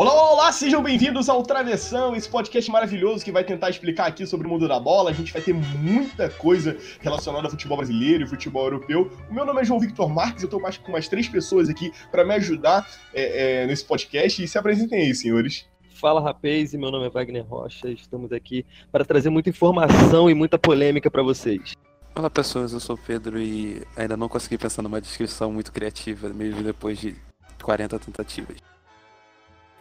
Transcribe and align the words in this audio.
Olá, 0.00 0.14
olá, 0.14 0.32
olá, 0.32 0.52
sejam 0.52 0.82
bem-vindos 0.82 1.28
ao 1.28 1.42
Travessão, 1.42 2.16
esse 2.16 2.26
podcast 2.26 2.70
maravilhoso 2.70 3.22
que 3.22 3.30
vai 3.30 3.44
tentar 3.44 3.68
explicar 3.68 4.06
aqui 4.06 4.26
sobre 4.26 4.46
o 4.46 4.50
mundo 4.50 4.66
da 4.66 4.80
bola. 4.80 5.10
A 5.10 5.12
gente 5.12 5.30
vai 5.30 5.42
ter 5.42 5.52
muita 5.52 6.30
coisa 6.30 6.74
relacionada 7.02 7.46
ao 7.46 7.50
futebol 7.50 7.76
brasileiro 7.76 8.24
e 8.24 8.26
futebol 8.26 8.64
europeu. 8.64 9.12
O 9.28 9.34
meu 9.34 9.44
nome 9.44 9.60
é 9.60 9.64
João 9.66 9.78
Victor 9.78 10.08
Marques, 10.08 10.42
eu 10.42 10.46
estou 10.46 10.58
com 10.58 10.90
mais 10.90 11.06
três 11.06 11.28
pessoas 11.28 11.68
aqui 11.68 11.92
para 12.10 12.24
me 12.24 12.32
ajudar 12.36 12.88
é, 13.12 13.64
é, 13.64 13.66
nesse 13.66 13.84
podcast. 13.84 14.42
E 14.42 14.48
se 14.48 14.56
apresentem 14.56 15.02
aí, 15.02 15.14
senhores. 15.14 15.66
Fala 15.90 16.18
rapaz, 16.18 16.72
meu 16.72 16.90
nome 16.90 17.04
é 17.04 17.10
Wagner 17.10 17.44
Rocha, 17.46 17.90
estamos 17.90 18.32
aqui 18.32 18.64
para 18.90 19.04
trazer 19.04 19.28
muita 19.28 19.50
informação 19.50 20.30
e 20.30 20.34
muita 20.34 20.58
polêmica 20.58 21.10
para 21.10 21.22
vocês. 21.22 21.74
Olá 22.14 22.30
pessoas, 22.30 22.72
eu 22.72 22.80
sou 22.80 22.96
o 22.96 22.98
Pedro 22.98 23.38
e 23.38 23.82
ainda 23.94 24.16
não 24.16 24.30
consegui 24.30 24.56
pensar 24.56 24.80
numa 24.80 24.98
descrição 24.98 25.52
muito 25.52 25.70
criativa, 25.70 26.30
mesmo 26.30 26.62
depois 26.62 26.98
de 26.98 27.14
40 27.62 27.98
tentativas. 27.98 28.69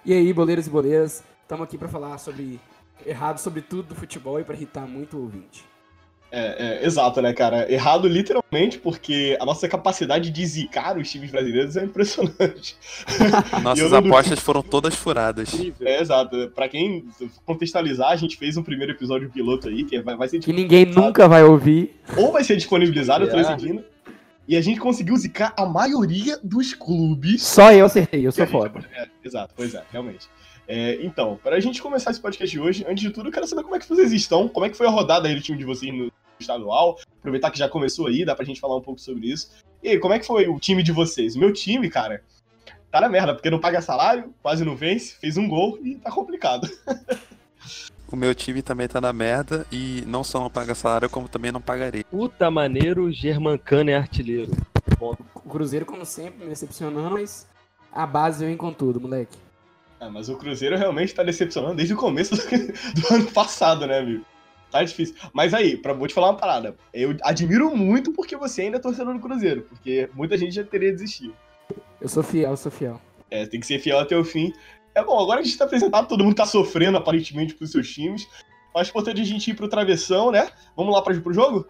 E 0.05 0.13
aí, 0.13 0.31
boleiros 0.31 0.67
e 0.67 0.69
boleiras, 0.69 1.23
estamos 1.41 1.63
aqui 1.63 1.77
para 1.77 1.89
falar 1.89 2.17
sobre 2.17 2.59
errado 3.05 3.37
sobre 3.37 3.61
tudo 3.61 3.89
do 3.89 3.95
futebol 3.95 4.39
e 4.39 4.43
para 4.43 4.55
irritar 4.55 4.87
muito 4.87 5.17
o 5.17 5.21
ouvinte. 5.23 5.63
É, 6.31 6.81
é, 6.81 6.85
exato, 6.85 7.21
né, 7.21 7.33
cara? 7.33 7.71
Errado 7.71 8.07
literalmente, 8.07 8.77
porque 8.77 9.35
a 9.41 9.45
nossa 9.45 9.67
capacidade 9.67 10.29
de 10.29 10.45
zicar 10.45 10.95
os 10.95 11.09
times 11.09 11.31
brasileiros 11.31 11.75
é 11.75 11.83
impressionante. 11.83 12.77
Nossas 13.63 13.91
apostas 13.91 14.39
foram 14.39 14.61
todas 14.61 14.93
furadas. 14.93 15.51
É, 15.81 15.99
exato. 15.99 16.51
Pra 16.53 16.69
quem 16.69 17.07
contextualizar, 17.45 18.11
a 18.11 18.15
gente 18.15 18.37
fez 18.37 18.57
um 18.57 18.63
primeiro 18.63 18.93
episódio 18.93 19.29
piloto 19.29 19.69
aí, 19.69 19.83
que 19.83 19.99
vai, 20.01 20.15
vai 20.15 20.27
ser 20.27 20.39
Que 20.39 20.53
ninguém 20.53 20.85
nunca 20.85 21.27
vai 21.27 21.43
ouvir. 21.43 21.95
Ou 22.15 22.31
vai 22.31 22.43
ser 22.43 22.55
disponibilizado, 22.55 23.25
eu 23.25 23.29
tô 23.31 23.35
decidindo. 23.37 23.83
E 24.49 24.57
a 24.57 24.61
gente 24.61 24.79
conseguiu 24.79 25.15
zicar 25.15 25.53
a 25.55 25.63
maioria 25.63 26.35
dos 26.43 26.73
clubes. 26.73 27.43
Só 27.43 27.71
eu 27.71 27.85
acertei, 27.85 28.25
eu 28.25 28.31
sou 28.31 28.47
foda. 28.47 28.83
É, 28.95 29.07
exato, 29.23 29.53
pois 29.55 29.75
é, 29.75 29.83
realmente. 29.91 30.27
É, 30.67 30.97
então, 31.03 31.39
para 31.43 31.57
a 31.57 31.59
gente 31.59 31.79
começar 31.79 32.09
esse 32.09 32.19
podcast 32.19 32.51
de 32.51 32.59
hoje, 32.59 32.83
antes 32.89 33.03
de 33.03 33.11
tudo, 33.11 33.29
eu 33.29 33.31
quero 33.31 33.45
saber 33.45 33.61
como 33.61 33.75
é 33.75 33.79
que 33.79 33.87
vocês 33.87 34.11
estão, 34.11 34.47
como 34.47 34.65
é 34.65 34.69
que 34.69 34.75
foi 34.75 34.87
a 34.87 34.89
rodada 34.89 35.27
aí 35.27 35.35
do 35.35 35.41
time 35.41 35.55
de 35.55 35.65
vocês 35.65 35.93
no 35.93 36.11
estadual. 36.39 36.97
Aproveitar 37.19 37.51
que 37.51 37.59
já 37.59 37.69
começou 37.69 38.07
aí, 38.07 38.25
dá 38.25 38.33
pra 38.35 38.43
gente 38.43 38.59
falar 38.59 38.75
um 38.75 38.81
pouco 38.81 38.99
sobre 38.99 39.27
isso. 39.27 39.51
E 39.83 39.89
aí, 39.89 39.99
como 39.99 40.15
é 40.15 40.19
que 40.19 40.25
foi 40.25 40.47
o 40.47 40.59
time 40.59 40.81
de 40.81 40.91
vocês? 40.91 41.35
O 41.35 41.39
meu 41.39 41.53
time, 41.53 41.87
cara, 41.87 42.23
tá 42.89 42.99
na 42.99 43.07
merda, 43.07 43.35
porque 43.35 43.51
não 43.51 43.59
paga 43.59 43.83
salário, 43.83 44.33
quase 44.41 44.65
não 44.65 44.75
vence, 44.75 45.15
fez 45.21 45.37
um 45.37 45.47
gol 45.47 45.77
e 45.83 45.93
tá 45.93 46.09
complicado. 46.09 46.67
O 48.11 48.15
meu 48.15 48.33
time 48.33 48.61
também 48.61 48.87
tá 48.87 48.99
na 48.99 49.13
merda 49.13 49.65
e 49.71 50.03
não 50.07 50.23
só 50.23 50.39
não 50.39 50.49
paga 50.49 50.73
salário, 50.73 51.09
como 51.09 51.27
também 51.27 51.51
não 51.51 51.61
pagarei. 51.61 52.03
Puta 52.03 52.49
maneiro, 52.49 53.11
Germancano 53.11 53.91
é 53.91 53.95
artilheiro. 53.95 54.51
Ponto. 54.97 55.23
O 55.35 55.49
Cruzeiro, 55.49 55.85
como 55.85 56.03
sempre, 56.05 56.43
me 56.43 56.49
decepcionando, 56.49 57.11
mas 57.11 57.47
a 57.91 58.07
base 58.07 58.43
vem 58.43 58.57
com 58.57 58.73
tudo, 58.73 58.99
moleque. 58.99 59.37
Ah, 59.99 60.09
mas 60.09 60.27
o 60.27 60.37
Cruzeiro 60.37 60.77
realmente 60.77 61.13
tá 61.13 61.23
decepcionando 61.23 61.75
desde 61.75 61.93
o 61.93 61.97
começo 61.97 62.35
do, 62.35 63.01
do 63.01 63.13
ano 63.13 63.31
passado, 63.31 63.85
né, 63.85 63.99
amigo? 63.99 64.25
Tá 64.71 64.83
difícil. 64.83 65.15
Mas 65.33 65.53
aí, 65.53 65.77
pra, 65.77 65.93
vou 65.93 66.07
te 66.07 66.13
falar 66.13 66.29
uma 66.29 66.37
parada. 66.37 66.75
Eu 66.93 67.15
admiro 67.23 67.75
muito 67.75 68.11
porque 68.11 68.35
você 68.35 68.63
ainda 68.63 68.77
é 68.77 68.79
torcedor 68.79 69.13
do 69.13 69.19
Cruzeiro, 69.19 69.63
porque 69.69 70.09
muita 70.13 70.37
gente 70.37 70.53
já 70.53 70.63
teria 70.63 70.91
desistido. 70.91 71.35
Eu 71.99 72.07
sou 72.07 72.23
fiel, 72.23 72.51
eu 72.51 72.57
sou 72.57 72.71
fiel. 72.71 72.99
É, 73.29 73.45
tem 73.45 73.59
que 73.59 73.67
ser 73.67 73.79
fiel 73.79 73.99
até 73.99 74.17
o 74.17 74.23
fim. 74.23 74.53
É 74.95 75.03
bom, 75.03 75.19
agora 75.19 75.39
a 75.39 75.43
gente 75.43 75.57
tá 75.57 75.65
apresentado, 75.65 76.07
todo 76.07 76.23
mundo 76.23 76.35
tá 76.35 76.47
sofrendo 76.47 76.97
aparentemente 76.97 77.53
pros 77.53 77.71
seus 77.71 77.87
times. 77.89 78.27
Mas 78.73 78.87
é 78.87 78.89
importante 78.89 79.21
a 79.21 79.25
gente 79.25 79.51
ir 79.51 79.53
pro 79.53 79.69
travessão, 79.69 80.31
né? 80.31 80.49
Vamos 80.75 80.93
lá 80.93 81.01
pra, 81.01 81.19
pro 81.21 81.33
jogo? 81.33 81.67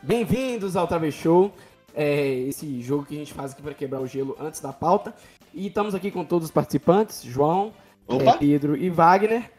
Bem-vindos 0.00 0.76
ao 0.76 0.86
Trave 0.86 1.10
Show, 1.10 1.52
é 1.94 2.28
esse 2.40 2.82
jogo 2.82 3.06
que 3.06 3.14
a 3.14 3.18
gente 3.18 3.32
faz 3.32 3.52
aqui 3.52 3.62
para 3.62 3.74
quebrar 3.74 4.00
o 4.00 4.06
gelo 4.06 4.36
antes 4.38 4.60
da 4.60 4.72
pauta. 4.72 5.14
E 5.54 5.66
estamos 5.66 5.94
aqui 5.94 6.10
com 6.10 6.24
todos 6.24 6.46
os 6.46 6.52
participantes, 6.52 7.22
João, 7.22 7.72
é, 8.08 8.32
Pedro 8.38 8.76
e 8.76 8.90
Wagner. 8.90 9.50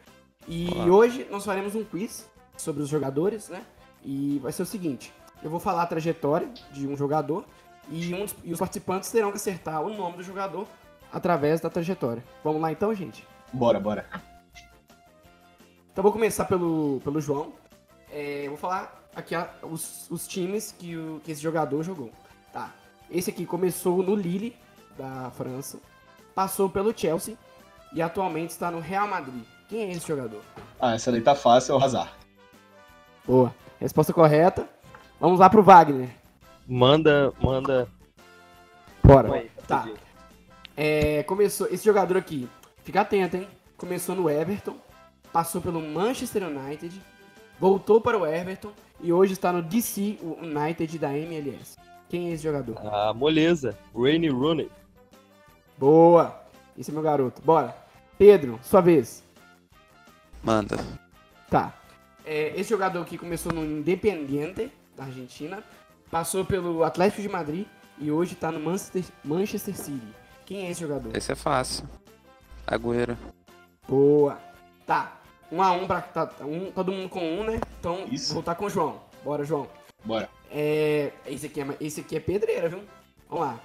E 0.46 0.68
Olá. 0.70 0.86
hoje 0.86 1.26
nós 1.30 1.44
faremos 1.44 1.74
um 1.74 1.84
quiz 1.84 2.28
sobre 2.56 2.82
os 2.82 2.88
jogadores, 2.88 3.48
né? 3.48 3.64
E 4.04 4.38
vai 4.42 4.52
ser 4.52 4.62
o 4.62 4.66
seguinte, 4.66 5.12
eu 5.42 5.48
vou 5.50 5.58
falar 5.58 5.82
a 5.82 5.86
trajetória 5.86 6.48
de 6.70 6.86
um 6.86 6.96
jogador 6.96 7.44
e, 7.88 8.14
um 8.14 8.26
e 8.42 8.52
os 8.52 8.58
participantes 8.58 9.10
terão 9.10 9.30
que 9.30 9.36
acertar 9.36 9.82
o 9.82 9.94
nome 9.94 10.18
do 10.18 10.22
jogador 10.22 10.66
através 11.10 11.60
da 11.60 11.70
trajetória. 11.70 12.22
Vamos 12.42 12.60
lá 12.60 12.70
então, 12.70 12.94
gente? 12.94 13.26
Bora, 13.52 13.80
bora. 13.80 14.06
Então 15.90 16.02
vou 16.02 16.12
começar 16.12 16.44
pelo, 16.44 17.00
pelo 17.02 17.20
João. 17.20 17.52
É, 18.10 18.46
vou 18.48 18.58
falar 18.58 19.08
aqui 19.16 19.34
os, 19.62 20.10
os 20.10 20.26
times 20.26 20.74
que, 20.78 20.96
o, 20.96 21.20
que 21.24 21.32
esse 21.32 21.40
jogador 21.40 21.82
jogou. 21.82 22.10
Tá. 22.52 22.74
Esse 23.10 23.30
aqui 23.30 23.46
começou 23.46 24.02
no 24.02 24.14
Lille, 24.14 24.56
da 24.98 25.30
França, 25.30 25.78
passou 26.34 26.68
pelo 26.68 26.96
Chelsea 26.96 27.36
e 27.92 28.02
atualmente 28.02 28.50
está 28.50 28.70
no 28.70 28.80
Real 28.80 29.08
Madrid. 29.08 29.44
Quem 29.68 29.80
é 29.80 29.92
esse 29.92 30.06
jogador? 30.06 30.40
Ah, 30.80 30.94
essa 30.94 31.10
daí 31.10 31.20
tá 31.20 31.34
fácil, 31.34 31.74
é 31.74 31.78
o 31.78 31.82
Hazard. 31.82 32.10
Boa. 33.26 33.54
Resposta 33.80 34.12
correta. 34.12 34.68
Vamos 35.20 35.40
lá 35.40 35.48
pro 35.48 35.62
Wagner. 35.62 36.10
Manda, 36.66 37.32
manda. 37.40 37.88
Bora. 39.02 39.46
tá. 39.66 39.88
É, 40.76 41.22
começou, 41.22 41.68
esse 41.68 41.84
jogador 41.84 42.16
aqui, 42.16 42.48
fica 42.82 43.02
atento, 43.02 43.36
hein? 43.36 43.48
Começou 43.76 44.14
no 44.14 44.28
Everton, 44.28 44.76
passou 45.32 45.60
pelo 45.60 45.80
Manchester 45.80 46.44
United, 46.44 47.00
voltou 47.60 48.00
para 48.00 48.18
o 48.18 48.26
Everton 48.26 48.72
e 49.00 49.12
hoje 49.12 49.34
está 49.34 49.52
no 49.52 49.62
DC 49.62 50.18
United 50.42 50.98
da 50.98 51.16
MLS. 51.16 51.76
Quem 52.08 52.28
é 52.28 52.32
esse 52.32 52.42
jogador? 52.42 52.76
Ah, 52.84 53.12
moleza. 53.12 53.76
Rainy 53.94 54.28
Rooney. 54.28 54.70
Boa. 55.76 56.42
Esse 56.78 56.90
é 56.90 56.94
meu 56.94 57.02
garoto. 57.02 57.42
Bora. 57.42 57.74
Pedro, 58.16 58.60
sua 58.62 58.80
vez. 58.80 59.23
Manda. 60.44 60.76
Tá. 61.48 61.72
É, 62.24 62.52
esse 62.58 62.68
jogador 62.68 63.00
aqui 63.00 63.16
começou 63.16 63.52
no 63.52 63.64
Independiente, 63.64 64.70
da 64.94 65.04
Argentina, 65.04 65.64
passou 66.10 66.44
pelo 66.44 66.84
Atlético 66.84 67.22
de 67.22 67.28
Madrid 67.28 67.66
e 67.98 68.10
hoje 68.10 68.34
está 68.34 68.52
no 68.52 68.60
Manchester, 68.60 69.04
Manchester 69.24 69.74
City. 69.74 70.06
Quem 70.44 70.66
é 70.66 70.70
esse 70.70 70.82
jogador? 70.82 71.16
Esse 71.16 71.32
é 71.32 71.34
fácil. 71.34 71.88
Agüero. 72.66 73.16
Boa. 73.88 74.38
Tá. 74.86 75.16
Um 75.50 75.62
a 75.62 75.72
um 75.72 75.86
pra 75.86 76.02
tá, 76.02 76.30
um, 76.42 76.70
todo 76.72 76.92
mundo 76.92 77.08
com 77.08 77.20
um, 77.20 77.44
né? 77.44 77.60
Então, 77.80 78.06
Isso. 78.10 78.28
vou 78.28 78.34
voltar 78.34 78.54
com 78.54 78.66
o 78.66 78.70
João. 78.70 79.00
Bora, 79.24 79.44
João. 79.44 79.66
Bora. 80.04 80.28
É, 80.50 81.12
esse, 81.26 81.46
aqui 81.46 81.60
é, 81.60 81.76
esse 81.80 82.00
aqui 82.00 82.16
é 82.16 82.20
pedreira, 82.20 82.68
viu? 82.68 82.80
Vamos 83.28 83.46
lá. 83.46 83.60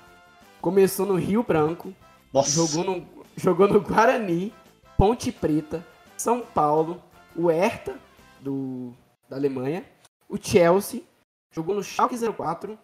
Começou 0.62 1.06
no 1.06 1.16
Rio 1.16 1.44
Branco. 1.44 1.94
Nossa. 2.34 2.52
Jogou 2.52 2.84
no, 2.84 3.08
jogou 3.36 3.68
no 3.68 3.82
Guarani, 3.82 4.54
Ponte 4.98 5.32
Preta, 5.32 5.86
São 6.20 6.42
Paulo, 6.42 7.02
o 7.34 7.48
Hertha, 7.48 7.98
do, 8.42 8.94
da 9.30 9.38
Alemanha, 9.38 9.86
o 10.28 10.38
Chelsea, 10.38 11.02
jogou 11.50 11.74
no 11.74 11.82
Schalke 11.82 12.16
04 12.18 12.78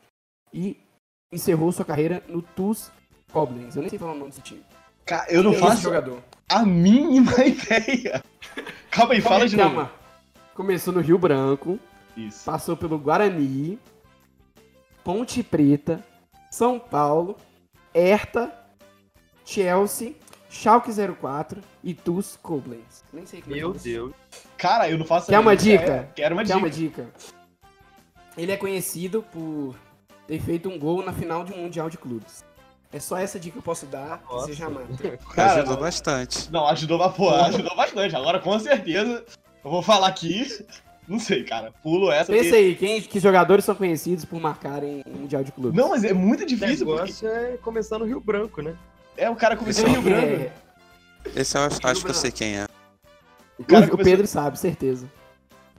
e 0.54 0.80
encerrou 1.32 1.70
sua 1.74 1.84
carreira 1.84 2.24
no 2.30 2.42
TuS 2.42 2.90
Koblenz. 3.34 3.76
Eu 3.76 3.82
nem 3.82 3.90
sei 3.90 4.00
falar 4.00 4.14
o 4.14 4.16
nome 4.16 4.30
desse 4.30 4.42
time. 4.42 4.64
Cara, 5.06 5.30
eu 5.30 5.44
não 5.44 5.52
é 5.52 5.58
faço 5.58 5.82
jogador. 5.82 6.24
a 6.50 6.66
mínima 6.66 7.34
ideia. 7.44 8.24
Calma 8.90 9.14
aí, 9.14 9.22
fala 9.22 9.48
de 9.50 9.58
novo. 9.58 9.90
Começou 10.54 10.94
no 10.94 11.02
Rio 11.02 11.18
Branco, 11.18 11.78
Isso. 12.16 12.46
passou 12.46 12.78
pelo 12.78 12.98
Guarani, 12.98 13.78
Ponte 15.04 15.44
Preta, 15.44 16.02
São 16.50 16.80
Paulo, 16.80 17.36
Hertha, 17.94 18.50
Chelsea, 19.44 20.16
Schalke 20.56 20.90
04 20.92 21.62
e 21.84 21.94
TuS 21.94 22.40
Koblenz. 22.42 23.04
Nem 23.12 23.26
sei 23.26 23.44
é 23.46 23.50
Meu 23.50 23.74
Deus. 23.74 24.14
Cara, 24.58 24.90
eu 24.90 24.98
não 24.98 25.06
faço 25.06 25.28
Quer 25.28 25.40
uma 25.40 25.56
dica? 25.56 25.92
É, 25.92 26.10
quero 26.16 26.34
uma 26.34 26.44
Quer 26.44 26.54
dica. 26.54 26.58
uma 26.58 26.70
dica? 26.70 27.10
Ele 28.38 28.52
é 28.54 28.58
conhecido 28.58 29.22
por 29.22 29.76
ter 30.26 30.40
feito 30.40 30.70
um 30.70 30.80
gol 30.80 31.04
na 31.04 31.12
final 31.12 31.44
de 31.44 31.54
um 31.54 31.58
Mundial 31.58 31.90
de 31.90 31.98
Clubes. 31.98 32.46
É 32.92 33.00
só 33.00 33.18
essa 33.18 33.38
dica 33.38 33.54
que 33.54 33.60
eu 33.60 33.64
posso 33.64 33.86
dar, 33.86 34.24
Nossa. 34.30 34.48
você 34.48 34.54
já 34.54 34.70
mata. 34.70 35.18
Cara, 35.36 35.62
ajudou 35.62 35.78
bastante. 35.78 36.52
Não, 36.52 36.66
ajudou, 36.68 37.12
pô, 37.12 37.30
ajudou 37.32 37.76
bastante. 37.76 38.16
Agora, 38.16 38.40
com 38.40 38.58
certeza, 38.58 39.26
eu 39.64 39.70
vou 39.70 39.82
falar 39.82 40.08
aqui. 40.08 40.48
Não 41.08 41.20
sei, 41.20 41.44
cara. 41.44 41.72
Pulo 41.84 42.12
essa. 42.12 42.32
Pensa 42.32 42.50
porque... 42.50 42.56
aí, 42.56 42.76
quem, 42.76 43.02
que 43.02 43.20
jogadores 43.20 43.64
são 43.64 43.76
conhecidos 43.76 44.26
por 44.26 44.40
marcarem 44.40 45.04
Mundial 45.06 45.44
de 45.44 45.52
Clubes? 45.52 45.80
Não, 45.80 45.90
mas 45.90 46.04
é 46.04 46.14
muito 46.14 46.46
difícil. 46.46 46.88
O 46.88 46.96
negócio 46.96 47.30
porque... 47.30 47.54
é 47.54 47.58
começar 47.58 48.00
no 48.00 48.06
Rio 48.06 48.20
Branco, 48.20 48.62
né? 48.62 48.76
É, 49.18 49.30
o 49.30 49.36
cara 49.36 49.56
começou 49.56 49.88
no 49.88 49.94
Rio 49.94 50.02
Branco. 50.02 50.28
É... 50.28 50.52
Esse 51.36 51.58
eu 51.58 51.62
acho, 51.64 51.80
acho 51.84 52.04
que 52.04 52.12
eu 52.12 52.14
sei 52.14 52.32
quem 52.32 52.58
é. 52.58 52.68
O, 53.58 53.64
cara 53.64 53.86
o, 53.86 53.90
começou... 53.90 54.12
Pedro 54.12 54.28
sabe, 54.28 54.60
certeza. 54.60 55.10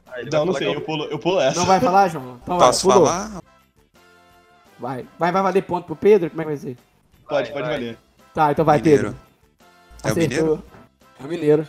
Ah, 0.06 0.22
não, 0.32 0.46
não 0.46 0.54
sei, 0.54 0.68
eu 0.68 0.80
pulo, 0.80 1.04
eu 1.04 1.18
pulo 1.18 1.40
essa. 1.40 1.58
Não 1.58 1.66
vai 1.66 1.78
falar, 1.78 2.08
João? 2.08 2.40
Então 2.42 2.58
Posso 2.58 2.88
vai, 2.88 2.96
falar? 2.96 3.42
Vai. 4.78 5.06
vai. 5.18 5.32
Vai 5.32 5.42
valer 5.42 5.62
ponto 5.62 5.84
pro 5.86 5.96
Pedro? 5.96 6.30
Como 6.30 6.42
é 6.42 6.44
que 6.44 6.50
vai 6.50 6.56
ser? 6.56 6.76
Pode, 7.28 7.52
vai, 7.52 7.52
pode 7.52 7.68
vai. 7.68 7.78
valer. 7.78 7.98
Tá, 8.32 8.52
então 8.52 8.64
vai, 8.64 8.78
mineiro. 8.78 9.02
Pedro. 9.02 9.26
É 10.04 10.12
o 10.12 10.16
mineiro? 10.16 10.64
É 11.20 11.24
o 11.24 11.28
mineiro. 11.28 11.68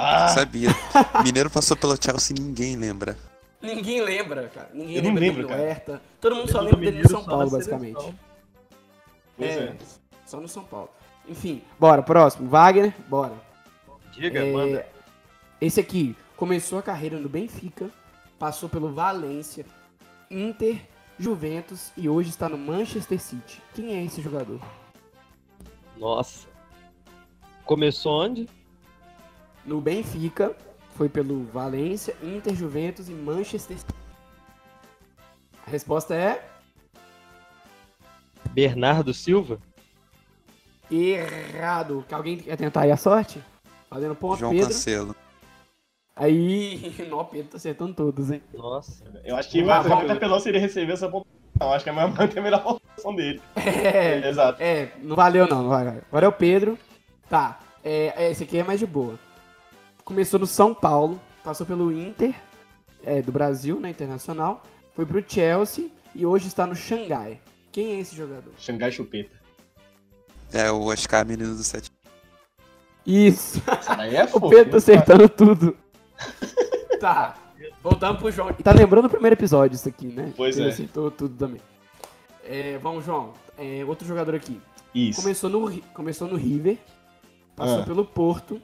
Ah, 0.00 0.28
Sabia. 0.28 0.70
Mineiro 1.24 1.50
passou 1.50 1.76
pelo 1.76 1.96
Chelsea 2.00 2.36
e 2.36 2.40
ninguém 2.40 2.76
lembra. 2.76 3.16
Ninguém 3.60 4.00
lembra, 4.00 4.48
cara. 4.48 4.70
Ninguém 4.72 4.96
Eu 4.96 5.02
não 5.02 5.14
lembra 5.14 5.42
lembro, 5.42 5.48
cara. 5.48 6.02
Todo 6.20 6.36
mundo 6.36 6.52
só 6.52 6.60
Lembro 6.60 6.78
lembra 6.78 6.92
dele 6.92 7.02
no 7.02 7.08
Mineiro 7.08 7.08
São 7.08 7.20
só 7.24 7.30
Paulo, 7.30 7.50
basicamente. 7.50 8.14
pois 9.36 9.50
É, 9.50 9.60
é. 9.60 9.76
só 10.24 10.40
no 10.40 10.48
São 10.48 10.62
Paulo. 10.62 10.90
Enfim, 11.28 11.62
bora, 11.78 12.02
próximo. 12.02 12.48
Wagner, 12.48 12.94
bora. 13.08 13.34
Diga, 14.12 14.40
É, 14.40 14.52
manda. 14.52 14.86
Esse 15.60 15.80
aqui 15.80 16.16
começou 16.36 16.78
a 16.78 16.82
carreira 16.82 17.18
no 17.18 17.28
Benfica, 17.28 17.90
passou 18.38 18.68
pelo 18.68 18.92
Valência, 18.92 19.66
Inter, 20.30 20.80
Juventus 21.18 21.92
e 21.96 22.08
hoje 22.08 22.30
está 22.30 22.48
no 22.48 22.56
Manchester 22.56 23.20
City. 23.20 23.60
Quem 23.74 23.96
é 23.96 24.04
esse 24.04 24.22
jogador? 24.22 24.60
Nossa. 25.96 26.46
Começou 27.64 28.24
onde? 28.24 28.48
No 29.66 29.80
Benfica, 29.80 30.56
foi 30.94 31.08
pelo 31.08 31.44
Valência, 31.44 32.16
Inter, 32.22 32.54
Juventus 32.54 33.08
e 33.08 33.12
Manchester 33.12 33.78
City. 33.78 33.94
A 35.66 35.70
resposta 35.70 36.14
é 36.14 36.48
Bernardo 38.52 39.12
Silva? 39.12 39.60
Errado. 40.96 42.04
Que 42.08 42.14
alguém 42.14 42.36
quer 42.38 42.56
tentar 42.56 42.82
aí 42.82 42.90
a 42.92 42.96
sorte? 42.96 43.42
Fazendo 43.88 44.14
ponto, 44.14 44.38
João 44.38 44.52
Pedro. 44.52 44.68
Cancelo. 44.68 45.16
Aí, 46.14 46.94
não, 47.08 47.24
Pedro 47.24 47.50
tá 47.52 47.56
acertando 47.56 47.94
todos, 47.94 48.30
hein? 48.30 48.42
Nossa. 48.52 49.04
Eu 49.24 49.36
acho 49.36 49.48
que 49.50 49.60
Ah, 49.62 49.80
vai 49.82 49.96
muito 49.98 50.12
apelão 50.12 50.40
se 50.40 50.48
ele 50.48 50.58
receber 50.58 50.92
essa 50.92 51.08
pontuação. 51.08 51.72
Acho 51.72 51.84
que 51.84 51.90
é 51.90 51.92
mais 51.92 52.12
manter 52.14 52.38
a 52.38 52.42
melhor 52.42 52.62
pontuação 52.62 53.14
dele. 53.14 53.40
É, 53.56 54.28
Exato. 54.28 54.62
É, 54.62 54.92
não 55.02 55.14
valeu 55.16 55.46
não, 55.48 55.62
não 55.62 55.68
vai. 55.68 55.86
Agora 56.08 56.26
é 56.26 56.28
o 56.28 56.32
Pedro. 56.32 56.78
Tá, 57.28 57.60
é, 57.84 58.30
esse 58.30 58.44
aqui 58.44 58.58
é 58.58 58.64
mais 58.64 58.80
de 58.80 58.86
boa. 58.86 59.18
Começou 60.04 60.40
no 60.40 60.46
São 60.46 60.74
Paulo, 60.74 61.20
passou 61.44 61.66
pelo 61.66 61.92
Inter 61.92 62.34
é, 63.04 63.20
do 63.22 63.30
Brasil, 63.30 63.78
na 63.78 63.90
Internacional, 63.90 64.62
foi 64.94 65.04
pro 65.06 65.22
Chelsea 65.26 65.88
e 66.14 66.24
hoje 66.26 66.48
está 66.48 66.66
no 66.66 66.74
Xangai. 66.74 67.38
Quem 67.70 67.96
é 67.96 68.00
esse 68.00 68.16
jogador? 68.16 68.52
Xangai 68.58 68.90
Chupeta. 68.90 69.37
É 70.52 70.70
o 70.70 70.84
Oscar 70.84 71.26
Menino 71.26 71.54
do 71.54 71.62
7. 71.62 71.90
Isso, 73.06 73.62
é 74.12 74.24
o. 74.36 74.48
Pedro 74.48 74.70
tá 74.72 74.76
acertando 74.78 75.28
tudo. 75.28 75.76
tá, 77.00 77.36
voltamos 77.82 78.18
pro 78.20 78.30
João. 78.30 78.52
Tá 78.52 78.72
lembrando 78.72 79.06
o 79.06 79.10
primeiro 79.10 79.34
episódio 79.34 79.76
isso 79.76 79.88
aqui, 79.88 80.06
né? 80.06 80.32
Pois 80.36 80.58
Ele 80.58 80.68
é. 80.68 80.72
acertou 80.72 81.10
tudo 81.10 81.34
também. 81.36 81.60
É, 82.44 82.78
vamos, 82.78 83.04
João. 83.04 83.32
É, 83.56 83.84
outro 83.86 84.06
jogador 84.06 84.34
aqui. 84.34 84.60
Isso. 84.94 85.20
Começou 85.22 85.50
no, 85.50 85.82
começou 85.94 86.28
no 86.28 86.36
River, 86.36 86.78
passou 87.54 87.80
Ah. 87.80 87.84
pelo 87.84 88.04
Porto, 88.04 88.60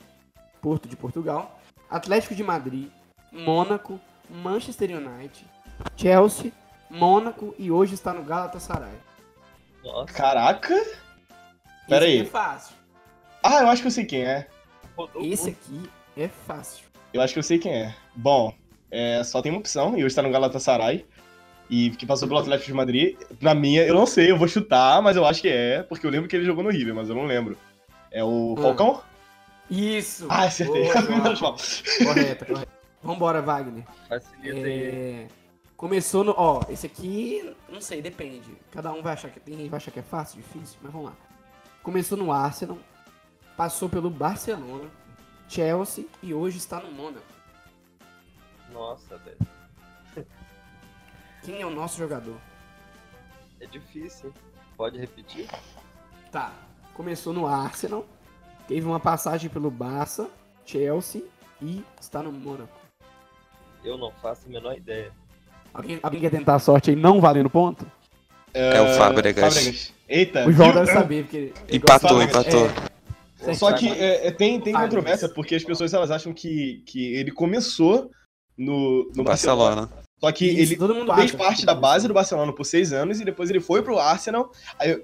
Porto 0.60 0.88
de 0.88 0.96
Portugal, 0.96 1.58
Atlético 1.90 2.34
de 2.34 2.42
Madrid, 2.42 2.88
Mônaco, 3.30 4.00
Manchester 4.30 4.90
United, 4.90 5.44
Chelsea, 5.96 6.50
Mônaco 6.90 7.54
e 7.58 7.70
hoje 7.70 7.94
está 7.94 8.12
no 8.12 8.22
Galatasaray. 8.24 8.94
Nossa. 9.84 10.12
Caraca. 10.12 10.74
Pera 11.88 12.04
Esse 12.06 12.14
aí. 12.14 12.20
aqui 12.20 12.28
é 12.28 12.30
fácil. 12.30 12.76
Ah, 13.42 13.60
eu 13.62 13.68
acho 13.68 13.82
que 13.82 13.88
eu 13.88 13.92
sei 13.92 14.04
quem 14.04 14.22
é. 14.24 14.46
Esse 15.16 15.50
aqui 15.50 15.90
é 16.16 16.28
fácil. 16.28 16.84
Eu 17.12 17.20
acho 17.20 17.32
que 17.32 17.38
eu 17.38 17.42
sei 17.42 17.58
quem 17.58 17.72
é. 17.72 17.94
Bom, 18.14 18.54
é, 18.90 19.22
só 19.24 19.42
tem 19.42 19.52
uma 19.52 19.58
opção, 19.60 19.96
e 19.98 20.04
hoje 20.04 20.14
tá 20.14 20.22
no 20.22 20.30
Galatasaray. 20.30 21.06
E 21.70 21.90
que 21.90 22.04
passou 22.04 22.28
pelo 22.28 22.40
Atlético 22.40 22.66
de 22.68 22.74
Madrid. 22.74 23.16
Na 23.40 23.54
minha, 23.54 23.82
eu 23.82 23.94
não 23.94 24.04
sei, 24.06 24.30
eu 24.30 24.36
vou 24.36 24.46
chutar, 24.46 25.00
mas 25.02 25.16
eu 25.16 25.24
acho 25.24 25.40
que 25.40 25.48
é, 25.48 25.82
porque 25.82 26.06
eu 26.06 26.10
lembro 26.10 26.28
que 26.28 26.36
ele 26.36 26.44
jogou 26.44 26.62
no 26.62 26.70
River, 26.70 26.94
mas 26.94 27.08
eu 27.08 27.14
não 27.14 27.24
lembro. 27.24 27.56
É 28.10 28.22
o 28.22 28.54
Ah. 28.58 28.62
Falcão? 28.62 29.02
Isso! 29.70 30.26
Ah, 30.28 30.44
acertei. 30.44 30.82
Boa, 30.84 30.94
correto, 32.04 32.44
correto. 32.46 32.72
Vambora, 33.02 33.40
Wagner. 33.40 33.84
Facilita 34.08 34.66
aí. 34.66 34.82
É, 34.84 35.26
Começou 35.76 36.22
no. 36.22 36.34
Ó, 36.36 36.60
esse 36.68 36.86
aqui, 36.86 37.54
não 37.70 37.80
sei, 37.80 38.00
depende. 38.00 38.50
Cada 38.70 38.92
um 38.92 39.02
vai 39.02 39.14
achar 39.14 39.30
que. 39.30 39.40
Tem 39.40 39.68
vai 39.68 39.78
achar 39.78 39.90
que 39.90 39.98
é 39.98 40.02
fácil, 40.02 40.36
difícil, 40.40 40.78
mas 40.82 40.92
vamos 40.92 41.08
lá. 41.08 41.16
Começou 41.84 42.16
no 42.16 42.32
Arsenal, 42.32 42.78
passou 43.58 43.90
pelo 43.90 44.08
Barcelona, 44.08 44.90
Chelsea 45.46 46.06
e 46.22 46.32
hoje 46.32 46.56
está 46.56 46.80
no 46.80 46.90
Mônaco. 46.90 47.26
Nossa, 48.72 49.18
velho. 49.18 50.26
Quem 51.44 51.60
é 51.60 51.66
o 51.66 51.70
nosso 51.70 51.98
jogador? 51.98 52.38
É 53.60 53.66
difícil. 53.66 54.32
Pode 54.78 54.98
repetir? 54.98 55.46
Tá. 56.32 56.52
Começou 56.94 57.34
no 57.34 57.46
Arsenal, 57.46 58.06
teve 58.66 58.86
uma 58.86 58.98
passagem 58.98 59.50
pelo 59.50 59.70
Barça, 59.70 60.30
Chelsea 60.64 61.22
e 61.60 61.84
está 62.00 62.22
no 62.22 62.32
Mônaco. 62.32 62.80
Eu 63.84 63.98
não 63.98 64.10
faço 64.22 64.46
a 64.46 64.48
menor 64.48 64.74
ideia. 64.74 65.12
Alguém, 65.74 66.00
alguém 66.02 66.20
quer 66.22 66.30
tentar 66.30 66.54
a 66.54 66.58
sorte 66.58 66.88
aí 66.88 66.96
não 66.96 67.20
valendo 67.20 67.50
ponto? 67.50 67.86
É 68.54 68.80
o 68.80 68.94
Fábregas. 68.94 69.92
Eita. 70.08 70.46
O 70.46 70.52
João 70.52 70.72
deve 70.72 70.92
saber, 70.92 71.22
porque. 71.24 71.36
ele 71.36 71.52
Empatou, 71.72 72.10
gosta- 72.18 72.24
empatou. 72.40 72.70
É, 73.46 73.54
Só 73.54 73.72
que 73.72 73.88
é, 73.88 74.28
é, 74.28 74.30
tem, 74.30 74.58
tem 74.60 74.72
Fábregas. 74.72 74.94
controvérsia, 74.94 75.28
porque 75.28 75.54
as 75.54 75.62
pessoas 75.64 75.92
elas 75.92 76.10
acham 76.10 76.32
que, 76.32 76.82
que 76.86 77.14
ele 77.14 77.30
começou 77.30 78.10
no, 78.56 79.10
no 79.14 79.22
Barcelona. 79.24 79.82
Barcelona. 79.82 80.04
Só 80.20 80.32
que 80.32 80.46
Isso, 80.46 80.72
ele 80.72 80.76
todo 80.76 80.94
mundo 80.94 81.12
fez 81.14 81.30
acha 81.30 81.36
parte 81.36 81.66
da 81.66 81.72
ele 81.72 81.80
base 81.80 82.08
do 82.08 82.14
Barcelona 82.14 82.52
por 82.52 82.64
seis 82.64 82.92
anos 82.92 83.20
e 83.20 83.24
depois 83.24 83.50
ele 83.50 83.60
foi 83.60 83.82
pro 83.82 83.98
Arsenal. 83.98 84.50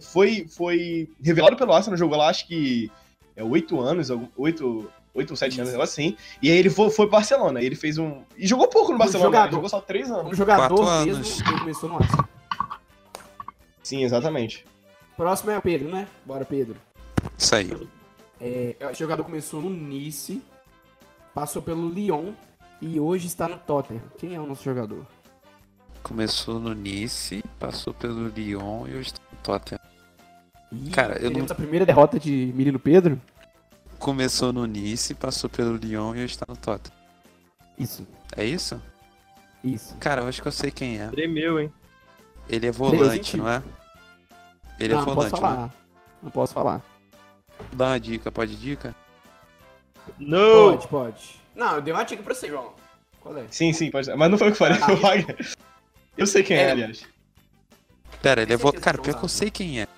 Foi, 0.00 0.47
foi 0.49 1.08
revelado 1.23 1.56
pelo 1.56 1.73
Arsenal, 1.75 1.99
jogou 1.99 2.17
lá 2.17 2.29
acho 2.29 2.47
que 2.47 2.91
é 3.37 3.44
oito 3.44 3.79
anos, 3.81 4.08
oito, 4.38 4.91
oito 5.12 5.31
ou 5.32 5.37
sete 5.37 5.56
anos, 5.61 5.69
um 5.69 5.73
negócio 5.73 5.93
assim. 5.93 6.17
E 6.41 6.50
aí 6.50 6.56
ele 6.56 6.70
foi, 6.70 6.88
foi 6.88 7.06
pro 7.06 7.12
Barcelona. 7.19 7.61
Ele 7.61 7.75
fez 7.75 7.99
um. 7.99 8.23
E 8.38 8.47
jogou 8.47 8.69
pouco 8.69 8.93
no 8.93 8.99
Barcelona, 8.99 9.29
né? 9.29 9.37
jogador. 9.37 9.47
ele 9.49 9.55
jogou 9.56 9.69
só 9.69 9.81
três 9.82 10.08
Um 10.08 10.14
anos. 10.20 10.37
jogador 10.38 10.75
Quatro 10.76 11.05
mesmo, 11.05 11.17
anos. 11.17 11.41
ele 11.41 11.58
começou 11.58 11.88
no 11.91 11.97
Arsenal. 11.97 12.29
Sim, 13.82 14.05
exatamente. 14.05 14.64
Próximo 15.20 15.50
é 15.50 15.58
o 15.58 15.61
Pedro, 15.61 15.90
né? 15.90 16.08
Bora, 16.25 16.46
Pedro. 16.46 16.76
Isso 17.37 17.55
aí. 17.55 17.70
É, 18.40 18.75
esse 18.90 19.00
jogador 19.00 19.22
começou 19.22 19.61
no 19.61 19.69
Nice, 19.69 20.43
passou 21.34 21.61
pelo 21.61 21.90
Lyon 21.90 22.32
e 22.81 22.99
hoje 22.99 23.26
está 23.26 23.46
no 23.46 23.58
Tottenham. 23.58 24.00
Quem 24.17 24.34
é 24.34 24.40
o 24.40 24.46
nosso 24.46 24.64
jogador? 24.64 25.05
Começou 26.02 26.58
no 26.58 26.72
Nice, 26.72 27.44
passou 27.58 27.93
pelo 27.93 28.28
Lyon 28.28 28.87
e 28.88 28.94
hoje 28.94 29.12
tá 29.12 29.20
no 29.31 29.38
Tottenham. 29.43 29.81
Ih, 30.72 30.90
Cara, 30.90 31.19
eu 31.19 31.31
não- 31.31 31.44
a 31.44 31.55
primeira 31.55 31.84
derrota 31.84 32.19
de 32.19 32.50
menino 32.56 32.78
Pedro? 32.78 33.20
Começou 33.99 34.55
no 34.55 34.64
Nice, 34.64 35.12
passou 35.14 35.50
pelo 35.50 35.76
Lyon 35.76 36.14
e 36.14 36.25
hoje 36.25 36.38
tá 36.38 36.46
no 36.49 36.56
Tottenham. 36.56 36.99
Isso, 37.78 38.06
É 38.34 38.43
isso? 38.43 38.81
isso. 39.62 39.94
Cara, 39.99 40.23
eu 40.23 40.28
acho 40.28 40.40
que 40.40 40.49
eu 40.49 40.52
sei 40.52 40.71
quem 40.71 40.99
é. 40.99 41.09
Tremeu, 41.09 41.61
hein? 41.61 41.71
Ele 42.49 42.66
é 42.68 42.73
volante, 42.73 43.37
não 43.37 43.47
é? 43.47 43.62
Ele 44.80 44.94
não, 44.94 45.02
é 45.02 45.06
não 45.06 45.14
posso 45.14 45.28
volante, 45.30 45.34
né? 45.34 45.40
falar. 45.40 45.75
Não 46.22 46.30
posso 46.30 46.54
falar. 46.54 46.82
Dá 47.72 47.87
uma 47.88 48.00
dica, 48.00 48.32
pode 48.32 48.56
dica? 48.56 48.94
Não! 50.18 50.72
Pode, 50.76 50.88
pode. 50.88 51.40
Não, 51.54 51.75
eu 51.76 51.82
dei 51.82 51.92
uma 51.92 52.04
dica 52.04 52.22
pra 52.22 52.34
você, 52.34 52.49
João. 52.49 52.72
Qual 53.20 53.37
é? 53.37 53.44
Sim, 53.50 53.72
sim, 53.72 53.90
pode 53.90 54.06
ser. 54.06 54.16
Mas 54.16 54.30
não 54.30 54.38
foi 54.38 54.49
o 54.49 54.52
que 54.52 54.58
falei, 54.58 54.78
foi 54.78 54.94
o 54.94 54.96
Wagner. 55.00 55.54
Eu 56.16 56.26
sei 56.26 56.42
quem 56.42 56.56
é, 56.56 56.62
É. 56.62 56.70
aliás. 56.70 57.02
Pera, 58.22 58.42
ele 58.42 58.52
é 58.52 58.58
certeza 58.58 58.82
Cara, 58.82 58.99
pior 58.99 59.12
não 59.12 59.18
que 59.20 59.25
eu 59.25 59.28
sei 59.28 59.50
quem 59.50 59.80
é. 59.80 59.82
Eu 59.84 59.88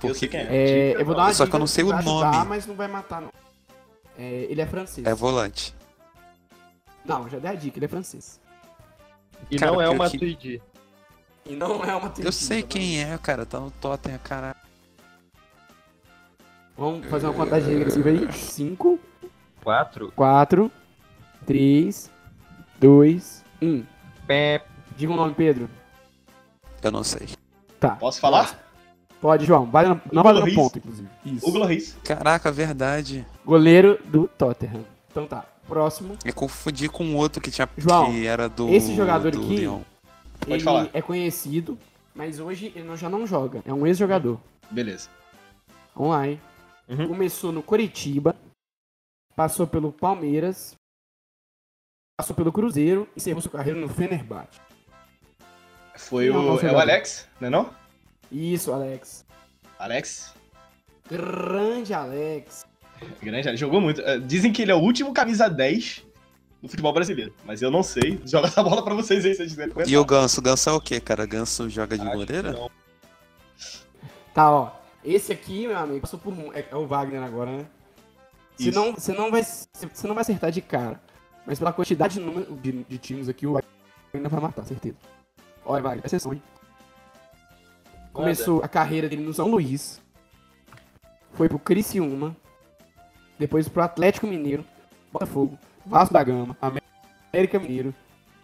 Porque 0.00 0.14
sei 0.18 0.28
quem 0.28 0.40
é. 0.40 0.44
É, 0.92 1.00
eu 1.00 1.04
vou 1.04 1.14
dar 1.14 1.22
uma 1.22 1.34
Só 1.34 1.44
dica 1.44 1.50
que 1.50 1.56
eu 1.56 1.60
não 1.60 1.66
sei 1.66 1.84
o 1.84 1.88
vai 1.88 1.98
ajudar, 1.98 2.32
nome. 2.32 2.48
mas 2.48 2.66
não 2.66 2.74
vai 2.74 2.88
matar, 2.88 3.20
não. 3.22 3.32
É, 4.18 4.46
ele 4.50 4.60
é 4.60 4.66
francês. 4.66 5.06
é 5.06 5.14
volante. 5.14 5.74
Não, 7.04 7.28
já 7.28 7.38
dei 7.38 7.50
a 7.50 7.54
dica, 7.54 7.78
ele 7.78 7.84
é 7.86 7.88
francês. 7.88 8.40
E 9.50 9.58
Cara, 9.58 9.72
não 9.72 9.80
é 9.80 9.88
uma 9.88 10.08
que- 10.10 10.16
Matuidi. 10.16 10.62
E 11.44 11.54
não 11.56 11.82
é 11.84 11.94
uma 11.94 12.12
Eu 12.18 12.32
sei 12.32 12.62
quem 12.62 13.02
é, 13.02 13.18
cara. 13.18 13.44
Tá 13.44 13.58
no 13.60 13.70
Tottenham, 13.70 14.18
caralho. 14.22 14.56
Vamos 16.76 17.06
fazer 17.08 17.26
uma 17.26 17.34
contagem 17.34 17.68
regressiva 17.74 18.08
aí. 18.08 18.32
5, 18.32 18.98
Quatro? 19.62 20.12
4, 20.16 20.70
3, 21.46 22.10
2, 22.80 23.44
1. 23.60 23.84
Pé. 24.26 24.64
Diga 24.96 25.12
o 25.12 25.16
nome, 25.16 25.34
Pedro. 25.34 25.68
Eu 26.82 26.90
não 26.90 27.04
sei. 27.04 27.28
Tá. 27.78 27.90
Posso 27.96 28.20
falar? 28.20 28.58
Pode, 29.20 29.44
João. 29.44 29.66
Vale, 29.66 29.88
não 29.88 30.00
Hugo 30.20 30.22
vale 30.22 30.40
no 30.40 30.54
ponto, 30.54 30.78
inclusive. 30.78 31.08
Isso. 31.24 31.48
Hugo 31.48 31.58
Lloris. 31.58 31.96
Caraca, 32.04 32.50
verdade. 32.50 33.24
Goleiro 33.44 33.98
do 34.04 34.26
Tottenham. 34.26 34.84
Então 35.10 35.26
tá. 35.26 35.44
Próximo. 35.68 36.16
Eu 36.24 36.34
confundi 36.34 36.88
com 36.88 37.14
outro 37.14 37.40
que 37.40 37.50
tinha 37.50 37.68
João, 37.76 38.10
que 38.10 38.26
era 38.26 38.48
do 38.48 38.68
esse 38.70 38.96
jogador 38.96 39.30
do 39.30 39.38
aqui- 39.38 39.56
Lyon. 39.58 39.80
Pode 40.42 40.52
ele 40.54 40.62
falar. 40.64 40.90
é 40.92 41.00
conhecido, 41.02 41.78
mas 42.14 42.38
hoje 42.40 42.72
ele 42.74 42.84
não- 42.84 42.96
já 42.96 43.08
não 43.08 43.26
joga. 43.26 43.62
É 43.66 43.72
um 43.72 43.86
ex-jogador. 43.86 44.38
Beleza. 44.70 45.08
Vamos 45.94 46.10
lá, 46.12 46.26
hein? 46.28 46.40
Uhum. 46.88 47.08
Começou 47.08 47.52
no 47.52 47.62
Coritiba, 47.62 48.34
passou 49.36 49.66
pelo 49.66 49.92
Palmeiras, 49.92 50.74
passou 52.18 52.34
pelo 52.34 52.52
Cruzeiro 52.52 53.08
e 53.14 53.18
encerrou 53.18 53.40
sua 53.40 53.50
carreira 53.52 53.78
no 53.80 53.88
Fenerbahçe. 53.88 54.60
Foi 55.96 56.26
é 56.28 56.30
o 56.30 56.58
É 56.60 56.72
o? 56.72 56.78
Alex, 56.78 57.28
não 57.40 57.46
é 57.48 57.50
não? 57.50 57.74
Isso, 58.30 58.72
Alex. 58.72 59.24
Alex? 59.78 60.34
Grande 61.08 61.92
Alex. 61.92 62.64
Grande 63.20 63.48
área. 63.48 63.56
Jogou 63.56 63.80
muito. 63.80 64.00
Eh, 64.00 64.18
Dizem 64.20 64.52
que 64.52 64.62
ele 64.62 64.70
é 64.72 64.74
o 64.74 64.78
último 64.80 65.12
camisa 65.12 65.48
10 65.48 66.04
do 66.62 66.68
futebol 66.68 66.92
brasileiro. 66.92 67.34
Mas 67.44 67.60
eu 67.60 67.70
não 67.70 67.82
sei. 67.82 68.20
Joga 68.24 68.46
essa 68.46 68.62
bola 68.62 68.82
pra 68.84 68.94
vocês 68.94 69.24
aí, 69.24 69.32
se 69.32 69.38
vocês 69.38 69.50
quiserem. 69.50 69.74
E 69.86 69.96
o 69.96 70.04
Ganso? 70.04 70.40
O 70.40 70.42
Ganso 70.42 70.70
é 70.70 70.72
o 70.72 70.80
quê, 70.80 71.00
cara? 71.00 71.26
Ganso 71.26 71.68
joga 71.68 71.98
de 71.98 72.04
goleira? 72.04 72.52
não. 72.52 72.70
Tá, 74.32 74.50
ó. 74.50 74.70
Esse 75.04 75.32
aqui, 75.32 75.66
meu 75.66 75.76
amigo, 75.76 76.00
passou 76.00 76.18
por 76.18 76.32
um. 76.32 76.52
É, 76.52 76.64
é 76.70 76.76
o 76.76 76.86
Wagner 76.86 77.22
agora, 77.22 77.50
né? 77.50 77.66
Você 78.56 78.70
Isso. 78.70 78.78
não, 78.78 78.92
você 78.92 79.12
não 79.12 79.30
vai, 79.30 79.42
você 79.42 80.06
não 80.06 80.14
vai 80.14 80.22
acertar 80.22 80.52
de 80.52 80.60
cara. 80.62 81.00
Mas 81.44 81.58
pela 81.58 81.72
quantidade 81.72 82.14
de, 82.14 82.20
número, 82.20 82.54
de, 82.56 82.84
de 82.84 82.98
times 82.98 83.28
aqui, 83.28 83.46
o 83.46 83.54
Wagner 83.54 83.72
ainda 84.14 84.28
vai 84.28 84.40
matar, 84.40 84.64
certeza. 84.64 84.96
Olha, 85.64 85.82
Wagner, 85.82 86.00
presta 86.02 86.16
atenção, 86.16 86.32
hein? 86.32 86.42
Começou 88.12 88.62
a 88.62 88.68
carreira 88.68 89.08
dele 89.08 89.22
no 89.22 89.34
São 89.34 89.48
Luís. 89.48 90.00
Foi 91.32 91.48
pro 91.48 91.58
Criciúma. 91.58 92.36
Depois 93.38 93.68
pro 93.68 93.82
Atlético 93.82 94.26
Mineiro. 94.26 94.64
Botafogo. 95.10 95.58
Vasco 95.84 96.14
da 96.14 96.22
Gama. 96.22 96.56
América 97.32 97.58
Mineiro. 97.58 97.94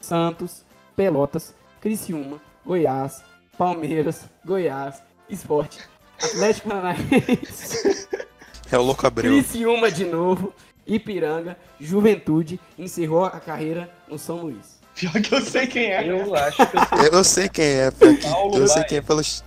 Santos. 0.00 0.64
Pelotas. 0.96 1.54
Criciúma. 1.80 2.40
Goiás. 2.64 3.22
Palmeiras. 3.56 4.24
Goiás. 4.44 5.02
Esporte. 5.28 5.80
Atlético 6.22 6.68
Paranaense. 6.68 8.08
É 8.70 8.76
o 8.76 8.82
Louco 8.82 9.06
Abreu. 9.06 9.32
Criciúma 9.32 9.90
de 9.90 10.04
novo. 10.04 10.52
Ipiranga. 10.86 11.56
Juventude. 11.80 12.60
Encerrou 12.78 13.24
a 13.24 13.40
carreira 13.40 13.90
no 14.06 14.18
São 14.18 14.42
Luís. 14.42 14.78
Pior 14.94 15.12
que 15.22 15.34
eu 15.34 15.40
sei 15.40 15.66
quem 15.66 15.86
é. 15.90 16.06
Eu 16.06 16.34
acho 16.34 16.56
que 16.56 16.76
eu 16.76 16.84
sei. 16.84 17.08
Eu 17.12 17.24
sei 17.24 17.48
quem 17.48 17.64
é. 17.64 17.90
Paulo 17.90 18.58
Eu 18.58 18.68
sei 18.68 18.84
quem 18.84 18.98
é 18.98 19.00
pelos. 19.00 19.42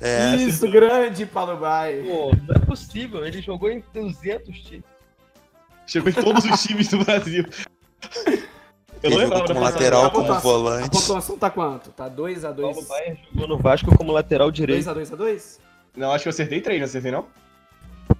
É, 0.00 0.36
Isso, 0.36 0.68
grande 0.70 1.26
Paulo 1.26 1.56
Baia. 1.56 2.04
Pô, 2.04 2.30
não 2.46 2.54
é 2.54 2.58
possível. 2.60 3.24
Ele 3.26 3.40
jogou 3.42 3.68
em 3.68 3.82
200 3.92 4.56
times. 4.60 4.84
Chegou 5.92 6.08
em 6.08 6.12
todos 6.14 6.44
os 6.46 6.62
times 6.62 6.88
do 6.88 7.04
Brasil. 7.04 7.44
Eu 9.02 9.10
ele 9.10 9.10
não 9.10 9.10
jogou 9.10 9.18
lembrava 9.18 9.46
como 9.48 9.60
lateral, 9.60 10.04
A 10.06 10.10
como 10.10 10.22
pontuação- 10.26 10.50
A 10.50 10.52
volante. 10.54 10.90
pontuação 10.90 11.38
tá 11.38 11.50
quanto? 11.50 11.90
Tá 11.90 12.08
2x2. 12.08 12.62
Paulo 12.62 12.82
Baier 12.88 13.18
jogou 13.30 13.48
no 13.48 13.58
Vasco 13.58 13.96
como 13.98 14.10
lateral 14.12 14.50
direito. 14.50 14.84
2x2x2? 14.88 15.58
Não, 15.94 16.10
acho 16.12 16.22
que 16.22 16.28
eu 16.28 16.30
acertei 16.30 16.60
três, 16.62 16.78
não 16.80 16.86
acertei 16.86 17.10
não? 17.10 17.26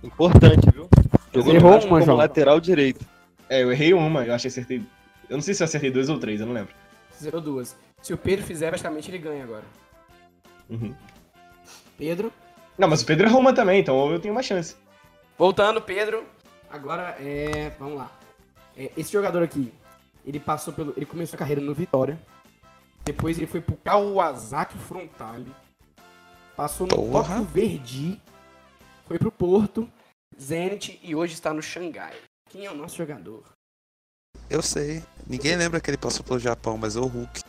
Importante, 0.03 0.69
viu? 0.75 0.87
Jogou 1.35 1.55
Errou 1.55 1.71
no 1.71 1.75
Vasco 1.77 1.89
uma, 1.89 1.99
como 2.01 2.05
João. 2.05 2.17
lateral 2.19 2.61
direito. 2.61 3.07
É, 3.49 3.63
eu 3.63 3.73
errei 3.73 3.95
uma, 3.95 4.23
eu 4.27 4.35
acho 4.35 4.43
que 4.43 4.49
acertei. 4.49 4.83
Eu 5.31 5.37
não 5.39 5.43
sei 5.43 5.55
se 5.55 5.63
eu 5.63 5.65
acertei 5.65 5.91
dois 5.91 6.11
ou 6.11 6.19
três, 6.19 6.41
eu 6.41 6.47
não 6.47 6.53
lembro. 6.53 6.75
Zerou 7.19 7.41
duas. 7.41 7.75
Se 8.03 8.13
o 8.13 8.19
Pedro 8.19 8.45
fizer, 8.45 8.69
praticamente 8.69 9.11
ele 9.11 9.19
ganha 9.19 9.45
agora. 9.45 9.65
Uhum. 10.69 10.95
Pedro. 11.97 12.31
Não, 12.77 12.89
mas 12.89 13.01
o 13.01 13.07
Pedro 13.07 13.27
errou 13.29 13.41
uma 13.41 13.55
também, 13.55 13.81
então 13.81 14.11
eu 14.13 14.21
tenho 14.21 14.35
uma 14.35 14.43
chance. 14.43 14.75
Voltando, 15.39 15.81
Pedro. 15.81 16.25
Agora 16.73 17.17
é. 17.21 17.71
Vamos 17.79 17.99
lá. 17.99 18.11
É, 18.77 18.91
esse 18.97 19.13
jogador 19.13 19.43
aqui, 19.43 19.73
ele 20.25 20.41
passou 20.41 20.73
pelo. 20.73 20.95
Ele 20.97 21.05
começou 21.07 21.37
a 21.37 21.39
carreira 21.39 21.61
no 21.61 21.75
Vitória. 21.75 22.19
Depois 23.05 23.37
ele 23.37 23.47
foi 23.47 23.61
pro 23.61 23.77
Kawasaki 23.77 24.79
Frontale. 24.79 25.55
Passou 26.57 26.87
no 26.87 26.97
Porra. 26.97 27.29
Tóquio 27.29 27.45
Verdi. 27.45 28.21
Foi 29.07 29.19
pro 29.19 29.31
Porto, 29.33 29.91
Zenit 30.41 30.99
e 31.03 31.15
hoje 31.15 31.35
está 31.35 31.53
no 31.53 31.61
Xangai. 31.63 32.15
Quem 32.49 32.65
é 32.65 32.71
o 32.71 32.75
nosso 32.75 32.97
jogador? 32.97 33.45
Eu 34.49 34.63
sei. 34.63 35.03
Ninguém 35.27 35.57
lembra 35.57 35.81
que 35.81 35.91
ele 35.91 35.99
passou 35.99 36.25
pelo 36.25 36.39
Japão, 36.39 36.79
mas 36.79 36.97
é 36.97 37.01
o 37.01 37.07
Hulk. 37.07 37.43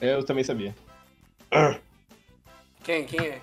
É, 0.00 0.14
Eu 0.14 0.24
também 0.24 0.44
sabia. 0.44 0.74
Quem? 2.82 3.06
Quem 3.06 3.20
é? 3.20 3.40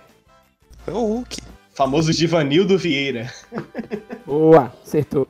É 0.88 0.92
o 0.92 1.06
Hulk. 1.06 1.42
Famoso 1.74 2.12
Givanildo 2.12 2.78
Vieira. 2.78 3.32
Boa, 4.26 4.74
acertou. 4.84 5.28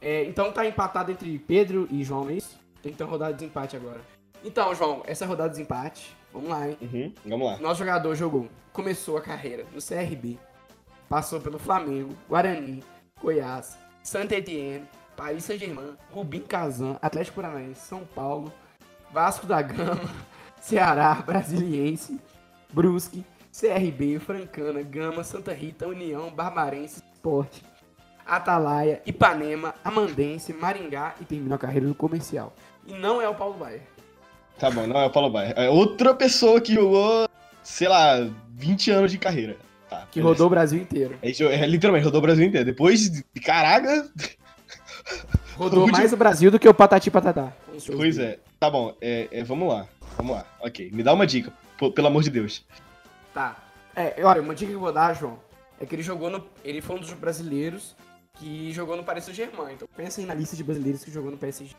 É, 0.00 0.24
então 0.24 0.52
tá 0.52 0.66
empatado 0.66 1.10
entre 1.12 1.38
Pedro 1.38 1.88
e 1.90 2.02
João, 2.04 2.24
não 2.24 2.30
é 2.30 2.34
isso? 2.34 2.58
Tem 2.82 2.92
que 2.92 2.98
ter 2.98 3.04
uma 3.04 3.10
rodada 3.10 3.32
de 3.32 3.40
desempate 3.40 3.76
agora. 3.76 4.00
Então, 4.44 4.74
João, 4.74 5.02
essa 5.06 5.26
rodada 5.26 5.50
de 5.50 5.56
desempate. 5.56 6.16
Vamos 6.32 6.48
lá, 6.48 6.68
hein? 6.68 6.78
Uhum, 6.80 7.12
vamos 7.26 7.46
lá. 7.46 7.58
Nosso 7.58 7.80
jogador 7.80 8.14
jogou, 8.14 8.48
começou 8.72 9.16
a 9.16 9.20
carreira 9.20 9.66
no 9.74 9.80
CRB, 9.82 10.38
passou 11.08 11.40
pelo 11.40 11.58
Flamengo, 11.58 12.14
Guarani, 12.28 12.84
Goiás, 13.20 13.76
Saint 14.02 14.30
Etienne, 14.30 14.86
Paris 15.16 15.44
Saint-Germain, 15.44 15.96
Rubim 16.12 16.40
Kazan, 16.40 16.96
Atlético 17.02 17.42
Paranaense, 17.42 17.80
São 17.80 18.04
Paulo, 18.14 18.52
Vasco 19.12 19.44
da 19.44 19.60
Gama, 19.60 20.00
Ceará, 20.62 21.14
Brasiliense, 21.14 22.18
Brusque, 22.72 23.24
CRB, 23.52 24.18
Francana, 24.20 24.82
Gama, 24.82 25.24
Santa 25.24 25.52
Rita, 25.52 25.86
União, 25.88 26.30
Barbarense, 26.30 27.02
Sport, 27.14 27.52
Atalaia, 28.26 29.02
Ipanema, 29.04 29.74
Amandense, 29.84 30.52
Maringá 30.52 31.14
e 31.20 31.24
terminou 31.24 31.56
a 31.56 31.58
carreira 31.58 31.86
no 31.86 31.94
comercial. 31.94 32.54
E 32.86 32.92
não 32.94 33.20
é 33.20 33.28
o 33.28 33.34
Paulo 33.34 33.54
Baier. 33.54 33.82
Tá 34.58 34.70
bom, 34.70 34.86
não 34.86 34.98
é 35.00 35.06
o 35.06 35.10
Paulo 35.10 35.30
Baier. 35.30 35.52
É 35.56 35.68
outra 35.68 36.14
pessoa 36.14 36.60
que 36.60 36.74
jogou, 36.74 37.28
sei 37.62 37.88
lá, 37.88 38.28
20 38.54 38.90
anos 38.90 39.10
de 39.10 39.18
carreira. 39.18 39.56
Tá, 39.88 40.06
Que 40.10 40.20
beleza. 40.20 40.28
rodou 40.28 40.46
o 40.46 40.50
Brasil 40.50 40.80
inteiro. 40.80 41.18
É, 41.20 41.30
é, 41.30 41.66
literalmente, 41.66 42.04
rodou 42.04 42.18
o 42.20 42.22
Brasil 42.22 42.44
inteiro. 42.46 42.64
Depois, 42.66 43.10
de, 43.10 43.24
caraca, 43.40 44.08
Rodou 45.56 45.80
Último- 45.82 45.98
mais 45.98 46.12
o 46.12 46.16
Brasil 46.16 46.50
do 46.50 46.58
que 46.58 46.68
o 46.68 46.74
Patati 46.74 47.10
Patatá. 47.10 47.52
pois 47.96 48.16
é. 48.18 48.38
Tá 48.60 48.70
bom, 48.70 48.94
é, 49.00 49.26
é, 49.32 49.42
vamos 49.42 49.68
lá, 49.72 49.86
vamos 50.16 50.36
lá. 50.36 50.44
Ok, 50.60 50.90
me 50.92 51.02
dá 51.02 51.12
uma 51.14 51.26
dica, 51.26 51.52
pô, 51.78 51.90
pelo 51.90 52.06
amor 52.06 52.22
de 52.22 52.30
Deus. 52.30 52.64
Tá. 53.32 53.56
É, 53.94 54.24
olha, 54.24 54.40
uma 54.40 54.54
dica 54.54 54.70
que 54.70 54.76
eu 54.76 54.80
vou 54.80 54.92
dar, 54.92 55.14
João, 55.14 55.38
é 55.80 55.86
que 55.86 55.94
ele 55.94 56.02
jogou 56.02 56.30
no. 56.30 56.46
Ele 56.64 56.80
foi 56.80 56.96
um 56.96 57.00
dos 57.00 57.12
brasileiros 57.12 57.96
que 58.34 58.72
jogou 58.72 58.96
no 58.96 59.04
Paris 59.04 59.24
Saint-Germain. 59.24 59.74
Então 59.74 59.88
pensa 59.96 60.20
aí 60.20 60.26
na 60.26 60.34
lista 60.34 60.56
de 60.56 60.64
brasileiros 60.64 61.04
que 61.04 61.10
jogou 61.10 61.30
no 61.30 61.38
PSG. 61.38 61.74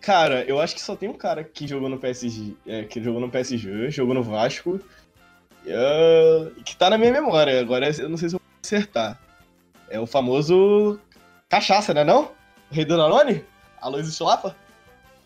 Cara, 0.00 0.44
eu 0.44 0.60
acho 0.60 0.74
que 0.74 0.82
só 0.82 0.94
tem 0.94 1.08
um 1.08 1.16
cara 1.16 1.42
que 1.42 1.66
jogou 1.66 1.88
no 1.88 1.98
PSG, 1.98 2.54
é, 2.66 2.84
que 2.84 3.02
jogou 3.02 3.20
no 3.20 3.30
PSG, 3.30 3.90
jogou 3.90 4.14
no 4.14 4.22
Vasco, 4.22 4.78
é, 5.66 6.50
que 6.64 6.76
tá 6.76 6.90
na 6.90 6.98
minha 6.98 7.12
memória. 7.12 7.58
Agora 7.58 7.88
eu 7.98 8.08
não 8.08 8.16
sei 8.16 8.28
se 8.28 8.34
eu 8.34 8.40
vou 8.40 8.48
acertar. 8.62 9.18
É 9.88 9.98
o 9.98 10.06
famoso 10.06 11.00
Cachaça, 11.48 11.94
né 11.94 12.02
não? 12.04 12.24
O 12.70 12.74
Rei 12.74 12.84
do 12.84 12.96
Danone? 12.96 13.44
Aloysio 13.80 14.12
Schlappa? 14.12 14.56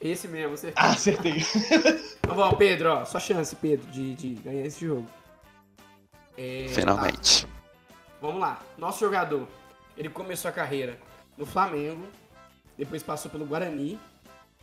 Esse 0.01 0.29
mesmo, 0.29 0.57
você. 0.57 0.73
Ah, 0.77 0.91
acertei. 0.91 1.43
Tá 2.21 2.35
bom, 2.35 2.53
Pedro, 2.53 2.91
ó. 2.91 3.05
Só 3.07 3.19
chance, 3.19 3.57
Pedro, 3.57 3.91
de, 3.91 4.15
de 4.15 4.35
ganhar 4.35 4.67
esse 4.67 4.85
jogo. 4.85 5.07
É, 6.41 6.69
Finalmente. 6.69 7.47
tá, 7.47 7.53
vamos 8.21 8.41
lá. 8.41 8.63
Nosso 8.79 9.01
jogador. 9.01 9.49
Ele 9.97 10.09
começou 10.09 10.49
a 10.49 10.53
carreira 10.53 10.97
no 11.37 11.45
Flamengo. 11.45 12.07
Depois 12.77 13.03
passou 13.03 13.29
pelo 13.29 13.45
Guarani. 13.45 13.99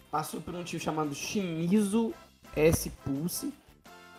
Passou 0.09 0.39
por 0.39 0.55
um 0.55 0.63
time 0.63 0.81
chamado 0.81 1.13
Shimizu 1.13 2.13
S 2.55 2.89
Pulse. 3.03 3.53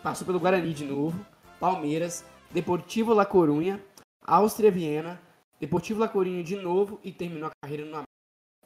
Passou 0.03 0.23
pelo 0.27 0.39
Guarani 0.39 0.71
de 0.71 0.85
novo. 0.85 1.19
Palmeiras. 1.59 2.23
Deportivo 2.51 3.11
La 3.11 3.25
Corunha. 3.25 3.83
Áustria 4.23 4.69
Viena. 4.69 5.19
Deportivo 5.59 5.99
La 5.99 6.07
Corunha 6.07 6.43
de 6.43 6.55
novo. 6.57 6.99
E 7.03 7.11
terminou 7.11 7.49
a 7.49 7.51
carreira 7.59 7.83
no 7.85 7.89
América 7.95 8.07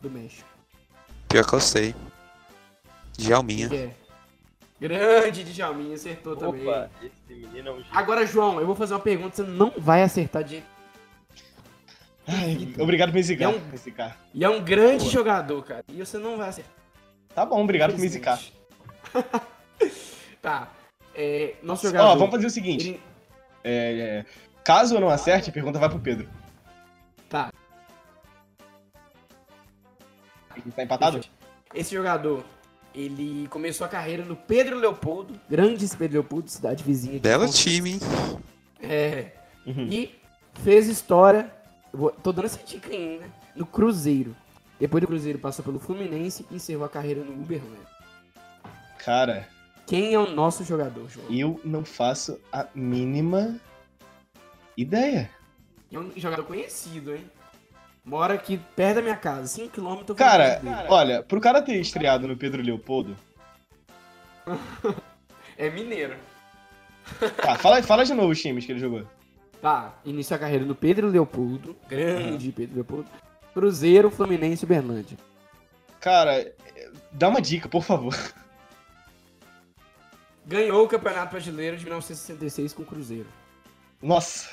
do 0.02 0.12
México. 0.12 0.50
Pior 1.30 1.48
que 1.48 1.56
eu 1.56 1.62
sei. 1.62 1.96
Djalminha. 3.18 3.70
Que 3.70 3.76
é. 3.78 3.96
Grande 4.82 5.44
Djalminha, 5.44 5.94
acertou 5.94 6.36
também. 6.36 6.68
Opa, 6.68 6.90
esse 7.04 7.14
menino 7.40 7.70
é 7.70 7.72
um 7.72 7.76
gênio. 7.78 7.90
Agora, 7.92 8.26
João, 8.26 8.60
eu 8.60 8.66
vou 8.66 8.76
fazer 8.76 8.96
uma 8.96 9.00
pergunta, 9.00 9.36
você 9.36 9.44
não 9.44 9.72
vai 9.78 10.02
acertar 10.02 10.44
de. 10.44 10.64
Ai, 12.28 12.74
obrigado 12.80 13.10
por 13.10 13.16
me 13.16 13.22
zicar. 13.24 13.46
É 13.46 13.48
um-. 13.50 13.62
E 14.34 14.44
é 14.44 14.50
um 14.50 14.64
grande 14.64 15.04
Boa. 15.04 15.12
jogador, 15.12 15.64
cara. 15.64 15.84
E 15.88 16.04
você 16.04 16.18
não 16.18 16.36
vai 16.36 16.50
acertar. 16.50 16.74
Tá 17.36 17.46
bom, 17.46 17.62
obrigado 17.62 17.92
por 17.92 18.00
me 18.00 18.10
zicar. 18.10 18.40
tá. 20.42 20.68
É, 21.14 21.54
nosso 21.62 21.86
Ó, 21.86 21.90
jogador. 21.92 22.18
vamos 22.18 22.32
fazer 22.32 22.48
o 22.48 22.50
seguinte. 22.50 22.88
ele- 22.90 23.02
é, 23.64 24.00
é, 24.00 24.26
caso 24.64 24.96
eu 24.96 25.00
não 25.00 25.10
acerte, 25.10 25.52
a 25.52 25.54
pergunta 25.54 25.78
vai 25.78 25.90
pro 25.90 26.00
Pedro. 26.00 26.28
Tá. 27.30 27.52
Ele 30.56 30.72
tá 30.76 30.84
empatado? 30.84 31.22
Esse 31.74 31.94
jogador, 31.94 32.44
ele 32.94 33.48
começou 33.50 33.86
a 33.86 33.90
carreira 33.90 34.24
no 34.26 34.36
Pedro 34.36 34.78
Leopoldo, 34.78 35.40
grandes 35.50 35.96
Pedro 35.96 36.20
Leopoldo, 36.20 36.50
cidade 36.50 36.84
vizinha 36.84 37.14
de 37.14 37.20
Belo 37.20 37.50
time, 37.50 37.92
hein? 37.94 38.00
É. 38.82 39.32
Uhum. 39.66 39.88
E 39.92 40.16
fez 40.64 40.88
história. 40.88 41.52
eu 41.94 42.00
vou- 42.00 42.12
tô 42.12 42.32
dando 42.32 42.46
essa 42.46 42.60
dica 42.64 42.90
ainda. 42.92 43.26
No 43.56 43.66
Cruzeiro. 43.66 44.36
Depois 44.80 45.02
do 45.02 45.08
Cruzeiro 45.08 45.38
passou 45.38 45.64
pelo 45.64 45.80
Fluminense 45.80 46.46
e 46.50 46.56
encerrou 46.56 46.86
a 46.86 46.90
carreira 46.90 47.24
no 47.24 47.34
Uberlândia. 47.34 47.86
Cara, 48.98 49.48
Quem 49.86 50.14
é 50.14 50.18
o 50.20 50.30
nosso 50.32 50.64
jogador, 50.64 51.08
João? 51.10 51.28
eu 51.30 51.60
não 51.66 51.84
faço 51.86 52.40
a 52.52 52.66
mínima 52.74 53.60
ideia. 54.78 55.30
É 55.92 56.00
um 56.00 56.12
jogador 56.16 56.44
conhecido, 56.46 57.14
hein? 57.14 57.30
Mora 58.04 58.34
aqui 58.34 58.60
perto 58.76 58.96
da 58.96 59.02
minha 59.02 59.16
casa, 59.16 59.62
5km. 59.62 60.16
Cara, 60.16 60.62
olha, 60.90 61.22
pro 61.22 61.40
cara 61.40 61.62
ter 61.62 61.80
estreado 61.80 62.28
no 62.28 62.36
Pedro 62.36 62.62
Leopoldo. 62.62 63.16
É 65.58 65.70
mineiro. 65.70 66.16
Tá, 67.38 67.56
fala, 67.56 67.84
fala 67.84 68.04
de 68.04 68.16
novo 68.16 68.30
os 68.30 68.42
times 68.42 68.66
que 68.66 68.72
ele 68.72 68.80
jogou. 68.80 69.06
Tá, 69.62 69.94
iniciou 70.04 70.38
a 70.38 70.40
carreira 70.40 70.66
no 70.66 70.74
Pedro 70.74 71.08
Leopoldo, 71.08 71.78
grande 71.88 72.52
Pedro 72.52 72.76
Leopoldo. 72.76 73.08
Cruzeiro, 73.54 74.10
Fluminense 74.10 74.64
e 74.64 74.66
Uberlândia. 74.66 75.18
Cara, 76.00 76.52
dá 77.12 77.30
uma 77.30 77.40
dica, 77.40 77.70
por 77.70 77.84
favor. 77.84 78.18
Ganhou 80.48 80.84
o 80.84 80.88
Campeonato 80.88 81.32
Brasileiro 81.32 81.78
de 81.78 81.84
1966 81.84 82.74
com 82.74 82.82
o 82.82 82.86
Cruzeiro. 82.86 83.28
Nossa. 84.02 84.50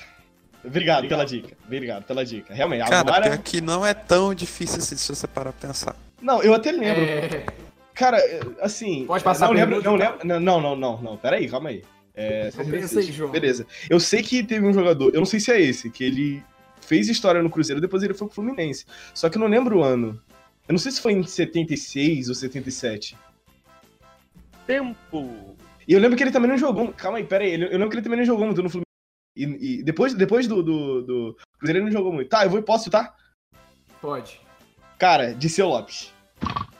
Obrigado, 0.64 0.98
Obrigado, 0.98 1.08
pela 1.08 1.24
dica. 1.24 1.56
Obrigado 1.64 2.04
pela 2.04 2.24
dica. 2.24 2.54
Realmente, 2.54 2.88
Cara, 2.88 3.00
agora... 3.00 3.30
pior 3.30 3.38
que 3.38 3.60
não 3.60 3.86
é 3.86 3.94
tão 3.94 4.34
difícil 4.34 4.78
assim 4.78 4.96
se 4.96 5.08
você 5.08 5.26
parar 5.26 5.52
pra 5.52 5.68
pensar. 5.68 5.96
Não, 6.20 6.42
eu 6.42 6.52
até 6.52 6.72
lembro. 6.72 7.02
É... 7.02 7.46
Cara, 7.94 8.18
assim. 8.60 9.04
Pode 9.06 9.24
passar 9.24 9.46
não 9.46 9.52
a 9.52 9.56
lembro, 9.56 9.82
não, 9.82 9.98
tá? 9.98 10.10
lembro, 10.10 10.26
não, 10.26 10.40
não, 10.40 10.60
não, 10.60 10.76
não, 10.76 11.02
não. 11.02 11.16
Pera 11.16 11.36
aí, 11.36 11.48
calma 11.48 11.70
aí. 11.70 11.82
É, 12.14 12.48
Então 12.48 12.68
pensa 12.68 12.98
aí, 12.98 13.12
João. 13.12 13.30
Beleza. 13.30 13.66
Eu 13.88 14.00
sei 14.00 14.22
que 14.22 14.42
teve 14.42 14.66
um 14.66 14.72
jogador, 14.72 15.12
eu 15.14 15.20
não 15.20 15.26
sei 15.26 15.38
se 15.38 15.52
é 15.52 15.60
esse, 15.60 15.88
que 15.88 16.02
ele 16.02 16.42
fez 16.80 17.08
história 17.08 17.42
no 17.42 17.50
Cruzeiro, 17.50 17.80
depois 17.80 18.02
ele 18.02 18.14
foi 18.14 18.26
pro 18.26 18.34
Fluminense. 18.34 18.84
Só 19.14 19.28
que 19.28 19.36
eu 19.36 19.40
não 19.40 19.46
lembro 19.46 19.78
o 19.78 19.84
ano. 19.84 20.20
Eu 20.66 20.72
não 20.72 20.78
sei 20.78 20.90
se 20.90 21.00
foi 21.00 21.12
em 21.12 21.22
76 21.22 22.28
ou 22.28 22.34
77. 22.34 23.16
Tempo! 24.66 25.56
E 25.86 25.92
eu 25.92 26.00
lembro 26.00 26.16
que 26.16 26.22
ele 26.22 26.30
também 26.30 26.50
não 26.50 26.58
jogou. 26.58 26.92
Calma 26.92 27.18
aí, 27.18 27.24
pera 27.24 27.44
aí. 27.44 27.54
Eu 27.54 27.70
lembro 27.70 27.88
que 27.88 27.96
ele 27.96 28.02
também 28.02 28.18
não 28.18 28.26
jogou 28.26 28.44
muito 28.46 28.62
no 28.62 28.68
Fluminense. 28.68 28.87
E, 29.38 29.78
e 29.78 29.82
depois, 29.84 30.14
depois 30.14 30.48
do, 30.48 30.62
do, 30.62 31.02
do 31.02 31.36
Cruzeiro 31.58 31.78
ele 31.78 31.84
não 31.84 31.92
jogou 31.92 32.12
muito. 32.12 32.28
Tá, 32.28 32.44
eu 32.44 32.50
vou 32.50 32.60
posso 32.60 32.84
chutar? 32.84 33.14
Pode. 34.00 34.40
Cara, 34.98 35.32
Diceu 35.32 35.68
Lopes. 35.68 36.12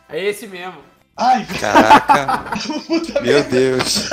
É 0.09 0.25
esse 0.25 0.49
mesmo. 0.49 0.79
Ai, 1.17 1.47
Caraca, 1.61 2.59
puta 2.87 3.21
meu 3.21 3.35
merda. 3.35 3.51
Deus. 3.51 4.09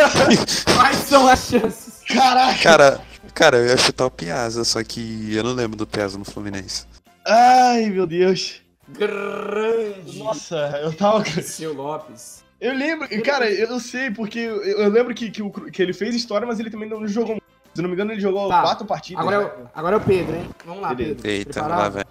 Quais 0.76 0.98
são 0.98 1.28
as 1.28 1.48
chances? 1.48 2.04
Caraca. 2.08 2.62
Cara, 2.62 3.02
cara, 3.34 3.58
eu 3.58 3.68
ia 3.68 3.78
chutar 3.78 4.06
o 4.06 4.12
Piazza, 4.12 4.64
só 4.64 4.84
que 4.84 5.34
eu 5.34 5.44
não 5.44 5.54
lembro 5.54 5.78
do 5.78 5.88
Piazza 5.88 6.18
no 6.18 6.26
Fluminense. 6.26 6.86
Ai, 7.26 7.90
meu 7.90 8.06
Deus. 8.06 8.62
Grande. 8.90 10.20
Nossa, 10.20 10.80
eu 10.84 10.94
tava. 10.94 11.26
Seu 11.42 11.74
Lopes. 11.74 12.44
Eu 12.60 12.74
lembro, 12.74 13.08
cara, 13.22 13.52
eu 13.52 13.80
sei, 13.80 14.10
porque 14.10 14.40
eu, 14.40 14.90
lembro 14.90 15.14
que, 15.14 15.30
que, 15.30 15.42
o 15.42 15.52
que 15.52 15.82
ele 15.82 15.94
fez 15.94 16.16
história, 16.16 16.48
mas 16.48 16.60
ele 16.60 16.70
também 16.70 16.90
não 16.90 17.08
jogou 17.08 17.32
muito. 17.34 17.45
Se 17.76 17.82
não 17.82 17.90
me 17.90 17.96
engano, 17.96 18.12
ele 18.14 18.22
jogou 18.22 18.48
Tá. 18.48 18.62
quatro 18.62 18.86
partidas. 18.86 19.20
Agora 19.22 19.36
é, 19.36 19.40
né? 19.40 19.64
o, 19.66 19.80
agora 19.80 19.96
é 19.96 20.00
o 20.00 20.02
Pedro, 20.02 20.36
hein? 20.36 20.50
Vamos 20.66 20.82
lá, 20.82 20.94
Beleza. 20.94 21.16
Pedro. 21.16 21.30
Eita, 21.32 21.52
Preparado? 21.52 21.96
lá 21.98 22.06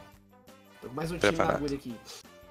com 0.82 0.94
mais 0.94 1.10
um 1.10 1.18
time 1.18 1.26
na 1.32 1.36
Preparado. 1.36 1.56
agulha 1.56 1.74
aqui. 1.76 1.94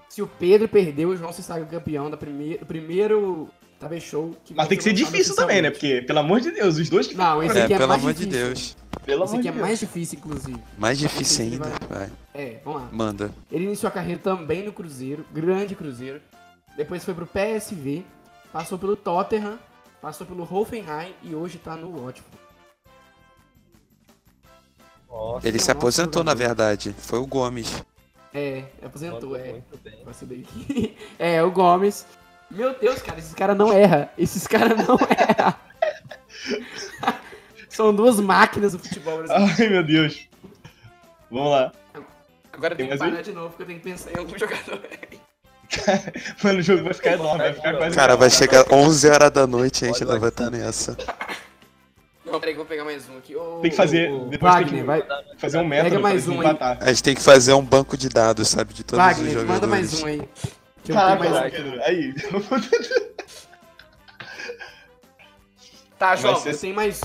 Se 0.10 0.22
o 0.22 0.28
Pedro 0.28 0.68
perdeu, 0.68 1.10
o 1.10 1.16
João 1.18 1.32
se 1.32 1.44
saga 1.44 1.66
campeão 1.66 2.10
da 2.10 2.18
primeira, 2.18 2.60
do 2.60 2.66
primeiro 2.66 3.50
TV 3.80 4.00
Show. 4.00 4.36
Que 4.44 4.54
Mas 4.56 4.68
tem 4.68 4.78
que 4.78 4.84
ser 4.84 4.94
difícil 4.94 5.36
também, 5.36 5.62
né? 5.62 5.70
Porque, 5.70 6.02
pelo 6.02 6.20
amor 6.20 6.40
de 6.42 6.52
Deus, 6.52 6.78
os 6.78 6.90
dois 6.90 7.06
que. 7.08 7.16
Não, 7.16 7.42
esse 7.44 7.58
É, 7.58 7.64
aqui 7.64 7.74
é 7.74 7.78
pelo 7.78 7.90
mais 7.90 8.02
amor 8.02 8.14
de 8.14 8.26
difícil. 8.26 8.46
Deus. 8.48 8.78
Pelo 9.06 9.24
Esse 9.24 9.34
amor 9.34 9.40
aqui 9.40 9.42
de 9.42 9.48
é 9.48 9.52
Deus. 9.52 9.62
mais 9.68 9.80
difícil, 9.80 10.20
inclusive. 10.20 10.60
Mais 10.78 10.98
difícil 11.00 11.46
ainda. 11.46 11.70
vai- 11.70 11.88
Vai, 12.00 12.12
É, 12.34 12.60
vamos 12.66 12.82
lá. 12.82 12.90
manda. 12.92 13.32
Ele 13.52 13.66
iniciou 13.66 13.88
a 13.90 13.92
carreira 13.92 14.20
também 14.22 14.64
no 14.64 14.72
Cruzeiro, 14.74 15.24
grande 15.32 15.76
Cruzeiro. 15.76 16.20
Depois 16.78 17.04
foi 17.06 17.14
pro 17.14 17.28
PSV, 17.28 18.04
passou 18.52 18.78
pelo 18.80 18.96
Tottenham, 18.96 19.60
passou 20.02 20.26
pelo 20.26 20.44
Hoffenheim 20.44 21.14
e 21.24 21.36
hoje 21.36 21.58
tá 21.60 21.76
no 21.76 21.92
Watford. 22.04 22.43
Nossa, 25.14 25.48
Ele 25.48 25.60
se 25.60 25.70
aposentou, 25.70 26.24
na 26.24 26.34
verdade. 26.34 26.96
Foi 26.98 27.20
o 27.20 27.28
Gomes. 27.28 27.84
É, 28.34 28.64
aposentou, 28.84 29.36
é. 29.36 29.62
É, 31.20 31.44
o 31.44 31.52
Gomes. 31.52 32.06
Meu 32.50 32.74
Deus, 32.74 33.02
cara, 33.02 33.20
esses 33.20 33.34
caras 33.34 33.56
não 33.56 33.72
erram. 33.72 34.10
Esses 34.18 34.48
caras 34.48 34.76
não 34.88 34.98
erram. 34.98 35.56
São 37.70 37.94
duas 37.94 38.20
máquinas 38.20 38.74
do 38.74 38.80
futebol 38.80 39.18
brasileiro. 39.20 39.56
Ai, 39.60 39.70
meu 39.70 39.84
Deus. 39.84 40.28
Vamos 41.30 41.52
lá. 41.52 41.72
Agora 42.52 42.74
eu 42.74 42.78
Tem 42.78 42.88
tenho 42.88 43.00
que 43.00 43.06
parar 43.10 43.22
de 43.22 43.32
novo, 43.32 43.50
porque 43.50 43.64
eu 43.64 43.68
tenho 43.68 43.80
que 43.80 43.86
pensar 43.86 44.12
em 44.12 44.18
algum 44.18 44.38
jogador. 44.38 44.82
Mano, 46.44 46.60
o 46.60 46.62
jogo 46.62 46.84
vai 46.84 46.94
ficar 46.94 47.14
enorme, 47.14 47.40
vai 47.40 47.54
ficar 47.54 47.78
quase. 47.78 47.96
Cara, 47.96 48.16
vai 48.16 48.30
chegar 48.30 48.66
11 48.72 49.10
horas 49.10 49.32
da 49.32 49.48
noite 49.48 49.82
e 49.82 49.86
a 49.86 49.92
gente 49.92 50.04
ainda 50.04 50.20
vai 50.20 50.30
estar 50.30 50.50
nessa. 50.52 50.96
Não, 52.34 52.40
peraí 52.40 52.56
que 52.56 52.60
eu 52.60 52.64
vou 52.66 52.70
pegar 52.70 52.84
mais 52.84 53.08
um 53.08 53.16
aqui. 53.20 53.36
Ô, 53.36 53.60
Tem 53.62 53.70
que 53.70 53.78
fazer- 53.78 54.10
depois 54.28 54.30
tem 54.56 54.64
Wagner, 54.64 54.80
que- 54.82 54.84
vai. 54.88 55.04
fazer 55.38 55.58
um 55.60 55.68
método 55.68 55.90
Pega 55.92 56.02
mais 56.02 56.24
pra 56.24 56.32
um 56.34 56.36
gente 56.38 56.46
aí. 56.48 56.52
empatar. 56.56 56.78
A 56.82 56.88
gente 56.90 57.04
tem 57.04 57.14
que 57.16 57.22
fazer 57.22 57.54
um 57.54 57.62
banco 57.64 57.96
de 57.96 58.10
dados, 58.10 58.48
sabe? 58.48 58.74
De 58.74 58.84
todos 58.84 59.06
os 59.06 59.12
Wagner, 59.12 59.34
jogadores. 59.34 59.54
manda 59.62 59.68
mais 59.68 60.02
um 60.02 60.06
aí. 60.08 60.30
Que 60.84 60.92
eu 60.92 60.96
mais 60.96 61.32
um. 61.32 61.50
Pedro, 61.52 61.84
aí. 61.84 62.14
Tá, 66.00 66.16
João, 66.16 66.36
ser- 66.38 66.54
eu 66.54 66.58
tenho 66.58 66.76
mais. 66.76 67.02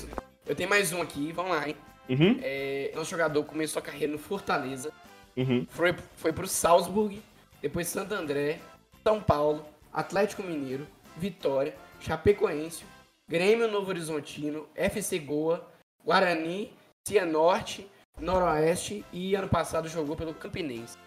Eu 0.47 0.55
tenho 0.55 0.67
mais 0.69 0.91
um 0.91 0.99
aqui, 1.01 1.31
vamos 1.31 1.51
lá, 1.51 1.69
hein? 1.69 1.75
Uhum, 2.09 2.39
É, 2.41 2.91
nosso 2.95 3.11
jogador 3.11 3.43
começou 3.43 3.79
a 3.79 3.83
carreira 3.83 4.11
no 4.11 4.17
Fortaleza, 4.17 4.91
uhum. 5.37 5.63
foi, 5.69 5.93
foi 6.17 6.33
pro 6.33 6.47
Salzburg, 6.47 7.21
depois 7.61 7.87
Santo 7.87 8.15
André, 8.15 8.57
São 9.03 9.21
Paulo, 9.21 9.63
Atlético 9.93 10.41
Mineiro, 10.41 10.87
Vitória, 11.15 11.75
Chapecoense, 11.99 12.83
Grêmio 13.29 13.67
Novo 13.67 13.89
Horizontino, 13.89 14.67
FC 14.73 15.19
Goa, 15.19 15.71
Guarani, 16.03 16.73
Cianorte, 17.07 17.87
Noroeste 18.19 19.05
e 19.13 19.35
ano 19.35 19.47
passado 19.47 19.87
jogou 19.87 20.15
pelo 20.15 20.33
Campinense. 20.33 20.97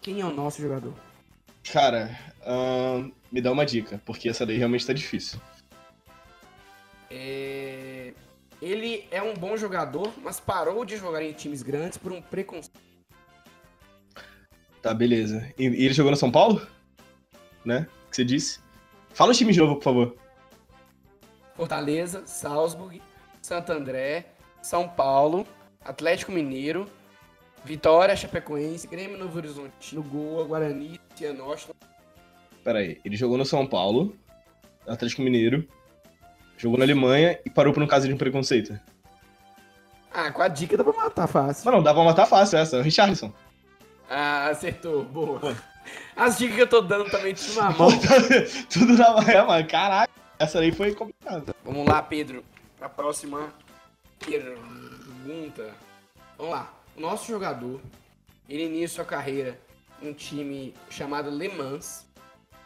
Quem 0.00 0.20
é 0.20 0.24
o 0.24 0.32
nosso 0.32 0.62
jogador? 0.62 0.94
Cara, 1.72 2.16
me 3.32 3.40
dá 3.40 3.50
uma 3.50 3.66
dica, 3.66 4.00
porque 4.06 4.28
essa 4.28 4.46
daí 4.46 4.58
realmente 4.58 4.86
tá 4.86 4.92
difícil. 4.92 5.40
É, 7.10 8.14
Ele 8.62 9.04
é 9.10 9.20
um 9.20 9.34
bom 9.34 9.56
jogador, 9.56 10.12
mas 10.22 10.38
parou 10.38 10.84
de 10.84 10.96
jogar 10.96 11.20
em 11.22 11.32
times 11.32 11.62
grandes 11.62 11.98
por 11.98 12.12
um 12.12 12.22
preconceito. 12.22 12.78
Tá, 14.80 14.94
beleza. 14.94 15.52
E, 15.58 15.64
ele 15.64 15.92
jogou 15.92 16.12
no 16.12 16.16
São 16.16 16.30
Paulo? 16.30 16.64
Né? 17.64 17.88
Que 18.08 18.16
você 18.16 18.24
disse? 18.24 18.60
Fala 19.12 19.32
o 19.32 19.34
time 19.34 19.52
de 19.52 19.58
novo, 19.58 19.74
por 19.74 19.82
favor. 19.82 20.27
Fortaleza, 21.58 22.22
Salzburg, 22.24 23.02
Santo 23.42 23.72
André, 23.72 24.26
São 24.62 24.88
Paulo, 24.88 25.44
Atlético 25.84 26.30
Mineiro, 26.30 26.86
Vitória, 27.64 28.14
Chapecoense, 28.14 28.86
Grêmio 28.86 29.18
Novo 29.18 29.36
Horizonte, 29.36 29.92
no 29.92 30.00
Goa, 30.04 30.44
Guarani, 30.44 31.00
Cianorte. 31.16 31.66
Pera 32.62 32.78
aí. 32.78 33.00
Ele 33.04 33.16
jogou 33.16 33.36
no 33.36 33.44
São 33.44 33.66
Paulo, 33.66 34.16
Atlético 34.86 35.20
Mineiro, 35.20 35.66
jogou 36.56 36.78
na 36.78 36.84
Alemanha 36.84 37.36
e 37.44 37.50
parou 37.50 37.72
por 37.72 37.82
um 37.82 37.88
caso 37.88 38.06
de 38.06 38.14
um 38.14 38.16
preconceito. 38.16 38.78
Ah, 40.14 40.30
com 40.30 40.40
a 40.40 40.46
dica 40.46 40.76
dá 40.76 40.84
pra 40.84 40.92
matar 40.92 41.26
fácil. 41.26 41.64
Mas 41.64 41.74
não, 41.74 41.82
dá 41.82 41.92
pra 41.92 42.04
matar 42.04 42.26
fácil 42.26 42.56
essa. 42.58 42.76
é 42.76 42.78
o 42.78 42.82
Richarlison. 42.84 43.32
Ah, 44.08 44.46
acertou, 44.50 45.02
boa. 45.02 45.56
As 46.14 46.38
dicas 46.38 46.54
que 46.54 46.62
eu 46.62 46.68
tô 46.68 46.80
dando 46.82 47.10
também 47.10 47.34
tudo 47.36 47.54
na 47.56 47.70
mão. 47.70 47.88
Tudo 48.70 48.92
na 48.96 49.10
manhã, 49.12 49.44
mano. 49.44 49.66
Caraca. 49.66 50.17
Essa 50.38 50.60
aí 50.60 50.70
foi 50.72 50.94
complicada. 50.94 51.54
Vamos 51.64 51.86
lá, 51.86 52.02
Pedro. 52.02 52.44
Pra 52.78 52.88
próxima 52.88 53.52
pergunta. 54.24 55.74
Vamos 56.36 56.52
lá. 56.52 56.72
O 56.96 57.00
nosso 57.00 57.26
jogador, 57.26 57.80
ele 58.48 58.64
iniciou 58.66 58.88
sua 58.88 59.04
carreira 59.04 59.58
num 60.00 60.12
time 60.12 60.74
chamado 60.90 61.30
Le 61.30 61.48
Mans, 61.48 62.06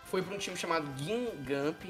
foi 0.05 0.21
para 0.23 0.35
um 0.35 0.39
time 0.39 0.57
chamado 0.57 0.87
Guingamp, 0.99 1.83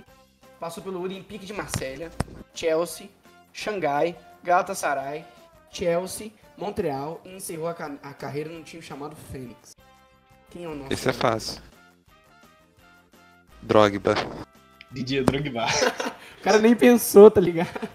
passou 0.60 0.82
pelo 0.82 1.00
Olympique 1.00 1.44
de 1.44 1.52
Marselha, 1.52 2.12
Chelsea, 2.54 3.08
Xangai, 3.52 4.16
Galatasaray, 4.44 5.24
Chelsea, 5.70 6.30
Montreal 6.56 7.20
e 7.24 7.34
encerrou 7.34 7.66
a, 7.66 7.74
ca- 7.74 7.96
a 8.02 8.14
carreira 8.14 8.50
num 8.50 8.62
time 8.62 8.82
chamado 8.82 9.16
Fênix. 9.16 9.74
Quem 10.50 10.64
é 10.64 10.68
o 10.68 10.74
nosso 10.76 10.92
Esse 10.92 11.08
é 11.08 11.12
jogador? 11.12 11.32
fácil. 11.32 11.62
Drogba. 13.62 14.14
Didier 14.92 15.24
Drogba. 15.24 15.66
O 16.40 16.42
cara 16.42 16.58
nem 16.58 16.74
pensou, 16.74 17.30
tá 17.30 17.40
ligado? 17.40 17.88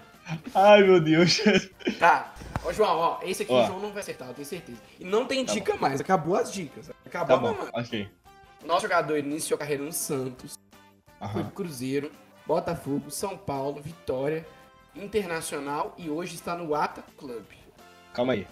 Ai, 0.54 0.82
meu 0.82 1.00
Deus. 1.00 1.40
Tá. 1.98 2.34
Ó, 2.64 2.72
João, 2.72 2.96
ó, 2.98 3.18
esse 3.22 3.42
aqui 3.44 3.52
Ó. 3.52 3.62
o 3.62 3.66
João 3.66 3.80
não 3.80 3.90
vai 3.92 4.00
acertar, 4.00 4.28
eu 4.28 4.34
tenho 4.34 4.46
certeza. 4.46 4.78
E 4.98 5.04
não 5.04 5.24
tem 5.26 5.44
Tá 5.44 5.52
dica 5.52 5.76
mais, 5.76 6.00
acabou 6.00 6.34
as 6.36 6.52
dicas. 6.52 6.90
Acabou 7.06 7.26
Tá 7.28 7.34
a 7.34 7.36
bom, 7.38 7.56
mamata. 7.58 7.80
ok. 7.80 8.08
Nosso 8.66 8.82
jogador 8.82 9.16
iniciou 9.16 9.56
a 9.56 9.60
carreira 9.60 9.82
no 9.84 9.92
Santos, 9.92 10.58
foi 11.18 11.26
Aham. 11.28 11.42
pro 11.44 11.52
Cruzeiro, 11.52 12.10
Botafogo, 12.46 13.10
São 13.10 13.36
Paulo, 13.38 13.80
Vitória, 13.80 14.44
Internacional 14.96 15.94
e 15.96 16.10
hoje 16.10 16.34
está 16.34 16.56
no 16.56 16.74
Ata 16.74 17.04
Club. 17.16 17.44
Calma 18.12 18.32
aí. 18.32 18.46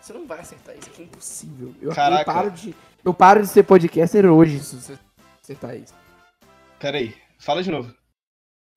Você 0.00 0.12
não 0.12 0.26
vai 0.26 0.40
acertar 0.40 0.74
isso, 0.76 0.88
aqui 0.88 1.02
é 1.02 1.04
impossível. 1.04 1.74
Eu, 1.82 1.90
eu 1.90 1.94
Caraca. 1.94 2.24
paro 2.24 2.50
de, 2.50 2.74
eu 3.04 3.12
paro 3.12 3.42
de 3.42 3.48
ser 3.48 3.62
podcaster 3.64 4.24
hoje 4.26 4.58
se 4.60 4.76
você 4.76 4.98
acertar 5.42 5.76
isso. 5.76 5.92
Pera 6.78 6.96
aí. 6.98 7.14
Fala 7.38 7.62
de 7.62 7.70
novo. 7.70 7.94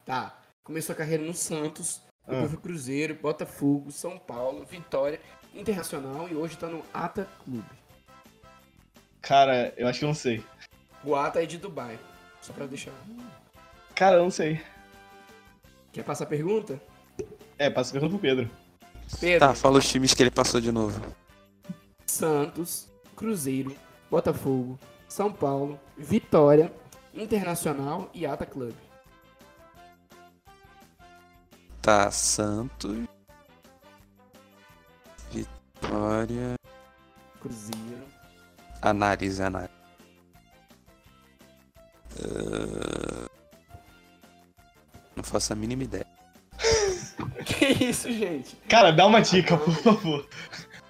Tá. 0.05 0.37
Começou 0.63 0.93
a 0.93 0.97
carreira 0.97 1.23
no 1.23 1.33
Santos, 1.33 2.01
Ah. 2.25 2.31
depois 2.31 2.51
foi 2.51 2.59
pro 2.59 2.69
Cruzeiro, 2.69 3.15
Botafogo, 3.15 3.91
São 3.91 4.17
Paulo, 4.17 4.65
Vitória, 4.65 5.19
Internacional 5.53 6.29
e 6.29 6.35
hoje 6.35 6.57
tá 6.57 6.67
no 6.67 6.83
Ata 6.93 7.27
Club. 7.43 7.63
Cara, 9.21 9.73
eu 9.77 9.87
acho 9.87 9.99
que 9.99 10.05
eu 10.05 10.09
não 10.09 10.15
sei. 10.15 10.43
O 11.03 11.15
Ata 11.15 11.43
é 11.43 11.45
de 11.45 11.57
Dubai. 11.57 11.99
Só 12.41 12.53
pra 12.53 12.65
deixar. 12.65 12.93
Cara, 13.93 14.15
eu 14.17 14.23
não 14.23 14.31
sei. 14.31 14.61
Quer 15.91 16.03
passar 16.03 16.23
a 16.23 16.27
pergunta? 16.27 16.81
É, 17.57 17.69
passa 17.69 17.89
a 17.91 17.93
pergunta 17.93 18.11
pro 18.13 18.19
Pedro. 18.21 18.49
Pedro. 19.19 19.39
Tá, 19.47 19.53
fala 19.53 19.77
os 19.79 19.87
times 19.87 20.13
que 20.13 20.23
ele 20.23 20.31
passou 20.31 20.61
de 20.61 20.71
novo. 20.71 20.99
Santos, 22.07 22.87
Cruzeiro, 23.15 23.75
Botafogo, 24.09 24.79
São 25.07 25.31
Paulo, 25.31 25.79
Vitória, 25.97 26.71
Internacional 27.13 28.09
e 28.13 28.25
Ata 28.25 28.45
Club. 28.45 28.73
Tá, 31.81 32.11
Santos. 32.11 33.05
Vitória. 35.31 36.55
Cruzeiro. 37.41 38.05
Análise, 38.81 39.41
análise. 39.41 39.73
Uh, 42.19 43.29
Não 45.15 45.23
faço 45.23 45.53
a 45.53 45.55
mínima 45.55 45.83
ideia. 45.83 46.05
Que 47.45 47.85
isso, 47.85 48.11
gente? 48.11 48.55
Cara, 48.69 48.91
dá 48.91 49.05
uma 49.05 49.21
dica, 49.21 49.57
por 49.57 49.73
favor. 49.73 50.27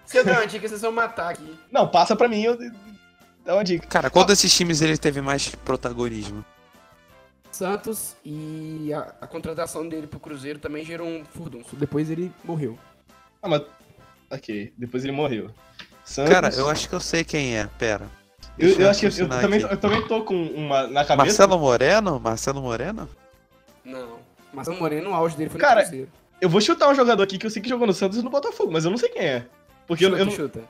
Se 0.06 0.18
eu 0.18 0.26
der 0.26 0.34
uma 0.34 0.46
dica, 0.48 0.68
vocês 0.68 0.82
vão 0.82 0.92
matar 0.92 1.32
aqui. 1.32 1.58
Não, 1.72 1.88
passa 1.88 2.16
pra 2.16 2.28
mim, 2.28 2.42
eu... 2.42 2.58
dá 3.46 3.56
uma 3.56 3.64
dica. 3.64 3.88
Cara, 3.88 4.10
qual 4.10 4.26
desses 4.26 4.54
times 4.54 4.82
ele 4.82 4.98
teve 4.98 5.22
mais 5.22 5.50
protagonismo? 5.50 6.44
Santos 7.52 8.16
e 8.24 8.92
a, 8.94 9.14
a 9.22 9.28
contratação 9.28 9.88
dele 9.88 10.08
pro 10.08 10.20
Cruzeiro 10.20 10.58
também 10.60 10.86
gerou 10.86 11.08
um 11.08 11.26
furdunço. 11.26 11.76
Depois 11.76 12.10
ele 12.10 12.32
morreu. 12.44 12.78
Ah, 13.42 13.50
mas... 13.50 13.64
Ok, 14.32 14.74
depois 14.78 15.04
ele 15.04 15.12
morreu. 15.12 15.52
Santos... 16.06 16.34
Cara, 16.34 16.50
eu 16.56 16.70
acho 16.70 16.88
que 16.88 16.96
eu 16.96 17.00
sei 17.00 17.24
quem 17.24 17.58
é, 17.58 17.68
pera. 17.78 18.06
Eu, 18.58 18.68
Deixa 18.68 18.82
eu 18.82 18.90
acho 18.90 19.00
que 19.00 19.06
eu, 19.06 19.28
eu 19.28 19.30
também, 19.30 19.62
eu 19.62 19.78
também 19.78 20.08
tô 20.08 20.24
com 20.24 20.36
uma 20.36 20.88
na 20.88 21.06
cabeça. 21.06 21.16
Marcelo 21.16 21.60
Moreno? 21.60 22.20
Marcelo 22.20 22.62
Moreno? 22.62 23.10
Não. 23.84 24.20
Mas 24.54 24.68
o 24.68 24.74
Moreno, 24.74 25.12
o 25.12 25.14
auge 25.14 25.36
dele 25.36 25.50
foi 25.50 25.60
Cara, 25.60 25.82
no 25.82 25.88
Cruzeiro. 25.88 26.12
Eu 26.40 26.50
vou 26.50 26.60
chutar 26.60 26.90
um 26.90 26.96
jogador 26.96 27.24
aqui 27.24 27.38
que 27.38 27.46
eu 27.46 27.50
sei 27.50 27.62
que 27.62 27.70
jogou 27.70 27.88
no 27.88 27.94
Santos 27.94 28.18
e 28.18 28.22
no 28.22 28.30
Botafogo, 28.30 28.72
mas 28.72 28.84
eu 28.84 28.92
não 28.92 28.98
sei 28.98 29.10
quem 29.10 29.22
é. 29.22 29.46
Porque 29.88 30.06
eu, 30.06 30.10
Chuta, 30.10 30.22
eu 30.22 30.26
não. 30.26 30.32
chuta. 30.34 30.64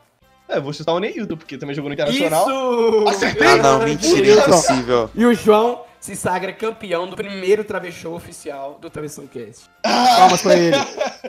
É, 0.52 0.58
eu 0.58 0.62
vou 0.62 0.74
chutar 0.74 0.94
o 0.94 1.00
Neilton, 1.00 1.38
porque 1.38 1.58
também 1.58 1.74
jogou 1.76 1.88
no 1.90 1.94
Internacional. 1.94 2.44
Isso! 2.50 3.08
Acertei! 3.10 3.48
Ah, 3.48 3.58
não, 3.58 3.80
mentira, 3.86 4.28
impossível. 4.42 5.10
E 5.16 5.26
o 5.26 5.34
João 5.34 5.84
se 6.00 6.16
sagra 6.16 6.52
campeão 6.52 7.08
do 7.08 7.16
primeiro 7.16 7.64
travesshow 7.64 8.14
oficial 8.14 8.78
do 8.82 8.90
Travessão 8.90 9.26
Cast. 9.28 9.70
Palmas 9.84 10.42
pra 10.42 10.56
ele. 10.58 10.78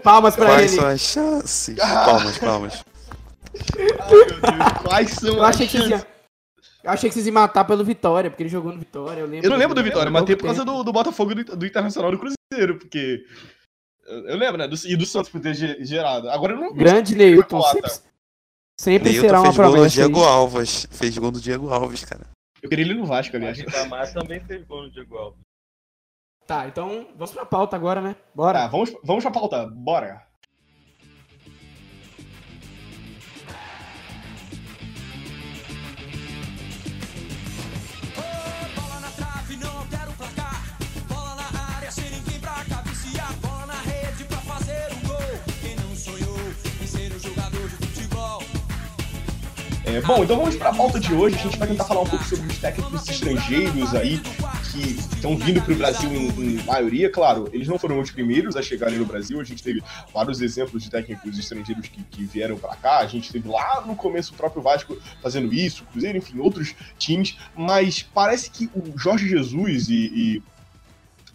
Palmas 0.03 0.35
pra 0.35 0.47
Quais 0.47 0.73
ele. 0.73 0.81
são 0.81 0.89
as 0.91 1.01
chances? 1.01 1.77
Palmas, 1.79 2.39
palmas. 2.39 2.85
Ai, 4.01 4.15
meu 4.15 4.27
Deus, 4.41 4.83
quais 4.83 5.11
são 5.11 5.37
Eu 5.37 5.45
as 5.45 5.57
chances? 5.57 6.07
eu 6.85 6.91
achei 6.91 7.09
que 7.11 7.15
vocês 7.15 7.27
iam 7.27 7.35
matar 7.35 7.65
pelo 7.65 7.85
Vitória, 7.85 8.31
porque 8.31 8.43
ele 8.43 8.51
jogou 8.51 8.73
no 8.73 8.79
Vitória. 8.79 9.21
Eu, 9.21 9.27
lembro 9.27 9.47
Eu 9.47 9.51
não 9.51 9.57
lembro 9.59 9.75
do. 9.75 9.83
Vitória, 9.85 10.11
pouco 10.11 10.27
tem 10.27 10.37
por 10.37 10.47
causa 10.47 10.65
do, 10.65 10.83
do 10.83 10.93
Botafogo 10.93 11.35
do, 11.35 11.57
do 11.57 11.67
Internacional 11.67 12.11
e 12.13 12.17
do 12.17 12.19
Cruzeiro, 12.19 12.79
porque. 12.79 13.25
Eu, 14.07 14.29
eu 14.31 14.37
lembro, 14.37 14.57
né? 14.59 14.67
Do, 14.67 14.75
e 14.85 14.97
do 14.97 15.07
Santos 15.07 15.31
por 15.31 15.41
ter 15.41 15.55
ge- 15.55 15.77
gerado. 15.85 16.29
Agora 16.31 16.55
eu 16.55 16.61
não. 16.61 16.73
Grande 16.75 17.15
Neilton. 17.15 17.59
Bota. 17.59 18.12
Sempre, 18.81 19.11
sempre 19.13 19.29
será 19.29 19.41
Neilton 19.41 19.49
uma 19.49 19.53
fez 19.53 19.57
gol 19.57 19.67
do 19.67 19.73
promessa. 19.73 19.95
Diego 19.95 20.21
aí. 20.21 20.27
Alves. 20.27 20.87
Fez 20.91 21.19
gol 21.19 21.31
do 21.31 21.41
Diego 21.41 21.73
Alves, 21.73 22.05
cara. 22.05 22.27
Eu 22.63 22.69
queria 22.69 22.85
ele 22.85 22.95
no 22.95 23.07
Vasco, 23.07 23.37
aliás. 23.37 23.59
O 23.59 23.63
Itamar 23.63 24.13
também 24.13 24.41
fez 24.45 24.65
gol 24.67 24.83
no 24.85 24.91
Diego 24.91 25.17
Alves. 25.17 25.41
Tá, 26.47 26.67
então 26.67 27.09
vamos 27.15 27.33
pra 27.33 27.47
pauta 27.47 27.77
agora, 27.77 28.01
né? 28.01 28.17
Bora. 28.35 28.61
Tá, 28.61 28.67
vamos, 28.69 28.93
vamos 29.05 29.23
pra 29.23 29.33
pauta. 29.33 29.67
Bora. 29.67 30.27
É, 49.93 50.01
bom, 50.01 50.25
então 50.25 50.39
vamos 50.39 50.57
pra 50.57 50.73
pauta 50.73 50.99
de 50.99 51.13
hoje. 51.13 51.37
A 51.37 51.39
gente 51.39 51.59
vai 51.59 51.69
tentar 51.69 51.85
falar 51.85 52.01
um 52.01 52.07
pouco 52.07 52.25
sobre 52.25 52.47
os 52.47 52.57
técnicos 52.57 53.07
estrangeiros 53.07 53.95
aí 53.95 54.19
que 54.71 54.81
estão 55.15 55.37
vindo 55.37 55.61
pro 55.61 55.75
Brasil 55.75 56.11
em, 56.11 56.29
em 56.29 56.63
maioria. 56.65 57.11
Claro, 57.11 57.51
eles 57.53 57.69
não 57.69 57.79
foram 57.79 58.01
os 58.01 58.11
primeiros 58.11 58.57
a 58.57 58.63
chegarem 58.63 58.99
no 58.99 59.05
Brasil. 59.05 59.39
A 59.39 59.45
gente 59.45 59.63
teve 59.63 59.83
vários 60.11 60.41
exemplos 60.41 60.83
de 60.83 60.91
técnicos 60.91 61.39
estrangeiros 61.39 61.89
que, 61.89 62.03
que 62.05 62.25
vieram 62.25 62.57
pra 62.57 62.75
cá. 62.75 63.01
A 63.01 63.07
gente 63.07 63.31
teve 63.31 63.47
lá 63.47 63.83
no 63.87 63.95
começo 63.95 64.33
o 64.33 64.37
próprio 64.37 64.63
Vasco 64.63 64.97
fazendo 65.23 65.53
isso, 65.53 65.85
Cruzeiro, 65.93 66.17
enfim, 66.17 66.39
outros 66.39 66.75
times. 66.97 67.37
Mas 67.55 68.03
parece 68.03 68.51
que 68.51 68.71
o 68.75 68.99
Jorge 68.99 69.29
Jesus 69.29 69.91
e, 69.91 69.95
e 69.95 70.43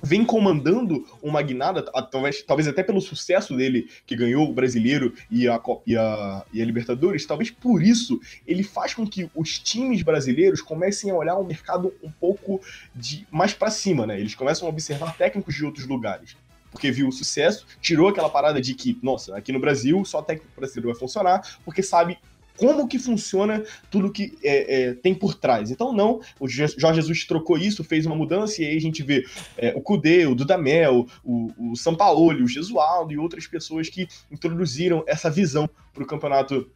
vem 0.08 0.24
comandando 0.24 1.06
uma 1.22 1.42
guinada, 1.42 1.84
talvez, 1.84 2.42
talvez 2.42 2.68
até 2.68 2.82
pelo 2.82 3.02
sucesso 3.02 3.56
dele, 3.56 3.90
que 4.06 4.16
ganhou 4.16 4.50
o 4.50 4.54
Brasileiro 4.54 5.14
e 5.30 5.50
a, 5.50 5.62
e, 5.86 5.98
a, 5.98 6.46
e 6.54 6.62
a 6.62 6.66
Libertadores, 6.66 7.26
talvez 7.26 7.52
por 7.52 7.84
isso 7.84 8.20
ele 8.48 8.64
faz 8.64 8.94
com 8.94 9.06
que 9.06 9.30
os 9.36 9.60
times 9.60 10.02
brasileiros 10.02 10.62
comecem 10.62 11.12
a 11.12 11.16
olhar 11.16 11.36
o 11.36 11.44
mercado 11.44 11.94
um 12.02 12.10
pouco 12.10 12.62
de 12.96 13.28
mais 13.30 13.54
pra 13.54 13.70
cima, 13.70 14.08
né? 14.08 14.18
Eles 14.18 14.34
começam 14.34 14.66
a 14.66 14.72
observar 14.72 15.18
técnicos 15.18 15.54
de 15.54 15.66
outros 15.66 15.86
lugares. 15.86 16.38
Porque 16.72 16.92
viu 16.92 17.08
o 17.08 17.12
sucesso, 17.12 17.66
tirou 17.82 18.08
aquela 18.08 18.30
parada 18.30 18.62
de 18.62 18.74
que, 18.74 18.98
nossa, 19.02 19.36
aqui 19.36 19.52
no 19.52 19.60
Brasil 19.60 20.04
só 20.06 20.22
técnico 20.22 20.54
brasileiro 20.56 20.90
vai 20.90 21.00
funcionar, 21.00 21.42
porque 21.66 21.82
sabe 21.82 22.18
como 22.58 22.88
que 22.88 23.00
funciona 23.00 23.64
tudo 23.90 24.12
que 24.12 24.38
é, 24.44 24.82
é, 24.90 24.94
tem 24.94 25.14
por 25.14 25.36
trás. 25.36 25.72
Então, 25.72 25.94
não, 25.94 26.20
o 26.40 26.48
Jorge 26.48 26.96
Jesus 26.96 27.26
trocou 27.26 27.58
isso, 27.58 27.84
fez 27.84 28.06
uma 28.06 28.16
mudança, 28.16 28.62
e 28.62 28.66
aí 28.66 28.76
a 28.76 28.82
gente 28.82 29.04
vê 29.04 29.26
é, 29.58 29.74
o 29.76 29.82
Cudê, 29.82 30.26
o 30.26 30.36
Dudamel, 30.36 31.08
o, 31.24 31.72
o 31.72 31.76
Sampaoli, 31.76 32.44
o 32.44 32.48
Gesualdo 32.48 33.14
e 33.14 33.18
outras 33.18 33.48
pessoas 33.48 33.88
que 33.90 34.08
introduziram 34.32 35.04
essa 35.08 35.30
visão 35.30 35.70
para 35.94 36.04
o 36.04 36.08
campeonato 36.08 36.70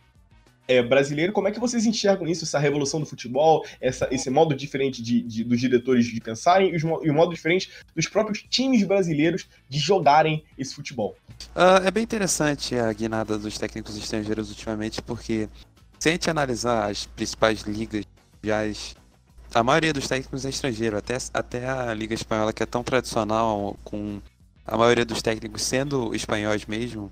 é, 0.67 0.81
brasileiro. 0.81 1.33
Como 1.33 1.47
é 1.47 1.51
que 1.51 1.59
vocês 1.59 1.85
enxergam 1.85 2.27
isso, 2.27 2.45
essa 2.45 2.59
revolução 2.59 2.99
do 2.99 3.05
futebol, 3.05 3.65
essa, 3.81 4.07
esse 4.11 4.29
modo 4.29 4.55
diferente 4.55 5.01
de, 5.01 5.21
de- 5.21 5.43
dos 5.43 5.59
diretores 5.59 6.05
de 6.05 6.21
pensarem 6.21 6.71
e, 6.71 6.75
os 6.75 6.83
e 6.83 7.09
o 7.09 7.13
modo 7.13 7.33
diferente 7.33 7.69
dos 7.95 8.07
próprios 8.07 8.43
times 8.49 8.83
brasileiros 8.83 9.47
de 9.67 9.79
jogarem 9.79 10.43
esse 10.57 10.73
futebol? 10.75 11.15
Ah, 11.55 11.81
é 11.83 11.89
bem 11.91 12.03
interessante 12.03 12.75
a 12.75 12.93
guinada 12.93 13.37
dos 13.37 13.57
técnicos 13.57 13.97
estrangeiros 13.97 14.49
ultimamente, 14.49 15.01
porque 15.01 15.49
se 16.01 16.09
a 16.09 16.11
gente 16.13 16.27
analisar 16.31 16.89
as 16.89 17.05
principais 17.05 17.61
ligas, 17.61 18.03
as- 18.43 18.95
a 19.53 19.61
maioria 19.63 19.93
dos 19.93 20.07
técnicos 20.07 20.43
é 20.45 20.49
estrangeiro, 20.49 20.97
até, 20.97 21.15
até 21.31 21.69
a 21.69 21.93
Liga 21.93 22.15
Espanhola, 22.15 22.51
que 22.51 22.63
é 22.63 22.65
tão 22.65 22.83
tradicional, 22.83 23.77
com 23.83 24.19
a 24.65 24.75
maioria 24.75 25.05
dos 25.05 25.21
técnicos 25.21 25.61
sendo 25.61 26.15
espanhóis 26.15 26.65
mesmo, 26.65 27.11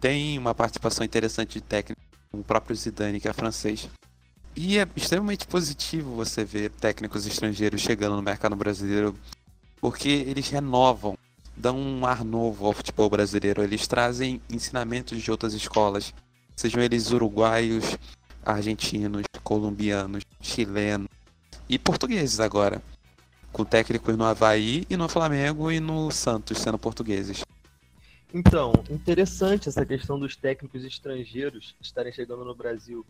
tem 0.00 0.38
uma 0.38 0.54
participação 0.54 1.04
interessante 1.04 1.52
de 1.54 1.60
técnico, 1.60 2.00
como 2.30 2.42
o 2.42 2.46
próprio 2.46 2.74
Zidane, 2.74 3.20
que 3.20 3.28
é 3.28 3.34
francês. 3.34 3.86
E 4.56 4.78
é 4.78 4.88
extremamente 4.96 5.46
positivo 5.46 6.14
você 6.14 6.42
ver 6.42 6.70
técnicos 6.70 7.26
estrangeiros 7.26 7.82
chegando 7.82 8.16
no 8.16 8.22
mercado 8.22 8.56
brasileiro, 8.56 9.14
porque 9.78 10.08
eles 10.08 10.48
renovam 10.48 11.18
dão 11.54 11.78
um 11.78 12.06
ar 12.06 12.24
novo 12.24 12.64
ao 12.64 12.72
futebol 12.72 13.10
brasileiro. 13.10 13.62
Eles 13.62 13.86
trazem 13.86 14.40
ensinamentos 14.48 15.20
de 15.22 15.30
outras 15.30 15.52
escolas, 15.52 16.14
sejam 16.56 16.82
eles 16.82 17.10
uruguaios, 17.10 17.98
argentinos, 18.44 19.24
colombianos, 19.42 20.24
chilenos 20.40 21.08
e 21.68 21.78
portugueses 21.78 22.40
agora, 22.40 22.82
com 23.52 23.64
técnicos 23.64 24.16
no 24.16 24.24
Havaí 24.24 24.86
e 24.88 24.96
no 24.96 25.08
Flamengo 25.08 25.70
e 25.70 25.80
no 25.80 26.10
Santos 26.10 26.58
sendo 26.58 26.78
portugueses. 26.78 27.44
Então, 28.34 28.72
interessante 28.88 29.68
essa 29.68 29.84
questão 29.84 30.18
dos 30.18 30.34
técnicos 30.34 30.84
estrangeiros 30.84 31.76
estarem 31.80 32.12
chegando 32.12 32.44
no 32.44 32.54
Brasil. 32.54 33.04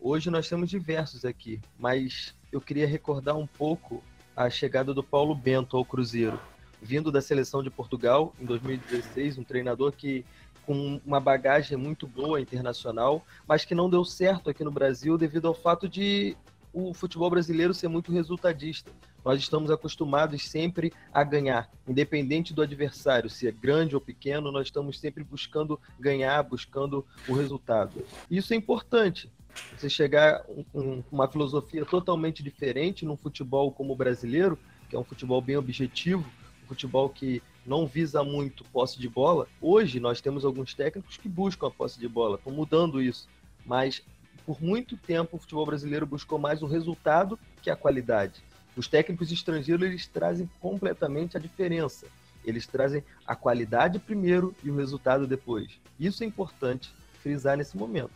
Hoje 0.00 0.30
nós 0.30 0.48
temos 0.48 0.70
diversos 0.70 1.24
aqui, 1.24 1.60
mas 1.78 2.34
eu 2.50 2.60
queria 2.60 2.86
recordar 2.86 3.36
um 3.36 3.46
pouco 3.46 4.02
a 4.36 4.48
chegada 4.48 4.92
do 4.92 5.02
Paulo 5.02 5.34
Bento 5.34 5.76
ao 5.76 5.84
Cruzeiro, 5.84 6.40
vindo 6.80 7.12
da 7.12 7.20
seleção 7.20 7.62
de 7.62 7.70
Portugal 7.70 8.34
em 8.40 8.44
2016, 8.44 9.38
um 9.38 9.44
treinador 9.44 9.92
que 9.92 10.24
com 10.66 11.00
uma 11.04 11.20
bagagem 11.20 11.76
muito 11.76 12.06
boa 12.06 12.40
internacional, 12.40 13.24
mas 13.46 13.64
que 13.64 13.74
não 13.74 13.90
deu 13.90 14.04
certo 14.04 14.50
aqui 14.50 14.64
no 14.64 14.70
Brasil 14.70 15.16
devido 15.18 15.48
ao 15.48 15.54
fato 15.54 15.88
de 15.88 16.36
o 16.72 16.92
futebol 16.92 17.30
brasileiro 17.30 17.72
ser 17.72 17.88
muito 17.88 18.12
resultadista. 18.12 18.90
Nós 19.24 19.40
estamos 19.40 19.70
acostumados 19.70 20.42
sempre 20.48 20.92
a 21.12 21.24
ganhar, 21.24 21.70
independente 21.88 22.52
do 22.52 22.60
adversário, 22.60 23.30
se 23.30 23.48
é 23.48 23.52
grande 23.52 23.94
ou 23.94 24.00
pequeno, 24.00 24.52
nós 24.52 24.66
estamos 24.66 24.98
sempre 24.98 25.24
buscando 25.24 25.80
ganhar, 25.98 26.42
buscando 26.42 27.06
o 27.26 27.32
resultado. 27.32 28.04
Isso 28.30 28.52
é 28.52 28.56
importante. 28.56 29.30
Você 29.76 29.88
chegar 29.88 30.42
com 30.72 31.02
uma 31.10 31.28
filosofia 31.28 31.86
totalmente 31.86 32.42
diferente 32.42 33.06
num 33.06 33.16
futebol 33.16 33.70
como 33.70 33.92
o 33.92 33.96
brasileiro, 33.96 34.58
que 34.90 34.96
é 34.96 34.98
um 34.98 35.04
futebol 35.04 35.40
bem 35.40 35.56
objetivo, 35.56 36.28
um 36.64 36.66
futebol 36.66 37.08
que 37.08 37.40
não 37.66 37.86
visa 37.86 38.22
muito 38.22 38.64
posse 38.64 38.98
de 38.98 39.08
bola. 39.08 39.46
Hoje 39.60 40.00
nós 40.00 40.20
temos 40.20 40.44
alguns 40.44 40.74
técnicos 40.74 41.16
que 41.16 41.28
buscam 41.28 41.68
a 41.68 41.70
posse 41.70 41.98
de 41.98 42.08
bola, 42.08 42.36
estão 42.36 42.52
mudando 42.52 43.02
isso, 43.02 43.28
mas 43.64 44.02
por 44.44 44.62
muito 44.62 44.96
tempo 44.96 45.36
o 45.36 45.38
futebol 45.38 45.66
brasileiro 45.66 46.06
buscou 46.06 46.38
mais 46.38 46.62
o 46.62 46.66
resultado 46.66 47.38
que 47.62 47.70
a 47.70 47.76
qualidade. 47.76 48.42
Os 48.76 48.88
técnicos 48.88 49.30
estrangeiros 49.30 49.86
eles 49.86 50.06
trazem 50.06 50.48
completamente 50.60 51.36
a 51.36 51.40
diferença. 51.40 52.06
Eles 52.44 52.66
trazem 52.66 53.02
a 53.26 53.34
qualidade 53.34 53.98
primeiro 53.98 54.54
e 54.62 54.70
o 54.70 54.76
resultado 54.76 55.26
depois. 55.26 55.80
Isso 55.98 56.22
é 56.22 56.26
importante 56.26 56.92
frisar 57.22 57.56
nesse 57.56 57.76
momento. 57.76 58.10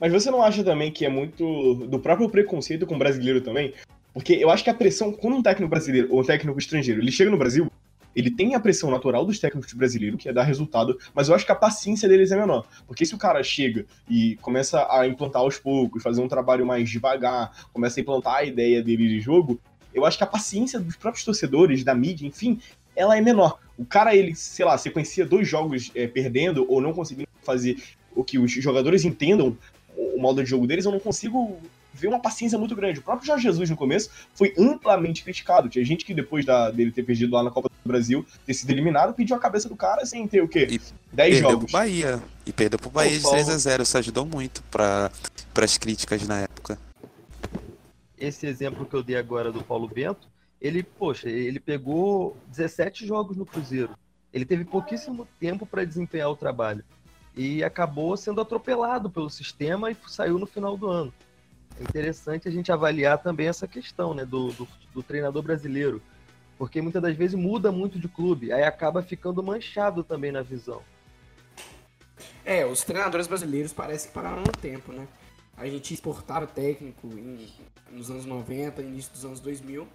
Mas 0.00 0.12
você 0.12 0.30
não 0.30 0.42
acha 0.42 0.64
também 0.64 0.90
que 0.90 1.04
é 1.04 1.08
muito 1.08 1.74
do 1.74 1.98
próprio 1.98 2.30
preconceito 2.30 2.86
com 2.86 2.94
o 2.94 2.98
brasileiro 2.98 3.40
também? 3.40 3.74
Porque 4.14 4.34
eu 4.34 4.48
acho 4.48 4.62
que 4.62 4.70
a 4.70 4.74
pressão, 4.74 5.12
quando 5.12 5.36
um 5.36 5.42
técnico 5.42 5.70
brasileiro 5.70 6.08
ou 6.10 6.20
um 6.20 6.24
técnico 6.24 6.58
estrangeiro, 6.58 7.00
ele 7.00 7.10
chega 7.10 7.30
no 7.30 7.36
Brasil, 7.36 7.70
ele 8.14 8.30
tem 8.30 8.54
a 8.54 8.60
pressão 8.60 8.90
natural 8.90 9.24
dos 9.24 9.38
técnicos 9.38 9.72
brasileiros, 9.72 10.20
que 10.20 10.28
é 10.28 10.32
dar 10.32 10.42
resultado, 10.42 10.98
mas 11.14 11.28
eu 11.28 11.34
acho 11.34 11.46
que 11.46 11.52
a 11.52 11.56
paciência 11.56 12.08
deles 12.08 12.30
é 12.30 12.36
menor. 12.36 12.66
Porque 12.86 13.06
se 13.06 13.14
o 13.14 13.18
cara 13.18 13.42
chega 13.42 13.86
e 14.08 14.36
começa 14.36 14.86
a 14.90 15.06
implantar 15.06 15.42
aos 15.42 15.58
poucos, 15.58 16.02
fazer 16.02 16.20
um 16.20 16.28
trabalho 16.28 16.66
mais 16.66 16.88
devagar, 16.88 17.66
começa 17.72 17.98
a 17.98 18.02
implantar 18.02 18.36
a 18.36 18.44
ideia 18.44 18.82
dele 18.82 19.08
de 19.08 19.20
jogo, 19.20 19.60
eu 19.94 20.04
acho 20.04 20.18
que 20.18 20.24
a 20.24 20.26
paciência 20.26 20.80
dos 20.80 20.96
próprios 20.96 21.24
torcedores, 21.24 21.84
da 21.84 21.94
mídia, 21.94 22.26
enfim, 22.26 22.60
ela 22.96 23.16
é 23.16 23.20
menor. 23.20 23.58
O 23.76 23.84
cara, 23.84 24.14
ele, 24.14 24.34
sei 24.34 24.64
lá, 24.64 24.76
sequencia 24.76 25.26
dois 25.26 25.48
jogos 25.48 25.90
é, 25.94 26.06
perdendo 26.06 26.66
ou 26.68 26.80
não 26.80 26.92
conseguindo 26.92 27.28
fazer 27.42 27.82
o 28.14 28.22
que 28.22 28.38
os 28.38 28.52
jogadores 28.52 29.04
entendam 29.04 29.56
o 29.96 30.20
modo 30.20 30.42
de 30.42 30.48
jogo 30.48 30.66
deles, 30.66 30.84
eu 30.84 30.92
não 30.92 31.00
consigo 31.00 31.58
ver 31.92 32.08
uma 32.08 32.20
paciência 32.20 32.58
muito 32.58 32.74
grande. 32.74 33.00
O 33.00 33.02
próprio 33.02 33.26
Jorge 33.26 33.42
Jesus, 33.42 33.70
no 33.70 33.76
começo, 33.76 34.10
foi 34.34 34.54
amplamente 34.58 35.22
criticado. 35.22 35.68
Tinha 35.68 35.84
gente 35.84 36.04
que, 36.04 36.14
depois 36.14 36.44
da, 36.44 36.70
dele 36.70 36.90
ter 36.90 37.02
perdido 37.02 37.34
lá 37.34 37.42
na 37.42 37.50
Copa 37.50 37.68
do 37.68 37.88
Brasil, 37.88 38.24
ter 38.46 38.54
sido 38.54 38.70
eliminado, 38.70 39.14
pediu 39.14 39.36
a 39.36 39.38
cabeça 39.38 39.68
do 39.68 39.76
cara 39.76 40.06
sem 40.06 40.26
ter 40.26 40.42
o 40.42 40.48
quê? 40.48 40.66
E 40.70 40.80
10 41.12 41.34
perdeu 41.34 41.50
jogos. 41.50 41.64
pro 41.64 41.72
Bahia. 41.72 42.22
E 42.46 42.52
perdeu 42.52 42.78
pro 42.78 42.90
Bahia 42.90 43.16
de 43.16 43.22
Paulo. 43.22 43.38
3x0. 43.38 43.82
Isso 43.82 43.98
ajudou 43.98 44.26
muito 44.26 44.62
para 44.64 45.10
as 45.56 45.78
críticas 45.78 46.26
na 46.26 46.40
época. 46.40 46.78
Esse 48.18 48.46
exemplo 48.46 48.86
que 48.86 48.94
eu 48.94 49.02
dei 49.02 49.16
agora 49.16 49.50
do 49.50 49.62
Paulo 49.62 49.88
Bento, 49.88 50.28
ele, 50.60 50.82
poxa, 50.82 51.28
ele 51.28 51.58
pegou 51.58 52.36
17 52.48 53.04
jogos 53.04 53.36
no 53.36 53.44
Cruzeiro. 53.44 53.96
Ele 54.32 54.44
teve 54.44 54.64
pouquíssimo 54.64 55.26
tempo 55.38 55.66
para 55.66 55.84
desempenhar 55.84 56.30
o 56.30 56.36
trabalho. 56.36 56.84
E 57.36 57.64
acabou 57.64 58.16
sendo 58.16 58.40
atropelado 58.40 59.10
pelo 59.10 59.28
sistema 59.28 59.90
e 59.90 59.96
saiu 60.06 60.38
no 60.38 60.46
final 60.46 60.76
do 60.76 60.88
ano. 60.88 61.12
É 61.78 61.82
interessante 61.82 62.48
a 62.48 62.50
gente 62.50 62.70
avaliar 62.70 63.18
também 63.18 63.48
essa 63.48 63.66
questão 63.66 64.14
né, 64.14 64.24
do, 64.24 64.52
do, 64.52 64.68
do 64.94 65.02
treinador 65.02 65.42
brasileiro. 65.42 66.02
Porque 66.58 66.80
muitas 66.80 67.02
das 67.02 67.16
vezes 67.16 67.34
muda 67.34 67.72
muito 67.72 67.98
de 67.98 68.08
clube, 68.08 68.52
aí 68.52 68.62
acaba 68.62 69.02
ficando 69.02 69.42
manchado 69.42 70.04
também 70.04 70.30
na 70.30 70.42
visão. 70.42 70.82
É, 72.44 72.64
os 72.64 72.82
treinadores 72.84 73.26
brasileiros 73.26 73.72
parecem 73.72 74.08
que 74.08 74.14
pararam 74.14 74.42
no 74.42 74.52
tempo, 74.52 74.92
né? 74.92 75.08
A 75.56 75.66
gente 75.66 75.92
exportava 75.92 76.46
técnico 76.46 77.06
em- 77.06 77.48
nos 77.90 78.10
anos 78.10 78.24
90, 78.24 78.82
início 78.82 79.12
dos 79.12 79.24
anos 79.24 79.40
2000, 79.40 79.86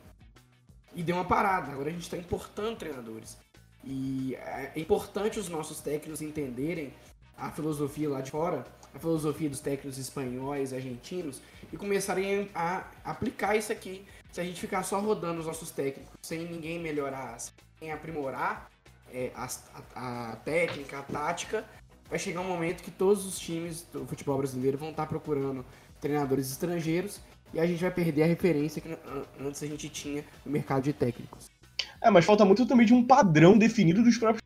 e 0.96 1.04
deu 1.04 1.16
uma 1.16 1.26
parada. 1.26 1.72
Agora 1.72 1.90
a 1.90 1.92
gente 1.92 2.04
está 2.04 2.18
importando 2.18 2.76
treinadores. 2.78 3.38
E 3.84 4.36
é 4.36 4.74
importante 4.76 5.40
os 5.40 5.50
nossos 5.50 5.80
técnicos 5.80 6.22
entenderem 6.22 6.94
a 7.38 7.52
filosofia 7.52 8.10
lá 8.10 8.22
de 8.22 8.32
fora, 8.32 8.66
a 8.98 9.00
filosofia 9.00 9.50
dos 9.50 9.60
técnicos 9.60 9.98
espanhóis, 9.98 10.74
argentinos, 10.74 11.42
e 11.72 11.78
começarem 11.78 12.50
a 12.54 12.84
aplicar 13.04 13.56
isso 13.56 13.72
aqui. 13.72 14.04
Se 14.32 14.42
a 14.42 14.44
gente 14.44 14.60
ficar 14.60 14.84
só 14.84 15.00
rodando 15.00 15.40
os 15.40 15.46
nossos 15.46 15.72
técnicos, 15.72 16.12
sem 16.24 16.40
ninguém 16.46 16.80
melhorar, 16.80 17.38
sem 17.80 17.92
aprimorar 17.92 18.70
é, 19.14 19.32
as- 19.36 19.64
a, 19.96 20.32
a 20.32 20.36
técnica, 20.38 21.00
a 21.00 21.02
tática, 21.04 21.64
vai 22.10 22.20
chegar 22.20 22.42
um 22.42 22.48
momento 22.48 22.84
que 22.84 22.92
todos 22.92 23.26
os 23.26 23.40
times 23.40 23.84
do 23.94 24.06
futebol 24.06 24.38
brasileiro 24.38 24.78
vão 24.78 24.90
estar 24.90 25.06
procurando 25.06 25.64
treinadores 26.02 26.52
estrangeiros 26.52 27.20
e 27.54 27.60
a 27.60 27.66
gente 27.66 27.80
vai 27.82 27.92
perder 27.92 28.24
a 28.24 28.26
referência 28.26 28.82
que 28.82 28.90
an- 28.92 29.26
antes 29.40 29.64
a 29.64 29.68
gente 29.68 29.88
tinha 29.90 30.26
no 30.46 30.52
mercado 30.52 30.84
de 30.84 30.94
técnicos. 30.94 31.50
É, 32.02 32.10
mas 32.10 32.26
falta 32.26 32.44
muito 32.44 32.66
também 32.66 32.86
de 32.86 32.94
um 32.94 33.04
padrão 33.06 33.58
definido 33.58 34.04
dos 34.04 34.18
próprios, 34.18 34.44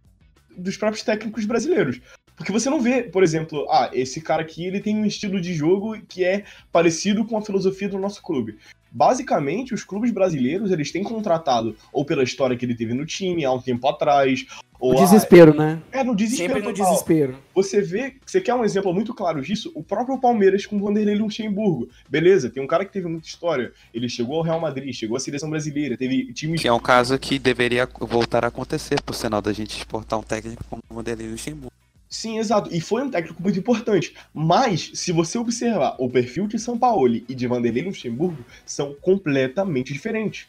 dos 0.56 0.78
próprios 0.78 1.04
técnicos 1.04 1.46
brasileiros. 1.46 2.00
Porque 2.42 2.52
você 2.52 2.72
não 2.72 2.82
vê, 2.82 3.04
por 3.04 3.22
exemplo, 3.22 3.68
ah, 3.70 3.92
esse 3.94 4.20
cara 4.20 4.42
aqui 4.42 4.66
ele 4.66 4.80
tem 4.80 4.96
um 4.96 5.06
estilo 5.06 5.40
de 5.40 5.54
jogo 5.54 5.96
que 6.10 6.24
é 6.24 6.44
parecido 6.72 7.24
com 7.24 7.38
a 7.38 7.42
filosofia 7.42 7.88
do 7.88 8.00
nosso 8.00 8.20
clube. 8.24 8.58
Basicamente, 8.92 9.76
os 9.76 9.84
clubes 9.84 10.10
brasileiros 10.10 10.72
eles 10.72 10.92
têm 10.92 11.04
contratado 11.04 11.76
ou 11.94 12.04
pela 12.04 12.24
história 12.24 12.58
que 12.58 12.66
ele 12.66 12.74
teve 12.74 12.96
no 12.96 13.06
time 13.06 13.46
há 13.46 13.54
um 13.54 13.62
tempo 13.62 13.88
atrás, 13.88 14.48
ou 14.80 14.96
O 14.96 14.98
ah, 14.98 15.02
desespero, 15.04 15.54
né? 15.54 15.80
é 15.92 16.04
no 16.04 16.16
desespero 16.16 16.56
Sempre 16.56 16.68
no 16.68 16.74
total. 16.76 16.92
desespero. 16.92 17.38
Você 17.54 17.80
vê, 17.80 18.16
você 18.26 18.42
quer 18.42 18.56
um 18.56 18.66
exemplo 18.66 18.92
muito 18.92 19.14
claro 19.14 19.40
disso? 19.40 19.72
O 19.76 19.84
próprio 19.84 20.20
Palmeiras 20.20 20.66
com 20.66 20.78
o 20.78 20.80
Vanderlei 20.80 21.14
Luxemburgo. 21.14 21.90
Beleza, 22.10 22.50
tem 22.50 22.64
um 22.64 22.68
cara 22.68 22.84
que 22.84 22.92
teve 22.92 23.08
muita 23.08 23.28
história. 23.28 23.72
Ele 23.94 24.10
chegou 24.10 24.38
ao 24.38 24.42
Real 24.42 24.60
Madrid, 24.60 24.92
chegou 24.96 25.16
à 25.16 25.20
seleção 25.20 25.48
brasileira, 25.48 25.96
teve 25.96 26.34
times 26.34 26.60
Que 26.60 26.68
é 26.68 26.74
um 26.74 26.80
caso 26.80 27.20
que 27.20 27.38
deveria 27.38 27.88
voltar 28.00 28.44
a 28.44 28.48
acontecer, 28.48 29.00
por 29.04 29.14
sinal 29.14 29.44
da 29.44 29.54
gente 29.54 29.78
exportar 29.78 30.18
um 30.18 30.24
técnico 30.24 30.64
como 30.68 30.82
o 30.90 30.96
Vanderlei 30.96 31.28
Luxemburgo. 31.30 31.81
Sim, 32.12 32.40
exato. 32.40 32.70
E 32.76 32.82
foi 32.82 33.04
um 33.04 33.10
técnico 33.10 33.42
muito 33.42 33.58
importante. 33.58 34.14
Mas, 34.34 34.92
se 34.94 35.14
você 35.14 35.38
observar 35.38 35.96
o 35.98 36.10
perfil 36.10 36.46
de 36.46 36.60
São 36.60 36.78
Paulo 36.78 37.08
e 37.08 37.34
de 37.34 37.48
Vanderlei 37.48 37.84
Luxemburgo, 37.84 38.44
são 38.66 38.94
completamente 38.96 39.94
diferentes. 39.94 40.46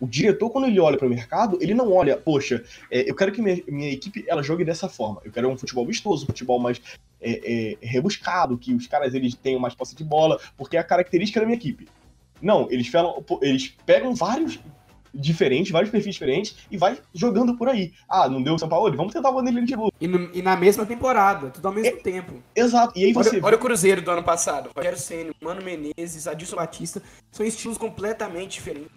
O 0.00 0.08
diretor, 0.08 0.50
quando 0.50 0.66
ele 0.66 0.80
olha 0.80 0.98
para 0.98 1.06
o 1.06 1.10
mercado, 1.10 1.56
ele 1.60 1.72
não 1.72 1.92
olha, 1.92 2.16
poxa, 2.16 2.64
é, 2.90 3.08
eu 3.08 3.14
quero 3.14 3.30
que 3.30 3.40
minha, 3.40 3.62
minha 3.68 3.90
equipe 3.92 4.24
ela 4.26 4.42
jogue 4.42 4.64
dessa 4.64 4.88
forma. 4.88 5.20
Eu 5.24 5.30
quero 5.30 5.48
um 5.48 5.56
futebol 5.56 5.86
vistoso, 5.86 6.24
um 6.24 6.26
futebol 6.26 6.58
mais 6.58 6.82
é, 7.22 7.76
é, 7.80 7.86
rebuscado, 7.86 8.58
que 8.58 8.74
os 8.74 8.88
caras 8.88 9.14
eles 9.14 9.36
tenham 9.36 9.60
mais 9.60 9.72
posse 9.72 9.94
de 9.94 10.02
bola, 10.02 10.40
porque 10.56 10.76
é 10.76 10.80
a 10.80 10.84
característica 10.84 11.38
da 11.38 11.46
minha 11.46 11.56
equipe. 11.56 11.86
Não, 12.42 12.66
eles, 12.72 12.88
falam, 12.88 13.24
eles 13.40 13.72
pegam 13.86 14.16
vários 14.16 14.58
diferentes, 15.14 15.70
vários 15.70 15.90
perfis 15.90 16.14
diferentes 16.14 16.56
e 16.70 16.76
vai 16.76 16.98
jogando 17.14 17.56
por 17.56 17.68
aí. 17.68 17.92
Ah, 18.08 18.28
não 18.28 18.42
deu 18.42 18.58
São 18.58 18.68
Paulo? 18.68 18.94
Vamos 18.96 19.12
tentar 19.12 19.30
o 19.30 19.34
Vanderlei 19.34 19.62
Luxemburgo. 19.62 19.92
E, 20.00 20.08
no- 20.08 20.30
e 20.34 20.42
na 20.42 20.56
mesma 20.56 20.84
temporada, 20.84 21.50
tudo 21.50 21.66
ao 21.68 21.72
mesmo 21.74 22.02
tempo. 22.02 22.42
Exato. 22.54 22.98
E 22.98 23.04
aí 23.04 23.12
você 23.12 23.36
Olha, 23.36 23.44
olha 23.46 23.56
o 23.56 23.60
Cruzeiro 23.60 24.02
do 24.02 24.10
ano 24.10 24.22
passado. 24.24 24.70
Rogério 24.76 24.98
Senna, 24.98 25.32
Mano 25.40 25.62
Menezes, 25.62 26.26
Adilson 26.26 26.56
Batista. 26.56 27.02
São 27.30 27.46
estilos 27.46 27.78
completamente 27.78 28.54
diferentes. 28.54 28.90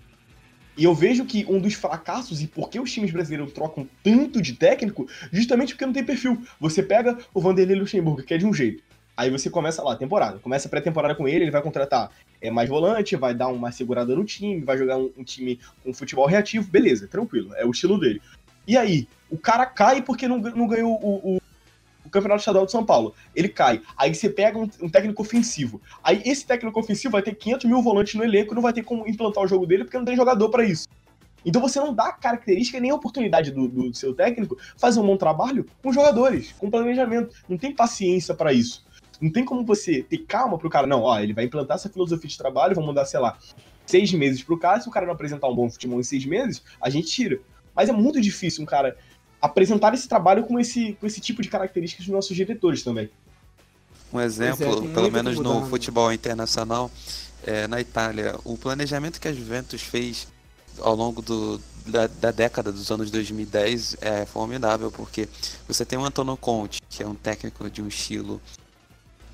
E 0.75 0.83
eu 0.83 0.93
vejo 0.93 1.25
que 1.25 1.43
um 1.49 1.59
dos 1.59 1.73
fracassos 1.73 2.41
e 2.41 2.47
por 2.47 2.69
que 2.69 2.79
os 2.79 2.91
times 2.91 3.11
brasileiros 3.11 3.51
trocam 3.51 3.87
tanto 4.03 4.39
de 4.41 4.53
técnico, 4.53 5.07
justamente 5.31 5.73
porque 5.73 5.85
não 5.85 5.93
tem 5.93 6.03
perfil. 6.03 6.41
Você 6.59 6.83
pega 6.83 7.17
o 7.33 7.41
Vanderlei 7.41 7.75
Luxemburgo, 7.79 8.21
que 8.21 8.33
é 8.33 8.37
de 8.37 8.45
um 8.45 8.53
jeito. 8.53 8.83
Aí 9.15 9.31
você 9.31 9.49
começa 9.49 9.81
lá, 9.81 9.93
a 9.93 9.95
temporada. 9.95 10.37
Começa 10.37 10.67
a 10.67 10.69
pré-temporada 10.69 11.15
com 11.15 11.27
ele, 11.27 11.45
ele 11.45 11.49
vai 11.51 11.63
contratar 11.63 12.11
é, 12.41 12.51
mais 12.51 12.69
volante, 12.69 13.15
vai 13.15 13.33
dar 13.33 13.47
uma 13.47 13.71
segurada 13.71 14.15
no 14.15 14.23
time, 14.23 14.61
vai 14.61 14.77
jogar 14.77 14.97
um, 14.97 15.11
um 15.17 15.23
time 15.23 15.59
com 15.83 15.93
futebol 15.93 16.25
reativo, 16.25 16.69
beleza, 16.69 17.07
tranquilo, 17.07 17.53
é 17.55 17.65
o 17.65 17.71
estilo 17.71 17.99
dele. 17.99 18.21
E 18.67 18.77
aí, 18.77 19.07
o 19.29 19.37
cara 19.37 19.65
cai 19.65 20.01
porque 20.01 20.27
não, 20.27 20.37
não 20.37 20.67
ganhou 20.67 20.99
o, 21.01 21.35
o, 21.35 21.41
o 22.05 22.09
Campeonato 22.09 22.39
Estadual 22.39 22.65
de 22.65 22.71
São 22.71 22.85
Paulo. 22.85 23.13
Ele 23.35 23.47
cai. 23.49 23.81
Aí 23.97 24.13
você 24.13 24.29
pega 24.29 24.57
um, 24.57 24.69
um 24.81 24.89
técnico 24.89 25.21
ofensivo. 25.21 25.81
Aí 26.03 26.21
esse 26.25 26.45
técnico 26.45 26.79
ofensivo 26.79 27.11
vai 27.11 27.21
ter 27.21 27.35
500 27.35 27.65
mil 27.65 27.81
volantes 27.81 28.15
no 28.15 28.23
elenco 28.23 28.53
e 28.53 28.55
não 28.55 28.61
vai 28.61 28.73
ter 28.73 28.83
como 28.83 29.07
implantar 29.07 29.43
o 29.43 29.47
jogo 29.47 29.65
dele 29.65 29.83
porque 29.83 29.97
não 29.97 30.05
tem 30.05 30.15
jogador 30.15 30.49
pra 30.49 30.63
isso. 30.63 30.87
Então 31.45 31.61
você 31.61 31.79
não 31.79 31.93
dá 31.93 32.11
característica 32.11 32.79
nem 32.79 32.91
oportunidade 32.91 33.51
do, 33.51 33.67
do 33.67 33.93
seu 33.93 34.13
técnico 34.13 34.57
fazer 34.75 34.99
um 34.99 35.05
bom 35.05 35.15
trabalho 35.15 35.65
com 35.81 35.93
jogadores, 35.93 36.53
com 36.57 36.69
planejamento. 36.69 37.35
Não 37.47 37.57
tem 37.57 37.73
paciência 37.73 38.33
pra 38.33 38.51
isso. 38.51 38.85
Não 39.21 39.31
tem 39.31 39.43
como 39.43 39.65
você 39.65 40.03
ter 40.03 40.19
calma 40.19 40.57
pro 40.57 40.69
cara, 40.69 40.85
não, 40.85 41.01
ó, 41.01 41.19
ele 41.19 41.33
vai 41.33 41.45
implantar 41.45 41.75
essa 41.75 41.89
filosofia 41.89 42.29
de 42.29 42.37
trabalho, 42.37 42.75
vamos 42.75 42.93
dar, 42.93 43.05
sei 43.05 43.19
lá, 43.19 43.37
seis 43.85 44.11
meses 44.13 44.43
pro 44.43 44.57
cara, 44.57 44.79
se 44.79 44.87
o 44.87 44.91
cara 44.91 45.05
não 45.05 45.13
apresentar 45.13 45.47
um 45.47 45.55
bom 45.55 45.69
futebol 45.69 45.99
em 45.99 46.03
seis 46.03 46.25
meses, 46.25 46.61
a 46.81 46.89
gente 46.89 47.07
tira. 47.07 47.39
Mas 47.75 47.89
é 47.89 47.91
muito 47.91 48.19
difícil 48.21 48.63
um 48.63 48.65
cara 48.65 48.97
apresentar 49.41 49.93
esse 49.93 50.07
trabalho 50.07 50.43
com 50.43 50.59
esse, 50.59 50.93
com 50.93 51.05
esse 51.05 51.21
tipo 51.21 51.41
de 51.41 51.49
características 51.49 52.05
dos 52.05 52.13
nossos 52.13 52.35
diretores 52.35 52.83
também. 52.83 53.09
Um 54.11 54.19
exemplo, 54.19 54.81
muito 54.81 54.93
pelo 54.93 55.11
menos 55.11 55.35
mudar, 55.35 55.49
no 55.49 55.61
né? 55.61 55.69
futebol 55.69 56.11
internacional, 56.11 56.89
é, 57.45 57.67
na 57.67 57.79
Itália, 57.79 58.35
o 58.43 58.57
planejamento 58.57 59.19
que 59.19 59.27
a 59.27 59.33
Juventus 59.33 59.81
fez 59.81 60.27
ao 60.79 60.95
longo 60.95 61.21
do, 61.21 61.61
da, 61.85 62.07
da 62.07 62.31
década 62.31 62.71
dos 62.71 62.89
anos 62.91 63.11
2010 63.11 63.97
é 64.01 64.25
formidável, 64.25 64.91
porque 64.91 65.27
você 65.67 65.85
tem 65.85 65.97
o 65.97 66.05
Antonio 66.05 66.37
Conte, 66.37 66.81
que 66.89 67.03
é 67.03 67.07
um 67.07 67.15
técnico 67.15 67.69
de 67.69 67.81
um 67.81 67.87
estilo 67.87 68.41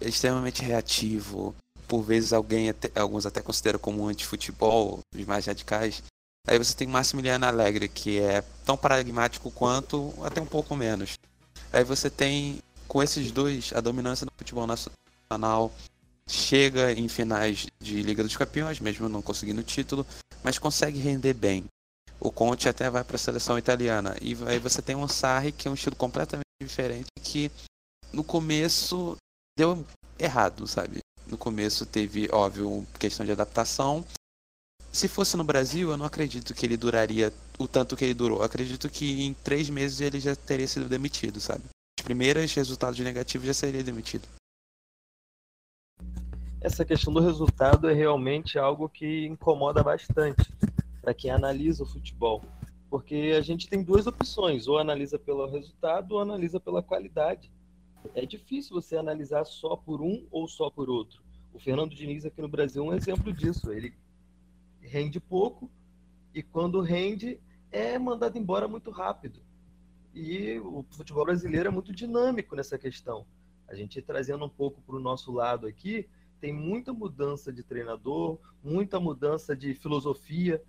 extremamente 0.07 0.61
reativo, 0.61 1.55
por 1.87 2.01
vezes 2.01 2.33
alguém 2.33 2.69
até- 2.69 2.91
alguns 2.99 3.25
até 3.25 3.41
consideram 3.41 3.79
como 3.79 4.03
um 4.03 4.07
antifutebol, 4.07 4.99
os 5.13 5.25
mais 5.25 5.45
radicais. 5.45 6.03
Aí 6.47 6.57
você 6.57 6.75
tem 6.75 6.87
Massimiliano 6.87 7.45
Alegre, 7.45 7.87
que 7.87 8.19
é 8.19 8.43
tão 8.65 8.75
pragmático 8.75 9.49
quanto, 9.51 10.13
até 10.23 10.41
um 10.41 10.45
pouco 10.45 10.75
menos. 10.75 11.17
Aí 11.71 11.83
você 11.83 12.09
tem, 12.09 12.59
com 12.87 13.01
esses 13.01 13.31
dois, 13.31 13.71
a 13.73 13.79
dominância 13.79 14.25
do 14.25 14.31
futebol 14.37 14.67
nacional 14.67 15.71
chega 16.27 16.91
em 16.91 17.07
finais 17.07 17.67
de 17.81 18.01
Liga 18.01 18.23
dos 18.23 18.35
Campeões, 18.35 18.79
mesmo 18.79 19.07
não 19.07 19.21
conseguindo 19.21 19.61
o 19.61 19.63
título, 19.63 20.05
mas 20.43 20.59
consegue 20.59 20.99
render 20.99 21.33
bem. 21.33 21.65
O 22.19 22.31
Conte 22.31 22.69
até 22.69 22.89
vai 22.89 23.03
para 23.03 23.15
a 23.15 23.19
seleção 23.19 23.57
italiana. 23.57 24.15
E 24.21 24.37
aí 24.45 24.59
você 24.59 24.81
tem 24.81 24.95
um 24.95 25.07
Sarri, 25.07 25.51
que 25.51 25.67
é 25.67 25.71
um 25.71 25.73
estilo 25.73 25.95
completamente 25.95 26.43
diferente, 26.61 27.07
que 27.21 27.51
no 28.11 28.23
começo 28.23 29.17
deu 29.57 29.85
errado, 30.19 30.67
sabe? 30.67 30.99
No 31.27 31.37
começo 31.37 31.85
teve, 31.85 32.27
óbvio, 32.31 32.85
questão 32.99 33.25
de 33.25 33.31
adaptação, 33.31 34.05
se 34.93 35.07
fosse 35.07 35.35
no 35.35 35.43
Brasil, 35.43 35.89
eu 35.89 35.97
não 35.97 36.05
acredito 36.05 36.53
que 36.53 36.63
ele 36.63 36.77
duraria 36.77 37.33
o 37.57 37.67
tanto 37.67 37.95
que 37.95 38.05
ele 38.05 38.13
durou. 38.13 38.37
Eu 38.37 38.43
acredito 38.43 38.87
que 38.87 39.23
em 39.23 39.33
três 39.33 39.67
meses 39.67 39.99
ele 39.99 40.19
já 40.19 40.35
teria 40.35 40.67
sido 40.67 40.87
demitido, 40.87 41.41
sabe? 41.41 41.63
Os 41.99 42.03
primeiros 42.03 42.53
resultados 42.53 42.99
negativos 42.99 43.47
já 43.47 43.55
seria 43.55 43.83
demitido. 43.83 44.27
Essa 46.61 46.85
questão 46.85 47.11
do 47.11 47.19
resultado 47.19 47.89
é 47.89 47.93
realmente 47.93 48.59
algo 48.59 48.87
que 48.87 49.25
incomoda 49.25 49.81
bastante 49.81 50.53
para 51.01 51.13
quem 51.13 51.31
analisa 51.31 51.83
o 51.83 51.87
futebol. 51.87 52.43
Porque 52.87 53.33
a 53.35 53.41
gente 53.41 53.67
tem 53.67 53.83
duas 53.83 54.05
opções, 54.05 54.67
ou 54.67 54.77
analisa 54.77 55.17
pelo 55.17 55.49
resultado 55.49 56.11
ou 56.11 56.21
analisa 56.21 56.59
pela 56.59 56.83
qualidade. 56.83 57.51
É 58.15 58.25
difícil 58.25 58.73
você 58.73 58.97
analisar 58.97 59.45
só 59.45 59.75
por 59.75 60.01
um 60.01 60.27
ou 60.31 60.47
só 60.47 60.69
por 60.69 60.89
outro. 60.89 61.21
O 61.53 61.59
Fernando 61.59 61.95
Diniz 61.95 62.25
aqui 62.25 62.41
no 62.41 62.47
Brasil 62.47 62.83
é 62.83 62.87
um 62.87 62.93
exemplo 62.93 63.31
disso. 63.31 63.71
Ele 63.71 63.93
rende 64.81 65.19
pouco 65.19 65.69
e 66.33 66.41
quando 66.41 66.81
rende 66.81 67.39
é 67.71 67.97
mandado 67.97 68.37
embora 68.37 68.67
muito 68.67 68.91
rápido. 68.91 69.41
E 70.13 70.59
o 70.59 70.85
futebol 70.91 71.25
brasileiro 71.25 71.69
é 71.69 71.71
muito 71.71 71.91
dinâmico 71.91 72.55
nessa 72.55 72.77
questão. 72.77 73.25
A 73.67 73.75
gente 73.75 74.01
trazendo 74.01 74.45
um 74.45 74.49
pouco 74.49 74.81
para 74.81 74.95
o 74.95 74.99
nosso 74.99 75.31
lado 75.31 75.65
aqui, 75.65 76.07
tem 76.39 76.53
muita 76.53 76.93
mudança 76.93 77.51
de 77.51 77.63
treinador, 77.63 78.37
muita 78.63 78.99
mudança 78.99 79.55
de 79.55 79.73
filosofia. 79.73 80.61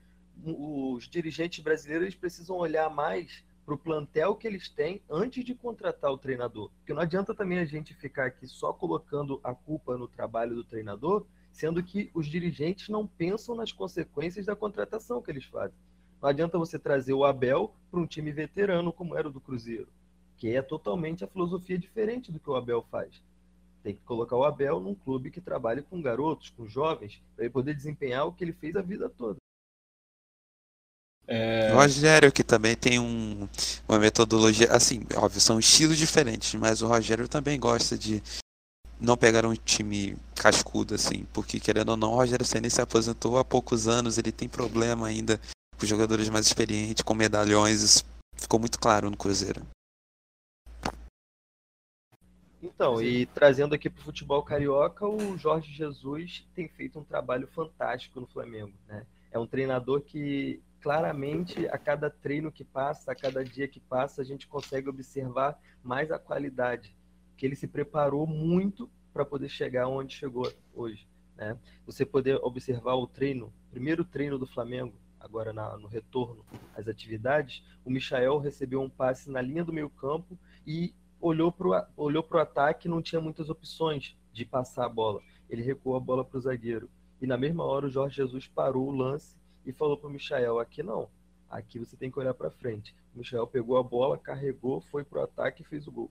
Os 0.43 1.09
dirigentes 1.09 1.63
brasileiros 1.63 2.15
precisam 2.15 2.57
olhar 2.57 2.89
mais 2.89 3.45
para 3.65 3.75
o 3.75 3.79
plantel 3.79 4.35
que 4.35 4.47
eles 4.47 4.69
têm 4.69 5.01
antes 5.09 5.45
de 5.45 5.55
contratar 5.55 6.11
o 6.11 6.19
treinador. 6.19 6.71
Porque 6.79 6.93
não 6.93 7.03
adianta 7.03 7.35
também 7.35 7.59
a 7.59 7.65
gente 7.65 7.95
ficar 7.95 8.27
aqui 8.27 8.47
só 8.47 8.73
colocando 8.73 9.41
a 9.43 9.55
culpa 9.55 9.97
no 9.97 10.07
trabalho 10.07 10.55
do 10.55 10.65
treinador, 10.65 11.25
sendo 11.51 11.83
que 11.83 12.11
os 12.15 12.27
dirigentes 12.27 12.89
não 12.89 13.07
pensam 13.07 13.55
nas 13.55 13.73
consequências 13.73 14.47
da 14.47 14.57
contratação 14.57 15.23
que 15.23 15.31
eles 15.31 15.45
fazem. 15.45 15.77
Não 16.21 16.29
adianta 16.29 16.59
você 16.59 16.79
trazer 16.79 17.13
o 17.13 17.25
Abel 17.25 17.75
para 17.91 18.01
um 18.01 18.07
time 18.07 18.33
veterano 18.33 18.93
como 18.93 19.17
era 19.17 19.29
o 19.29 19.33
do 19.33 19.41
Cruzeiro, 19.41 19.89
que 20.37 20.55
é 20.55 20.63
totalmente 20.63 21.25
a 21.25 21.29
filosofia 21.29 21.79
diferente 21.79 22.33
do 22.33 22.41
que 22.41 22.51
o 22.51 22.57
Abel 22.57 22.85
faz. 22.91 23.23
Tem 23.83 23.95
que 23.95 24.03
colocar 24.03 24.37
o 24.37 24.45
Abel 24.45 24.81
num 24.81 24.95
clube 24.95 25.31
que 25.31 25.41
trabalhe 25.41 25.83
com 25.83 26.01
garotos, 26.01 26.51
com 26.51 26.67
jovens, 26.67 27.23
para 27.37 27.45
ele 27.45 27.53
poder 27.53 27.75
desempenhar 27.75 28.27
o 28.27 28.33
que 28.33 28.43
ele 28.43 28.55
fez 28.55 28.75
a 28.77 28.83
vida 28.83 29.09
toda. 29.11 29.37
É... 31.27 31.73
O 31.73 31.77
Rogério, 31.77 32.31
que 32.31 32.45
também 32.45 32.77
tem 32.77 32.99
um, 32.99 33.49
uma 33.89 33.99
metodologia, 33.99 34.71
assim, 34.71 35.03
óbvio, 35.17 35.41
são 35.41 35.59
estilos 35.59 35.97
diferentes, 35.97 36.55
mas 36.55 36.83
o 36.83 36.87
Rogério 36.87 37.27
também 37.27 37.59
gosta 37.59 37.97
de 37.97 38.23
não 39.01 39.17
pegar 39.17 39.47
um 39.47 39.55
time 39.55 40.17
cascudo, 40.35 40.95
assim, 40.95 41.27
porque 41.33 41.59
querendo 41.59 41.91
ou 41.91 41.97
não, 41.97 42.13
o 42.13 42.17
Rogério 42.17 42.45
Senna 42.45 42.69
se 42.69 42.81
aposentou 42.81 43.39
há 43.39 43.45
poucos 43.45 43.89
anos, 43.89 44.19
ele 44.19 44.33
tem 44.33 44.49
problema 44.49 45.07
ainda 45.07 45.41
com 45.79 45.87
jogadores 45.87 46.29
mais 46.29 46.47
experientes, 46.47 47.03
com 47.03 47.15
medalhões, 47.15 47.83
isso 47.83 48.05
ficou 48.37 48.61
muito 48.61 48.79
claro 48.79 49.11
no 49.11 49.17
Cruzeiro. 49.17 49.63
Então, 52.63 52.97
Sim. 52.99 53.05
e 53.05 53.27
trazendo 53.27 53.75
aqui 53.75 53.91
para 53.91 54.01
o 54.01 54.05
futebol 54.05 54.43
carioca, 54.43 55.07
o 55.07 55.37
Jorge 55.37 55.73
Jesus 55.73 56.47
tem 56.55 56.67
feito 56.69 56.99
um 56.99 57.05
trabalho 57.05 57.47
fantástico 57.49 58.21
no 58.21 58.27
Flamengo. 58.27 58.73
Né? 58.89 59.07
É 59.31 59.39
um 59.39 59.47
treinador 59.47 60.01
que 60.01 60.61
claramente 60.85 61.67
a 61.69 61.79
cada 61.79 62.11
treino 62.11 62.53
que 62.53 62.63
passa, 62.63 63.11
a 63.11 63.15
cada 63.15 63.43
dia 63.43 63.67
que 63.67 63.81
passa, 63.81 64.21
a 64.21 64.25
gente 64.25 64.47
consegue 64.47 64.87
observar 64.87 65.59
mais 65.83 66.13
a 66.13 66.19
qualidade, 66.19 66.95
que 67.39 67.47
ele 67.47 67.57
se 67.57 67.67
preparou 67.67 68.27
muito 68.27 68.91
para 69.11 69.25
poder 69.25 69.49
chegar 69.49 69.89
onde 69.89 70.15
chegou 70.15 70.53
hoje. 70.75 71.09
Né? 71.37 71.57
Você 71.87 72.05
poder 72.05 72.39
observar 72.43 72.97
o 72.97 73.07
treino, 73.07 73.51
primeiro 73.71 74.05
treino 74.05 74.39
do 74.39 74.47
Flamengo, 74.47 74.93
agora 75.19 75.55
na, 75.55 75.75
no 75.79 75.89
retorno 75.89 76.45
às 76.77 76.87
atividades, 76.87 77.65
o 77.83 77.91
Michael 77.91 78.37
recebeu 78.37 78.83
um 78.83 78.91
passe 78.91 79.31
na 79.31 79.41
linha 79.41 79.65
do 79.65 79.73
meio 79.73 79.89
campo 79.89 80.39
e 80.67 80.95
olhou 81.19 81.51
para 81.51 81.89
o 81.97 82.05
olhou 82.05 82.23
pro 82.23 82.41
ataque 82.41 82.91
não 82.91 83.01
tinha 83.01 83.23
muitas 83.23 83.49
opções 83.49 84.15
de 84.35 84.45
passar 84.45 84.85
a 84.85 84.91
bola. 84.91 85.23
Ele 85.49 85.63
recuou 85.63 85.97
a 85.97 86.01
bola 86.01 86.23
para 86.23 86.37
o 86.37 86.43
zagueiro. 86.43 86.91
E 87.23 87.27
na 87.27 87.39
mesma 87.39 87.65
hora 87.65 87.87
o 87.87 87.91
Jorge 87.91 88.17
Jesus 88.17 88.47
parou 88.47 88.87
o 88.87 88.95
lance 88.95 89.35
e 89.65 89.73
falou 89.73 89.97
para 89.97 90.09
o 90.09 90.13
Michael: 90.13 90.59
aqui 90.59 90.83
não, 90.83 91.09
aqui 91.49 91.79
você 91.79 91.97
tem 91.97 92.11
que 92.11 92.19
olhar 92.19 92.35
para 92.35 92.51
frente. 92.51 92.95
O 93.15 93.19
Michael 93.19 93.47
pegou 93.47 93.77
a 93.77 93.83
bola, 93.83 94.19
carregou, 94.19 94.81
foi 94.81 95.05
para 95.05 95.21
o 95.21 95.25
ataque 95.25 95.63
e 95.63 95.65
fez 95.65 95.87
o 95.87 95.93
gol. 95.93 96.11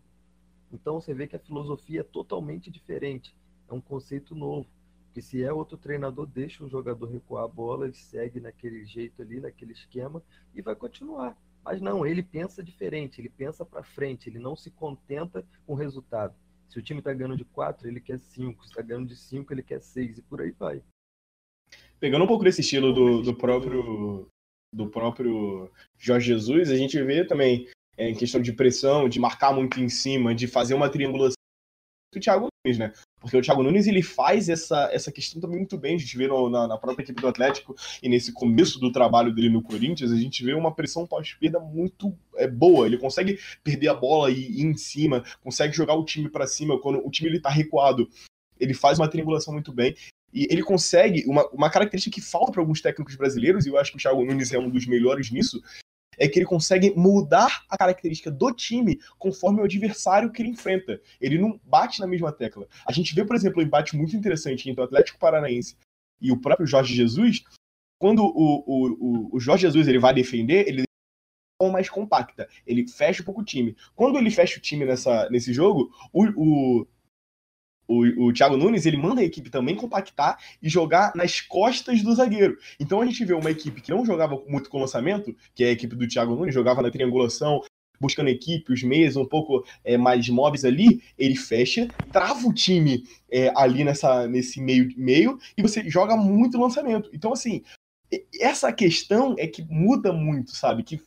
Então 0.72 1.00
você 1.00 1.14
vê 1.14 1.28
que 1.28 1.36
a 1.36 1.40
filosofia 1.40 2.02
é 2.02 2.04
totalmente 2.04 2.72
diferente. 2.72 3.36
É 3.70 3.74
um 3.74 3.82
conceito 3.82 4.34
novo. 4.34 4.68
Porque 5.06 5.22
se 5.22 5.44
é 5.44 5.54
outro 5.54 5.78
treinador, 5.78 6.26
deixa 6.26 6.64
o 6.64 6.70
jogador 6.70 7.06
recuar 7.06 7.44
a 7.44 7.48
bola, 7.48 7.86
ele 7.86 7.94
segue 7.94 8.40
naquele 8.40 8.84
jeito 8.84 9.22
ali, 9.22 9.40
naquele 9.40 9.74
esquema 9.74 10.24
e 10.56 10.62
vai 10.62 10.76
continuar. 10.76 11.38
Mas 11.64 11.80
não, 11.80 12.04
ele 12.04 12.24
pensa 12.24 12.64
diferente, 12.64 13.22
ele 13.22 13.30
pensa 13.30 13.64
para 13.64 13.84
frente, 13.84 14.28
ele 14.28 14.40
não 14.40 14.56
se 14.56 14.72
contenta 14.72 15.46
com 15.68 15.74
o 15.74 15.78
resultado. 15.78 16.34
Se 16.68 16.80
o 16.80 16.82
time 16.82 17.00
está 17.00 17.14
ganhando 17.14 17.38
de 17.38 17.46
4, 17.46 17.88
ele 17.88 18.02
quer 18.02 18.20
5. 18.20 18.64
Se 18.64 18.70
está 18.72 18.82
ganhando 18.82 19.08
de 19.08 19.16
5, 19.16 19.54
ele 19.54 19.62
quer 19.62 19.80
6 19.80 20.18
e 20.18 20.22
por 20.24 20.42
aí 20.42 20.50
vai. 20.50 20.82
Pegando 22.04 22.26
um 22.26 22.28
pouco 22.28 22.44
desse 22.44 22.60
estilo 22.60 22.92
do, 22.92 23.22
do 23.22 23.34
próprio 23.34 24.28
do 24.76 24.90
próprio 24.90 25.72
Jorge 25.98 26.28
Jesus, 26.28 26.70
a 26.70 26.76
gente 26.76 27.02
vê 27.02 27.24
também 27.24 27.70
é, 27.96 28.10
em 28.10 28.14
questão 28.14 28.42
de 28.42 28.52
pressão, 28.52 29.08
de 29.08 29.22
marcar 29.22 29.54
muito 29.54 29.80
em 29.80 29.88
cima, 29.88 30.36
de 30.36 30.46
fazer 30.46 30.74
uma 30.74 30.90
triangulação 30.90 31.38
do 32.14 32.20
Thiago 32.20 32.50
Nunes, 32.66 32.78
né? 32.78 32.92
Porque 33.22 33.38
o 33.38 33.42
Thiago 33.42 33.64
Nunes 33.64 33.88
ele 33.88 34.02
faz 34.02 34.50
essa, 34.50 34.90
essa 34.92 35.14
questão 35.14 35.40
também 35.40 35.60
muito 35.60 35.78
bem. 35.78 35.96
A 35.96 35.98
gente 35.98 36.18
vê 36.18 36.28
no, 36.28 36.50
na, 36.50 36.68
na, 36.68 36.78
própria 36.78 37.06
equipe 37.06 37.22
do 37.22 37.28
Atlético 37.30 37.74
e 38.02 38.10
nesse 38.10 38.34
começo 38.34 38.82
do 38.82 38.92
trabalho 38.92 39.34
dele 39.34 39.48
no 39.48 39.64
Corinthians, 39.64 40.12
a 40.12 40.18
gente 40.18 40.44
vê 40.44 40.54
uma 40.54 40.76
pressão 40.76 41.08
pós-perda 41.08 41.62
muito 41.62 42.14
é, 42.36 42.46
boa. 42.46 42.86
Ele 42.86 42.98
consegue 42.98 43.40
perder 43.64 43.88
a 43.88 43.94
bola 43.94 44.30
e 44.30 44.60
ir 44.60 44.66
em 44.66 44.76
cima, 44.76 45.24
consegue 45.42 45.74
jogar 45.74 45.94
o 45.94 46.04
time 46.04 46.28
para 46.28 46.48
cima 46.48 46.78
quando 46.82 47.00
o 47.00 47.10
time 47.10 47.30
ele 47.30 47.40
tá 47.40 47.50
recuado. 47.50 48.10
Ele 48.60 48.74
faz 48.74 49.00
uma 49.00 49.08
triangulação 49.08 49.54
muito 49.54 49.72
bem. 49.72 49.96
E 50.34 50.48
ele 50.50 50.64
consegue, 50.64 51.24
uma, 51.28 51.48
uma 51.50 51.70
característica 51.70 52.16
que 52.16 52.22
falta 52.22 52.52
para 52.52 52.62
alguns 52.62 52.82
técnicos 52.82 53.16
brasileiros, 53.16 53.66
e 53.66 53.70
eu 53.70 53.78
acho 53.78 53.92
que 53.92 53.98
o 53.98 54.00
Thiago 54.00 54.26
Nunes 54.26 54.52
é 54.52 54.58
um 54.58 54.70
dos 54.70 54.88
melhores 54.88 55.30
nisso, 55.32 55.62
é 56.18 56.28
que 56.28 56.40
ele 56.40 56.46
consegue 56.46 56.94
mudar 56.96 57.64
a 57.70 57.78
característica 57.78 58.32
do 58.32 58.52
time 58.52 59.00
conforme 59.18 59.62
o 59.62 59.64
adversário 59.64 60.32
que 60.32 60.42
ele 60.42 60.50
enfrenta. 60.50 61.02
Ele 61.20 61.38
não 61.38 61.60
bate 61.64 62.00
na 62.00 62.08
mesma 62.08 62.32
tecla. 62.32 62.68
A 62.88 62.92
gente 62.92 63.14
vê, 63.14 63.26
por 63.26 63.36
exemplo, 63.36 63.62
um 63.62 63.66
embate 63.66 63.96
muito 63.96 64.16
interessante 64.16 64.70
entre 64.70 64.82
o 64.82 64.84
Atlético 64.84 65.20
Paranaense 65.20 65.76
e 66.22 66.32
o 66.32 66.40
próprio 66.40 66.68
Jorge 66.68 66.96
Jesus. 66.96 67.44
Quando 68.00 68.24
o, 68.24 68.64
o, 68.66 69.36
o, 69.36 69.40
Jorge 69.40 69.62
Jesus 69.62 69.88
ele 69.88 70.00
vai 70.00 70.14
defender, 70.14 70.68
ele 70.68 70.84
mais 71.72 71.90
compacta. 71.90 72.50
Ele 72.68 72.86
fecha 72.88 73.22
um 73.22 73.26
pouco 73.26 73.42
o 73.42 73.46
time. 73.46 73.76
Quando 73.96 74.18
ele 74.18 74.30
fecha 74.30 74.58
o 74.58 74.62
time 74.62 74.86
nessa, 74.86 75.30
nesse 75.30 75.54
jogo, 75.54 75.90
o, 76.12 76.26
o, 76.36 76.88
o, 77.88 78.28
o 78.28 78.34
Thiago 78.34 78.58
Nunes 78.58 78.86
ele 78.86 78.98
manda 78.98 79.22
a 79.22 79.24
equipe 79.24 79.50
também 79.50 79.76
compactar 79.76 80.38
e 80.62 80.70
jogar 80.70 81.14
nas 81.16 81.42
costas 81.42 82.02
do 82.02 82.16
zagueiro. 82.16 82.58
Então 82.80 83.02
a 83.02 83.06
gente 83.06 83.24
vê 83.26 83.34
uma 83.34 83.52
equipe 83.52 83.82
que 83.82 83.92
não 83.92 84.06
jogava 84.06 84.42
muito 84.48 84.70
com 84.70 84.80
lançamento, 84.80 85.36
que 85.54 85.64
é 85.64 85.68
a 85.68 85.72
equipe 85.72 85.96
do 85.96 86.08
Thiago 86.08 86.36
Nunes, 86.36 86.54
jogava 86.54 86.82
na 86.82 86.92
triangulação, 86.92 87.62
buscando 88.00 88.30
equipe, 88.30 88.74
os 88.74 88.84
meios 88.84 89.16
um 89.16 89.26
pouco 89.26 89.66
é, 89.84 89.98
mais 89.98 90.28
móveis 90.28 90.66
ali, 90.66 91.02
ele 91.18 91.36
fecha, 91.36 91.88
trava 92.12 92.48
o 92.48 92.54
time 92.54 93.04
é, 93.32 93.52
ali 93.56 93.84
nessa, 93.84 94.28
nesse 94.28 94.62
meio, 94.62 94.90
meio 94.98 95.40
e 95.58 95.62
você 95.62 95.90
joga 95.90 96.16
muito 96.18 96.60
lançamento. 96.60 97.10
Então, 97.14 97.32
assim, 97.32 97.64
essa 98.40 98.72
questão 98.72 99.36
é 99.38 99.48
que 99.48 99.64
muda 99.64 100.12
muito, 100.12 100.52
sabe? 100.52 100.84
Que 100.84 101.02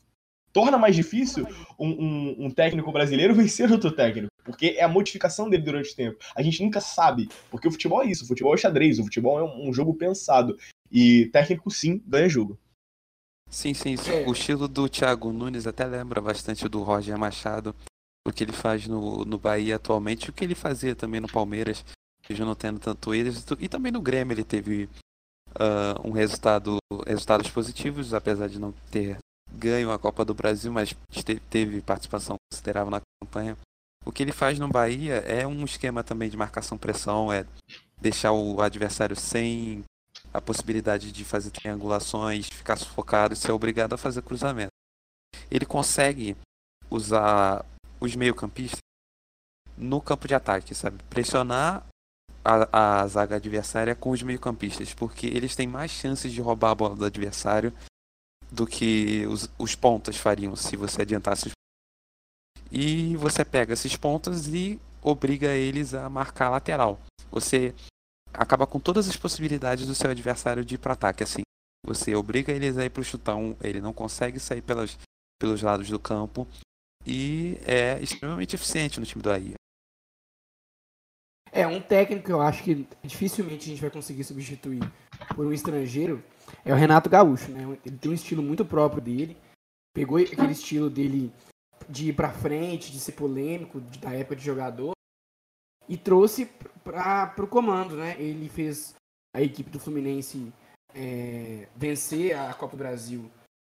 torna 0.57 0.79
mais 0.79 0.97
difícil 0.97 1.47
um, 1.79 1.91
um, 1.91 2.47
um, 2.47 2.51
técnico 2.51 2.91
brasileiro 2.91 3.35
vencer 3.37 3.71
outro 3.71 3.91
técnico, 3.91 4.33
porque 4.43 4.75
é 4.79 4.85
a 4.85 4.89
modificação 4.89 5.51
dele 5.51 5.63
durante 5.63 5.93
o 5.93 5.95
tempo. 5.95 6.17
A 6.35 6.43
gente 6.43 6.63
nunca 6.63 6.81
sabe, 6.81 7.29
porque 7.51 7.69
o 7.69 7.71
futebol 7.71 8.03
é 8.03 8.07
isso, 8.07 8.25
o 8.25 8.27
futebol 8.27 8.55
é 8.55 8.57
xadrez, 8.57 8.99
o 8.99 9.05
futebol 9.05 9.39
é 9.39 9.43
um, 9.43 9.69
um 9.69 9.75
jogo 9.75 9.93
pensado, 9.93 10.57
e 10.91 11.27
técnico 11.27 11.71
sim 11.71 12.03
ganha 12.07 12.27
jogo. 12.27 12.59
Sim, 13.51 13.75
sim, 13.75 13.97
o 14.27 14.33
estilo 14.33 14.67
do 14.67 14.89
Thiago 14.89 15.31
Nunes 15.31 15.67
até 15.67 15.85
lembra 15.85 16.23
bastante 16.23 16.67
do 16.71 16.83
Roger 16.83 17.19
Machado, 17.19 17.77
o 18.27 18.33
que 18.33 18.43
ele 18.43 18.53
faz 18.53 18.89
no, 18.89 19.27
no 19.27 19.39
Bahia 19.39 19.77
atualmente, 19.77 20.31
o 20.31 20.33
que 20.33 20.43
ele 20.43 20.55
fazia 20.55 20.97
também 20.97 21.21
no 21.21 21.29
Palmeiras, 21.29 21.85
já 22.31 22.47
não 22.47 22.55
tendo 22.55 22.81
tanto 22.81 23.15
eles, 23.15 23.45
e 23.61 23.69
também 23.69 23.93
no 23.93 24.01
Grêmio 24.01 24.33
ele 24.33 24.43
teve 24.43 24.89
uh, 25.51 26.01
um 26.03 26.13
resultado, 26.13 26.79
resultados 27.07 27.51
positivos, 27.51 28.15
apesar 28.15 28.49
de 28.49 28.59
não 28.59 28.73
ter 28.91 29.19
ganham 29.53 29.93
a 29.93 29.99
Copa 29.99 30.25
do 30.25 30.35
Brasil, 30.35 30.73
mas 30.73 30.95
teve 31.51 31.81
participação 31.81 32.37
considerável 32.51 32.91
na 32.91 33.01
campanha. 33.23 33.57
O 34.05 34.13
que 34.13 34.23
ele 34.23 34.33
faz 34.33 34.59
no 34.59 34.69
Bahia 34.69 35.17
é 35.27 35.47
um 35.47 35.65
esquema 35.65 36.05
também 36.05 36.31
de 36.31 36.37
marcação-pressão, 36.37 37.33
é 37.33 37.45
deixar 38.01 38.33
o 38.33 38.61
adversário 38.61 39.17
sem 39.17 39.83
a 40.33 40.41
possibilidade 40.41 41.11
de 41.11 41.25
fazer 41.25 41.51
triangulações, 41.51 42.49
ficar 42.49 42.77
sufocado 42.77 43.35
e 43.35 43.37
ser 43.37 43.53
obrigado 43.53 43.95
a 43.95 43.99
fazer 43.99 44.23
cruzamento. 44.23 44.71
Ele 45.51 45.67
consegue 45.67 46.37
usar 46.91 47.65
os 48.01 48.15
meio-campistas 48.15 48.81
no 49.77 50.01
campo 50.01 50.29
de 50.29 50.35
ataque, 50.35 50.75
sabe? 50.75 51.03
Pressionar 51.11 51.85
a, 52.45 53.01
a 53.01 53.07
zaga 53.07 53.37
adversária 53.37 53.95
com 53.95 54.11
os 54.11 54.23
meio-campistas, 54.23 54.95
porque 54.95 55.27
eles 55.27 55.57
têm 55.57 55.67
mais 55.67 55.91
chances 55.91 56.33
de 56.33 56.41
roubar 56.41 56.71
a 56.71 56.75
bola 56.75 56.95
do 56.95 57.05
adversário 57.05 57.73
do 58.51 58.67
que 58.67 59.27
os, 59.27 59.49
os 59.59 59.75
pontas 59.75 60.17
fariam 60.17 60.55
se 60.55 60.77
você 60.77 61.03
adiantasse 61.03 61.49
os 61.49 61.53
e 62.71 63.17
você 63.17 63.45
pega 63.45 63.75
esses 63.75 63.97
pontas 63.97 64.49
e 64.49 64.81
obriga 65.03 65.55
eles 65.55 65.95
a 65.95 66.11
marcar 66.11 66.51
lateral. 66.51 67.01
Você 67.31 67.75
acaba 68.33 68.67
com 68.67 68.81
todas 68.81 69.09
as 69.09 69.17
possibilidades 69.17 69.87
do 69.87 69.95
seu 69.95 70.11
adversário 70.11 70.65
de 70.65 70.75
ir 70.75 70.79
para 70.79 70.95
ataque 70.95 71.23
assim. 71.23 71.43
Você 71.85 72.15
obriga 72.15 72.53
eles 72.53 72.77
a 72.77 72.85
ir 72.85 72.91
para 72.91 73.01
o 73.01 73.05
chutão, 73.05 73.57
ele 73.63 73.81
não 73.81 73.93
consegue 73.93 74.41
sair 74.41 74.63
pelas, 74.63 74.99
pelos 75.39 75.63
lados 75.63 75.89
do 75.89 75.99
campo 75.99 76.47
e 77.07 77.57
é 77.65 78.01
extremamente 78.01 78.57
eficiente 78.57 78.99
no 78.99 79.07
time 79.07 79.23
do 79.23 79.31
Bahia. 79.31 79.55
É, 81.53 81.67
um 81.67 81.81
técnico 81.81 82.27
que 82.27 82.33
eu 82.33 82.43
acho 82.43 82.63
que 82.65 82.87
dificilmente 83.03 83.67
a 83.67 83.69
gente 83.69 83.81
vai 83.81 83.91
conseguir 83.91 84.25
substituir 84.25 84.83
por 85.35 85.47
um 85.47 85.53
estrangeiro 85.53 86.23
é 86.65 86.73
o 86.73 86.77
Renato 86.77 87.09
Gaúcho, 87.09 87.51
né? 87.51 87.79
Ele 87.85 87.97
tem 87.97 88.11
um 88.11 88.15
estilo 88.15 88.43
muito 88.43 88.65
próprio 88.65 89.03
dele. 89.03 89.37
Pegou 89.95 90.19
aquele 90.19 90.53
estilo 90.53 90.91
dele 90.91 91.33
de 91.89 92.11
ir 92.11 92.13
pra 92.13 92.33
frente, 92.33 92.93
de 92.93 93.01
ser 93.01 93.13
polêmico, 93.13 93.81
de, 93.81 93.99
da 93.99 94.13
época 94.13 94.37
de 94.37 94.45
jogador, 94.45 94.93
e 95.89 95.97
trouxe 95.97 96.47
para 96.85 97.45
o 97.45 97.49
comando, 97.49 97.97
né? 97.97 98.21
Ele 98.21 98.49
fez 98.49 98.95
a 99.35 99.41
equipe 99.41 99.71
do 99.71 99.79
Fluminense 99.79 100.53
é, 100.95 101.69
vencer 101.77 102.37
a 102.37 102.53
Copa 102.55 102.77
do 102.77 102.79
Brasil 102.79 103.31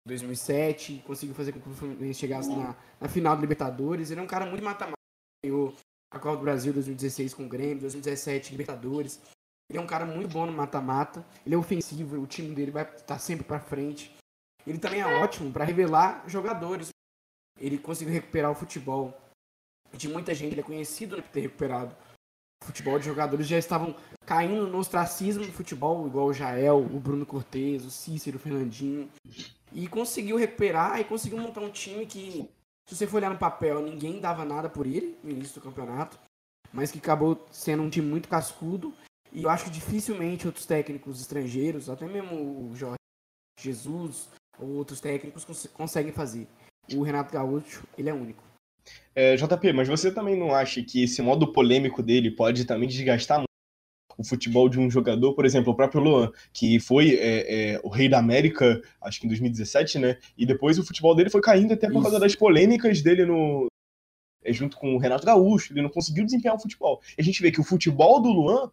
em 0.06 0.08
2007, 0.08 1.04
conseguiu 1.06 1.36
fazer 1.36 1.52
com 1.52 1.60
que 1.60 1.70
o 1.70 1.74
Fluminense 1.74 2.20
chegasse 2.20 2.50
na, 2.50 2.76
na 3.00 3.10
final 3.10 3.36
da 3.36 3.42
Libertadores. 3.42 4.10
Ele 4.10 4.20
é 4.20 4.24
um 4.24 4.28
cara 4.28 4.46
muito 4.46 4.64
mata-mata. 4.64 4.96
Ganhou 5.44 5.76
a 6.12 6.20
Copa 6.20 6.38
do 6.38 6.44
Brasil 6.44 6.72
2016 6.74 7.34
com 7.34 7.46
o 7.46 7.50
Grêmio, 7.50 7.82
2017 7.82 8.52
Libertadores. 8.52 9.20
Ele 9.70 9.80
é 9.80 9.82
um 9.82 9.88
cara 9.88 10.06
muito 10.06 10.32
bom 10.32 10.46
no 10.46 10.52
mata-mata. 10.52 11.26
Ele 11.46 11.56
é 11.56 11.58
ofensivo, 11.58 12.20
o 12.22 12.28
time 12.28 12.54
dele 12.54 12.72
vai 12.72 12.84
estar 12.84 13.04
tá 13.04 13.20
sempre 13.20 13.46
para 13.46 13.60
frente. 13.60 14.16
Ele 14.66 14.78
também 14.78 15.02
é 15.02 15.22
ótimo 15.22 15.52
para 15.52 15.66
revelar 15.66 16.24
jogadores. 16.28 16.90
Ele 17.60 17.78
conseguiu 17.78 18.14
recuperar 18.14 18.52
o 18.52 18.56
futebol 18.56 19.18
de 19.94 20.08
muita 20.08 20.34
gente. 20.34 20.54
Ele 20.54 20.62
é 20.62 20.64
conhecido 20.64 21.22
por 21.22 21.30
ter 21.30 21.42
recuperado 21.42 21.96
o 22.62 22.66
futebol 22.66 22.98
de 22.98 23.06
jogadores 23.06 23.48
já 23.48 23.58
estavam 23.58 23.96
caindo 24.26 24.68
no 24.68 24.80
ostracismo 24.80 25.46
do 25.46 25.52
futebol, 25.52 26.08
igual 26.08 26.28
o 26.28 26.34
Jael, 26.34 26.80
o 26.80 27.00
Bruno 27.00 27.26
Cortes, 27.26 27.86
o 27.86 27.92
Cícero, 27.92 28.38
o 28.38 28.40
Fernandinho. 28.40 29.10
E 29.72 29.88
conseguiu 29.88 30.38
recuperar 30.38 31.00
e 31.00 31.04
conseguiu 31.04 31.38
montar 31.38 31.62
um 31.62 31.70
time 31.70 32.06
que 32.06 32.50
se 32.88 32.96
você 32.96 33.08
for 33.08 33.18
olhar 33.18 33.30
no 33.30 33.38
papel, 33.38 33.82
ninguém 33.82 34.20
dava 34.20 34.44
nada 34.44 34.70
por 34.70 34.86
ele 34.86 35.18
no 35.24 35.30
início 35.30 35.56
do 35.56 35.64
campeonato, 35.64 36.18
mas 36.74 36.92
que 36.92 36.98
acabou 36.98 37.46
sendo 37.52 37.84
um 37.84 37.90
time 37.90 38.08
muito 38.08 38.28
cascudo. 38.28 38.94
E 39.32 39.44
eu 39.44 39.50
acho 39.50 39.66
que 39.66 39.72
dificilmente 39.72 40.48
outros 40.48 40.66
técnicos 40.66 41.20
estrangeiros, 41.22 41.90
até 41.90 42.06
mesmo 42.06 42.70
o 42.70 42.76
Jorge 42.76 42.98
Jesus 43.60 44.30
ou 44.60 44.70
outros 44.70 45.00
técnicos 45.00 45.44
cons 45.44 45.68
conseguem 45.74 46.12
fazer. 46.12 46.48
O 46.96 47.04
Renato 47.04 47.34
Gaúcho, 47.34 47.84
ele 47.98 48.10
é 48.10 48.14
único. 48.14 48.44
É, 49.14 49.36
JP, 49.36 49.74
mas 49.74 49.88
você 49.88 50.12
também 50.12 50.38
não 50.38 50.54
acha 50.54 50.82
que 50.82 51.04
esse 51.04 51.22
modo 51.22 51.52
polêmico 51.52 52.02
dele 52.02 52.32
pode 52.32 52.66
também 52.66 52.88
desgastar 52.88 53.44
o 54.18 54.24
futebol 54.24 54.68
de 54.68 54.80
um 54.80 54.90
jogador, 54.90 55.34
por 55.36 55.46
exemplo, 55.46 55.72
o 55.72 55.76
próprio 55.76 56.02
Luan, 56.02 56.32
que 56.52 56.80
foi 56.80 57.16
é, 57.16 57.74
é, 57.74 57.82
o 57.84 57.90
rei 57.90 58.10
da 58.10 58.18
América, 58.18 58.82
acho 59.02 59.20
que 59.20 59.28
em 59.28 59.30
2017, 59.30 60.00
né? 60.00 60.18
E 60.36 60.46
depois 60.46 60.80
o 60.80 60.84
futebol 60.84 61.14
dele 61.16 61.30
foi 61.30 61.42
caindo 61.42 61.74
até 61.74 61.88
por 61.88 61.96
Isso. 61.96 62.04
causa 62.04 62.20
das 62.20 62.36
polêmicas 62.36 63.02
dele 63.02 63.26
no. 63.26 63.68
É, 64.44 64.52
junto 64.52 64.78
com 64.78 64.96
o 64.96 64.98
Renato 64.98 65.26
Gaúcho, 65.26 65.74
ele 65.74 65.82
não 65.82 65.90
conseguiu 65.90 66.26
desempenhar 66.26 66.56
o 66.56 66.60
futebol. 66.60 67.02
E 67.18 67.22
a 67.22 67.24
gente 67.24 67.42
vê 67.42 67.52
que 67.52 67.62
o 67.62 67.64
futebol 67.64 68.20
do 68.20 68.30
Luan 68.30 68.72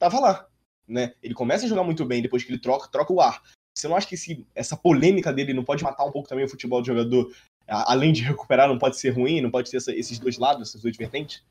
tava 0.00 0.18
lá. 0.18 0.48
Né? 0.88 1.14
Ele 1.22 1.34
começa 1.34 1.66
a 1.66 1.68
jogar 1.68 1.84
muito 1.84 2.04
bem 2.04 2.20
depois 2.20 2.42
que 2.42 2.50
ele 2.50 2.58
troca, 2.58 2.88
troca 2.88 3.12
o 3.12 3.20
ar. 3.20 3.40
Você 3.72 3.86
não 3.86 3.94
acha 3.94 4.08
que 4.08 4.16
esse, 4.16 4.44
essa 4.52 4.76
polêmica 4.76 5.32
dele 5.32 5.54
não 5.54 5.62
pode 5.62 5.84
matar 5.84 6.04
um 6.04 6.10
pouco 6.10 6.28
também 6.28 6.44
o 6.44 6.48
futebol 6.48 6.80
do 6.80 6.86
jogador? 6.86 7.32
Além 7.68 8.12
de 8.12 8.22
recuperar, 8.22 8.66
não 8.66 8.78
pode 8.78 8.98
ser 8.98 9.10
ruim, 9.10 9.40
não 9.40 9.50
pode 9.50 9.70
ter 9.70 9.76
essa, 9.76 9.94
esses 9.94 10.18
dois 10.18 10.36
lados, 10.36 10.68
essas 10.68 10.82
duas 10.82 10.96
vertentes? 10.96 11.44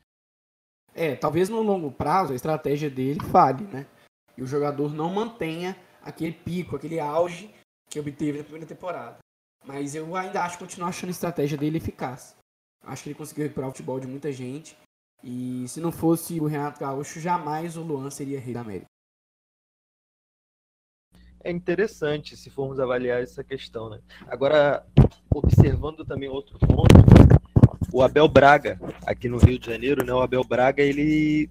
É, 0.94 1.16
talvez 1.16 1.48
no 1.48 1.62
longo 1.62 1.90
prazo 1.90 2.32
a 2.32 2.36
estratégia 2.36 2.90
dele 2.90 3.20
fale, 3.30 3.64
né? 3.64 3.86
E 4.36 4.42
o 4.42 4.46
jogador 4.46 4.92
não 4.92 5.08
mantenha 5.08 5.74
aquele 6.02 6.32
pico, 6.32 6.76
aquele 6.76 7.00
auge 7.00 7.50
que 7.88 7.98
obteve 7.98 8.38
na 8.38 8.44
primeira 8.44 8.66
temporada. 8.66 9.18
Mas 9.64 9.94
eu 9.94 10.14
ainda 10.14 10.42
acho, 10.42 10.58
continuo 10.58 10.88
achando 10.88 11.08
a 11.08 11.12
estratégia 11.12 11.56
dele 11.56 11.78
eficaz. 11.78 12.36
Acho 12.82 13.02
que 13.02 13.08
ele 13.10 13.18
conseguiu 13.18 13.44
recuperar 13.44 13.68
o 13.70 13.72
futebol 13.72 14.00
de 14.00 14.06
muita 14.06 14.30
gente. 14.32 14.76
E 15.22 15.66
se 15.68 15.80
não 15.80 15.92
fosse 15.92 16.40
o 16.40 16.46
Renato 16.46 16.80
Gaúcho, 16.80 17.20
jamais 17.20 17.76
o 17.76 17.82
Luan 17.82 18.10
seria 18.10 18.40
rei 18.40 18.54
da 18.54 18.60
América. 18.60 18.86
É 21.42 21.50
interessante 21.50 22.36
se 22.36 22.50
formos 22.50 22.78
avaliar 22.78 23.22
essa 23.22 23.42
questão, 23.42 23.88
né? 23.88 24.00
Agora, 24.26 24.86
observando 25.34 26.04
também 26.04 26.28
outro 26.28 26.58
ponto, 26.58 26.94
o 27.92 28.02
Abel 28.02 28.28
Braga, 28.28 28.78
aqui 29.06 29.28
no 29.28 29.38
Rio 29.38 29.58
de 29.58 29.66
Janeiro, 29.66 30.04
né, 30.04 30.12
o 30.12 30.20
Abel 30.20 30.44
Braga, 30.44 30.82
ele, 30.82 31.50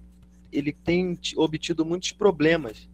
ele 0.52 0.72
tem 0.72 1.18
obtido 1.36 1.84
muitos 1.84 2.12
problemas, 2.12 2.88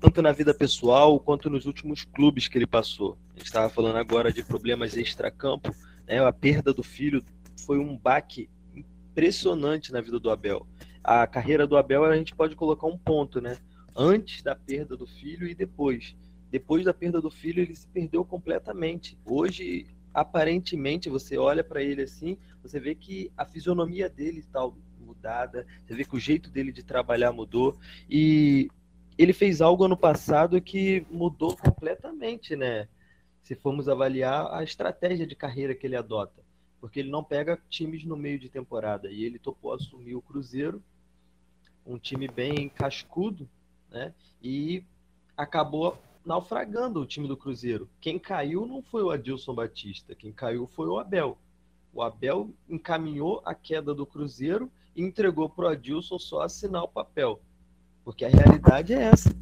tanto 0.00 0.22
na 0.22 0.32
vida 0.32 0.54
pessoal 0.54 1.20
quanto 1.20 1.50
nos 1.50 1.66
últimos 1.66 2.04
clubes 2.04 2.48
que 2.48 2.56
ele 2.56 2.66
passou. 2.66 3.18
A 3.34 3.38
gente 3.38 3.46
estava 3.46 3.68
falando 3.68 3.96
agora 3.96 4.32
de 4.32 4.42
problemas 4.42 4.96
extra-campo, 4.96 5.74
né, 6.06 6.24
a 6.24 6.32
perda 6.32 6.72
do 6.72 6.82
filho 6.82 7.22
foi 7.66 7.78
um 7.78 7.96
baque 7.96 8.48
impressionante 9.18 9.92
na 9.92 10.00
vida 10.00 10.20
do 10.20 10.30
Abel. 10.30 10.64
A 11.02 11.26
carreira 11.26 11.66
do 11.66 11.76
Abel 11.76 12.04
a 12.04 12.16
gente 12.16 12.36
pode 12.36 12.54
colocar 12.54 12.86
um 12.86 12.96
ponto, 12.96 13.40
né? 13.40 13.58
Antes 13.96 14.42
da 14.42 14.54
perda 14.54 14.96
do 14.96 15.08
filho 15.08 15.48
e 15.48 15.56
depois. 15.56 16.16
Depois 16.52 16.84
da 16.84 16.94
perda 16.94 17.20
do 17.20 17.28
filho, 17.28 17.60
ele 17.60 17.74
se 17.74 17.88
perdeu 17.88 18.24
completamente. 18.24 19.18
Hoje, 19.24 19.86
aparentemente, 20.14 21.10
você 21.10 21.36
olha 21.36 21.64
para 21.64 21.82
ele 21.82 22.02
assim, 22.02 22.38
você 22.62 22.78
vê 22.78 22.94
que 22.94 23.32
a 23.36 23.44
fisionomia 23.44 24.08
dele 24.08 24.38
está 24.38 24.60
mudada, 25.00 25.66
você 25.84 25.94
vê 25.94 26.04
que 26.04 26.14
o 26.14 26.20
jeito 26.20 26.48
dele 26.48 26.70
de 26.70 26.84
trabalhar 26.84 27.32
mudou 27.32 27.76
e 28.08 28.68
ele 29.16 29.32
fez 29.32 29.60
algo 29.60 29.84
ano 29.84 29.96
passado 29.96 30.60
que 30.60 31.04
mudou 31.10 31.56
completamente, 31.56 32.54
né? 32.54 32.86
Se 33.42 33.56
formos 33.56 33.88
avaliar 33.88 34.46
a 34.52 34.62
estratégia 34.62 35.26
de 35.26 35.34
carreira 35.34 35.74
que 35.74 35.86
ele 35.86 35.96
adota, 35.96 36.40
porque 36.80 37.00
ele 37.00 37.10
não 37.10 37.24
pega 37.24 37.60
times 37.68 38.04
no 38.04 38.16
meio 38.16 38.38
de 38.38 38.48
temporada 38.48 39.10
e 39.10 39.24
ele 39.24 39.38
topou 39.38 39.72
assumir 39.72 40.14
o 40.14 40.22
Cruzeiro, 40.22 40.82
um 41.84 41.98
time 41.98 42.28
bem 42.28 42.68
cascudo, 42.68 43.48
né? 43.90 44.14
E 44.42 44.84
acabou 45.36 45.98
naufragando 46.24 47.00
o 47.00 47.06
time 47.06 47.26
do 47.26 47.36
Cruzeiro. 47.36 47.88
Quem 48.00 48.18
caiu 48.18 48.66
não 48.66 48.82
foi 48.82 49.02
o 49.02 49.10
Adilson 49.10 49.54
Batista, 49.54 50.14
quem 50.14 50.32
caiu 50.32 50.66
foi 50.66 50.86
o 50.86 50.98
Abel. 50.98 51.38
O 51.92 52.02
Abel 52.02 52.50
encaminhou 52.68 53.42
a 53.44 53.54
queda 53.54 53.94
do 53.94 54.06
Cruzeiro 54.06 54.70
e 54.94 55.02
entregou 55.02 55.48
para 55.48 55.64
o 55.64 55.68
Adilson 55.68 56.18
só 56.18 56.42
assinar 56.42 56.82
o 56.84 56.88
papel. 56.88 57.40
Porque 58.04 58.24
a 58.24 58.28
realidade 58.28 58.92
é 58.92 59.04
essa. 59.04 59.34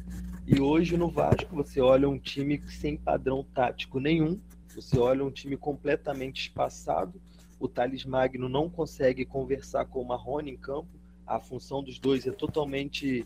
E 0.45 0.61
hoje 0.61 0.95
no 0.95 1.09
Vasco 1.09 1.53
você 1.53 1.81
olha 1.81 2.07
um 2.07 2.17
time 2.17 2.61
sem 2.69 2.95
padrão 2.95 3.43
tático 3.53 3.99
nenhum, 3.99 4.39
você 4.81 4.99
olha 4.99 5.25
um 5.25 5.31
time 5.31 5.57
completamente 5.57 6.41
espaçado. 6.41 7.19
O 7.59 7.67
Thales 7.67 8.05
Magno 8.05 8.47
não 8.47 8.69
consegue 8.69 9.25
conversar 9.25 9.85
com 9.85 10.01
o 10.01 10.07
Marrone 10.07 10.51
em 10.51 10.57
campo. 10.57 10.89
A 11.25 11.39
função 11.39 11.83
dos 11.83 11.99
dois 11.99 12.25
é 12.25 12.31
totalmente 12.31 13.25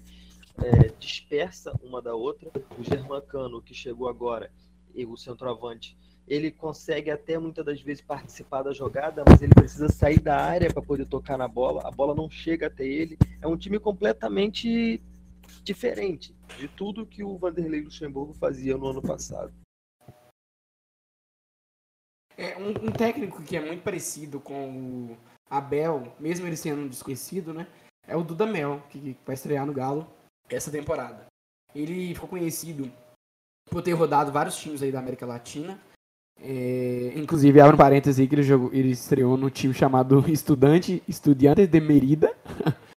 é, 0.58 0.92
dispersa 1.00 1.74
uma 1.84 2.02
da 2.02 2.16
outra. 2.16 2.52
O 2.78 2.84
Germancano, 2.84 3.62
que 3.62 3.74
chegou 3.74 4.08
agora, 4.08 4.52
e 4.94 5.06
o 5.06 5.16
centroavante, 5.16 5.98
ele 6.28 6.52
consegue 6.52 7.10
até 7.10 7.38
muitas 7.38 7.66
das 7.66 7.82
vezes 7.82 8.02
participar 8.02 8.64
da 8.64 8.74
jogada, 8.74 9.24
mas 9.28 9.42
ele 9.42 9.54
precisa 9.54 9.90
sair 9.90 10.20
da 10.20 10.38
área 10.38 10.72
para 10.72 10.82
poder 10.82 11.06
tocar 11.06 11.38
na 11.38 11.48
bola. 11.48 11.82
A 11.86 11.92
bola 11.92 12.16
não 12.16 12.30
chega 12.30 12.68
até 12.68 12.86
ele. 12.86 13.18
É 13.42 13.48
um 13.48 13.58
time 13.58 13.80
completamente 13.80 15.02
diferente 15.64 16.34
de 16.58 16.68
tudo 16.68 17.06
que 17.06 17.24
o 17.24 17.38
Vanderlei 17.38 17.82
Luxemburgo 17.82 18.34
fazia 18.34 18.78
no 18.78 18.88
ano 18.88 19.02
passado. 19.02 19.54
É 22.38 22.58
um, 22.58 22.70
um 22.70 22.92
técnico 22.92 23.42
que 23.42 23.56
é 23.56 23.62
muito 23.62 23.84
parecido 23.84 24.40
com 24.40 25.12
o 25.12 25.18
Abel, 25.50 26.16
mesmo 26.20 26.48
ele 26.48 26.58
sendo 26.58 26.82
um 26.82 26.88
desconhecido, 26.88 27.54
né? 27.54 27.68
É 28.08 28.16
o 28.16 28.24
Dudamel, 28.24 28.82
que 28.90 29.18
vai 29.26 29.36
estrear 29.36 29.66
no 29.66 29.74
Galo 29.74 30.08
essa 30.50 30.72
temporada. 30.72 31.26
Ele 31.74 32.14
ficou 32.14 32.30
conhecido 32.30 32.92
por 33.70 33.82
ter 33.82 33.94
rodado 33.94 34.32
vários 34.32 34.58
times 34.58 34.82
aí 34.82 34.92
da 34.92 35.00
América 35.00 35.26
Latina. 35.26 35.80
É, 36.40 37.14
inclusive, 37.16 37.62
abre 37.62 37.76
um 37.76 37.78
parênteses 37.78 38.20
aí 38.20 38.28
que 38.28 38.36
ele, 38.36 38.44
jogou, 38.44 38.74
ele 38.74 38.92
estreou 38.92 39.38
no 39.38 39.50
time 39.50 39.74
chamado 39.74 40.26
Estudante 40.30 41.04
Estudiantes 41.08 41.68
de 41.68 41.80
Merida. 41.80 42.36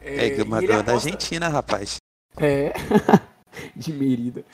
É, 0.00 0.28
é 0.28 0.42
uma 0.42 0.58
aposta... 0.58 0.82
da 0.84 0.92
Argentina, 0.94 1.48
rapaz. 1.48 1.96
É, 2.36 2.72
de 3.76 3.92
Merida. 3.92 4.44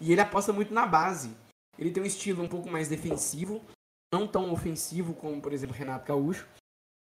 E 0.00 0.10
ele 0.10 0.20
aposta 0.20 0.52
muito 0.52 0.72
na 0.72 0.86
base. 0.86 1.36
Ele 1.78 1.90
tem 1.90 2.02
um 2.02 2.06
estilo 2.06 2.42
um 2.42 2.48
pouco 2.48 2.70
mais 2.70 2.88
defensivo, 2.88 3.62
não 4.12 4.26
tão 4.26 4.52
ofensivo 4.52 5.14
como, 5.14 5.40
por 5.40 5.52
exemplo, 5.52 5.74
Renato 5.74 6.06
Gaúcho, 6.06 6.46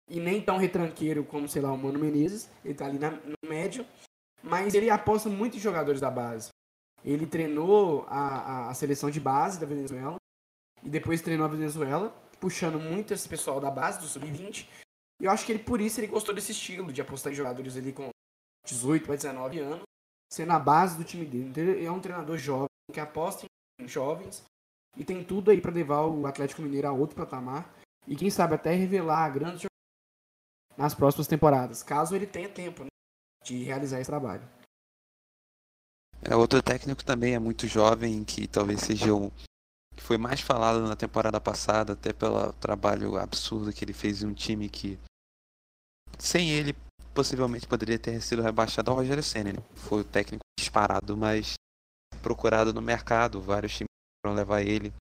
e 0.08 0.20
nem 0.20 0.42
tão 0.42 0.58
retranqueiro 0.58 1.24
como, 1.24 1.48
sei 1.48 1.62
lá, 1.62 1.72
o 1.72 1.78
Mano 1.78 2.00
Menezes. 2.00 2.50
Ele 2.64 2.74
tá 2.74 2.86
ali 2.86 3.00
na, 3.00 3.12
no 3.12 3.36
médio. 3.48 3.86
mas 4.44 4.74
ele 4.74 4.90
aposta 4.90 5.30
muito 5.30 5.58
em 5.58 5.60
jogadores 5.60 6.02
da 6.02 6.10
base. 6.10 6.50
Ele 7.04 7.26
treinou 7.26 8.06
a, 8.08 8.20
a, 8.20 8.70
a 8.70 8.74
seleção 8.74 9.10
de 9.10 9.20
base 9.20 9.60
da 9.60 9.66
Venezuela 9.66 10.18
e 10.84 10.90
depois 10.90 11.22
treinou 11.22 11.46
a 11.46 11.50
Venezuela, 11.50 12.10
puxando 12.40 12.80
muito 12.80 13.14
esse 13.14 13.28
pessoal 13.28 13.60
da 13.60 13.72
base, 13.72 14.00
do 14.00 14.08
sub-20. 14.08 14.68
E 15.22 15.26
eu 15.26 15.32
acho 15.32 15.46
que 15.46 15.52
ele, 15.52 15.64
por 15.64 15.80
isso, 15.80 16.00
ele 16.00 16.08
gostou 16.08 16.34
desse 16.34 16.52
estilo 16.52 16.92
de 16.92 17.02
apostar 17.02 17.32
em 17.32 17.36
jogadores 17.36 17.76
ali 17.76 17.94
com 17.94 18.10
18 18.66 19.06
para 19.06 19.16
19 19.16 19.60
anos, 19.60 19.84
sendo 20.32 20.52
a 20.52 20.60
base 20.60 20.98
do 20.98 21.04
time 21.04 21.26
dele. 21.26 21.50
Então, 21.50 21.64
ele 21.64 21.86
é 21.86 21.92
um 21.92 22.00
treinador 22.00 22.38
jovem 22.38 22.68
que 22.92 23.00
aposta 23.00 23.46
em 23.80 23.88
jovens 23.88 24.44
e 24.98 25.04
tem 25.04 25.24
tudo 25.24 25.52
aí 25.52 25.62
para 25.62 25.72
levar 25.72 26.06
o 26.06 26.26
Atlético 26.26 26.62
Mineiro 26.62 26.88
a 26.88 26.92
outro 26.92 27.16
patamar 27.16 27.74
e 28.08 28.16
quem 28.16 28.30
sabe 28.30 28.56
até 28.56 28.74
revelar 28.74 29.30
grandes 29.30 29.66
nas 30.78 30.94
próximas 30.94 31.28
temporadas, 31.28 31.84
caso 31.84 32.16
ele 32.16 32.26
tenha 32.26 32.50
tempo 32.50 32.84
né, 32.84 32.90
de 33.44 33.64
realizar 33.64 34.00
esse 34.00 34.10
trabalho. 34.10 34.48
É, 36.22 36.36
outro 36.36 36.62
técnico 36.62 37.04
também 37.04 37.34
é 37.34 37.40
muito 37.40 37.68
jovem, 37.68 38.24
que 38.24 38.48
talvez 38.48 38.82
seja 38.82 39.14
o 39.14 39.32
que 39.96 40.02
foi 40.02 40.18
mais 40.18 40.42
falado 40.42 40.82
na 40.82 40.96
temporada 40.96 41.40
passada, 41.40 41.94
até 41.94 42.14
pelo 42.14 42.54
trabalho 42.54 43.18
absurdo 43.18 43.74
que 43.74 43.84
ele 43.84 43.94
fez 43.94 44.22
em 44.22 44.28
um 44.28 44.34
time 44.34 44.70
que 44.70 44.98
sem 46.18 46.50
ele 46.50 46.76
possivelmente 47.14 47.68
poderia 47.68 48.00
ter 48.00 48.22
sido 48.22 48.42
rebaixado 48.42 48.90
ao 48.90 48.98
Rogério 48.98 49.24
Senna. 49.24 49.54
Né? 49.54 49.60
Foi 49.76 50.02
o 50.02 50.06
técnico 50.06 50.44
disparado, 50.58 51.16
mas 51.16 51.54
procurado 52.22 52.74
no 52.74 52.82
mercado, 52.82 53.42
vários 53.42 53.74
times 53.74 53.90
levar 54.26 54.62
ele. 54.62 54.94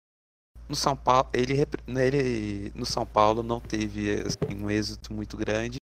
No 0.69 0.77
São 0.77 0.97
Paulo, 0.97 1.29
ele, 1.33 1.55
ele 1.55 2.71
no 2.75 2.85
São 2.85 3.07
Paulo 3.07 3.43
não 3.43 3.61
teve 3.61 4.21
assim, 4.21 4.63
um 4.63 4.71
êxito 4.71 5.13
muito 5.13 5.37
grande, 5.37 5.79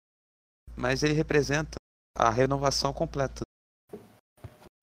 mas 0.77 1.03
ele 1.03 1.15
representa 1.15 1.77
a 2.17 2.31
renovação 2.31 2.93
completa 2.93 3.43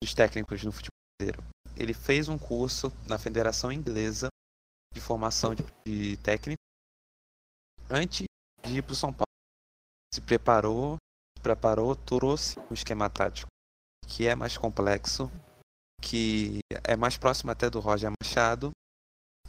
dos 0.02 0.14
técnicos 0.14 0.64
no 0.64 0.72
futebol 0.72 0.96
brasileiro. 1.18 1.44
Ele 1.76 1.94
fez 1.94 2.28
um 2.28 2.38
curso 2.38 2.90
na 3.06 3.18
Federação 3.18 3.70
Inglesa 3.70 4.28
de 4.92 5.00
formação 5.00 5.54
de, 5.54 5.64
de 5.84 6.16
técnico 6.18 6.60
antes 7.88 8.24
de 8.64 8.78
ir 8.78 8.82
para 8.82 8.92
o 8.92 8.96
São 8.96 9.12
Paulo. 9.12 9.26
Se 10.12 10.20
preparou, 10.20 10.96
preparou, 11.42 11.94
trouxe 11.94 12.58
um 12.70 12.74
esquema 12.74 13.08
tático 13.08 13.48
que 14.08 14.26
é 14.26 14.34
mais 14.34 14.56
complexo, 14.56 15.30
que 16.00 16.60
é 16.84 16.96
mais 16.96 17.16
próximo 17.16 17.50
até 17.50 17.68
do 17.68 17.80
Roger 17.80 18.10
Machado. 18.22 18.70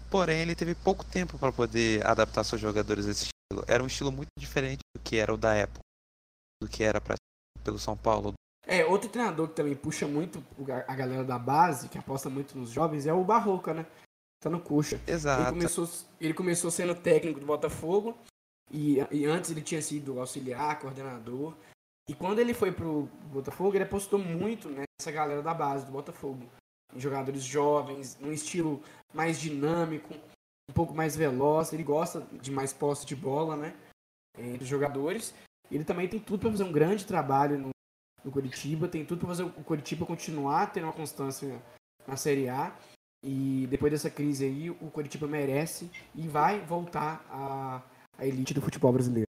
Porém, 0.10 0.42
ele 0.42 0.56
teve 0.56 0.76
pouco 0.76 1.06
tempo 1.06 1.38
para 1.40 1.52
poder 1.52 2.06
adaptar 2.06 2.44
seus 2.44 2.60
jogadores 2.60 3.08
a 3.08 3.12
esse 3.12 3.24
estilo. 3.26 3.66
Era 3.68 3.84
um 3.84 3.88
estilo 3.88 4.12
muito 4.12 4.30
diferente 4.38 4.80
do 4.96 5.02
que 5.02 5.18
era 5.18 5.34
o 5.34 5.38
da 5.38 5.54
época, 5.54 5.80
do 6.62 6.68
que 6.68 6.84
era 6.84 7.00
pra, 7.00 7.16
pelo 7.64 7.80
São 7.80 7.96
Paulo, 7.96 8.34
é, 8.66 8.86
outro 8.86 9.10
treinador 9.10 9.48
que 9.50 9.56
também 9.56 9.76
puxa 9.76 10.08
muito 10.08 10.44
a 10.88 10.96
galera 10.96 11.24
da 11.24 11.40
base, 11.40 11.90
que 11.90 11.98
aposta 11.98 12.30
muito 12.30 12.58
nos 12.58 12.70
jovens, 12.70 13.06
é 13.08 13.14
o 13.14 13.24
Barroca, 13.24 13.74
né? 13.74 13.86
Tá 14.40 14.50
no 14.50 14.60
Cuxa. 14.60 15.00
Exato. 15.08 15.42
Ele 15.42 15.52
começou, 15.52 15.90
ele 16.20 16.34
começou 16.34 16.72
sendo 16.72 16.96
técnico 16.96 17.40
do 17.40 17.46
Botafogo, 17.46 18.18
e, 18.72 18.98
e 19.12 19.26
antes 19.26 19.52
ele 19.52 19.62
tinha 19.62 19.82
sido 19.82 20.20
auxiliar, 20.20 20.80
coordenador. 20.80 21.56
E 22.12 22.14
quando 22.14 22.40
ele 22.40 22.54
foi 22.54 22.74
pro 22.74 23.08
Botafogo, 23.32 23.74
ele 23.74 23.86
apostou 23.86 24.20
muito 24.20 24.68
nessa 24.68 25.10
galera 25.10 25.42
da 25.42 25.54
base 25.54 25.86
do 25.86 25.94
Botafogo. 25.94 26.46
Em 26.94 27.00
jogadores 27.00 27.42
jovens, 27.42 28.18
num 28.20 28.34
estilo 28.34 28.84
mais 29.14 29.40
dinâmico, 29.40 30.14
um 30.70 30.74
pouco 30.74 30.94
mais 30.94 31.16
veloz. 31.16 31.72
Ele 31.72 31.84
gosta 31.84 32.20
de 32.34 32.52
mais 32.52 32.74
posse 32.74 33.06
de 33.06 33.16
bola, 33.16 33.56
né? 33.56 33.74
Entre 34.38 34.64
os 34.64 34.68
jogadores. 34.68 35.34
Ele 35.72 35.86
também 35.86 36.06
tem 36.10 36.20
tudo 36.20 36.42
para 36.42 36.52
fazer 36.52 36.66
um 36.66 36.72
grande 36.74 37.06
trabalho 37.06 37.58
no 37.58 37.70
no 38.26 38.30
Curitiba. 38.30 38.90
Tem 38.90 39.06
tudo 39.06 39.20
para 39.20 39.30
fazer 39.30 39.44
o 39.44 39.64
Curitiba 39.64 40.06
continuar 40.06 40.70
tendo 40.74 40.84
uma 40.88 40.94
constância 40.94 41.64
na 42.06 42.18
Série 42.18 42.50
A. 42.50 42.76
E 43.24 43.68
depois 43.70 43.90
dessa 43.90 44.10
crise 44.10 44.44
aí, 44.44 44.70
o 44.70 44.92
Curitiba 44.92 45.28
merece 45.28 45.90
e 46.14 46.28
vai 46.28 46.60
voltar 46.60 47.26
à, 47.30 47.82
à 48.18 48.28
elite 48.28 48.54
do 48.54 48.62
futebol 48.62 48.92
brasileiro. 48.92 49.31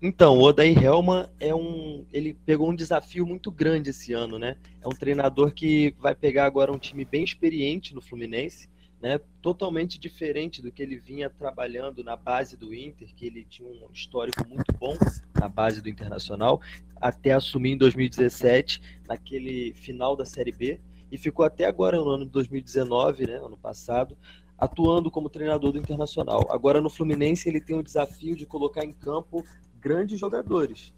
Então, 0.00 0.38
o 0.38 0.42
Odair 0.42 0.80
Helman 0.80 1.28
é 1.40 1.54
um. 1.54 2.06
Ele 2.12 2.34
pegou 2.46 2.70
um 2.70 2.74
desafio 2.74 3.26
muito 3.26 3.50
grande 3.50 3.90
esse 3.90 4.12
ano, 4.12 4.38
né? 4.38 4.56
É 4.80 4.86
um 4.86 4.92
treinador 4.92 5.52
que 5.52 5.94
vai 5.98 6.14
pegar 6.14 6.44
agora 6.44 6.72
um 6.72 6.78
time 6.78 7.04
bem 7.04 7.24
experiente 7.24 7.94
no 7.94 8.00
Fluminense 8.00 8.68
né, 9.00 9.20
totalmente 9.40 9.98
diferente 9.98 10.60
do 10.60 10.72
que 10.72 10.82
ele 10.82 10.96
vinha 10.96 11.30
trabalhando 11.30 12.02
na 12.02 12.16
base 12.16 12.56
do 12.56 12.74
Inter, 12.74 13.08
que 13.14 13.26
ele 13.26 13.44
tinha 13.44 13.68
um 13.68 13.92
histórico 13.92 14.46
muito 14.48 14.72
bom 14.72 14.96
na 15.34 15.48
base 15.48 15.80
do 15.80 15.88
Internacional, 15.88 16.60
até 17.00 17.32
assumir 17.32 17.72
em 17.72 17.78
2017, 17.78 18.80
naquele 19.06 19.72
final 19.74 20.16
da 20.16 20.24
Série 20.24 20.52
B, 20.52 20.80
e 21.10 21.16
ficou 21.16 21.44
até 21.44 21.64
agora 21.64 21.96
no 21.96 22.08
ano 22.08 22.24
de 22.24 22.32
2019, 22.32 23.26
né, 23.26 23.36
ano 23.36 23.56
passado, 23.56 24.16
atuando 24.58 25.10
como 25.10 25.30
treinador 25.30 25.70
do 25.70 25.78
Internacional. 25.78 26.48
Agora 26.50 26.80
no 26.80 26.90
Fluminense 26.90 27.48
ele 27.48 27.60
tem 27.60 27.78
o 27.78 27.82
desafio 27.82 28.34
de 28.34 28.44
colocar 28.44 28.84
em 28.84 28.92
campo 28.92 29.44
grandes 29.80 30.18
jogadores, 30.18 30.92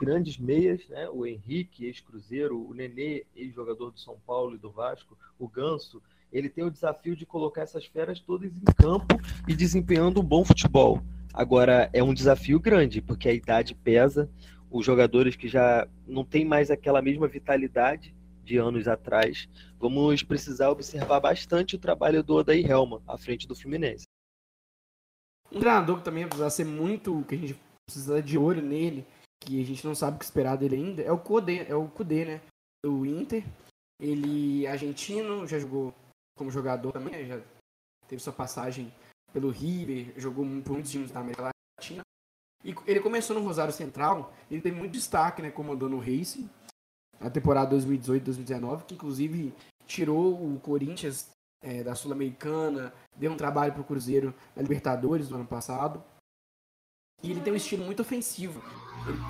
grandes 0.00 0.38
meias, 0.38 0.86
né? 0.88 1.08
O 1.10 1.26
Henrique, 1.26 1.84
ex-Cruzeiro, 1.84 2.58
o 2.68 2.72
Nenê, 2.72 3.24
ex-jogador 3.36 3.90
do 3.90 4.00
São 4.00 4.16
Paulo 4.26 4.54
e 4.54 4.58
do 4.58 4.70
Vasco, 4.70 5.16
o 5.38 5.46
Ganso, 5.46 6.02
ele 6.32 6.48
tem 6.48 6.64
o 6.64 6.70
desafio 6.70 7.16
de 7.16 7.26
colocar 7.26 7.62
essas 7.62 7.84
feras 7.84 8.20
todas 8.20 8.52
em 8.56 8.64
campo 8.76 9.18
e 9.48 9.54
desempenhando 9.54 10.20
um 10.20 10.24
bom 10.24 10.44
futebol. 10.44 11.02
Agora, 11.32 11.90
é 11.92 12.02
um 12.02 12.14
desafio 12.14 12.58
grande, 12.58 13.00
porque 13.00 13.28
a 13.28 13.32
idade 13.32 13.74
pesa, 13.74 14.30
os 14.70 14.84
jogadores 14.86 15.36
que 15.36 15.48
já 15.48 15.86
não 16.06 16.24
têm 16.24 16.44
mais 16.44 16.70
aquela 16.70 17.02
mesma 17.02 17.26
vitalidade 17.26 18.14
de 18.44 18.56
anos 18.56 18.88
atrás, 18.88 19.48
vamos 19.78 20.22
precisar 20.22 20.70
observar 20.70 21.20
bastante 21.20 21.76
o 21.76 21.78
trabalho 21.78 22.22
do 22.22 22.34
Odair 22.34 22.68
Helma 22.68 23.02
à 23.06 23.16
frente 23.18 23.46
do 23.46 23.54
Fluminense. 23.54 24.04
Um 25.52 25.58
treinador 25.58 25.98
que 25.98 26.04
também 26.04 26.26
vai 26.26 26.50
ser 26.50 26.64
muito, 26.64 27.24
que 27.28 27.34
a 27.34 27.38
gente 27.38 27.60
precisa 27.90 28.22
de 28.22 28.38
olho 28.38 28.62
nele, 28.62 29.04
que 29.40 29.60
a 29.60 29.64
gente 29.64 29.84
não 29.84 29.94
sabe 29.94 30.16
o 30.16 30.18
que 30.18 30.24
esperar 30.24 30.56
dele 30.56 30.76
ainda, 30.76 31.02
é 31.02 31.10
o 31.10 31.18
Kudê, 31.18 31.66
é 31.68 31.74
o 31.74 31.88
Kudê, 31.88 32.24
né? 32.24 32.40
Do 32.84 33.04
Inter. 33.04 33.44
Ele 34.00 34.66
argentino, 34.66 35.46
já 35.46 35.58
jogou 35.58 35.94
como 36.38 36.50
jogador 36.50 36.92
também, 36.92 37.12
né? 37.12 37.24
já 37.26 37.42
teve 38.08 38.22
sua 38.22 38.32
passagem 38.32 38.92
pelo 39.32 39.50
River, 39.50 40.14
jogou 40.16 40.44
por 40.62 40.72
muitos 40.72 40.90
times 40.90 41.10
da 41.10 41.20
América 41.20 41.50
Latina. 41.78 42.02
E 42.64 42.74
ele 42.86 43.00
começou 43.00 43.36
no 43.38 43.44
Rosário 43.44 43.72
Central, 43.72 44.32
ele 44.50 44.60
teve 44.60 44.76
muito 44.76 44.92
destaque, 44.92 45.42
né, 45.42 45.50
comandando 45.50 45.96
o 45.96 46.00
Racing 46.00 46.48
na 47.18 47.30
temporada 47.30 47.76
2018-2019, 47.76 48.84
que 48.84 48.94
inclusive 48.94 49.54
tirou 49.86 50.34
o 50.34 50.58
Corinthians 50.60 51.30
é, 51.62 51.82
da 51.82 51.94
Sul-Americana, 51.94 52.92
deu 53.16 53.32
um 53.32 53.36
trabalho 53.36 53.72
para 53.72 53.82
o 53.82 53.84
Cruzeiro 53.84 54.34
na 54.56 54.62
Libertadores 54.62 55.28
do 55.28 55.34
ano 55.34 55.46
passado. 55.46 56.02
E 57.22 57.30
ele 57.30 57.40
tem 57.40 57.52
um 57.52 57.56
estilo 57.56 57.84
muito 57.84 58.00
ofensivo. 58.00 58.62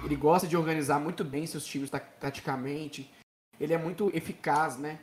Ele, 0.04 0.16
gosta 0.16 0.46
de 0.46 0.56
organizar 0.56 0.98
muito 1.00 1.24
bem 1.24 1.46
seus 1.46 1.64
times 1.64 1.90
taticamente. 1.90 3.12
Ele 3.58 3.72
é 3.72 3.78
muito 3.78 4.14
eficaz, 4.14 4.76
né? 4.76 5.00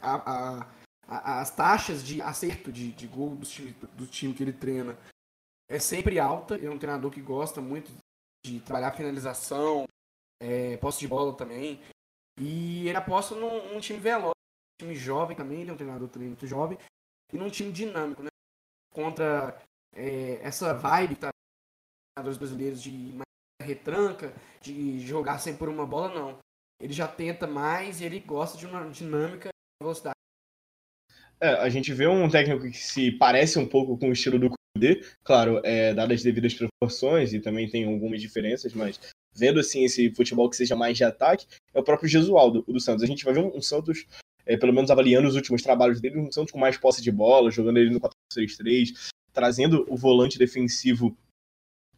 A, 0.00 0.60
a, 1.06 1.40
as 1.40 1.50
taxas 1.50 2.04
de 2.04 2.20
acerto 2.20 2.72
de, 2.72 2.92
de 2.92 3.06
gol 3.06 3.36
do 3.36 3.46
time, 3.46 3.72
do 3.94 4.06
time 4.06 4.34
que 4.34 4.42
ele 4.42 4.52
treina 4.52 4.98
é 5.68 5.78
sempre 5.78 6.18
alta. 6.18 6.54
Ele 6.54 6.66
é 6.66 6.70
um 6.70 6.78
treinador 6.78 7.10
que 7.10 7.20
gosta 7.20 7.60
muito 7.60 7.92
de 8.44 8.60
trabalhar 8.60 8.92
finalização, 8.92 9.86
é, 10.40 10.76
posse 10.76 11.00
de 11.00 11.08
bola 11.08 11.34
também. 11.36 11.80
E 12.38 12.88
ele 12.88 12.96
aposta 12.96 13.34
num, 13.34 13.72
num 13.72 13.80
time 13.80 13.98
veloz, 13.98 14.32
um 14.32 14.86
time 14.86 14.96
jovem 14.96 15.36
também, 15.36 15.60
ele 15.60 15.70
é 15.70 15.72
um 15.72 15.76
treinador 15.76 16.08
também 16.08 16.28
muito 16.28 16.46
jovem, 16.46 16.76
e 17.32 17.38
num 17.38 17.48
time 17.48 17.70
dinâmico, 17.70 18.22
né? 18.22 18.28
Contra 18.92 19.60
é, 19.94 20.40
essa 20.42 20.74
vibe 20.74 21.16
tá 21.16 21.30
treinadores 22.14 22.38
brasileiros 22.38 22.82
de 22.82 23.18
retranca, 23.60 24.32
de 24.60 25.00
jogar 25.00 25.38
sempre 25.38 25.58
por 25.58 25.68
uma 25.68 25.86
bola, 25.86 26.14
não. 26.14 26.38
Ele 26.80 26.92
já 26.92 27.08
tenta 27.08 27.46
mais 27.46 28.00
e 28.00 28.04
ele 28.04 28.20
gosta 28.20 28.56
de 28.56 28.66
uma 28.66 28.88
dinâmica 28.90 29.48
e 29.48 29.84
velocidade 29.84 30.14
é, 31.40 31.48
a 31.48 31.68
gente 31.68 31.92
vê 31.92 32.06
um 32.06 32.28
técnico 32.28 32.70
que 32.70 32.78
se 32.78 33.10
parece 33.10 33.58
um 33.58 33.66
pouco 33.66 33.98
com 33.98 34.08
o 34.08 34.12
estilo 34.12 34.38
do 34.38 34.50
Kudê, 34.50 35.04
claro, 35.22 35.60
é, 35.64 35.92
dadas 35.92 36.18
as 36.18 36.22
devidas 36.22 36.54
proporções 36.54 37.34
e 37.34 37.40
também 37.40 37.68
tem 37.68 37.84
algumas 37.84 38.20
diferenças, 38.20 38.72
mas 38.72 38.98
vendo 39.36 39.60
assim 39.60 39.84
esse 39.84 40.10
futebol 40.14 40.48
que 40.48 40.56
seja 40.56 40.76
mais 40.76 40.96
de 40.96 41.04
ataque, 41.04 41.46
é 41.74 41.78
o 41.78 41.82
próprio 41.82 42.08
Jesualdo, 42.08 42.64
o 42.66 42.72
do 42.72 42.80
Santos. 42.80 43.02
A 43.02 43.06
gente 43.06 43.24
vai 43.24 43.34
ver 43.34 43.40
um, 43.40 43.56
um 43.56 43.60
Santos, 43.60 44.06
é, 44.46 44.56
pelo 44.56 44.72
menos 44.72 44.90
avaliando 44.90 45.28
os 45.28 45.34
últimos 45.34 45.60
trabalhos 45.60 46.00
dele, 46.00 46.18
um 46.18 46.32
Santos 46.32 46.52
com 46.52 46.58
mais 46.58 46.78
posse 46.78 47.02
de 47.02 47.10
bola, 47.10 47.50
jogando 47.50 47.78
ele 47.78 47.90
no 47.90 48.00
4-3-3, 48.00 49.10
trazendo 49.32 49.84
o 49.90 49.96
volante 49.96 50.38
defensivo 50.38 51.14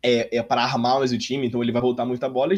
é, 0.02 0.36
é 0.36 0.42
para 0.42 0.62
armar 0.62 0.98
mais 0.98 1.12
o 1.12 1.18
time, 1.18 1.46
então 1.46 1.62
ele 1.62 1.72
vai 1.72 1.82
voltar 1.82 2.04
muita 2.04 2.28
bola. 2.28 2.54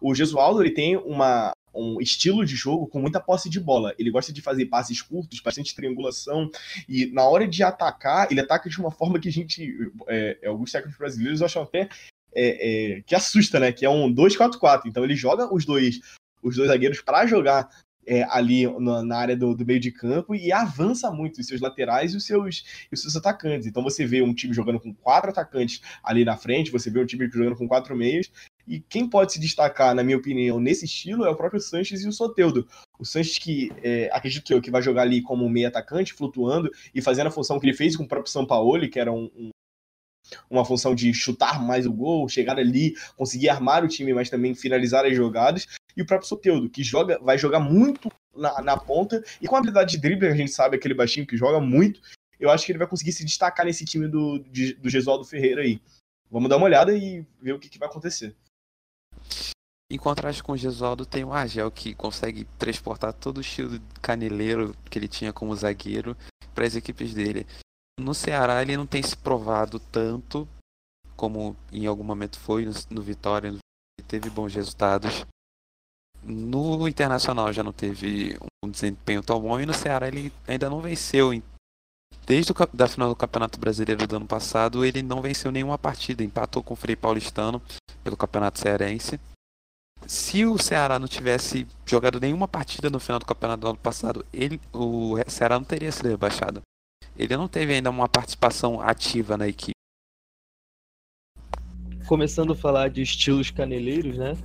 O 0.00 0.14
Jesualdo 0.14 0.62
ele 0.62 0.70
tem 0.70 0.96
uma, 0.96 1.52
um 1.74 2.00
estilo 2.00 2.44
de 2.44 2.56
jogo 2.56 2.86
com 2.86 3.00
muita 3.00 3.20
posse 3.20 3.50
de 3.50 3.60
bola. 3.60 3.94
Ele 3.98 4.10
gosta 4.10 4.32
de 4.32 4.40
fazer 4.40 4.66
passes 4.66 5.02
curtos, 5.02 5.40
bastante 5.40 5.74
triangulação, 5.74 6.50
e 6.88 7.06
na 7.06 7.24
hora 7.24 7.46
de 7.46 7.62
atacar, 7.62 8.30
ele 8.30 8.40
ataca 8.40 8.68
de 8.68 8.78
uma 8.78 8.90
forma 8.90 9.20
que 9.20 9.28
a 9.28 9.32
gente, 9.32 9.92
é, 10.08 10.38
é 10.42 10.48
alguns 10.48 10.72
técnicos 10.72 10.98
brasileiros 10.98 11.42
acham 11.42 11.62
até 11.62 11.88
é, 12.32 12.96
é, 12.96 13.02
que 13.02 13.14
assusta, 13.14 13.60
né? 13.60 13.72
Que 13.72 13.84
é 13.84 13.90
um 13.90 14.12
2-4-4. 14.12 14.82
Então 14.86 15.04
ele 15.04 15.14
joga 15.14 15.52
os 15.52 15.64
dois 15.64 16.00
os 16.42 16.56
dois 16.56 16.68
zagueiros 16.68 17.02
para 17.02 17.26
jogar 17.26 17.68
é, 18.06 18.24
ali 18.24 18.66
na, 18.80 19.02
na 19.02 19.16
área 19.16 19.36
do, 19.36 19.54
do, 19.54 19.64
meio 19.64 19.80
de 19.80 19.90
campo 19.90 20.34
e 20.34 20.52
avança 20.52 21.10
muito 21.10 21.40
os 21.40 21.46
seus 21.46 21.60
laterais 21.60 22.14
e 22.14 22.16
os 22.16 22.24
seus, 22.24 22.64
e 22.90 22.94
os 22.94 23.02
seus 23.02 23.16
atacantes. 23.16 23.66
Então 23.66 23.82
você 23.82 24.06
vê 24.06 24.22
um 24.22 24.34
time 24.34 24.54
jogando 24.54 24.80
com 24.80 24.92
quatro 24.94 25.30
atacantes 25.30 25.80
ali 26.02 26.24
na 26.24 26.36
frente, 26.36 26.70
você 26.70 26.90
vê 26.90 27.00
um 27.00 27.06
time 27.06 27.28
jogando 27.30 27.56
com 27.56 27.68
quatro 27.68 27.96
meios, 27.96 28.30
e 28.66 28.80
quem 28.80 29.08
pode 29.08 29.32
se 29.32 29.40
destacar, 29.40 29.94
na 29.94 30.04
minha 30.04 30.16
opinião, 30.16 30.60
nesse 30.60 30.84
estilo 30.84 31.24
é 31.24 31.30
o 31.30 31.36
próprio 31.36 31.60
Sanches 31.60 32.04
e 32.04 32.08
o 32.08 32.12
Soteudo. 32.12 32.66
O 32.98 33.04
Sanches 33.04 33.38
que, 33.38 33.72
é, 33.82 34.08
acredito 34.12 34.52
eu, 34.52 34.60
que 34.60 34.70
vai 34.70 34.82
jogar 34.82 35.02
ali 35.02 35.22
como 35.22 35.48
meio 35.48 35.68
atacante, 35.68 36.12
flutuando 36.12 36.70
e 36.94 37.02
fazendo 37.02 37.26
a 37.26 37.32
função 37.32 37.58
que 37.58 37.66
ele 37.66 37.76
fez 37.76 37.96
com 37.96 38.04
o 38.04 38.08
próprio 38.08 38.30
Sampaoli, 38.30 38.88
que 38.88 39.00
era 39.00 39.12
um, 39.12 39.30
um 39.36 39.50
uma 40.48 40.64
função 40.64 40.94
de 40.94 41.12
chutar 41.12 41.62
mais 41.62 41.86
o 41.86 41.92
gol, 41.92 42.28
chegar 42.28 42.58
ali, 42.58 42.94
conseguir 43.16 43.48
armar 43.48 43.84
o 43.84 43.88
time, 43.88 44.12
mas 44.12 44.30
também 44.30 44.54
finalizar 44.54 45.04
as 45.04 45.14
jogadas. 45.14 45.66
E 45.96 46.02
o 46.02 46.06
próprio 46.06 46.28
Soteudo, 46.28 46.68
que 46.68 46.82
joga, 46.82 47.18
vai 47.20 47.36
jogar 47.36 47.60
muito 47.60 48.08
na, 48.34 48.60
na 48.62 48.76
ponta 48.76 49.22
e 49.40 49.46
com 49.46 49.56
a 49.56 49.58
habilidade 49.58 49.92
de 49.92 49.98
drible, 49.98 50.28
a 50.28 50.34
gente 50.34 50.52
sabe 50.52 50.76
aquele 50.76 50.94
baixinho 50.94 51.26
que 51.26 51.36
joga 51.36 51.60
muito. 51.60 52.00
Eu 52.38 52.50
acho 52.50 52.64
que 52.64 52.72
ele 52.72 52.78
vai 52.78 52.88
conseguir 52.88 53.12
se 53.12 53.24
destacar 53.24 53.66
nesse 53.66 53.84
time 53.84 54.08
do, 54.08 54.38
do 54.38 54.88
Gesualdo 54.88 55.24
Ferreira 55.24 55.62
aí. 55.62 55.80
Vamos 56.30 56.48
dar 56.48 56.56
uma 56.56 56.66
olhada 56.66 56.96
e 56.96 57.24
ver 57.42 57.52
o 57.52 57.58
que, 57.58 57.68
que 57.68 57.78
vai 57.78 57.88
acontecer. 57.88 58.34
Em 59.90 59.98
contraste 59.98 60.42
com 60.42 60.52
o 60.52 60.56
Gesualdo, 60.56 61.04
tem 61.04 61.24
o 61.24 61.32
Argel 61.32 61.68
que 61.70 61.94
consegue 61.94 62.46
transportar 62.56 63.12
todo 63.12 63.38
o 63.38 63.40
estilo 63.40 63.80
caneleiro 64.00 64.72
que 64.88 64.96
ele 64.96 65.08
tinha 65.08 65.32
como 65.32 65.54
zagueiro 65.56 66.16
para 66.54 66.64
as 66.64 66.76
equipes 66.76 67.12
dele. 67.12 67.44
No 68.00 68.14
Ceará, 68.14 68.62
ele 68.62 68.76
não 68.76 68.86
tem 68.86 69.02
se 69.02 69.16
provado 69.16 69.78
tanto 69.78 70.48
como 71.16 71.54
em 71.70 71.86
algum 71.86 72.02
momento 72.02 72.38
foi 72.40 72.66
no, 72.88 73.02
Vitória, 73.02 73.48
ele 73.48 73.58
teve 74.08 74.30
bons 74.30 74.54
resultados. 74.54 75.26
No 76.22 76.88
Internacional 76.88 77.52
já 77.52 77.62
não 77.62 77.72
teve 77.72 78.38
um 78.64 78.70
desempenho 78.70 79.22
tão 79.22 79.38
bom 79.38 79.60
e 79.60 79.66
no 79.66 79.74
Ceará 79.74 80.08
ele 80.08 80.32
ainda 80.48 80.70
não 80.70 80.80
venceu. 80.80 81.30
Desde 82.26 82.52
a 82.52 82.68
da 82.72 82.88
final 82.88 83.10
do 83.10 83.16
Campeonato 83.16 83.60
Brasileiro 83.60 84.06
do 84.06 84.16
ano 84.16 84.26
passado, 84.26 84.84
ele 84.84 85.02
não 85.02 85.20
venceu 85.20 85.52
nenhuma 85.52 85.76
partida, 85.76 86.24
empatou 86.24 86.62
com 86.62 86.72
o 86.72 86.76
Frei 86.76 86.96
Paulistano 86.96 87.60
pelo 88.02 88.16
Campeonato 88.16 88.58
Cearense 88.58 89.20
se 90.06 90.44
o 90.44 90.58
Ceará 90.58 90.98
não 90.98 91.06
tivesse 91.06 91.66
jogado 91.84 92.20
nenhuma 92.20 92.48
partida 92.48 92.88
no 92.90 93.00
final 93.00 93.18
do 93.18 93.26
campeonato 93.26 93.60
do 93.60 93.68
ano 93.68 93.78
passado, 93.78 94.24
ele, 94.32 94.60
o 94.72 95.16
Ceará 95.28 95.58
não 95.58 95.64
teria 95.64 95.92
sido 95.92 96.08
rebaixado. 96.08 96.62
Ele 97.20 97.36
não 97.36 97.46
teve 97.46 97.74
ainda 97.74 97.90
uma 97.90 98.08
participação 98.08 98.80
ativa 98.80 99.36
na 99.36 99.46
equipe. 99.46 99.74
Começando 102.08 102.54
a 102.54 102.56
falar 102.56 102.88
de 102.88 103.02
estilos 103.02 103.50
caneleiros, 103.50 104.16
né? 104.16 104.38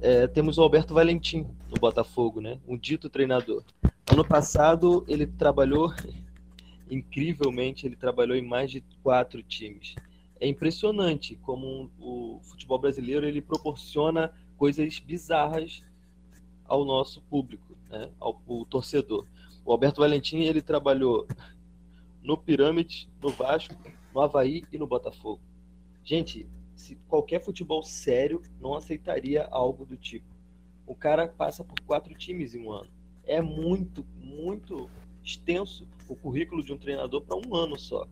É, 0.00 0.28
temos 0.28 0.58
o 0.58 0.62
Alberto 0.62 0.94
Valentim 0.94 1.44
no 1.68 1.74
Botafogo, 1.80 2.40
né? 2.40 2.60
Um 2.68 2.78
dito 2.78 3.10
treinador. 3.10 3.64
Ano 4.12 4.24
passado 4.24 5.04
ele 5.08 5.26
trabalhou, 5.26 5.92
incrivelmente, 6.88 7.84
ele 7.84 7.96
trabalhou 7.96 8.36
em 8.36 8.46
mais 8.46 8.70
de 8.70 8.80
quatro 9.02 9.42
times. 9.42 9.96
É 10.38 10.46
impressionante 10.46 11.34
como 11.42 11.90
o 11.98 12.38
futebol 12.44 12.78
brasileiro 12.78 13.26
ele 13.26 13.42
proporciona 13.42 14.32
coisas 14.56 15.00
bizarras 15.00 15.82
ao 16.64 16.84
nosso 16.84 17.20
público, 17.22 17.76
né? 17.90 18.08
ao, 18.20 18.40
ao 18.48 18.64
torcedor. 18.66 19.26
O 19.64 19.72
Alberto 19.72 20.00
Valentim 20.00 20.42
ele 20.42 20.62
trabalhou 20.62 21.26
no 22.22 22.36
Pirâmide, 22.36 23.08
no 23.20 23.30
Vasco, 23.30 23.74
no 24.14 24.20
Havaí 24.20 24.64
e 24.72 24.78
no 24.78 24.86
Botafogo. 24.86 25.40
Gente, 26.04 26.46
se 26.74 26.96
qualquer 27.08 27.42
futebol 27.42 27.82
sério 27.82 28.42
não 28.60 28.74
aceitaria 28.74 29.44
algo 29.50 29.84
do 29.84 29.96
tipo. 29.96 30.26
O 30.86 30.94
cara 30.94 31.28
passa 31.28 31.64
por 31.64 31.78
quatro 31.80 32.14
times 32.14 32.54
em 32.54 32.66
um 32.66 32.72
ano. 32.72 32.90
É 33.24 33.40
muito, 33.40 34.04
muito 34.16 34.90
extenso 35.22 35.86
o 36.08 36.16
currículo 36.16 36.62
de 36.62 36.72
um 36.72 36.78
treinador 36.78 37.22
para 37.22 37.36
um 37.36 37.54
ano 37.54 37.78
só. 37.78 38.06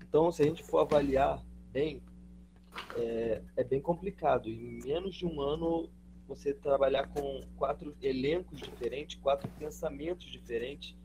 Então, 0.00 0.30
se 0.32 0.42
a 0.42 0.44
gente 0.44 0.64
for 0.64 0.78
avaliar 0.78 1.40
bem, 1.72 2.02
é, 2.96 3.42
é 3.56 3.64
bem 3.64 3.80
complicado. 3.80 4.48
Em 4.48 4.80
menos 4.84 5.14
de 5.14 5.24
um 5.24 5.40
ano, 5.40 5.88
você 6.26 6.52
trabalhar 6.52 7.06
com 7.08 7.44
quatro 7.56 7.96
elencos 8.02 8.58
diferentes, 8.58 9.16
quatro 9.16 9.48
pensamentos 9.58 10.26
diferentes, 10.30 10.96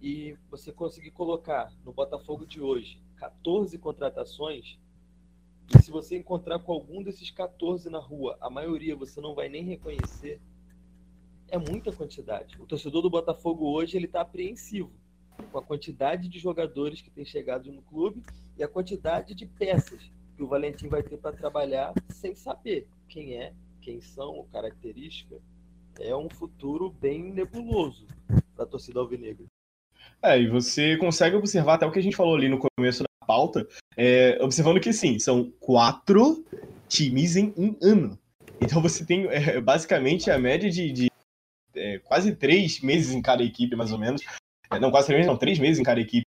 e 0.00 0.36
você 0.50 0.72
conseguir 0.72 1.10
colocar 1.10 1.72
no 1.84 1.92
Botafogo 1.92 2.46
de 2.46 2.60
hoje 2.60 3.00
14 3.16 3.78
contratações, 3.78 4.78
e 5.74 5.82
se 5.82 5.90
você 5.90 6.16
encontrar 6.16 6.58
com 6.58 6.72
algum 6.72 7.02
desses 7.02 7.30
14 7.30 7.88
na 7.88 7.98
rua, 7.98 8.36
a 8.40 8.50
maioria 8.50 8.94
você 8.94 9.20
não 9.20 9.34
vai 9.34 9.48
nem 9.48 9.64
reconhecer, 9.64 10.40
é 11.48 11.58
muita 11.58 11.92
quantidade. 11.92 12.60
O 12.60 12.66
torcedor 12.66 13.02
do 13.02 13.10
Botafogo 13.10 13.70
hoje 13.70 13.96
ele 13.96 14.06
está 14.06 14.20
apreensivo 14.20 14.92
com 15.50 15.58
a 15.58 15.62
quantidade 15.62 16.28
de 16.28 16.38
jogadores 16.38 17.00
que 17.00 17.10
tem 17.10 17.24
chegado 17.24 17.72
no 17.72 17.82
clube 17.82 18.22
e 18.56 18.62
a 18.62 18.68
quantidade 18.68 19.34
de 19.34 19.46
peças 19.46 20.10
que 20.36 20.42
o 20.42 20.48
Valentim 20.48 20.88
vai 20.88 21.02
ter 21.02 21.16
para 21.16 21.36
trabalhar 21.36 21.92
sem 22.10 22.34
saber 22.34 22.88
quem 23.08 23.34
é, 23.34 23.52
quem 23.80 24.00
são, 24.00 24.46
característica. 24.52 25.40
É 25.98 26.14
um 26.14 26.28
futuro 26.28 26.90
bem 26.90 27.32
nebuloso 27.32 28.06
para 28.54 28.64
a 28.64 28.68
torcida 28.68 29.00
alvinegra. 29.00 29.46
É, 30.24 30.40
e 30.40 30.48
você 30.48 30.96
consegue 30.96 31.36
observar 31.36 31.74
até 31.74 31.84
o 31.84 31.92
que 31.92 31.98
a 31.98 32.02
gente 32.02 32.16
falou 32.16 32.34
ali 32.34 32.48
no 32.48 32.58
começo 32.58 33.02
da 33.02 33.26
pauta, 33.26 33.68
é, 33.94 34.38
observando 34.40 34.80
que 34.80 34.90
sim, 34.90 35.18
são 35.18 35.52
quatro 35.60 36.42
times 36.88 37.36
em 37.36 37.52
um 37.58 37.76
ano. 37.82 38.18
Então 38.58 38.80
você 38.80 39.04
tem 39.04 39.26
é, 39.26 39.60
basicamente 39.60 40.30
a 40.30 40.38
média 40.38 40.70
de, 40.70 40.90
de 40.90 41.10
é, 41.76 41.98
quase 41.98 42.34
três 42.34 42.80
meses 42.80 43.12
em 43.12 43.20
cada 43.20 43.42
equipe, 43.42 43.76
mais 43.76 43.92
ou 43.92 43.98
menos. 43.98 44.22
É, 44.70 44.80
não, 44.80 44.90
quase 44.90 45.08
três 45.08 45.18
meses, 45.18 45.30
não, 45.30 45.36
três 45.36 45.58
meses 45.58 45.78
em 45.78 45.84
cada 45.84 46.00
equipe 46.00 46.24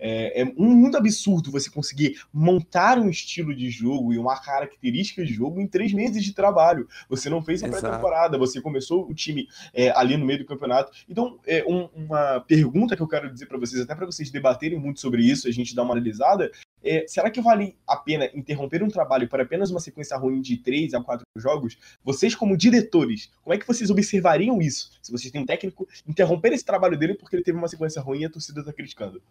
é, 0.00 0.40
é 0.40 0.44
muito 0.44 0.96
absurdo 0.96 1.50
você 1.50 1.70
conseguir 1.70 2.20
montar 2.32 2.98
um 2.98 3.08
estilo 3.10 3.54
de 3.54 3.70
jogo 3.70 4.12
e 4.12 4.18
uma 4.18 4.40
característica 4.40 5.24
de 5.24 5.32
jogo 5.32 5.60
em 5.60 5.66
três 5.66 5.92
meses 5.92 6.24
de 6.24 6.32
trabalho. 6.32 6.88
Você 7.08 7.28
não 7.28 7.42
fez 7.42 7.62
a 7.62 7.68
pré-temporada, 7.68 8.38
você 8.38 8.60
começou 8.60 9.08
o 9.08 9.14
time 9.14 9.46
é, 9.74 9.90
ali 9.90 10.16
no 10.16 10.24
meio 10.24 10.40
do 10.40 10.46
campeonato. 10.46 10.90
Então, 11.08 11.38
é, 11.46 11.64
um, 11.68 11.88
uma 11.94 12.40
pergunta 12.40 12.96
que 12.96 13.02
eu 13.02 13.08
quero 13.08 13.30
dizer 13.30 13.46
para 13.46 13.58
vocês, 13.58 13.80
até 13.82 13.94
para 13.94 14.06
vocês 14.06 14.30
debaterem 14.30 14.78
muito 14.78 15.00
sobre 15.00 15.22
isso, 15.22 15.46
a 15.46 15.50
gente 15.50 15.74
dar 15.74 15.82
uma 15.82 15.92
analisada, 15.92 16.50
é, 16.82 17.06
será 17.06 17.30
que 17.30 17.40
vale 17.40 17.76
a 17.86 17.96
pena 17.96 18.30
interromper 18.34 18.82
um 18.82 18.88
trabalho 18.88 19.28
por 19.28 19.40
apenas 19.40 19.70
uma 19.70 19.80
sequência 19.80 20.16
ruim 20.16 20.40
de 20.40 20.56
três 20.56 20.94
a 20.94 21.02
quatro 21.02 21.24
jogos? 21.36 21.76
Vocês, 22.02 22.34
como 22.34 22.56
diretores, 22.56 23.30
como 23.42 23.54
é 23.54 23.58
que 23.58 23.66
vocês 23.66 23.90
observariam 23.90 24.60
isso? 24.60 24.90
Se 25.02 25.12
vocês 25.12 25.30
têm 25.30 25.42
um 25.42 25.46
técnico, 25.46 25.86
interromper 26.06 26.52
esse 26.52 26.64
trabalho 26.64 26.98
dele 26.98 27.14
porque 27.14 27.36
ele 27.36 27.42
teve 27.42 27.58
uma 27.58 27.68
sequência 27.68 28.00
ruim 28.00 28.20
e 28.20 28.24
a 28.24 28.30
torcida 28.30 28.60
está 28.60 28.72
criticando. 28.72 29.22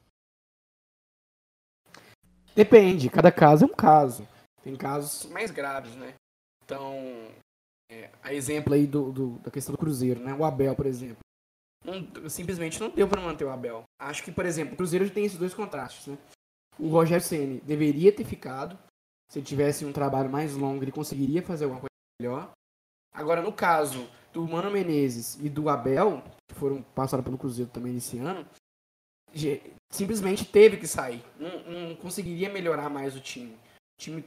Depende, 2.60 3.10
cada 3.10 3.32
caso 3.32 3.64
é 3.64 3.68
um 3.68 3.74
caso. 3.74 4.28
Tem 4.62 4.76
casos 4.76 5.32
mais 5.32 5.49
graves, 5.49 5.95
né? 5.95 6.14
Então, 6.66 6.93
é, 7.89 8.10
a 8.22 8.34
exemplo 8.34 8.74
aí 8.74 8.86
do, 8.86 9.14
do, 9.14 9.30
da 9.39 9.49
questão 9.49 9.74
do 9.74 9.78
Cruzeiro, 9.78 10.20
né? 10.20 10.34
O 10.34 10.43
Abel, 10.43 10.76
por 10.76 10.86
exemplo. 10.86 11.20
Simplesmente 12.28 12.78
não 12.78 12.89
deu 12.89 13.07
para 13.07 13.22
manter 13.22 13.45
o 13.45 13.49
Abel. 13.49 13.84
Acho 13.97 14.22
que, 14.26 14.32
por 14.34 14.45
exemplo, 14.45 14.74
o 14.74 14.76
Cruzeiro 14.76 15.10
tem 15.10 15.24
esses 15.24 15.38
dois 15.38 15.53
contrastes, 15.53 16.07
né? 16.07 16.18
O 16.78 16.89
Rogério 16.89 17.24
Ceni 17.26 17.62
deveria 17.62 18.12
ter 18.12 18.26
ficado. 18.26 18.78
Se 19.32 19.39
ele 19.39 19.45
tivesse 19.45 19.86
um 19.86 19.93
trabalho 19.93 20.30
mais 20.30 20.53
longo, 20.53 20.84
ele 20.84 20.91
conseguiria 20.91 21.41
fazer 21.41 21.64
alguma 21.64 21.80
coisa 21.80 22.22
melhor. 22.22 22.51
Agora, 23.14 23.41
no 23.41 23.53
caso 23.53 24.05
do 24.34 24.45
Mano 24.45 24.70
Menezes 24.70 25.36
e 25.39 25.47
do 25.47 25.70
Abel, 25.70 26.22
que 26.45 26.55
foram 26.55 26.82
passaram 26.82 27.24
pelo 27.24 27.38
Cruzeiro 27.38 27.72
também 27.72 27.95
esse 27.95 28.18
ano, 28.18 28.45
simplesmente 29.92 30.46
teve 30.46 30.78
que 30.78 30.88
sair. 30.88 31.24
Não, 31.40 31.64
não, 31.64 31.96
conseguiria 31.96 32.50
melhorar 32.50 32.90
mais 32.90 33.16
o 33.16 33.20
time. 33.20 33.54
O 33.54 34.02
time 34.02 34.24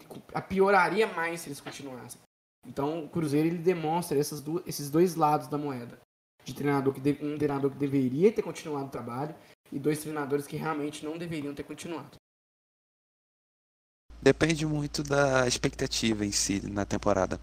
pioraria 0.49 1.07
mais 1.07 1.41
se 1.41 1.49
eles 1.49 1.61
continuassem. 1.61 2.21
Então 2.67 3.05
o 3.05 3.09
Cruzeiro 3.09 3.49
ele 3.49 3.59
demonstra 3.59 4.19
esses 4.19 4.91
dois 4.91 5.15
lados 5.15 5.49
da 5.49 5.59
moeda. 5.59 5.99
De 6.45 6.55
treinador 6.55 6.93
que 6.93 7.25
um 7.25 7.39
treinador 7.39 7.71
que 7.71 7.79
deveria 7.79 8.33
ter 8.33 8.43
continuado 8.43 8.87
o 8.87 8.91
trabalho 8.91 9.35
e 9.71 9.79
dois 9.79 10.01
treinadores 10.01 10.47
que 10.47 10.57
realmente 10.57 11.05
não 11.05 11.17
deveriam 11.17 11.55
ter 11.55 11.63
continuado. 11.63 12.17
Depende 14.21 14.67
muito 14.67 15.03
da 15.03 15.47
expectativa 15.49 16.25
em 16.25 16.33
si 16.33 16.61
na 16.69 16.85
temporada. 16.85 17.41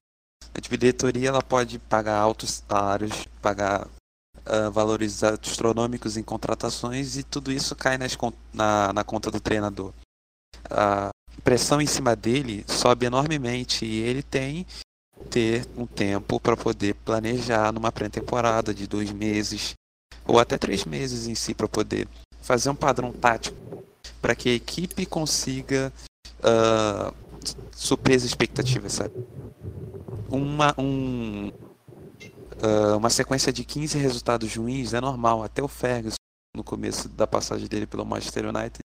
A 0.54 0.60
diretoria 0.60 1.30
ela 1.30 1.42
pode 1.42 1.80
pagar 1.80 2.18
altos 2.18 2.64
salários, 2.68 3.26
pagar 3.42 3.88
uh, 4.46 4.72
valores 4.72 5.24
astronômicos 5.24 6.18
em 6.18 6.24
contratações 6.24 7.18
e 7.18 7.24
tudo 7.24 7.52
isso 7.52 7.76
cai 7.76 7.98
nas, 7.98 8.18
na, 8.54 8.94
na 8.94 9.04
conta 9.04 9.32
do 9.32 9.40
treinador. 9.40 9.94
A 10.70 11.10
pressão 11.44 11.82
em 11.82 11.88
cima 11.88 12.16
dele 12.16 12.66
sobe 12.68 13.06
enormemente 13.06 13.86
e 13.86 14.00
ele 14.00 14.24
tem 14.24 14.66
ter 15.30 15.68
um 15.78 15.86
tempo 15.86 16.40
para 16.40 16.56
poder 16.56 16.96
planejar 16.96 17.72
numa 17.72 17.92
pré-temporada 17.92 18.74
de 18.74 18.88
dois 18.88 19.12
meses 19.12 19.74
ou 20.26 20.40
até 20.40 20.58
três 20.58 20.86
meses 20.86 21.28
em 21.28 21.36
si 21.36 21.54
para 21.54 21.68
poder 21.68 22.08
fazer 22.42 22.70
um 22.70 22.76
padrão 22.76 23.12
tático 23.12 23.58
para 24.22 24.36
que 24.36 24.50
a 24.50 24.54
equipe 24.54 25.06
consiga 25.06 25.92
uh, 26.40 27.14
suprir 27.72 28.16
as 28.16 28.24
expectativas, 28.24 28.94
sabe? 28.94 29.14
Uma, 30.30 30.74
um, 30.78 31.52
uh, 32.62 32.98
uma 32.98 33.10
sequência 33.10 33.52
de 33.52 33.64
15 33.64 33.98
resultados 33.98 34.56
ruins 34.56 34.94
é 34.94 35.02
normal. 35.02 35.44
Até 35.44 35.62
o 35.62 35.68
Ferguson, 35.68 36.16
no 36.56 36.64
começo 36.64 37.10
da 37.10 37.28
passagem 37.28 37.68
dele 37.68 37.88
pelo 37.88 38.06
Manchester 38.06 38.46
United, 38.46 38.80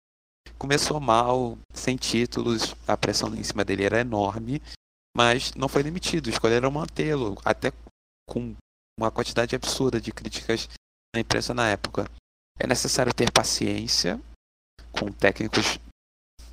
começou 0.58 1.00
mal, 1.00 1.58
sem 1.72 1.96
títulos, 1.96 2.74
a 2.86 2.96
pressão 2.96 3.34
em 3.34 3.42
cima 3.42 3.64
dele 3.64 3.84
era 3.84 4.00
enorme, 4.00 4.62
mas 5.16 5.52
não 5.54 5.68
foi 5.68 5.82
demitido. 5.82 6.28
Escolheram 6.28 6.70
mantê-lo, 6.70 7.36
até 7.44 7.72
com 8.28 8.54
uma 8.98 9.10
quantidade 9.10 9.56
absurda 9.56 10.00
de 10.00 10.12
críticas 10.12 10.68
na 11.14 11.20
imprensa 11.20 11.52
na 11.52 11.68
época. 11.68 12.08
É 12.58 12.66
necessário 12.66 13.12
ter 13.12 13.30
paciência 13.30 14.20
com 14.92 15.10
técnicos 15.10 15.80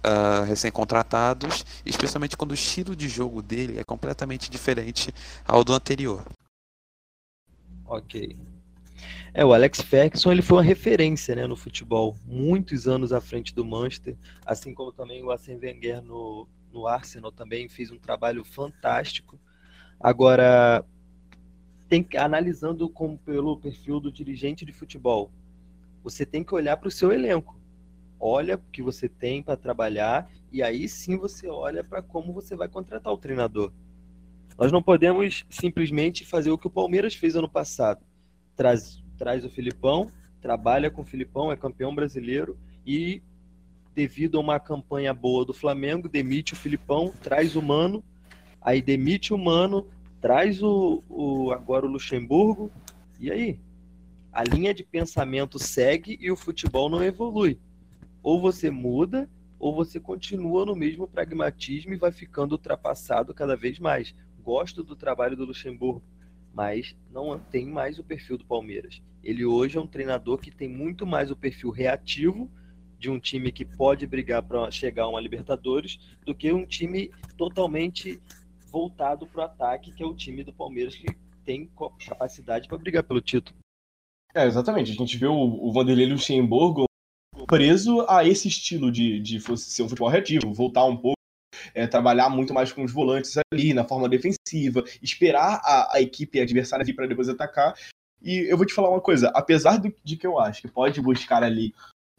uh, 0.04 0.44
recém-contratados, 0.46 1.66
especialmente 1.86 2.38
quando 2.38 2.52
o 2.52 2.56
estilo 2.56 2.96
de 2.96 3.08
jogo 3.08 3.42
dele 3.42 3.80
é 3.80 3.84
completamente 3.84 4.50
diferente 4.50 5.14
ao 5.46 5.64
do 5.64 5.74
anterior. 5.74 6.26
Ok. 7.90 8.38
É, 9.34 9.44
o 9.44 9.54
Alex 9.54 9.82
Ferguson 9.82 10.32
ele 10.32 10.42
foi 10.42 10.58
uma 10.58 10.64
referência 10.64 11.36
né, 11.36 11.48
no 11.48 11.56
futebol, 11.56 12.16
muitos 12.26 12.88
anos 12.88 13.12
à 13.12 13.20
frente 13.20 13.54
do 13.54 13.66
Manchester, 13.66 14.16
assim 14.46 14.74
como 14.74 14.92
também 14.92 15.24
o 15.24 15.32
Arsene 15.32 15.60
Wenger 15.60 16.02
no, 16.02 16.48
no 16.72 16.88
Arsenal 16.88 17.32
também 17.32 17.68
fez 17.68 17.92
um 17.92 17.98
trabalho 17.98 18.44
fantástico. 18.46 19.40
Agora, 20.00 20.86
tem 21.88 22.08
analisando 22.18 22.88
como 22.90 23.18
pelo 23.18 23.58
perfil 23.58 24.00
do 24.00 24.12
dirigente 24.12 24.64
de 24.64 24.72
futebol, 24.72 25.32
você 26.04 26.26
tem 26.26 26.44
que 26.44 26.54
olhar 26.54 26.78
para 26.78 26.88
o 26.88 26.92
seu 26.92 27.12
elenco 27.12 27.60
olha 28.20 28.56
o 28.56 28.72
que 28.72 28.82
você 28.82 29.08
tem 29.08 29.42
para 29.42 29.56
trabalhar 29.56 30.30
e 30.52 30.62
aí 30.62 30.90
sim 30.90 31.18
você 31.18 31.48
olha 31.48 31.84
para 31.84 32.02
como 32.02 32.34
você 32.34 32.56
vai 32.56 32.68
contratar 32.68 33.14
o 33.14 33.18
treinador. 33.18 33.72
Nós 34.60 34.74
não 34.74 34.84
podemos 34.84 35.46
simplesmente 35.50 36.26
fazer 36.26 36.52
o 36.52 36.58
que 36.58 36.68
o 36.68 36.70
Palmeiras 36.70 37.16
fez 37.16 37.34
ano 37.34 37.48
passado. 37.48 38.02
Traz, 38.58 39.02
traz 39.18 39.46
o 39.46 39.50
Filipão, 39.50 40.12
trabalha 40.42 40.92
com 40.92 41.02
o 41.02 41.06
Filipão, 41.06 41.50
é 41.50 41.56
campeão 41.56 41.96
brasileiro 41.96 42.60
e 42.86 43.24
devido 43.96 44.38
a 44.38 44.42
uma 44.42 44.60
campanha 44.60 45.14
boa 45.14 45.46
do 45.46 45.54
Flamengo, 45.54 46.10
demite 46.10 46.52
o 46.52 46.58
Filipão, 46.58 47.14
traz 47.24 47.56
o 47.56 47.62
Mano, 47.62 48.04
aí 48.62 48.82
demite 48.82 49.34
o 49.34 49.38
Mano, 49.38 49.88
traz 50.20 50.62
o, 50.62 51.02
o 51.08 51.54
agora 51.54 51.86
o 51.86 51.90
Luxemburgo, 51.90 52.70
e 53.18 53.32
aí? 53.32 53.58
A 54.30 54.44
linha 54.44 54.74
de 54.74 54.84
pensamento 54.84 55.58
segue 55.58 56.18
e 56.20 56.30
o 56.30 56.36
futebol 56.36 56.90
não 56.90 57.02
evolui 57.02 57.58
ou 58.22 58.42
você 58.42 58.70
muda 58.70 59.30
ou 59.58 59.74
você 59.74 60.02
continua 60.02 60.66
no 60.66 60.76
mesmo 60.76 61.08
pragmatismo 61.08 61.94
e 61.94 61.98
vai 61.98 62.12
ficando 62.12 62.52
ultrapassado 62.52 63.34
cada 63.34 63.56
vez 63.56 63.80
mais. 63.80 64.14
Gosto 64.50 64.84
do 64.84 64.96
trabalho 64.96 65.38
do 65.38 65.46
Luxemburgo, 65.46 66.02
mas 66.52 66.96
não 67.12 67.38
tem 67.40 67.68
mais 67.68 68.00
o 68.00 68.04
perfil 68.04 68.36
do 68.36 68.44
Palmeiras. 68.44 69.00
Ele 69.24 69.46
hoje 69.46 69.78
é 69.78 69.80
um 69.80 69.86
treinador 69.86 70.40
que 70.40 70.50
tem 70.50 70.68
muito 70.68 71.06
mais 71.06 71.30
o 71.30 71.36
perfil 71.36 71.70
reativo 71.70 72.50
de 72.98 73.12
um 73.12 73.20
time 73.20 73.52
que 73.52 73.64
pode 73.64 74.08
brigar 74.08 74.42
para 74.42 74.72
chegar 74.72 75.04
a 75.04 75.08
uma 75.08 75.22
Libertadores 75.22 76.00
do 76.26 76.34
que 76.34 76.52
um 76.52 76.66
time 76.66 77.12
totalmente 77.38 78.20
voltado 78.72 79.28
para 79.28 79.42
o 79.42 79.46
ataque, 79.46 79.92
que 79.92 80.02
é 80.02 80.06
o 80.08 80.16
time 80.16 80.44
do 80.44 80.52
Palmeiras 80.52 80.96
que 80.96 81.16
tem 81.46 81.70
capacidade 82.08 82.68
para 82.68 82.80
brigar 82.80 83.04
pelo 83.04 83.22
título. 83.22 83.56
É, 84.34 84.48
exatamente. 84.48 84.94
A 84.94 84.96
gente 84.96 85.16
vê 85.16 85.28
o, 85.28 85.72
Vanderlei 85.72 86.08
Luxemburgo 86.08 86.86
preso 87.46 88.04
a 88.10 88.26
esse 88.26 88.48
estilo 88.48 88.92
de, 88.92 89.20
de 89.20 89.40
ser 89.60 89.84
um 89.84 89.90
futebol 89.90 90.10
reativo, 90.10 90.52
voltar 90.52 90.86
um 90.86 90.98
pouco, 90.98 91.19
é, 91.74 91.88
trabalhar 91.88 92.30
muito 92.30 92.54
mais 92.54 92.72
com 92.72 92.84
os 92.84 92.92
volantes 92.92 93.36
ali, 93.52 93.74
na 93.74 93.84
forma 93.84 94.10
defensiva, 94.10 94.84
esperar 95.02 95.62
a, 95.64 95.98
a 95.98 96.02
equipe 96.02 96.40
adversária 96.40 96.86
vir 96.86 96.94
para 96.94 97.08
depois 97.08 97.30
atacar. 97.30 97.74
E 98.22 98.52
eu 98.52 98.58
vou 98.58 98.66
te 98.66 98.74
falar 98.74 98.90
uma 98.90 99.02
coisa, 99.02 99.30
apesar 99.34 99.78
do, 99.78 99.94
de 100.04 100.18
que 100.18 100.28
eu 100.28 100.40
acho 100.40 100.62
que 100.62 100.68
pode 100.68 101.02
buscar 101.02 101.44
ali 101.44 101.74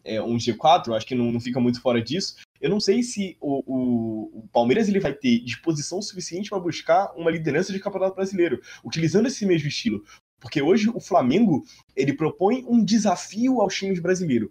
é, 0.05 0.21
um 0.21 0.37
G4, 0.37 0.89
eu 0.89 0.95
acho 0.95 1.07
que 1.07 1.15
não, 1.15 1.31
não 1.31 1.41
fica 1.41 1.61
muito 1.61 1.81
fora 1.81 2.01
disso, 2.01 2.37
eu 2.61 2.71
não 2.71 2.81
sei 2.81 3.03
se 3.03 3.37
o, 3.41 3.63
o, 3.67 4.39
o 4.41 4.49
Palmeiras 4.49 4.89
ele 4.89 5.01
vai 5.01 5.13
ter 5.13 5.41
disposição 5.41 6.01
suficiente 6.01 6.51
para 6.51 6.59
buscar 6.59 7.13
uma 7.17 7.31
liderança 7.31 7.73
de 7.73 7.81
campeonato 7.81 8.17
brasileiro, 8.17 8.61
utilizando 8.85 9.27
esse 9.27 9.45
mesmo 9.47 9.69
estilo. 9.69 10.05
Porque 10.41 10.63
hoje 10.63 10.89
o 10.89 11.01
Flamengo 11.01 11.65
ele 11.95 12.15
propõe 12.15 12.65
um 12.67 12.83
desafio 12.83 13.61
aos 13.61 13.75
times 13.75 14.01
brasileiros 14.01 14.51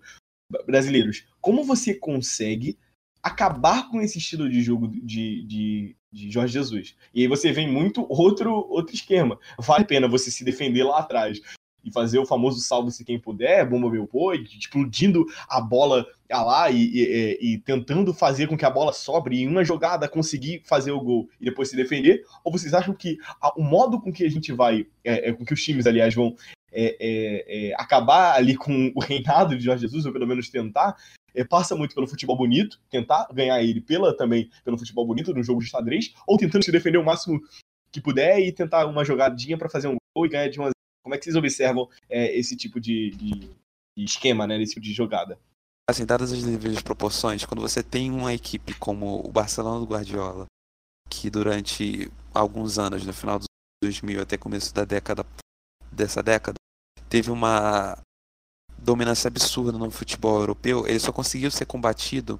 brasileiros. 0.65 1.25
Como 1.39 1.63
você 1.63 1.93
consegue 1.93 2.77
acabar 3.22 3.89
com 3.89 4.01
esse 4.01 4.17
estilo 4.17 4.49
de 4.49 4.61
jogo 4.61 4.88
de, 4.88 5.43
de, 5.43 5.95
de 6.11 6.32
Jorge 6.32 6.53
Jesus? 6.53 6.95
E 7.13 7.22
aí 7.22 7.28
você 7.28 7.51
vem 7.51 7.72
muito 7.72 8.05
outro, 8.09 8.51
outro 8.70 8.95
esquema. 8.95 9.39
Vale 9.59 9.84
a 9.84 9.88
pena 9.88 10.07
você 10.07 10.32
se 10.32 10.43
defender 10.43 10.84
lá 10.84 10.99
atrás 10.99 11.41
e 11.84 11.91
fazer 11.91 12.20
o 12.20 12.26
famoso 12.26 12.59
salve-se 12.59 13.05
quem 13.05 13.20
puder, 13.20 13.67
bomba 13.67 13.89
meu 13.89 14.07
boi, 14.07 14.43
explodindo 14.57 15.26
a 15.47 15.61
bola 15.61 16.05
lá 16.30 16.70
e, 16.70 16.84
e, 16.84 17.38
e, 17.41 17.57
tentando 17.59 18.13
fazer 18.13 18.47
com 18.47 18.57
que 18.57 18.65
a 18.65 18.70
bola 18.70 18.93
sobre 18.93 19.41
em 19.41 19.47
uma 19.47 19.63
jogada 19.63 20.07
conseguir 20.07 20.61
fazer 20.65 20.91
o 20.91 21.01
gol 21.01 21.28
e 21.39 21.45
depois 21.45 21.70
se 21.70 21.76
defender? 21.76 22.24
Ou 22.43 22.51
vocês 22.51 22.74
acham 22.74 22.93
que 22.93 23.17
o 23.55 23.63
modo 23.63 23.99
com 23.99 24.11
que 24.11 24.26
a 24.26 24.30
gente 24.30 24.51
vai, 24.51 24.86
é, 25.03 25.30
é, 25.30 25.34
com 25.34 25.45
que 25.45 25.53
os 25.53 25.63
times, 25.63 25.88
aliás, 25.88 26.13
vão 26.13 26.36
é, 26.72 26.95
é, 26.99 27.70
é, 27.70 27.74
acabar 27.76 28.36
ali 28.36 28.55
com 28.55 28.91
o 28.95 28.99
reinado 28.99 29.57
de 29.57 29.63
Jorge 29.63 29.82
Jesus, 29.82 30.05
ou 30.05 30.13
pelo 30.13 30.28
menos 30.28 30.49
tentar, 30.49 30.95
é, 31.34 31.43
passa 31.43 31.76
muito 31.76 31.95
pelo 31.95 32.07
futebol 32.07 32.38
bonito, 32.38 32.80
tentar 32.89 33.28
ganhar 33.34 33.61
ele 33.61 33.82
pela 33.82 34.15
também 34.15 34.49
pelo 34.63 34.78
futebol 34.78 35.05
bonito 35.05 35.34
no 35.34 35.43
jogo 35.43 35.61
de 35.61 35.67
xadrez, 35.67 36.13
ou 36.28 36.38
tentando 36.38 36.63
se 36.63 36.72
defender 36.72 36.97
o 36.97 37.05
máximo 37.05 37.41
que 37.91 38.01
puder 38.01 38.39
e 38.39 38.51
tentar 38.51 38.86
uma 38.86 39.03
jogadinha 39.03 39.57
para 39.57 39.70
fazer 39.70 39.88
um 39.88 39.95
gol 40.15 40.26
e 40.26 40.30
ganhar 40.30 40.49
de 40.49 40.59
uma. 40.59 40.70
Como 41.03 41.15
é 41.15 41.17
que 41.17 41.24
vocês 41.24 41.36
observam 41.36 41.89
é, 42.09 42.38
esse 42.38 42.55
tipo 42.55 42.80
de, 42.80 43.11
de, 43.11 43.30
de 43.97 44.03
esquema, 44.03 44.45
né, 44.45 44.61
esse 44.61 44.74
tipo 44.74 44.86
de 44.86 44.93
jogada? 44.93 45.39
Assim, 45.89 46.05
dadas 46.05 46.32
as 46.32 46.43
devidas 46.43 46.84
proporções, 46.84 47.45
quando 47.45 47.61
você 47.61 47.82
tem 47.82 48.11
uma 48.11 48.32
equipe 48.32 48.76
como 48.76 49.26
o 49.26 49.32
Barcelona 49.32 49.80
do 49.80 49.88
Guardiola, 49.91 50.45
que 51.09 51.32
durante 51.32 52.11
alguns 52.32 52.78
anos, 52.78 53.03
no 53.03 53.11
final 53.11 53.39
dos 53.39 53.47
2000 53.82 54.22
até 54.22 54.38
começo 54.38 54.72
da 54.72 54.86
década 54.86 55.26
dessa 55.91 56.22
década, 56.22 56.59
teve 57.10 57.32
uma 57.32 57.97
dominância 58.78 59.28
absurda 59.28 59.78
no 59.78 59.91
futebol 59.91 60.39
europeu, 60.39 60.88
ele 60.88 60.99
só 60.99 61.12
conseguiu 61.12 61.51
ser 61.51 61.66
combatido 61.66 62.39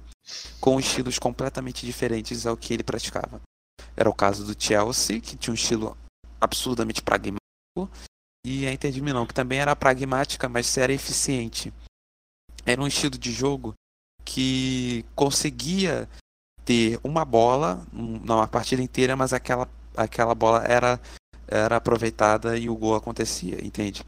com 0.60 0.80
estilos 0.80 1.18
completamente 1.18 1.84
diferentes 1.84 2.46
ao 2.46 2.56
que 2.56 2.72
ele 2.72 2.82
praticava. 2.82 3.40
Era 3.96 4.08
o 4.08 4.14
caso 4.14 4.44
do 4.44 4.60
Chelsea, 4.60 5.20
que 5.20 5.36
tinha 5.36 5.52
um 5.52 5.54
estilo 5.54 5.96
absurdamente 6.40 7.02
pragmático, 7.02 7.40
e 8.44 8.66
a 8.66 8.72
Inter 8.72 8.90
de 8.90 9.02
Milão, 9.02 9.26
que 9.26 9.34
também 9.34 9.58
era 9.58 9.76
pragmática, 9.76 10.48
mas 10.48 10.76
era 10.78 10.92
eficiente. 10.92 11.72
Era 12.64 12.80
um 12.80 12.86
estilo 12.86 13.18
de 13.18 13.30
jogo 13.32 13.74
que 14.24 15.04
conseguia 15.14 16.08
ter 16.64 16.98
uma 17.02 17.24
bola 17.24 17.84
numa 17.92 18.48
partida 18.48 18.82
inteira, 18.82 19.16
mas 19.16 19.32
aquela, 19.32 19.68
aquela 19.96 20.34
bola 20.34 20.64
era, 20.64 21.00
era 21.46 21.76
aproveitada 21.76 22.56
e 22.56 22.70
o 22.70 22.76
gol 22.76 22.94
acontecia, 22.94 23.62
entende? 23.64 24.04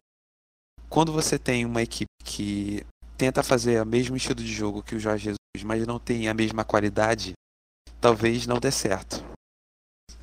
Quando 0.92 1.10
você 1.10 1.38
tem 1.38 1.64
uma 1.64 1.80
equipe 1.80 2.10
que 2.22 2.84
tenta 3.16 3.42
fazer 3.42 3.80
o 3.80 3.86
mesmo 3.86 4.14
estilo 4.14 4.42
de 4.42 4.52
jogo 4.52 4.82
que 4.82 4.94
o 4.94 5.00
Jorge 5.00 5.24
Jesus, 5.24 5.64
mas 5.64 5.86
não 5.86 5.98
tem 5.98 6.28
a 6.28 6.34
mesma 6.34 6.66
qualidade, 6.66 7.32
talvez 7.98 8.46
não 8.46 8.60
dê 8.60 8.70
certo. 8.70 9.24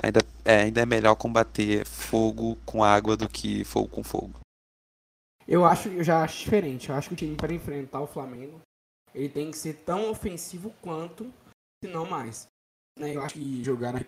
Ainda 0.02 0.20
é, 0.46 0.62
ainda 0.62 0.82
é 0.82 0.86
melhor 0.86 1.16
combater 1.16 1.86
fogo 1.86 2.56
com 2.68 2.84
água 2.84 3.18
do 3.18 3.28
que 3.28 3.66
fogo 3.66 3.90
com 3.90 4.04
fogo. 4.04 4.40
Eu 5.48 5.66
acho, 5.66 5.90
eu 5.90 6.04
já 6.04 6.24
acho 6.24 6.44
diferente. 6.44 6.90
Eu 6.90 6.96
acho 6.96 7.10
que 7.10 7.16
o 7.16 7.18
time 7.18 7.36
para 7.36 7.52
enfrentar 7.52 8.02
o 8.02 8.08
Flamengo, 8.08 8.62
ele 9.16 9.28
tem 9.28 9.50
que 9.50 9.58
ser 9.58 9.74
tão 9.84 10.12
ofensivo 10.12 10.70
quanto, 10.82 11.34
se 11.84 11.92
não 11.92 12.06
mais. 12.06 12.46
Né? 12.98 13.16
Eu 13.16 13.24
acho 13.24 13.34
que 13.34 13.64
jogar 13.64 13.92
na 13.92 14.06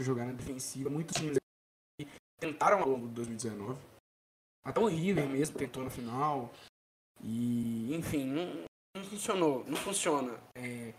jogar 0.00 0.24
na 0.24 0.32
defensiva, 0.32 0.90
muitos 0.90 1.14
times 1.14 1.36
tentaram 2.40 2.80
ao 2.80 2.88
longo 2.88 3.06
de 3.08 3.14
2019 3.14 3.78
até 4.66 4.80
o 4.80 4.86
River 4.86 5.28
mesmo 5.28 5.56
tentou 5.56 5.84
no 5.84 5.90
final. 5.90 6.52
E, 7.22 7.94
enfim, 7.94 8.24
não, 8.24 8.64
não 8.96 9.04
funcionou. 9.04 9.64
Não 9.68 9.76
funciona. 9.76 10.32
É, 10.56 10.92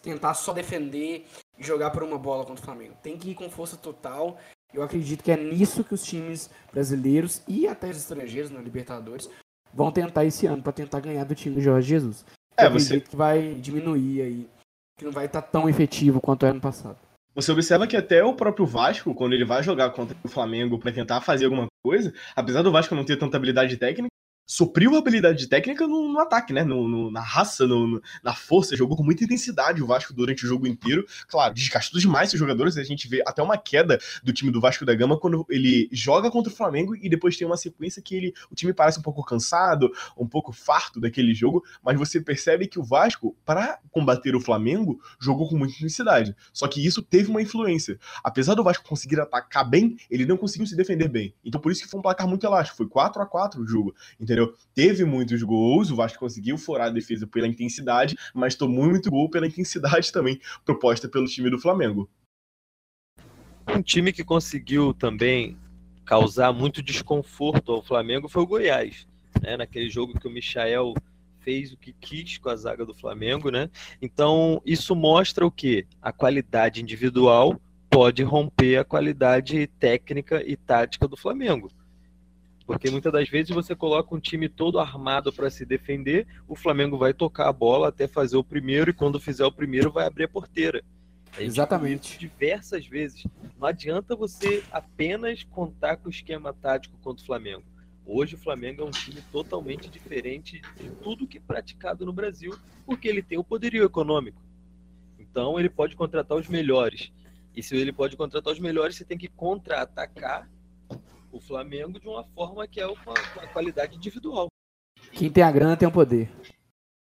tentar 0.00 0.34
só 0.34 0.52
defender 0.52 1.26
e 1.58 1.64
jogar 1.64 1.90
por 1.90 2.04
uma 2.04 2.18
bola 2.18 2.44
contra 2.46 2.62
o 2.62 2.64
Flamengo. 2.64 2.94
Tem 3.02 3.18
que 3.18 3.30
ir 3.30 3.34
com 3.34 3.50
força 3.50 3.76
total. 3.76 4.38
Eu 4.72 4.82
acredito 4.82 5.24
que 5.24 5.32
é 5.32 5.36
nisso 5.36 5.82
que 5.82 5.92
os 5.92 6.04
times 6.04 6.48
brasileiros 6.72 7.42
e 7.48 7.66
até 7.66 7.90
os 7.90 7.96
estrangeiros 7.96 8.50
na 8.52 8.60
Libertadores 8.60 9.28
vão 9.72 9.90
tentar 9.90 10.24
esse 10.24 10.46
ano 10.46 10.62
para 10.62 10.72
tentar 10.72 11.00
ganhar 11.00 11.24
do 11.24 11.34
time 11.34 11.56
do 11.56 11.60
Jorge 11.60 11.88
Jesus. 11.88 12.24
É, 12.56 12.70
você 12.70 13.00
que 13.00 13.16
vai 13.16 13.54
diminuir 13.54 14.22
aí, 14.22 14.50
que 14.96 15.04
não 15.04 15.10
vai 15.10 15.26
estar 15.26 15.42
tá 15.42 15.48
tão 15.48 15.68
efetivo 15.68 16.20
quanto 16.20 16.46
era 16.46 16.54
no 16.54 16.60
passado. 16.60 16.98
Você 17.34 17.50
observa 17.50 17.86
que 17.86 17.96
até 17.96 18.22
o 18.22 18.34
próprio 18.34 18.64
Vasco, 18.64 19.14
quando 19.14 19.32
ele 19.32 19.44
vai 19.44 19.62
jogar 19.62 19.90
contra 19.90 20.16
o 20.22 20.28
Flamengo 20.28 20.78
para 20.78 20.92
tentar 20.92 21.20
fazer 21.20 21.46
alguma 21.46 21.66
coisa, 21.82 22.12
apesar 22.36 22.62
do 22.62 22.70
Vasco 22.70 22.94
não 22.94 23.04
ter 23.04 23.16
tanta 23.16 23.36
habilidade 23.36 23.76
técnica, 23.76 24.14
supriu 24.46 24.94
a 24.94 24.98
habilidade 24.98 25.46
técnica 25.48 25.86
no, 25.86 26.12
no 26.12 26.20
ataque, 26.20 26.52
né? 26.52 26.64
No, 26.64 26.88
no 26.88 27.10
na 27.10 27.20
raça, 27.20 27.66
no, 27.66 28.00
na 28.22 28.34
força, 28.34 28.76
jogou 28.76 28.96
com 28.96 29.02
muita 29.02 29.24
intensidade 29.24 29.82
o 29.82 29.86
Vasco 29.86 30.12
durante 30.12 30.44
o 30.44 30.48
jogo 30.48 30.66
inteiro. 30.66 31.04
Claro, 31.28 31.54
desgastou 31.54 32.00
demais 32.00 32.30
seus 32.30 32.40
jogadores, 32.40 32.76
a 32.76 32.84
gente 32.84 33.08
vê 33.08 33.22
até 33.26 33.42
uma 33.42 33.56
queda 33.56 33.98
do 34.22 34.32
time 34.32 34.50
do 34.50 34.60
Vasco 34.60 34.84
da 34.84 34.94
Gama 34.94 35.18
quando 35.18 35.46
ele 35.48 35.88
joga 35.92 36.30
contra 36.30 36.52
o 36.52 36.56
Flamengo 36.56 36.94
e 36.96 37.08
depois 37.08 37.36
tem 37.36 37.46
uma 37.46 37.56
sequência 37.56 38.02
que 38.02 38.14
ele, 38.14 38.34
o 38.50 38.54
time 38.54 38.72
parece 38.72 38.98
um 38.98 39.02
pouco 39.02 39.24
cansado, 39.24 39.90
um 40.16 40.26
pouco 40.26 40.52
farto 40.52 41.00
daquele 41.00 41.34
jogo, 41.34 41.64
mas 41.82 41.98
você 41.98 42.20
percebe 42.20 42.66
que 42.66 42.78
o 42.78 42.84
Vasco, 42.84 43.36
para 43.44 43.78
combater 43.90 44.34
o 44.34 44.40
Flamengo, 44.40 45.00
jogou 45.20 45.48
com 45.48 45.56
muita 45.56 45.74
intensidade. 45.74 46.34
Só 46.52 46.68
que 46.68 46.84
isso 46.84 47.02
teve 47.02 47.30
uma 47.30 47.42
influência. 47.42 47.98
Apesar 48.22 48.54
do 48.54 48.64
Vasco 48.64 48.84
conseguir 48.84 49.20
atacar 49.20 49.68
bem, 49.68 49.96
ele 50.10 50.26
não 50.26 50.36
conseguiu 50.36 50.66
se 50.66 50.76
defender 50.76 51.08
bem. 51.08 51.34
Então 51.44 51.60
por 51.60 51.72
isso 51.72 51.82
que 51.82 51.88
foi 51.88 51.98
um 51.98 52.02
placar 52.02 52.28
muito 52.28 52.44
elástico, 52.44 52.76
foi 52.76 52.88
4 52.88 53.22
a 53.22 53.26
4 53.26 53.62
o 53.62 53.66
jogo. 53.66 53.94
Entendeu? 54.20 54.33
Entendeu? 54.34 54.54
Teve 54.74 55.04
muitos 55.04 55.42
gols, 55.42 55.90
o 55.90 55.96
Vasco 55.96 56.18
conseguiu 56.18 56.58
furar 56.58 56.88
a 56.88 56.90
defesa 56.90 57.26
pela 57.26 57.46
intensidade, 57.46 58.16
mas 58.34 58.54
tomou 58.54 58.84
muito 58.84 59.10
gol 59.10 59.30
pela 59.30 59.46
intensidade 59.46 60.12
também 60.12 60.40
proposta 60.64 61.08
pelo 61.08 61.26
time 61.26 61.48
do 61.48 61.58
Flamengo. 61.58 62.10
Um 63.68 63.80
time 63.80 64.12
que 64.12 64.24
conseguiu 64.24 64.92
também 64.92 65.56
causar 66.04 66.52
muito 66.52 66.82
desconforto 66.82 67.72
ao 67.72 67.82
Flamengo 67.82 68.28
foi 68.28 68.42
o 68.42 68.46
Goiás, 68.46 69.06
né? 69.40 69.56
Naquele 69.56 69.88
jogo 69.88 70.18
que 70.18 70.28
o 70.28 70.30
Michael 70.30 70.92
fez 71.40 71.72
o 71.72 71.76
que 71.76 71.92
quis 71.92 72.36
com 72.38 72.50
a 72.50 72.56
zaga 72.56 72.84
do 72.84 72.94
Flamengo, 72.94 73.50
né? 73.50 73.70
Então, 74.02 74.60
isso 74.66 74.94
mostra 74.94 75.46
o 75.46 75.50
que? 75.50 75.86
A 76.02 76.12
qualidade 76.12 76.82
individual 76.82 77.60
pode 77.88 78.22
romper 78.22 78.78
a 78.78 78.84
qualidade 78.84 79.66
técnica 79.78 80.42
e 80.46 80.56
tática 80.56 81.06
do 81.06 81.16
Flamengo. 81.16 81.70
Porque 82.66 82.90
muitas 82.90 83.12
das 83.12 83.28
vezes 83.28 83.54
você 83.54 83.74
coloca 83.74 84.14
um 84.14 84.20
time 84.20 84.48
todo 84.48 84.78
armado 84.78 85.32
para 85.32 85.50
se 85.50 85.66
defender, 85.66 86.26
o 86.48 86.56
Flamengo 86.56 86.96
vai 86.96 87.12
tocar 87.12 87.48
a 87.48 87.52
bola 87.52 87.88
até 87.88 88.08
fazer 88.08 88.36
o 88.36 88.44
primeiro 88.44 88.90
e 88.90 88.94
quando 88.94 89.20
fizer 89.20 89.44
o 89.44 89.52
primeiro 89.52 89.90
vai 89.90 90.06
abrir 90.06 90.24
a 90.24 90.28
porteira. 90.28 90.82
Exatamente. 91.38 92.18
Diversas 92.18 92.86
vezes. 92.86 93.26
Não 93.58 93.68
adianta 93.68 94.16
você 94.16 94.62
apenas 94.70 95.42
contar 95.44 95.96
com 95.96 96.08
o 96.08 96.10
esquema 96.10 96.52
tático 96.52 96.96
contra 97.02 97.22
o 97.22 97.26
Flamengo. 97.26 97.64
Hoje 98.06 98.34
o 98.34 98.38
Flamengo 98.38 98.82
é 98.82 98.84
um 98.84 98.90
time 98.90 99.20
totalmente 99.32 99.88
diferente 99.88 100.60
de 100.76 100.90
tudo 101.02 101.26
que 101.26 101.38
é 101.38 101.40
praticado 101.40 102.04
no 102.04 102.12
Brasil, 102.12 102.56
porque 102.84 103.08
ele 103.08 103.22
tem 103.22 103.38
o 103.38 103.44
poderio 103.44 103.84
econômico. 103.84 104.42
Então 105.18 105.58
ele 105.58 105.70
pode 105.70 105.96
contratar 105.96 106.36
os 106.36 106.48
melhores. 106.48 107.12
E 107.56 107.62
se 107.62 107.76
ele 107.76 107.92
pode 107.92 108.16
contratar 108.16 108.52
os 108.52 108.58
melhores, 108.58 108.96
você 108.96 109.04
tem 109.04 109.16
que 109.16 109.28
contra-atacar 109.28 110.48
o 111.34 111.40
Flamengo 111.40 111.98
de 111.98 112.08
uma 112.08 112.22
forma 112.22 112.66
que 112.66 112.80
é 112.80 112.86
uma, 112.86 112.94
uma 113.36 113.46
qualidade 113.48 113.96
individual. 113.96 114.46
Quem 115.12 115.30
tem 115.30 115.42
a 115.42 115.50
grana 115.50 115.76
tem 115.76 115.88
o 115.88 115.92
poder. 115.92 116.30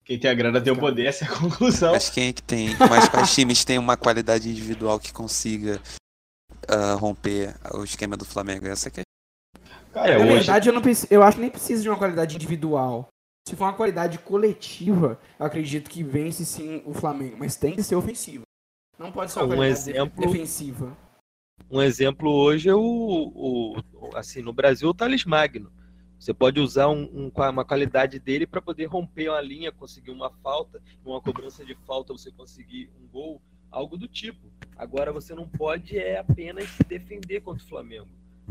Quem 0.04 0.20
tem 0.20 0.30
a 0.30 0.34
grana 0.34 0.60
tem 0.60 0.74
o 0.74 0.78
poder, 0.78 1.06
essa 1.06 1.26
é 1.26 1.28
a 1.28 1.32
conclusão. 1.32 1.94
Mas 1.94 2.10
quem 2.10 2.30
é 2.30 2.34
que 2.34 2.42
tem. 2.42 2.76
Mas 2.78 3.08
quais 3.08 3.34
times 3.34 3.64
têm 3.64 3.78
uma 3.78 3.96
qualidade 3.96 4.50
individual 4.50 5.00
que 5.00 5.14
consiga 5.14 5.80
uh, 6.70 6.98
romper 6.98 7.56
o 7.74 7.84
esquema 7.84 8.18
do 8.18 8.26
Flamengo? 8.26 8.68
Essa 8.68 8.90
que 8.90 9.02
é. 9.02 9.04
Cara, 9.94 10.14
é, 10.14 10.18
Na 10.18 10.26
hoje... 10.26 10.34
verdade, 10.34 10.70
eu, 10.70 10.74
não, 10.74 10.82
eu 11.10 11.24
acho 11.24 11.38
que 11.38 11.42
nem 11.42 11.50
precisa 11.50 11.82
de 11.82 11.90
uma 11.90 11.98
qualidade 11.98 12.36
individual. 12.36 13.08
Se 13.48 13.56
for 13.56 13.66
uma 13.66 13.74
qualidade 13.74 14.18
coletiva, 14.20 15.20
eu 15.40 15.46
acredito 15.46 15.90
que 15.90 16.04
vence 16.04 16.44
sim 16.46 16.82
o 16.84 16.94
Flamengo. 16.94 17.38
Mas 17.40 17.56
tem 17.56 17.76
que 17.76 17.84
ser 17.84 17.96
ofensiva. 17.96 18.44
Não 18.98 19.12
pode 19.12 19.32
ser 19.32 19.44
uma 19.44 19.56
um 19.56 19.64
exemplo, 19.64 20.26
defensiva. 20.26 20.98
Um 21.70 21.82
exemplo 21.82 22.32
hoje 22.32 22.70
é 22.70 22.76
o, 22.76 22.80
o 22.80 23.76
assim, 24.16 24.42
no 24.42 24.54
Brasil, 24.54 24.88
o 24.88 24.94
Thales 24.94 25.26
Magno. 25.26 25.72
Você 26.20 26.34
pode 26.34 26.60
usar 26.60 26.88
um, 26.90 27.04
um, 27.04 27.32
uma 27.36 27.66
qualidade 27.66 28.20
dele 28.20 28.48
para 28.48 28.62
poder 28.62 28.86
romper 28.86 29.30
uma 29.30 29.42
linha, 29.42 29.72
conseguir 29.72 30.12
uma 30.12 30.30
falta, 30.30 30.82
uma 31.04 31.20
cobrança 31.22 31.66
de 31.66 31.76
falta, 31.86 32.14
você 32.14 32.32
conseguir 32.32 32.90
um 33.02 33.08
gol, 33.08 33.42
algo 33.72 33.98
do 33.98 34.08
tipo. 34.08 34.52
Agora 34.78 35.12
você 35.12 35.34
não 35.34 35.48
pode 35.48 35.98
é 35.98 36.18
apenas 36.18 36.70
se 36.70 36.84
defender 36.84 37.42
contra 37.42 37.64
o 37.64 37.68
Flamengo. 37.68 38.10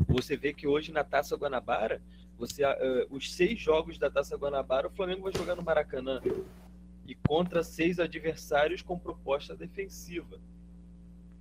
Você 0.08 0.36
vê 0.36 0.52
que 0.52 0.66
hoje 0.66 0.92
na 0.92 1.04
Taça 1.04 1.36
Guanabara, 1.36 2.02
você, 2.36 2.64
uh, 2.64 3.06
os 3.10 3.32
seis 3.32 3.58
jogos 3.58 3.96
da 3.96 4.10
Taça 4.10 4.36
Guanabara, 4.36 4.88
o 4.88 4.90
Flamengo 4.90 5.22
vai 5.22 5.32
jogar 5.36 5.54
no 5.54 5.62
Maracanã 5.62 6.20
e 7.06 7.14
contra 7.14 7.62
seis 7.62 8.00
adversários 8.00 8.82
com 8.82 8.98
proposta 8.98 9.54
defensiva. 9.54 10.40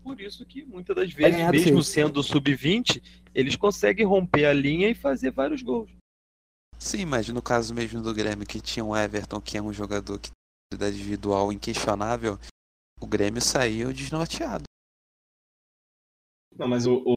Por 0.03 0.19
isso 0.19 0.45
que 0.45 0.65
muitas 0.65 0.95
das 0.95 1.13
vezes, 1.13 1.39
mesmo 1.49 1.81
sendo 1.81 2.21
sub-20, 2.21 3.01
eles 3.33 3.55
conseguem 3.55 4.05
romper 4.05 4.45
a 4.45 4.53
linha 4.53 4.89
e 4.89 4.93
fazer 4.93 5.31
vários 5.31 5.61
gols. 5.61 5.89
Sim, 6.77 7.05
mas 7.05 7.29
no 7.29 7.41
caso 7.41 7.73
mesmo 7.73 8.01
do 8.01 8.13
Grêmio, 8.13 8.45
que 8.45 8.59
tinha 8.59 8.83
um 8.83 8.95
Everton, 8.95 9.39
que 9.39 9.57
é 9.57 9.61
um 9.61 9.71
jogador 9.71 10.19
que 10.19 10.29
tem 10.77 10.89
individual 10.89 11.53
inquestionável, 11.53 12.37
o 12.99 13.07
Grêmio 13.07 13.41
saiu 13.41 13.93
desnorteado. 13.93 14.65
Não, 16.57 16.67
mas 16.67 16.85
o, 16.85 17.01
o, 17.05 17.15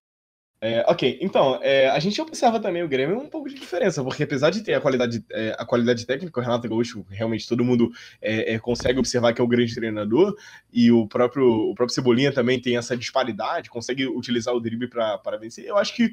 é, 0.66 0.84
ok, 0.88 1.18
então, 1.22 1.60
é, 1.62 1.88
a 1.88 1.98
gente 2.00 2.20
observa 2.20 2.58
também 2.58 2.82
o 2.82 2.88
Grêmio 2.88 3.16
um 3.20 3.28
pouco 3.28 3.48
de 3.48 3.54
diferença, 3.54 4.02
porque 4.02 4.24
apesar 4.24 4.50
de 4.50 4.62
ter 4.62 4.74
a 4.74 4.80
qualidade, 4.80 5.24
é, 5.30 5.54
a 5.56 5.64
qualidade 5.64 6.04
técnica, 6.04 6.40
o 6.40 6.42
Renato 6.42 6.68
Gaúcho, 6.68 7.06
realmente 7.08 7.46
todo 7.46 7.64
mundo 7.64 7.88
é, 8.20 8.54
é, 8.54 8.58
consegue 8.58 8.98
observar 8.98 9.32
que 9.32 9.40
é 9.40 9.44
o 9.44 9.46
grande 9.46 9.72
treinador, 9.72 10.36
e 10.72 10.90
o 10.90 11.06
próprio, 11.06 11.46
o 11.46 11.74
próprio 11.76 11.94
Cebolinha 11.94 12.32
também 12.32 12.60
tem 12.60 12.76
essa 12.76 12.96
disparidade, 12.96 13.70
consegue 13.70 14.08
utilizar 14.08 14.52
o 14.54 14.60
drible 14.60 14.88
para 14.88 15.36
vencer. 15.38 15.64
Eu 15.64 15.78
acho 15.78 15.94
que 15.94 16.12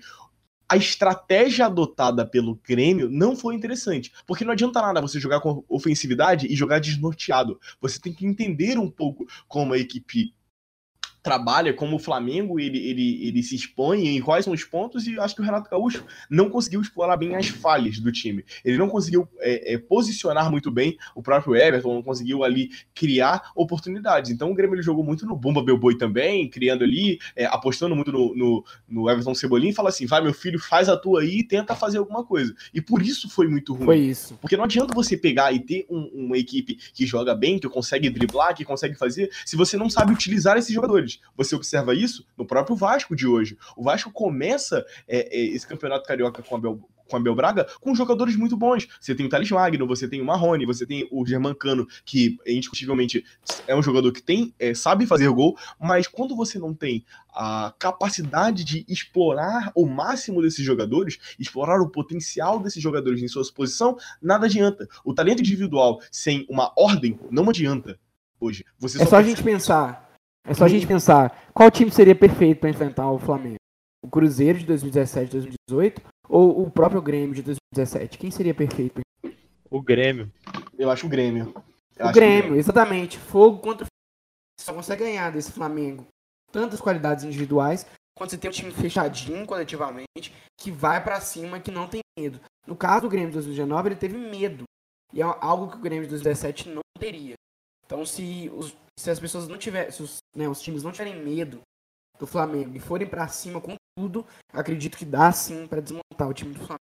a 0.69 0.77
estratégia 0.77 1.65
adotada 1.65 2.23
pelo 2.23 2.59
Grêmio 2.63 3.09
não 3.09 3.35
foi 3.35 3.55
interessante. 3.55 4.11
Porque 4.25 4.45
não 4.45 4.53
adianta 4.53 4.81
nada 4.81 5.01
você 5.01 5.19
jogar 5.19 5.39
com 5.39 5.63
ofensividade 5.67 6.47
e 6.47 6.55
jogar 6.55 6.79
desnorteado. 6.79 7.59
Você 7.81 7.99
tem 7.99 8.13
que 8.13 8.25
entender 8.25 8.77
um 8.77 8.89
pouco 8.89 9.25
como 9.47 9.73
a 9.73 9.77
equipe 9.77 10.33
trabalha, 11.23 11.73
como 11.73 11.95
o 11.95 11.99
Flamengo 11.99 12.59
ele, 12.59 12.77
ele, 12.77 13.27
ele 13.27 13.41
se 13.41 13.55
expõe, 13.55 14.09
em 14.09 14.21
quais 14.21 14.43
são 14.43 14.53
os 14.53 14.65
pontos, 14.65 15.07
e 15.07 15.17
acho 15.17 15.33
que 15.33 15.41
o 15.41 15.45
Renato 15.45 15.69
Gaúcho 15.69 16.03
não 16.29 16.49
conseguiu 16.49 16.81
explorar 16.81 17.15
bem 17.15 17.33
as 17.35 17.47
falhas 17.47 17.97
do 17.97 18.11
time. 18.11 18.43
Ele 18.63 18.77
não 18.77 18.89
conseguiu 18.89 19.27
é, 19.39 19.73
é, 19.73 19.77
posicionar 19.77 20.51
muito 20.51 20.69
bem 20.69 20.97
o 21.15 21.23
próprio 21.23 21.55
Everton, 21.55 21.93
não 21.93 22.03
conseguiu 22.03 22.43
ali 22.43 22.71
criar 22.93 23.51
oportunidades. 23.55 24.31
Então 24.31 24.51
o 24.51 24.53
Grêmio 24.53 24.75
ele 24.75 24.81
jogou 24.81 25.03
muito 25.03 25.25
no 25.25 25.33
Bomba 25.33 25.63
Belboi 25.63 25.97
também, 25.97 26.49
criando 26.49 26.83
ali, 26.83 27.17
é, 27.37 27.45
apostando 27.45 27.95
muito 27.95 28.11
no, 28.11 28.35
no, 28.35 28.65
no 28.87 29.09
Everton 29.09 29.33
Cebolinha 29.33 29.71
e 29.71 29.75
fala 29.75 29.89
assim: 29.89 30.05
vai, 30.05 30.21
meu 30.21 30.33
filho, 30.33 30.59
faz 30.59 30.89
a 30.89 30.97
tua 30.97 31.21
aí 31.21 31.39
e 31.39 31.43
tenta 31.43 31.73
fazer 31.73 31.99
alguma 31.99 32.25
coisa. 32.25 32.53
E 32.73 32.81
por 32.81 33.01
isso 33.01 33.29
foi 33.29 33.47
muito 33.47 33.73
ruim. 33.73 33.85
Foi 33.85 33.97
isso. 33.97 34.37
Porque 34.41 34.57
não 34.57 34.65
adianta 34.65 34.93
você 34.93 35.15
pegar 35.15 35.53
e 35.53 35.59
ter 35.61 35.85
um, 35.89 36.09
uma 36.13 36.37
equipe 36.37 36.77
que 36.93 37.05
joga 37.05 37.33
bem, 37.33 37.57
que 37.57 37.69
consegue 37.69 38.09
driblar, 38.09 38.53
que 38.53 38.65
consegue 38.65 38.95
fazer, 38.95 39.31
se 39.45 39.55
você 39.55 39.77
não 39.77 39.89
sabe 39.89 40.11
utilizar 40.11 40.57
esses 40.57 40.73
jogadores. 40.73 41.12
Você 41.35 41.55
observa 41.55 41.93
isso 41.93 42.25
no 42.37 42.45
próprio 42.45 42.75
Vasco 42.75 43.15
de 43.15 43.27
hoje. 43.27 43.57
O 43.75 43.83
Vasco 43.83 44.11
começa 44.11 44.85
é, 45.07 45.37
é, 45.37 45.45
esse 45.47 45.67
campeonato 45.67 46.05
carioca 46.05 46.41
com 46.41 46.55
a 46.55 46.59
Bel 46.59 46.79
com 47.07 47.17
a 47.17 47.19
Bel 47.19 47.35
Braga 47.35 47.67
com 47.79 47.93
jogadores 47.93 48.35
muito 48.35 48.57
bons. 48.57 48.87
Você 48.99 49.13
tem 49.13 49.25
o 49.25 49.29
Thales 49.29 49.49
Magno, 49.51 49.87
você 49.87 50.07
tem 50.07 50.21
o 50.21 50.25
Marrone, 50.25 50.65
você 50.65 50.85
tem 50.85 51.07
o 51.11 51.25
Germancano, 51.25 51.87
que 52.05 52.37
indiscutivelmente 52.47 53.23
é 53.67 53.75
um 53.75 53.83
jogador 53.83 54.11
que 54.11 54.21
tem, 54.21 54.53
é, 54.59 54.73
sabe 54.73 55.05
fazer 55.05 55.29
gol, 55.29 55.57
mas 55.79 56.07
quando 56.07 56.35
você 56.35 56.57
não 56.57 56.73
tem 56.73 57.05
a 57.29 57.73
capacidade 57.77 58.63
de 58.63 58.85
explorar 58.87 59.71
o 59.75 59.85
máximo 59.85 60.41
desses 60.41 60.65
jogadores, 60.65 61.35
explorar 61.39 61.81
o 61.81 61.89
potencial 61.89 62.59
desses 62.59 62.81
jogadores 62.81 63.21
em 63.21 63.27
sua 63.27 63.43
posição, 63.53 63.97
nada 64.21 64.45
adianta. 64.45 64.87
O 65.03 65.13
talento 65.13 65.39
individual 65.39 65.99
sem 66.11 66.45
uma 66.49 66.71
ordem 66.75 67.19
não 67.29 67.49
adianta 67.49 67.99
hoje. 68.39 68.65
Você 68.79 69.01
é 69.01 69.05
só, 69.05 69.11
só 69.11 69.15
a 69.17 69.23
gente 69.23 69.43
pensar 69.43 70.02
é 70.45 70.53
só 70.53 70.65
a 70.65 70.67
gente 70.67 70.85
pensar 70.85 71.49
qual 71.53 71.71
time 71.71 71.89
seria 71.91 72.15
perfeito 72.15 72.59
para 72.59 72.69
enfrentar 72.69 73.09
o 73.09 73.19
Flamengo. 73.19 73.57
O 74.03 74.09
Cruzeiro 74.09 74.59
de 74.59 74.65
2017, 74.65 75.31
2018 75.31 76.01
ou 76.27 76.63
o 76.63 76.69
próprio 76.69 77.01
Grêmio 77.01 77.33
de 77.33 77.41
2017? 77.41 78.17
Quem 78.17 78.29
seria 78.29 78.53
perfeito? 78.53 79.01
O 79.69 79.81
Grêmio. 79.81 80.31
Eu 80.77 80.91
acho 80.91 81.05
o 81.05 81.09
Grêmio. 81.09 81.53
Eu 81.97 82.07
o 82.07 82.11
Grêmio, 82.11 82.55
exatamente. 82.55 83.17
Fogo 83.17 83.59
contra 83.59 83.85
Você 83.85 84.65
só 84.65 84.73
consegue 84.73 85.03
ganhar 85.03 85.31
desse 85.31 85.51
Flamengo. 85.51 86.05
Tantas 86.51 86.81
qualidades 86.81 87.23
individuais, 87.23 87.85
quando 88.15 88.29
você 88.29 88.37
tem 88.37 88.49
um 88.49 88.53
time 88.53 88.71
fechadinho 88.71 89.45
coletivamente, 89.45 90.33
que 90.59 90.69
vai 90.69 91.03
para 91.03 91.21
cima, 91.21 91.59
que 91.59 91.71
não 91.71 91.87
tem 91.87 92.01
medo. 92.19 92.39
No 92.67 92.75
caso 92.75 93.03
do 93.03 93.09
Grêmio 93.09 93.29
de 93.29 93.35
2019, 93.35 93.89
ele 93.89 93.95
teve 93.95 94.17
medo. 94.17 94.65
E 95.13 95.21
é 95.21 95.23
algo 95.23 95.69
que 95.69 95.77
o 95.77 95.81
Grêmio 95.81 96.03
de 96.03 96.09
2017 96.09 96.69
não 96.69 96.81
teria. 96.99 97.35
Então, 97.93 98.07
se, 98.07 98.49
os, 98.55 98.75
se 98.97 99.11
as 99.11 99.19
pessoas 99.19 99.47
não 99.47 99.55
tiverem, 99.55 99.91
se 99.91 100.01
os, 100.01 100.17
né, 100.35 100.49
os 100.49 100.59
times 100.59 100.81
não 100.81 100.91
tiverem 100.91 101.23
medo 101.23 101.61
do 102.19 102.25
Flamengo 102.25 102.75
e 102.75 102.79
forem 102.79 103.07
para 103.07 103.27
cima 103.27 103.61
com 103.61 103.75
tudo, 103.95 104.25
acredito 104.51 104.97
que 104.97 105.05
dá 105.05 105.31
sim 105.31 105.67
para 105.67 105.79
desmontar 105.79 106.27
o 106.27 106.33
time 106.33 106.53
do 106.53 106.59
Flamengo. 106.59 106.79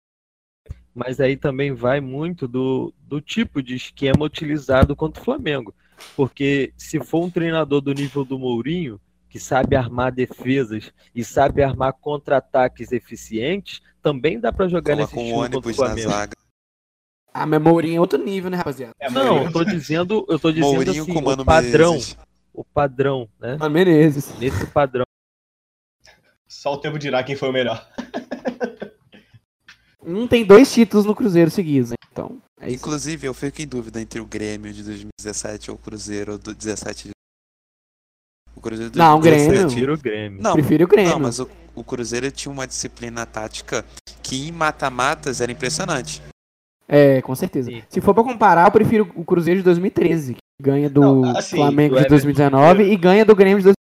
Mas 0.95 1.19
aí 1.19 1.35
também 1.35 1.73
vai 1.73 1.99
muito 1.99 2.47
do, 2.47 2.93
do 3.01 3.23
tipo 3.23 3.63
de 3.63 3.75
esquema 3.75 4.23
utilizado 4.23 4.95
contra 4.95 5.23
o 5.23 5.25
Flamengo. 5.25 5.75
Porque 6.15 6.75
se 6.77 7.01
for 7.03 7.25
um 7.25 7.31
treinador 7.31 7.81
do 7.81 7.95
nível 7.95 8.23
do 8.23 8.39
Mourinho, 8.39 9.01
que 9.31 9.41
sabe 9.41 9.77
armar 9.77 10.13
defesas 10.13 10.93
e 11.15 11.25
sabe 11.25 11.63
armar 11.63 11.95
contra-ataques 11.95 12.93
eficientes, 12.93 13.81
também 14.03 14.39
dá 14.39 14.53
para 14.53 14.69
jogar 14.69 14.95
Coloca 14.95 15.17
nesse 15.17 15.33
um 15.33 15.39
ônibus 15.39 15.79
na 15.79 15.97
zaga. 15.97 16.37
Ah, 17.41 17.47
mas 17.47 17.61
Mourinho 17.63 17.97
é 17.97 18.01
outro 18.01 18.19
nível, 18.23 18.51
né, 18.51 18.57
rapaziada? 18.57 18.93
É, 18.99 19.09
Não, 19.11 19.45
eu 19.45 19.53
tô 19.53 19.65
dizendo, 19.65 20.27
eu 20.29 20.39
tô 20.39 20.51
dizendo 20.51 20.73
Mourinho 20.75 21.03
assim, 21.03 21.13
com 21.15 21.21
o 21.21 21.45
padrão, 21.45 21.93
Menezes. 21.93 22.17
o 22.53 22.65
padrão, 22.65 23.29
né? 23.41 23.57
Mano 23.57 23.73
Menezes. 23.75 24.33
Nesse 24.39 24.67
padrão. 24.67 25.05
Só 26.49 26.75
o 26.75 26.79
tempo 26.79 26.99
dirá 26.99 27.23
quem 27.23 27.37
foi 27.37 27.49
o 27.49 27.53
melhor. 27.53 27.87
Um 30.03 30.27
tem 30.27 30.45
dois 30.45 30.73
títulos 30.73 31.05
no 31.05 31.15
Cruzeiro 31.15 31.51
seguidos, 31.51 31.91
né? 31.91 31.97
Então, 32.11 32.41
é 32.61 32.69
isso. 32.69 32.77
Inclusive, 32.77 33.27
eu 33.27 33.35
fico 33.35 33.61
em 33.61 33.67
dúvida 33.67 34.01
entre 34.01 34.21
o 34.21 34.25
Grêmio 34.27 34.73
de 34.73 34.83
2017 34.83 35.71
ou 35.71 35.77
o 35.77 35.79
Cruzeiro 35.79 36.39
do 36.39 36.55
17 36.55 37.09
de... 37.09 37.11
O 38.57 38.61
Cruzeiro 38.61 38.91
de 38.91 38.99
Não, 38.99 39.19
o 39.19 39.21
2017. 39.21 39.55
Grêmio. 39.55 39.69
Prefiro 39.69 39.95
o 39.95 39.99
Grêmio. 39.99 40.43
Não, 40.43 40.53
Prefiro 40.55 40.85
o 40.85 40.89
Grêmio. 40.89 41.13
não, 41.13 41.21
mas 41.21 41.39
o, 41.39 41.49
o 41.75 41.85
Cruzeiro 41.85 42.31
tinha 42.31 42.51
uma 42.51 42.67
disciplina 42.67 43.27
tática 43.27 43.85
que 44.23 44.49
em 44.49 44.51
mata-matas 44.53 45.41
era 45.41 45.53
impressionante. 45.53 46.23
É, 46.89 47.21
com 47.23 47.35
certeza. 47.35 47.71
Sim. 47.71 47.83
Se 47.89 48.01
for 48.01 48.15
pra 48.15 48.25
comparar, 48.25 48.67
eu 48.67 48.71
prefiro 48.73 49.11
o 49.15 49.25
Cruzeiro 49.25 49.61
de 49.61 49.65
2013, 49.65 50.35
que 50.35 50.41
ganha 50.63 50.89
do 50.89 51.01
Não, 51.01 51.37
assim, 51.37 51.57
Flamengo 51.57 51.95
do 51.95 52.01
de 52.01 52.07
Everton 52.07 52.15
2019 52.15 52.83
e 52.85 52.97
ganha 52.97 53.25
do 53.25 53.37
Grêmio 53.37 53.59
de 53.59 53.65
2013. 53.65 53.75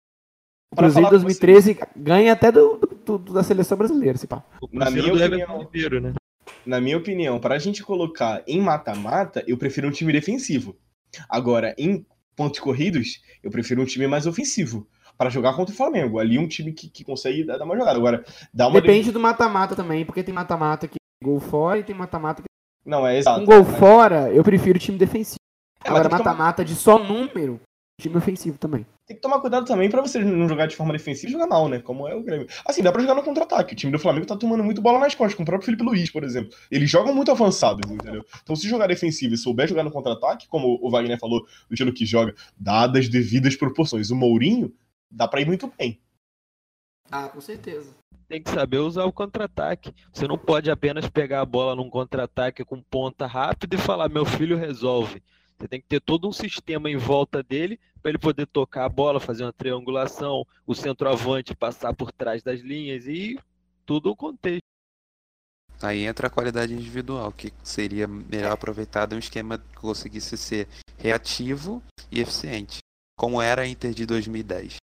O 0.72 0.76
Pra 0.76 0.84
Cruzeiro 0.86 1.06
de 1.06 1.10
falar 1.10 1.20
com 1.20 1.26
2013 1.26 1.78
ganha 1.96 2.32
até 2.32 2.50
do, 2.50 2.76
do- 3.04 3.18
do- 3.18 3.32
da 3.34 3.42
seleção 3.42 3.76
brasileira, 3.76 4.16
se 4.18 4.26
pá. 4.26 4.42
Na 4.72 4.90
minha 4.90 5.02
do 5.12 5.18
Everton 5.22 5.36
opinião- 5.44 5.58
Ribeiro, 5.60 6.00
né? 6.00 6.14
Na 6.66 6.80
minha 6.80 6.96
opinião, 6.96 7.38
para 7.38 7.54
a 7.54 7.58
gente 7.58 7.82
colocar 7.82 8.42
em 8.46 8.60
mata-mata, 8.60 9.44
eu 9.46 9.56
prefiro 9.58 9.86
um 9.86 9.90
time 9.90 10.12
defensivo. 10.12 10.74
Agora, 11.28 11.74
em 11.78 12.04
pontos 12.34 12.58
corridos, 12.58 13.20
eu 13.42 13.50
prefiro 13.50 13.82
um 13.82 13.84
time 13.84 14.06
mais 14.06 14.26
ofensivo. 14.26 14.86
Para 15.16 15.30
jogar 15.30 15.54
contra 15.54 15.72
o 15.72 15.76
Flamengo. 15.76 16.18
Ali 16.18 16.38
um 16.38 16.48
time 16.48 16.72
que, 16.72 16.88
que 16.88 17.04
consegue 17.04 17.44
dar 17.44 17.62
uma 17.62 17.76
jogada. 17.76 17.96
Agora, 17.96 18.24
dá 18.52 18.66
uma. 18.66 18.80
Depende 18.80 19.12
do 19.12 19.20
mata-mata 19.20 19.76
também, 19.76 20.04
porque 20.04 20.24
tem 20.24 20.34
mata-mata 20.34 20.88
que 20.88 20.96
é 20.96 21.24
gol 21.24 21.38
fora 21.38 21.78
e 21.78 21.84
tem 21.84 21.94
mata-mata 21.94 22.42
que 22.42 22.48
Não, 22.84 23.06
é 23.06 23.18
exato. 23.18 23.40
um 23.40 23.44
gol 23.44 23.64
Mas- 23.64 23.78
fora, 23.78 24.30
eu 24.32 24.42
prefiro 24.44 24.76
o 24.76 24.80
time 24.80 24.98
defensivo. 24.98 25.38
É, 25.84 25.88
Agora, 25.88 26.04
que 26.08 26.16
tomar- 26.16 26.24
mata-mata 26.24 26.64
de 26.64 26.74
só 26.74 26.98
número, 26.98 27.60
time 28.00 28.16
ofensivo 28.16 28.58
também. 28.58 28.86
Tem 29.06 29.14
que 29.16 29.22
tomar 29.22 29.38
cuidado 29.40 29.66
também 29.66 29.90
pra 29.90 30.00
você 30.00 30.18
não 30.18 30.48
jogar 30.48 30.64
de 30.66 30.74
forma 30.74 30.92
defensiva 30.94 31.28
e 31.28 31.32
jogar 31.32 31.46
mal, 31.46 31.68
né? 31.68 31.78
Como 31.78 32.08
é 32.08 32.14
o 32.14 32.22
Grêmio. 32.22 32.46
Assim, 32.66 32.82
dá 32.82 32.90
pra 32.90 33.02
jogar 33.02 33.14
no 33.14 33.22
contra-ataque. 33.22 33.74
O 33.74 33.76
time 33.76 33.92
do 33.92 33.98
Flamengo 33.98 34.24
tá 34.26 34.34
tomando 34.34 34.64
muito 34.64 34.80
bola 34.80 34.98
nas 34.98 35.14
costas, 35.14 35.34
com 35.36 35.42
o 35.42 35.46
próprio 35.46 35.66
Felipe 35.66 35.82
Luiz, 35.84 36.10
por 36.10 36.24
exemplo. 36.24 36.56
Eles 36.70 36.88
jogam 36.90 37.14
muito 37.14 37.30
avançados, 37.30 37.88
entendeu? 37.90 38.24
Então, 38.42 38.56
se 38.56 38.66
jogar 38.66 38.86
defensivo 38.86 39.34
e 39.34 39.36
souber 39.38 39.68
jogar 39.68 39.84
no 39.84 39.90
contra-ataque, 39.90 40.48
como 40.48 40.78
o 40.80 40.90
Wagner 40.90 41.18
falou, 41.20 41.40
o 41.70 41.74
estilo 41.74 41.92
que 41.92 42.06
joga, 42.06 42.34
dadas 42.58 43.08
devidas 43.10 43.54
proporções. 43.56 44.10
O 44.10 44.16
Mourinho 44.16 44.72
dá 45.10 45.28
pra 45.28 45.42
ir 45.42 45.46
muito 45.46 45.70
bem. 45.78 46.00
Ah, 47.10 47.28
com 47.28 47.40
certeza. 47.42 47.90
Tem 48.28 48.42
que 48.42 48.50
saber 48.50 48.78
usar 48.78 49.04
o 49.04 49.12
contra-ataque. 49.12 49.94
Você 50.12 50.26
não 50.26 50.38
pode 50.38 50.70
apenas 50.70 51.08
pegar 51.08 51.40
a 51.40 51.46
bola 51.46 51.76
num 51.76 51.90
contra-ataque 51.90 52.64
com 52.64 52.82
ponta 52.82 53.26
rápida 53.26 53.76
e 53.76 53.78
falar, 53.78 54.08
meu 54.08 54.24
filho 54.24 54.56
resolve. 54.56 55.22
Você 55.58 55.68
tem 55.68 55.80
que 55.80 55.86
ter 55.86 56.00
todo 56.00 56.28
um 56.28 56.32
sistema 56.32 56.90
em 56.90 56.96
volta 56.96 57.42
dele 57.42 57.78
para 58.02 58.10
ele 58.10 58.18
poder 58.18 58.46
tocar 58.46 58.84
a 58.84 58.88
bola, 58.88 59.20
fazer 59.20 59.44
uma 59.44 59.52
triangulação, 59.52 60.44
o 60.66 60.74
centroavante 60.74 61.54
passar 61.54 61.94
por 61.94 62.12
trás 62.12 62.42
das 62.42 62.60
linhas 62.60 63.06
e 63.06 63.38
tudo 63.86 64.10
o 64.10 64.16
contexto. 64.16 64.64
Aí 65.80 66.04
entra 66.04 66.28
a 66.28 66.30
qualidade 66.30 66.72
individual, 66.72 67.32
que 67.32 67.52
seria 67.62 68.06
melhor 68.06 68.52
aproveitado 68.52 69.12
em 69.12 69.16
um 69.16 69.18
esquema 69.18 69.58
que 69.58 69.76
conseguisse 69.76 70.36
ser 70.36 70.68
reativo 70.96 71.82
e 72.10 72.20
eficiente, 72.20 72.78
como 73.16 73.40
era 73.40 73.62
a 73.62 73.66
Inter 73.66 73.92
de 73.92 74.06
2010, 74.06 74.76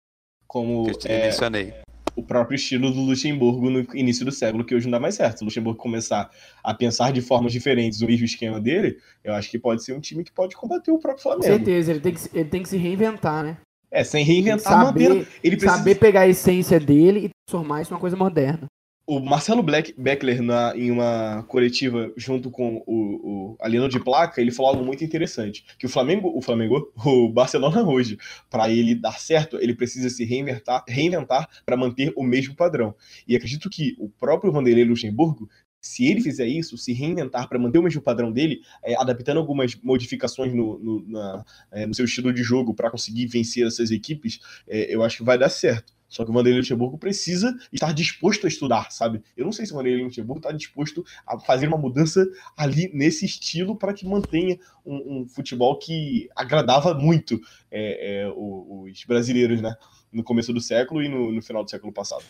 Como 0.48 0.86
que 0.86 0.92
eu 0.92 0.98
te 0.98 1.08
é, 1.08 1.26
mencionei. 1.26 1.74
O 2.20 2.24
próprio 2.24 2.56
estilo 2.56 2.92
do 2.92 3.02
Luxemburgo 3.02 3.70
no 3.70 3.86
início 3.96 4.26
do 4.26 4.32
século, 4.32 4.64
que 4.66 4.76
hoje 4.76 4.86
não 4.86 4.92
dá 4.92 5.00
mais 5.00 5.16
certo. 5.16 5.38
Se 5.38 5.44
o 5.44 5.46
Luxemburgo 5.46 5.80
começar 5.80 6.30
a 6.64 6.74
pensar 6.74 7.12
de 7.12 7.22
formas 7.22 7.52
diferentes 7.52 8.02
o 8.02 8.06
mesmo 8.06 8.26
esquema 8.26 8.60
dele, 8.60 8.98
eu 9.24 9.34
acho 9.34 9.50
que 9.50 9.58
pode 9.58 9.84
ser 9.84 9.94
um 9.94 10.00
time 10.00 10.24
que 10.24 10.32
pode 10.32 10.56
combater 10.56 10.92
o 10.92 11.00
próprio 11.00 11.24
Com 11.24 11.30
Flamengo. 11.42 11.44
certeza, 11.66 11.92
ele 11.92 12.00
tem 12.00 12.14
que, 12.14 12.20
se- 12.20 12.30
ele 12.34 12.50
tem 12.50 12.62
que 12.64 12.70
se 12.70 12.78
reinventar, 12.78 13.44
né? 13.44 13.58
É, 13.92 14.04
sem 14.04 14.24
reinventar, 14.24 14.74
saber, 14.86 15.10
mantendo. 15.10 15.28
Ele 15.44 15.58
precisa 15.58 15.78
saber 15.78 15.96
pegar 15.96 16.22
a 16.22 16.28
essência 16.28 16.80
dele 16.80 17.26
e 17.26 17.30
transformar 17.48 17.82
isso 17.82 17.92
numa 17.92 18.00
coisa 18.00 18.16
moderna. 18.16 18.66
O 19.12 19.20
Marcelo 19.20 19.64
Black, 19.64 19.92
Beckler, 19.98 20.40
na, 20.40 20.72
em 20.78 20.92
uma 20.92 21.42
coletiva 21.48 22.14
junto 22.16 22.52
com 22.52 22.84
o, 22.86 23.56
o 23.58 23.88
de 23.90 24.00
Placa, 24.00 24.40
ele 24.40 24.52
falou 24.52 24.70
algo 24.70 24.86
muito 24.86 25.04
interessante. 25.04 25.66
Que 25.80 25.88
o 25.88 25.90
Flamengo, 25.90 26.32
o 26.38 26.40
Flamengo, 26.44 26.94
o 27.04 27.28
Barcelona 27.28 27.82
hoje, 27.82 28.20
para 28.52 28.70
ele 28.70 28.94
dar 28.94 29.20
certo, 29.20 29.58
ele 29.60 29.74
precisa 29.74 30.12
se 30.12 30.24
reinventar, 30.24 30.84
reinventar 30.88 31.50
para 31.66 31.76
manter 31.76 32.14
o 32.16 32.22
mesmo 32.22 32.54
padrão. 32.56 32.94
E 33.28 33.36
acredito 33.36 33.68
que 33.68 33.96
o 33.98 34.10
próprio 34.10 34.52
Vanderlei 34.52 34.84
Luxemburgo, 34.86 35.50
se 35.82 36.06
ele 36.06 36.22
fizer 36.22 36.46
isso, 36.46 36.78
se 36.78 36.94
reinventar 36.94 37.50
para 37.50 37.58
manter 37.58 37.80
o 37.80 37.84
mesmo 37.84 38.04
padrão 38.04 38.32
dele, 38.32 38.62
é, 38.84 38.94
adaptando 38.96 39.40
algumas 39.40 39.76
modificações 39.82 40.54
no, 40.54 40.78
no, 40.78 41.08
na- 41.10 41.44
é, 41.72 41.88
no 41.88 41.96
seu 41.96 42.06
estilo 42.06 42.32
de 42.32 42.44
jogo 42.44 42.76
para 42.76 42.92
conseguir 42.92 43.26
vencer 43.26 43.66
essas 43.66 43.90
equipes, 43.90 44.38
é, 44.68 44.94
eu 44.94 45.02
acho 45.02 45.18
que 45.18 45.24
vai 45.24 45.36
dar 45.40 45.50
certo. 45.50 45.98
Só 46.10 46.26
que 46.26 46.32
o 46.32 46.34
Vanderlei 46.34 46.60
Luxemburgo 46.60 46.98
precisa 46.98 47.56
estar 47.72 47.94
disposto 47.94 48.46
a 48.46 48.50
estudar, 48.50 48.92
sabe? 48.92 49.24
Eu 49.38 49.46
não 49.46 49.52
sei 49.52 49.66
se 49.66 49.72
o 49.72 49.76
Vanderlei 49.76 50.04
Luxemburgo 50.04 50.40
está 50.40 50.52
disposto 50.52 51.06
a 51.26 51.40
fazer 51.40 51.68
uma 51.68 51.78
mudança 51.78 52.26
ali 52.58 52.92
nesse 52.94 53.26
estilo 53.26 53.76
para 53.76 53.94
que 53.94 54.08
mantenha 54.08 54.60
um, 54.84 55.22
um 55.22 55.28
futebol 55.28 55.78
que 55.78 56.28
agradava 56.36 56.96
muito 56.96 57.40
é, 57.70 58.24
é, 58.24 58.34
os 58.36 59.06
brasileiros, 59.06 59.62
né? 59.62 59.76
No 60.12 60.24
começo 60.24 60.52
do 60.52 60.60
século 60.60 61.04
e 61.04 61.08
no, 61.08 61.32
no 61.32 61.42
final 61.42 61.64
do 61.64 61.70
século 61.70 61.94
passado. 61.94 62.24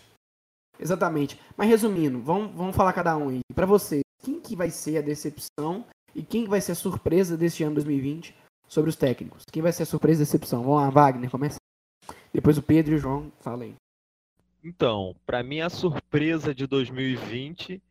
Exatamente. 0.77 1.39
Mas 1.55 1.69
resumindo, 1.69 2.21
vamos, 2.21 2.53
vamos 2.53 2.75
falar 2.75 2.91
cada 2.91 3.15
um 3.15 3.29
aí. 3.29 3.39
Pra 3.53 3.65
você, 3.65 4.01
quem 4.21 4.39
que 4.41 4.55
vai 4.55 4.69
ser 4.69 4.97
a 4.97 5.01
decepção 5.01 5.85
e 6.13 6.21
quem 6.21 6.43
que 6.43 6.49
vai 6.49 6.59
ser 6.59 6.73
a 6.73 6.75
surpresa 6.75 7.37
deste 7.37 7.63
ano 7.63 7.75
2020 7.75 8.35
sobre 8.67 8.89
os 8.89 8.95
técnicos? 8.95 9.43
Quem 9.51 9.61
vai 9.61 9.71
ser 9.71 9.83
a 9.83 9.85
surpresa 9.85 10.21
e 10.21 10.25
decepção? 10.25 10.63
Vamos 10.63 10.77
lá, 10.77 10.89
Wagner, 10.89 11.29
começa. 11.29 11.58
Depois 12.31 12.57
o 12.57 12.61
Pedro 12.61 12.93
e 12.93 12.95
o 12.95 12.99
João, 12.99 13.31
fala 13.39 13.63
aí. 13.63 13.75
Então, 14.63 15.15
para 15.25 15.41
mim 15.41 15.61
a 15.61 15.69
surpresa 15.69 16.53
de 16.53 16.67
2020, 16.67 17.81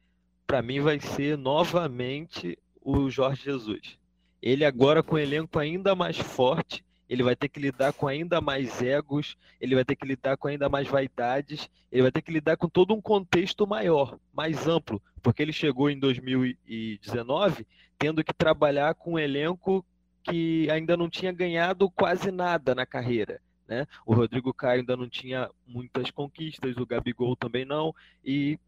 para 0.47 0.62
mim 0.62 0.80
vai 0.80 1.01
ser 1.01 1.36
novamente 1.36 2.57
o 2.80 3.11
Jorge 3.11 3.45
Jesus. 3.45 3.99
Ele 4.41 4.64
agora 4.64 5.03
com 5.03 5.16
um 5.16 5.18
elenco 5.18 5.59
ainda 5.59 5.95
mais 5.97 6.18
forte, 6.18 6.84
ele 7.09 7.24
vai 7.24 7.34
ter 7.34 7.49
que 7.49 7.59
lidar 7.59 7.93
com 7.93 8.07
ainda 8.07 8.41
mais 8.41 8.80
egos, 8.80 9.36
ele 9.61 9.74
vai 9.74 9.84
ter 9.84 9.97
que 9.97 10.07
lidar 10.07 10.36
com 10.36 10.47
ainda 10.47 10.68
mais 10.68 10.86
vaidades, 10.86 11.68
ele 11.91 12.03
vai 12.03 12.12
ter 12.12 12.22
que 12.22 12.30
lidar 12.30 12.57
com 12.57 12.68
todo 12.68 12.95
um 12.95 13.01
contexto 13.01 13.66
maior, 13.66 14.16
mais 14.32 14.68
amplo, 14.68 15.03
porque 15.20 15.43
ele 15.43 15.53
chegou 15.53 15.91
em 15.91 15.99
2019 15.99 17.66
tendo 17.99 18.22
que 18.22 18.32
trabalhar 18.32 18.95
com 18.95 19.14
um 19.14 19.18
elenco 19.18 19.84
que 20.22 20.70
ainda 20.70 20.97
não 20.97 21.11
tinha 21.11 21.32
ganhado 21.32 21.91
quase 21.91 22.30
nada 22.30 22.72
na 22.74 22.86
carreira 22.86 23.41
né? 23.68 23.86
O 24.06 24.14
Rodrigo 24.14 24.52
Caio 24.54 24.80
ainda 24.80 24.96
não 24.96 25.08
tinha 25.08 25.50
muitas 25.66 26.10
conquistas, 26.10 26.76
o 26.76 26.86
Gabigol 26.86 27.36
também 27.36 27.64
não, 27.64 27.94
e, 28.24 28.58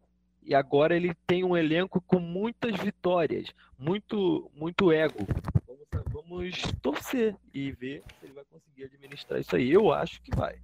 e 0.43 0.53
agora 0.53 0.95
ele 0.95 1.13
tem 1.25 1.43
um 1.43 1.57
elenco 1.57 1.99
com 2.01 2.19
muitas 2.19 2.79
vitórias, 2.79 3.47
muito, 3.77 4.49
muito 4.53 4.91
ego. 4.91 5.25
Vamos, 5.67 6.05
vamos 6.11 6.61
torcer 6.81 7.35
e 7.53 7.71
ver 7.71 8.03
se 8.19 8.25
ele 8.27 8.33
vai 8.33 8.45
conseguir 8.45 8.83
administrar 8.83 9.41
isso 9.41 9.55
aí. 9.55 9.71
Eu 9.71 9.91
acho 9.91 10.21
que 10.21 10.33
vai. 10.35 10.61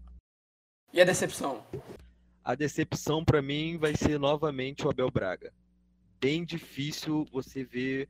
E 0.93 1.01
a 1.01 1.03
decepção? 1.03 1.65
A 2.43 2.55
decepção 2.55 3.25
para 3.25 3.41
mim 3.41 3.77
vai 3.77 3.95
ser 3.95 4.19
novamente 4.19 4.85
o 4.85 4.89
Abel 4.89 5.11
Braga. 5.11 5.51
Bem 6.19 6.45
difícil 6.45 7.25
você 7.31 7.63
ver 7.63 8.07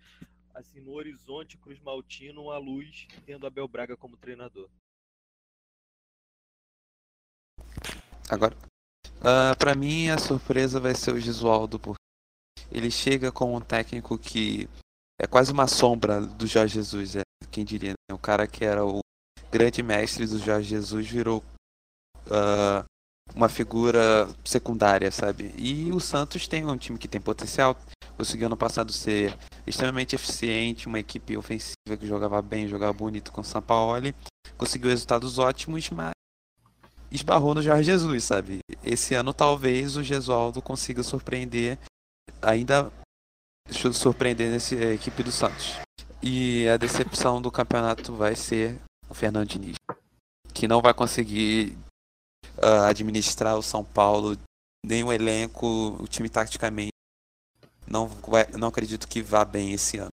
assim 0.54 0.80
no 0.80 0.94
horizonte 0.94 1.58
Cruz 1.58 1.80
Maltino 1.80 2.44
uma 2.44 2.58
luz 2.58 3.08
tendo 3.26 3.48
Abel 3.48 3.68
Braga 3.68 3.98
como 3.98 4.18
treinador. 4.18 4.70
Agora, 8.30 8.56
ah, 9.22 9.56
pra 9.58 9.76
mim 9.76 10.10
a 10.10 10.18
surpresa 10.18 10.80
vai 10.80 10.94
ser 10.94 11.14
o 11.14 11.20
Gisualdo, 11.20 11.80
porque 11.80 12.02
ele 12.72 12.92
chega 12.92 13.32
com 13.32 13.56
um 13.56 13.62
técnico 13.62 14.18
que 14.18 14.70
é 15.20 15.26
quase 15.26 15.52
uma 15.52 15.68
sombra 15.68 16.22
do 16.22 16.46
Jorge 16.46 16.76
Jesus, 16.76 17.16
é, 17.16 17.22
quem 17.50 17.66
diria, 17.66 17.92
né? 17.92 18.14
O 18.14 18.20
cara 18.20 18.46
que 18.48 18.64
era 18.64 18.86
o 18.86 19.00
grande 19.52 19.82
mestre 19.82 20.28
do 20.28 20.38
Jorge 20.38 20.70
Jesus 20.70 21.08
virou 21.08 21.44
ah, 22.30 22.84
uma 23.34 23.50
figura 23.50 24.28
secundária, 24.44 25.12
sabe? 25.12 25.54
E 25.58 25.92
o 25.92 26.00
Santos 26.00 26.48
tem 26.48 26.66
um 26.66 26.78
time 26.78 26.98
que 26.98 27.08
tem 27.08 27.22
potencial, 27.22 27.78
conseguiu 28.18 28.48
ano 28.48 28.58
passado 28.58 28.92
ser 28.92 29.38
extremamente 29.66 30.16
eficiente, 30.16 30.88
uma 30.88 31.00
equipe 31.00 31.38
ofensiva 31.38 31.98
que 31.98 32.08
jogava 32.08 32.42
bem, 32.42 32.68
jogava 32.68 32.94
bonito 32.94 33.32
com 33.32 33.42
o 33.42 33.44
São 33.44 33.62
Paulo, 33.62 34.14
conseguiu 34.58 34.90
resultados 34.90 35.38
ótimos, 35.40 35.90
mas 35.90 36.17
esbarrou 37.12 37.54
no 37.54 37.62
Jorge 37.62 37.84
Jesus, 37.84 38.24
sabe? 38.24 38.60
Esse 38.84 39.16
ano 39.16 39.34
talvez 39.34 39.96
o 39.96 40.04
Gesualdo 40.04 40.62
consiga 40.62 41.04
surpreender, 41.04 41.78
ainda 42.42 42.92
su- 43.70 43.94
surpreender 43.94 44.52
nessa 44.52 44.76
equipe 44.76 45.24
do 45.24 45.32
Santos. 45.32 45.76
E 46.22 46.68
a 46.68 46.78
decepção 46.78 47.42
do 47.42 47.52
campeonato 47.52 48.14
vai 48.14 48.36
ser 48.36 48.80
o 49.10 49.14
Fernando 49.14 49.48
Diniz, 49.48 49.76
que 50.54 50.68
não 50.68 50.82
vai 50.82 50.94
conseguir 50.94 51.78
ah, 52.62 52.88
administrar 52.88 53.58
o 53.58 53.64
São 53.64 53.84
Paulo, 53.84 54.38
nem 54.86 55.04
o 55.04 55.14
elenco, 55.14 55.98
o 56.00 56.08
time 56.08 56.30
taticamente. 56.30 56.92
Não, 57.86 58.08
vai, 58.08 58.48
não 58.58 58.68
acredito 58.68 59.08
que 59.08 59.22
vá 59.22 59.46
bem 59.46 59.72
esse 59.72 59.98
ano. 59.98 60.10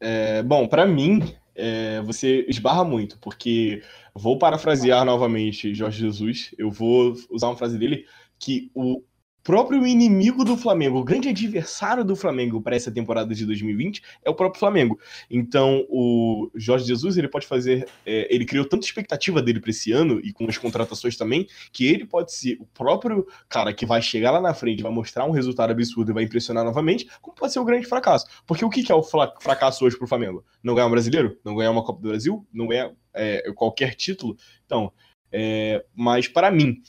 É, 0.00 0.42
bom, 0.42 0.66
para 0.66 0.84
mim, 0.84 1.36
é, 1.54 2.00
você 2.02 2.44
esbarra 2.48 2.84
muito, 2.84 3.18
porque 3.18 3.82
vou 4.14 4.38
parafrasear 4.38 5.04
novamente 5.04 5.74
Jorge 5.74 6.00
Jesus, 6.00 6.54
eu 6.58 6.70
vou 6.70 7.14
usar 7.30 7.48
uma 7.48 7.56
frase 7.56 7.78
dele 7.78 8.06
que 8.38 8.70
o 8.74 9.02
próprio 9.44 9.86
inimigo 9.86 10.42
do 10.42 10.56
Flamengo, 10.56 10.98
o 10.98 11.04
grande 11.04 11.28
adversário 11.28 12.02
do 12.02 12.16
Flamengo 12.16 12.62
para 12.62 12.74
essa 12.74 12.90
temporada 12.90 13.34
de 13.34 13.44
2020 13.44 14.02
é 14.24 14.30
o 14.30 14.34
próprio 14.34 14.58
Flamengo. 14.58 14.98
Então, 15.30 15.86
o 15.90 16.50
Jorge 16.54 16.86
Jesus, 16.86 17.18
ele 17.18 17.28
pode 17.28 17.46
fazer, 17.46 17.86
é, 18.06 18.26
ele 18.34 18.46
criou 18.46 18.64
tanta 18.64 18.86
expectativa 18.86 19.42
dele 19.42 19.60
para 19.60 19.68
esse 19.68 19.92
ano 19.92 20.18
e 20.24 20.32
com 20.32 20.48
as 20.48 20.56
contratações 20.56 21.16
também, 21.16 21.46
que 21.70 21.86
ele 21.86 22.06
pode 22.06 22.32
ser 22.32 22.56
o 22.58 22.64
próprio 22.66 23.26
cara 23.46 23.74
que 23.74 23.84
vai 23.84 24.00
chegar 24.00 24.30
lá 24.30 24.40
na 24.40 24.54
frente, 24.54 24.82
vai 24.82 24.90
mostrar 24.90 25.26
um 25.26 25.30
resultado 25.30 25.70
absurdo 25.70 26.10
e 26.10 26.14
vai 26.14 26.24
impressionar 26.24 26.64
novamente, 26.64 27.06
como 27.20 27.36
pode 27.36 27.52
ser 27.52 27.58
o 27.58 27.64
grande 27.64 27.86
fracasso. 27.86 28.26
Porque 28.46 28.64
o 28.64 28.70
que 28.70 28.90
é 28.90 28.94
o 28.94 29.02
fracasso 29.02 29.84
hoje 29.84 29.98
pro 29.98 30.08
Flamengo? 30.08 30.42
Não 30.62 30.74
ganhar 30.74 30.86
um 30.86 30.90
brasileiro? 30.90 31.38
Não 31.44 31.54
ganhar 31.54 31.70
uma 31.70 31.84
Copa 31.84 32.00
do 32.00 32.08
Brasil? 32.08 32.46
Não 32.50 32.66
ganhar 32.66 32.92
é, 33.12 33.52
qualquer 33.54 33.94
título? 33.94 34.38
Então, 34.64 34.90
é, 35.30 35.84
mas 35.94 36.28
para 36.28 36.50
mim, 36.50 36.80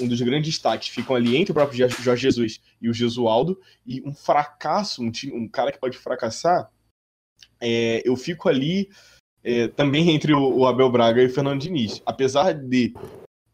um 0.00 0.08
dos 0.08 0.20
grandes 0.20 0.54
destaques 0.54 0.88
ficam 0.88 1.16
ali 1.16 1.36
entre 1.36 1.52
o 1.52 1.54
próprio 1.54 1.88
Jorge 1.88 2.22
Jesus 2.22 2.60
e 2.80 2.88
o 2.88 2.94
Jesualdo, 2.94 3.60
e 3.86 4.02
um 4.02 4.14
fracasso, 4.14 5.02
um, 5.02 5.10
time, 5.10 5.32
um 5.32 5.48
cara 5.48 5.72
que 5.72 5.78
pode 5.78 5.98
fracassar, 5.98 6.70
é, 7.60 8.02
eu 8.04 8.16
fico 8.16 8.48
ali 8.48 8.88
é, 9.42 9.68
também 9.68 10.10
entre 10.10 10.32
o, 10.32 10.58
o, 10.58 10.66
Abel 10.66 10.90
Braga 10.90 11.22
e 11.22 11.26
o 11.26 11.30
Fernando 11.30 11.60
Diniz. 11.60 12.02
Apesar 12.04 12.52
de 12.52 12.94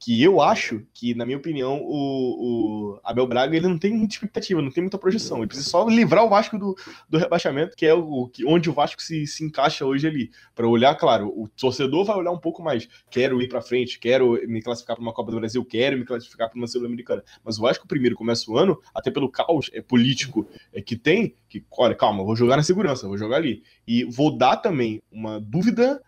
que 0.05 0.23
eu 0.23 0.39
acho 0.39 0.87
que, 0.93 1.15
na 1.15 1.25
minha 1.25 1.39
opinião, 1.39 1.81
o, 1.83 2.93
o, 2.93 3.01
Abel 3.03 3.27
Braga 3.27 3.57
ele 3.57 3.67
não 3.67 3.79
tem 3.79 3.91
muita 3.91 4.13
expectativa, 4.13 4.61
não 4.61 4.71
tem 4.71 4.83
muita 4.83 4.99
projeção. 4.99 5.39
Ele 5.39 5.47
precisa 5.47 5.71
só 5.71 5.89
livrar 5.89 6.23
o 6.27 6.29
Vasco 6.29 6.59
do, 6.59 6.77
do 7.09 7.17
rebaixamento, 7.17 7.75
que 7.75 7.87
é 7.87 7.95
o, 7.95 8.29
que, 8.29 8.45
onde 8.45 8.69
o 8.69 8.75
Vasco 8.75 9.01
se, 9.01 9.27
se 9.27 9.43
encaixa 9.43 9.87
hoje 9.87 10.07
ali. 10.07 10.31
Para 10.55 10.69
olhar, 10.69 10.95
claro, 10.97 11.29
o 11.29 11.49
torcedor 11.49 12.05
vai 12.05 12.17
olhar 12.17 12.33
um 12.33 12.39
pouco 12.39 12.63
mais. 12.63 12.87
Quero 13.11 13.41
ir 13.41 13.49
para 13.49 13.63
frente, 13.63 13.99
quero 13.99 14.39
me 14.47 14.61
classificar 14.61 14.95
para 14.95 15.03
uma 15.03 15.15
Copa 15.15 15.31
do 15.31 15.39
Brasil, 15.39 15.65
quero 15.65 15.97
me 15.97 16.05
classificar 16.05 16.51
para 16.51 16.59
uma 16.59 16.67
Sul-Americana. 16.67 17.25
Mas 17.43 17.59
o 17.59 17.63
Vasco 17.63 17.89
primeiro 17.89 18.15
começa 18.15 18.51
o 18.51 18.59
ano, 18.59 18.79
até 18.95 19.11
pelo 19.11 19.31
caos 19.31 19.71
é, 19.73 19.81
político 19.81 20.47
é, 20.75 20.83
que 20.83 20.97
tem, 20.97 21.35
que, 21.49 21.65
olha, 21.79 21.95
calma, 21.95 22.23
vou 22.23 22.37
jogar 22.37 22.59
na 22.59 22.63
segurança, 22.63 23.09
vou 23.09 23.17
jogar 23.17 23.37
ali. 23.37 23.63
E 23.89 24.05
vou 24.05 24.37
dar 24.37 24.59
também 24.59 25.01
uma 25.11 25.41
dúvida 25.41 26.03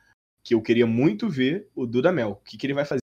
que 0.44 0.52
eu 0.52 0.60
queria 0.60 0.86
muito 0.86 1.30
ver 1.30 1.66
o 1.74 1.86
Dudamel. 1.86 2.32
O 2.32 2.44
que, 2.44 2.58
que 2.58 2.66
ele 2.66 2.74
vai 2.74 2.84
fazer? 2.84 3.05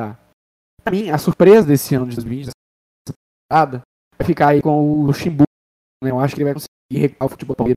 Tá. 0.00 0.18
Pra 0.82 0.90
mim, 0.90 1.10
a 1.10 1.18
surpresa 1.18 1.66
desse 1.66 1.94
ano 1.94 2.08
de 2.08 2.16
2020, 2.16 2.50
vai 3.52 4.26
ficar 4.26 4.48
aí 4.48 4.62
com 4.62 4.70
o 4.70 5.04
Luxemburgo. 5.04 5.44
Né? 6.02 6.10
Eu 6.10 6.18
acho 6.18 6.34
que 6.34 6.40
ele 6.40 6.50
vai 6.50 6.54
conseguir 6.54 7.00
recuperar 7.02 7.26
o 7.26 7.28
futebol 7.28 7.56
Palmeiras, 7.56 7.76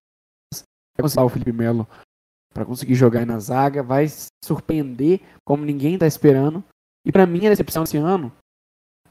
vai 0.95 1.01
conseguir 1.01 1.25
o 1.25 1.29
Felipe 1.29 1.51
Melo 1.51 1.85
para 2.53 2.63
conseguir 2.65 2.95
jogar 2.95 3.19
aí 3.19 3.25
na 3.25 3.39
zaga, 3.39 3.83
vai 3.83 4.05
surpreender 4.45 5.19
como 5.45 5.65
ninguém 5.65 5.97
tá 5.97 6.07
esperando. 6.07 6.63
E 7.05 7.11
para 7.11 7.25
mim, 7.25 7.45
a 7.45 7.49
decepção 7.49 7.83
desse 7.83 7.97
ano 7.97 8.31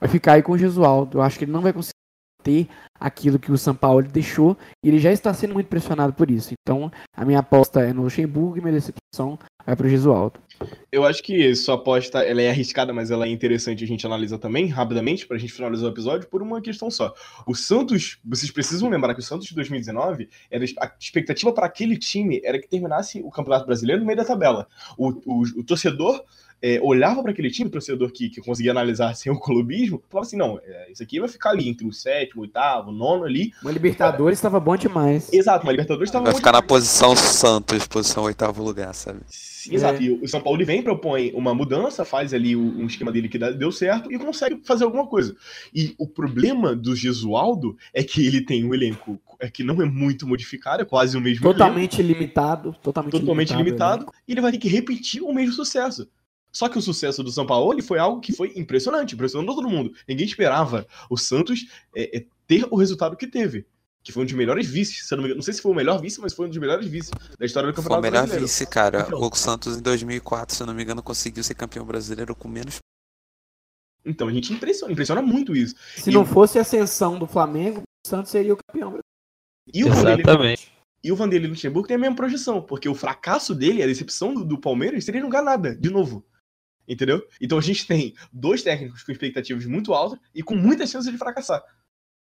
vai 0.01 0.09
ficar 0.09 0.35
aí 0.35 0.43
com 0.43 0.53
o 0.53 0.59
Gesualdo. 0.59 1.19
Eu 1.19 1.23
acho 1.23 1.39
que 1.39 1.45
ele 1.45 1.53
não 1.53 1.61
vai 1.61 1.75
conseguir 1.75 1.92
ter 2.43 2.69
aquilo 2.99 3.39
que 3.39 3.51
o 3.51 3.59
São 3.59 3.75
Paulo 3.75 4.03
deixou 4.03 4.57
e 4.83 4.89
ele 4.89 4.99
já 4.99 5.13
está 5.13 5.33
sendo 5.35 5.55
muito 5.55 5.67
pressionado 5.67 6.13
por 6.13 6.31
isso. 6.31 6.55
Então, 6.63 6.91
a 7.17 7.25
minha 7.25 7.41
aposta 7.41 7.81
é 7.81 7.93
no 7.93 8.03
Luxemburgo 8.03 8.59
e 8.59 8.61
minha 8.61 8.73
decepção 8.73 9.39
vai 9.67 9.77
para 9.77 9.87
o 9.87 9.91
Gesualdo. 9.91 10.41
Eu 10.91 11.05
acho 11.05 11.23
que 11.23 11.55
sua 11.57 11.75
aposta 11.75 12.21
ela 12.21 12.41
é 12.41 12.51
arriscada, 12.51 12.93
mas 12.93 13.11
ela 13.11 13.27
é 13.27 13.29
interessante 13.29 13.83
a 13.83 13.87
gente 13.87 14.07
analisar 14.07 14.39
também, 14.39 14.67
rapidamente, 14.67 15.27
para 15.27 15.37
a 15.37 15.41
gente 15.41 15.53
finalizar 15.53 15.89
o 15.89 15.93
episódio, 15.93 16.29
por 16.29 16.43
uma 16.43 16.61
questão 16.61 16.91
só. 16.91 17.15
O 17.47 17.55
Santos, 17.55 18.19
vocês 18.25 18.51
precisam 18.51 18.89
lembrar 18.89 19.15
que 19.15 19.21
o 19.21 19.25
Santos 19.25 19.47
de 19.47 19.55
2019, 19.55 20.29
era, 20.51 20.65
a 20.81 20.93
expectativa 21.01 21.53
para 21.53 21.67
aquele 21.67 21.97
time 21.97 22.41
era 22.45 22.61
que 22.61 22.69
terminasse 22.69 23.21
o 23.23 23.31
Campeonato 23.31 23.67
Brasileiro 23.67 24.01
no 24.01 24.07
meio 24.07 24.17
da 24.17 24.25
tabela. 24.25 24.67
O, 24.97 25.09
o, 25.27 25.43
o 25.59 25.65
torcedor 25.65 26.23
é, 26.63 26.81
olhava 26.81 27.21
para 27.23 27.33
aquele 27.33 27.51
time, 27.51 27.69
torcedor 27.69 28.13
que, 28.13 28.31
que 28.31 28.41
conseguia 28.41 28.71
analisar 28.71 29.15
sem 29.17 29.33
o 29.33 29.39
clubismo, 29.39 30.03
falava 30.09 30.27
assim: 30.27 30.37
não, 30.37 30.61
é, 30.65 30.93
isso 30.93 31.03
aqui 31.03 31.19
vai 31.19 31.29
ficar 31.29 31.51
ali 31.51 31.69
entre 31.69 31.87
o 31.87 31.93
sétimo, 31.93 32.43
oitavo, 32.43 32.93
nono 32.93 33.25
ali. 33.25 33.53
Uma 33.63 33.73
Libertadores 33.73 34.39
estava 34.39 34.61
bom 34.61 34.77
demais. 34.77 35.33
Exato, 35.33 35.67
uma 35.67 35.73
Libertadores 35.73 36.09
estava 36.09 36.27
Vai 36.27 36.35
ficar 36.35 36.53
na 36.53 36.63
posição 36.63 37.17
Santos, 37.17 37.87
posição 37.87 38.25
oitavo 38.25 38.63
lugar, 38.63 38.95
sabe? 38.95 39.21
Sim, 39.27 39.75
exato. 39.75 40.01
É. 40.01 40.05
E 40.05 40.11
o 40.11 40.29
São 40.29 40.41
Paulo 40.41 40.65
vem, 40.65 40.83
propõe 40.83 41.33
uma 41.35 41.55
mudança, 41.55 42.05
faz 42.05 42.33
ali 42.33 42.55
um 42.55 42.87
esquema 42.87 43.11
dele 43.11 43.29
que 43.29 43.39
deu 43.39 43.73
certo 43.73 44.13
e 44.13 44.19
consegue 44.19 44.61
fazer 44.65 44.85
alguma 44.85 45.07
coisa. 45.07 45.35
E 45.75 45.95
o 45.99 46.07
problema 46.07 46.75
do 46.77 46.95
Gesualdo 46.95 47.77
é 47.93 48.03
que 48.03 48.27
ele 48.27 48.41
tem 48.45 48.65
um 48.65 48.73
elenco 48.75 49.21
é 49.43 49.51
que 49.51 49.65
não 49.65 49.83
é 49.83 49.85
muito 49.85 50.25
modificado, 50.25 50.83
é 50.83 50.85
quase 50.85 51.17
o 51.17 51.21
mesmo 51.21 51.43
Totalmente 51.43 52.01
elenco. 52.01 52.21
limitado. 52.21 52.77
Totalmente, 52.81 53.13
totalmente 53.13 53.53
limitado. 53.53 54.03
limitado 54.05 54.23
e 54.27 54.33
ele 54.33 54.41
vai 54.41 54.53
ter 54.53 54.59
que 54.59 54.69
repetir 54.69 55.21
o 55.21 55.35
mesmo 55.35 55.53
sucesso. 55.53 56.09
Só 56.53 56.69
que 56.69 56.79
o 56.79 56.83
sucesso 56.83 57.23
do 57.23 57.33
São 57.33 57.47
Paulo 57.47 57.83
foi 57.83 57.99
algo 57.99 58.21
que 58.21 58.33
foi 58.33 58.53
impressionante, 58.55 59.15
impressionou 59.15 59.55
todo 59.57 59.69
mundo. 59.69 59.93
Ninguém 60.07 60.27
esperava 60.27 60.87
o 61.09 61.17
Santos 61.17 61.67
é, 61.95 62.19
é, 62.19 62.27
ter 62.47 62.67
o 62.71 62.77
resultado 62.77 63.17
que 63.17 63.27
teve. 63.27 63.67
Que 64.03 64.13
foi 64.13 64.25
um 64.25 64.27
dos 64.27 64.35
melhores 64.35 64.67
vices, 64.67 65.07
se 65.07 65.17
não, 65.17 65.27
não, 65.29 65.43
sei 65.43 65.55
se 65.55 65.63
foi 65.63 65.71
o 65.71 65.75
melhor 65.75 66.01
vice, 66.01 66.21
mas 66.21 66.35
foi 66.35 66.47
um 66.47 66.49
dos 66.49 66.59
melhores 66.59 66.87
vices 66.87 67.13
da 67.39 67.47
história 67.47 67.71
do 67.71 67.75
Campeonato 67.75 68.01
Brasileiro. 68.01 68.27
Foi 68.27 68.37
o 68.37 68.41
melhor 68.41 68.49
vice, 68.49 68.67
cara. 68.67 69.05
Então, 69.07 69.21
o 69.21 69.35
Santos 69.35 69.79
em 69.79 69.81
2004, 69.81 70.57
se 70.57 70.63
eu 70.63 70.67
não 70.67 70.75
me 70.75 70.83
engano, 70.83 71.03
conseguiu 71.03 71.43
ser 71.45 71.55
campeão 71.55 71.87
brasileiro 71.87 72.35
com 72.35 72.49
menos. 72.49 72.79
Então 74.05 74.27
a 74.27 74.33
gente 74.33 74.53
impressiona, 74.53 74.93
impressiona 74.93 75.23
muito 75.23 75.55
isso. 75.55 75.77
Se 75.97 76.11
e 76.11 76.13
não 76.13 76.27
fosse 76.27 76.59
a 76.59 76.63
ascensão 76.63 77.19
do 77.19 77.27
Flamengo, 77.27 77.83
o 78.05 78.09
Santos 78.09 78.33
seria 78.33 78.53
o 78.53 78.57
campeão 78.57 78.91
brasileiro. 78.91 79.03
E 79.73 79.85
o 79.85 79.87
Exatamente. 79.87 80.25
Vanderlei, 80.25 80.59
e 81.05 81.13
o 81.13 81.17
Vanderlei 81.17 81.51
Luxemburgo 81.51 81.87
tem 81.87 81.97
a 81.97 82.01
mesma 82.01 82.17
projeção, 82.17 82.61
porque 82.61 82.89
o 82.89 82.95
fracasso 82.95 83.55
dele, 83.55 83.83
a 83.83 83.87
decepção 83.87 84.35
do, 84.35 84.45
do 84.45 84.59
Palmeiras, 84.59 85.05
seria 85.05 85.21
não 85.21 85.29
ganhar 85.29 85.45
nada, 85.45 85.77
de 85.77 85.91
novo. 85.91 86.25
Entendeu? 86.87 87.27
Então 87.41 87.59
a 87.59 87.63
gente 87.63 87.87
tem 87.87 88.15
dois 88.33 88.63
técnicos 88.63 89.03
com 89.03 89.13
expectativas 89.13 89.65
muito 89.67 89.95
altas 89.95 90.19
e 90.35 90.43
com 90.43 90.57
muitas 90.57 90.91
chances 90.91 91.11
de 91.11 91.19
fracassar. 91.19 91.63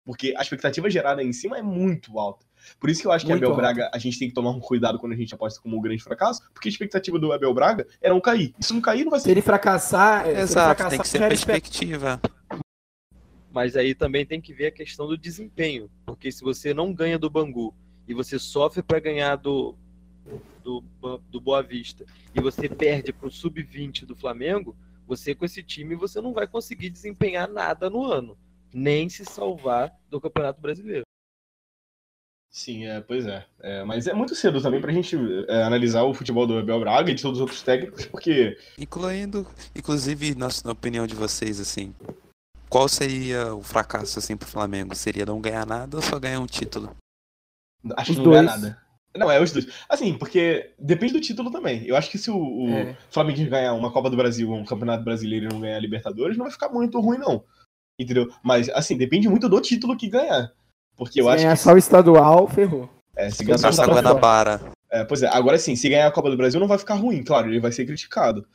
Porque 0.03 0.33
a 0.35 0.41
expectativa 0.41 0.89
gerada 0.89 1.23
em 1.23 1.33
cima 1.33 1.57
é 1.57 1.61
muito 1.61 2.17
alta. 2.17 2.45
Por 2.79 2.89
isso 2.89 3.01
que 3.01 3.07
eu 3.07 3.11
acho 3.11 3.25
que 3.25 3.31
muito 3.31 3.43
Abel 3.43 3.51
alto. 3.51 3.61
Braga, 3.61 3.91
a 3.93 3.97
gente 3.97 4.17
tem 4.17 4.27
que 4.27 4.33
tomar 4.33 4.51
um 4.51 4.59
cuidado 4.59 4.99
quando 4.99 5.13
a 5.13 5.15
gente 5.15 5.33
aposta 5.33 5.59
como 5.61 5.77
um 5.77 5.81
grande 5.81 6.03
fracasso, 6.03 6.41
porque 6.53 6.69
a 6.69 6.71
expectativa 6.71 7.19
do 7.19 7.31
Abel 7.31 7.53
Braga 7.53 7.87
era 8.01 8.13
não 8.13 8.21
cair. 8.21 8.53
E 8.59 8.65
se 8.65 8.73
não 8.73 8.81
cair, 8.81 9.03
não 9.03 9.11
vai 9.11 9.19
ser. 9.19 9.25
Se 9.25 9.31
ele 9.31 9.41
fracassar, 9.41 10.27
Exato, 10.27 10.35
se 10.35 10.41
ele 10.41 10.47
fracassar, 10.47 10.89
tem 10.89 10.99
que 10.99 11.07
ser 11.07 11.19
perspectiva. 11.19 12.21
Mas 13.51 13.75
aí 13.75 13.93
também 13.93 14.25
tem 14.25 14.39
que 14.39 14.53
ver 14.53 14.67
a 14.67 14.71
questão 14.71 15.07
do 15.07 15.17
desempenho. 15.17 15.89
Porque 16.05 16.31
se 16.31 16.41
você 16.41 16.73
não 16.73 16.93
ganha 16.93 17.19
do 17.19 17.29
Bangu 17.29 17.75
e 18.07 18.13
você 18.13 18.39
sofre 18.39 18.81
para 18.81 18.99
ganhar 18.99 19.35
do, 19.35 19.75
do, 20.61 20.83
do 21.29 21.41
Boa 21.41 21.61
Vista 21.61 22.05
e 22.33 22.39
você 22.39 22.69
perde 22.69 23.11
para 23.11 23.27
o 23.27 23.31
sub-20 23.31 24.05
do 24.05 24.15
Flamengo, 24.15 24.75
você 25.07 25.35
com 25.35 25.43
esse 25.43 25.61
time 25.61 25.95
você 25.95 26.21
não 26.21 26.33
vai 26.33 26.47
conseguir 26.47 26.89
desempenhar 26.89 27.49
nada 27.49 27.89
no 27.89 28.05
ano, 28.05 28.37
nem 28.73 29.09
se 29.09 29.25
salvar 29.25 29.93
do 30.09 30.21
Campeonato 30.21 30.61
Brasileiro. 30.61 31.03
Sim, 32.49 32.85
é, 32.85 32.99
pois 32.99 33.25
é. 33.25 33.45
é. 33.61 33.83
Mas 33.85 34.07
é 34.07 34.13
muito 34.13 34.35
cedo 34.35 34.61
também 34.61 34.81
para 34.81 34.91
a 34.91 34.93
gente 34.93 35.17
é, 35.47 35.63
analisar 35.63 36.03
o 36.03 36.13
futebol 36.13 36.45
do 36.45 36.57
Abel 36.57 36.81
Braga 36.81 37.09
e 37.09 37.15
de 37.15 37.21
todos 37.21 37.37
os 37.37 37.41
outros 37.41 37.61
técnicos, 37.61 38.05
porque. 38.05 38.57
Incluindo, 38.77 39.47
inclusive, 39.73 40.35
na, 40.35 40.49
na 40.65 40.71
opinião 40.73 41.07
de 41.07 41.15
vocês, 41.15 41.61
assim, 41.61 41.95
qual 42.69 42.89
seria 42.89 43.55
o 43.55 43.63
fracasso 43.63 44.19
assim 44.19 44.35
pro 44.35 44.47
Flamengo? 44.47 44.95
Seria 44.95 45.25
não 45.25 45.39
ganhar 45.39 45.65
nada 45.65 45.95
ou 45.95 46.03
só 46.03 46.19
ganhar 46.19 46.41
um 46.41 46.45
título? 46.45 46.95
Acho 47.97 48.13
que 48.13 48.19
não 48.19 48.31
ganhar 48.31 48.43
nada. 48.43 48.81
Não, 49.15 49.29
é 49.29 49.41
os 49.41 49.51
dois. 49.51 49.67
Assim, 49.89 50.17
porque 50.17 50.71
depende 50.79 51.13
do 51.13 51.19
título 51.19 51.51
também. 51.51 51.85
Eu 51.85 51.95
acho 51.95 52.09
que 52.09 52.17
se 52.17 52.31
o, 52.31 52.37
o 52.37 52.69
é. 52.69 52.97
Flamengo 53.09 53.49
ganhar 53.49 53.73
uma 53.73 53.91
Copa 53.91 54.09
do 54.09 54.15
Brasil, 54.15 54.51
um 54.51 54.63
Campeonato 54.63 55.03
Brasileiro 55.03 55.45
e 55.45 55.49
não 55.49 55.59
ganhar 55.59 55.75
a 55.75 55.81
Libertadores, 55.81 56.37
não 56.37 56.45
vai 56.45 56.51
ficar 56.51 56.69
muito 56.69 56.99
ruim, 56.99 57.17
não. 57.17 57.43
Entendeu? 57.99 58.31
Mas, 58.41 58.69
assim, 58.69 58.97
depende 58.97 59.27
muito 59.27 59.49
do 59.49 59.59
título 59.59 59.97
que 59.97 60.09
ganhar. 60.09 60.51
Porque 60.95 61.19
eu 61.19 61.25
se 61.25 61.29
acho 61.29 61.43
ganhar 61.43 61.57
que. 61.57 61.63
só 61.63 61.73
o 61.73 61.77
estadual, 61.77 62.47
ferrou. 62.47 62.89
É, 63.15 63.29
se 63.29 63.43
ganhar 63.43 63.57
só 63.57 63.83
o 63.83 63.87
Guanabara. 63.87 64.61
É, 64.89 65.03
pois 65.03 65.23
é, 65.23 65.27
agora 65.27 65.57
sim, 65.57 65.75
se 65.75 65.89
ganhar 65.89 66.07
a 66.07 66.11
Copa 66.11 66.29
do 66.29 66.37
Brasil 66.37 66.59
não 66.59 66.67
vai 66.67 66.77
ficar 66.77 66.95
ruim, 66.95 67.23
claro, 67.23 67.49
ele 67.49 67.59
vai 67.59 67.71
ser 67.71 67.85
criticado. 67.85 68.45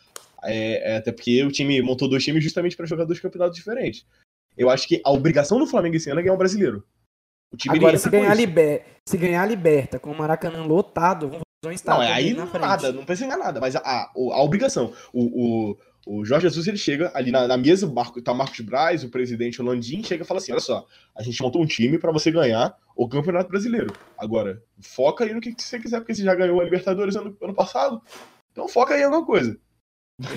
É, 0.43 0.93
é, 0.93 0.97
até 0.99 1.13
porque 1.13 1.43
o 1.43 1.51
time 1.51 1.81
montou 1.83 2.09
dois 2.09 2.25
times 2.25 2.43
justamente 2.43 2.77
para 2.77 2.87
jogar 2.87 3.05
dois 3.05 3.21
campeonatos 3.21 3.57
diferentes. 3.57 4.07
Eu 4.57 4.71
acho 4.71 4.87
que 4.87 5.01
a 5.05 5.11
obrigação 5.11 5.59
do 5.59 5.67
Flamengo 5.67 5.97
esse 5.97 6.11
ano 6.11 6.21
é 6.21 6.23
ganhar 6.23 6.35
o 6.35 6.39
brasileiro. 6.39 6.85
O 7.53 7.57
time 7.57 7.77
Agora, 7.77 7.99
se 7.99 8.11
ganhar, 8.11 8.35
liber... 8.35 8.85
se 9.07 9.17
ganhar 9.17 9.43
a 9.43 9.47
Liberta 9.47 9.99
com 9.99 10.11
o 10.11 10.19
Maracanã 10.19 10.65
lotado, 10.65 11.29
vão 11.29 11.41
fazer 11.41 11.73
um 11.73 11.73
estádio. 11.73 12.03
Não, 12.03 12.13
aí 12.13 12.35
não 12.35 12.47
nada, 12.61 12.93
não 12.93 13.05
precisa 13.05 13.29
ganhar 13.29 13.45
nada, 13.45 13.61
mas 13.61 13.77
a, 13.77 13.81
a, 13.81 14.11
a 14.15 14.43
obrigação. 14.43 14.93
O, 15.13 15.71
o, 15.71 15.77
o 16.07 16.25
Jorge 16.25 16.49
Jesus 16.49 16.67
ele 16.67 16.77
chega 16.77 17.11
ali 17.15 17.31
na, 17.31 17.49
na 17.49 17.57
mesa, 17.57 17.87
Marco, 17.87 18.21
tá 18.21 18.35
Marcos 18.35 18.61
Braz, 18.61 19.05
o 19.05 19.11
presidente 19.11 19.63
Landim, 19.63 20.03
chega 20.03 20.23
e 20.23 20.27
fala 20.27 20.39
assim: 20.39 20.53
olha 20.53 20.61
só, 20.61 20.87
a 21.15 21.23
gente 21.23 21.41
montou 21.43 21.63
um 21.63 21.67
time 21.67 21.99
para 21.99 22.13
você 22.13 22.31
ganhar 22.31 22.77
o 22.95 23.09
Campeonato 23.09 23.49
Brasileiro. 23.49 23.93
Agora, 24.19 24.63
foca 24.81 25.25
aí 25.25 25.33
no 25.33 25.41
que 25.41 25.55
você 25.57 25.79
quiser, 25.79 25.99
porque 25.99 26.15
você 26.15 26.23
já 26.23 26.35
ganhou 26.35 26.61
a 26.61 26.65
Libertadores 26.65 27.17
ano, 27.17 27.37
ano 27.41 27.55
passado. 27.55 28.03
Então 28.53 28.69
foca 28.69 28.95
aí 28.95 29.03
em 29.03 29.05
alguma 29.05 29.25
coisa. 29.25 29.59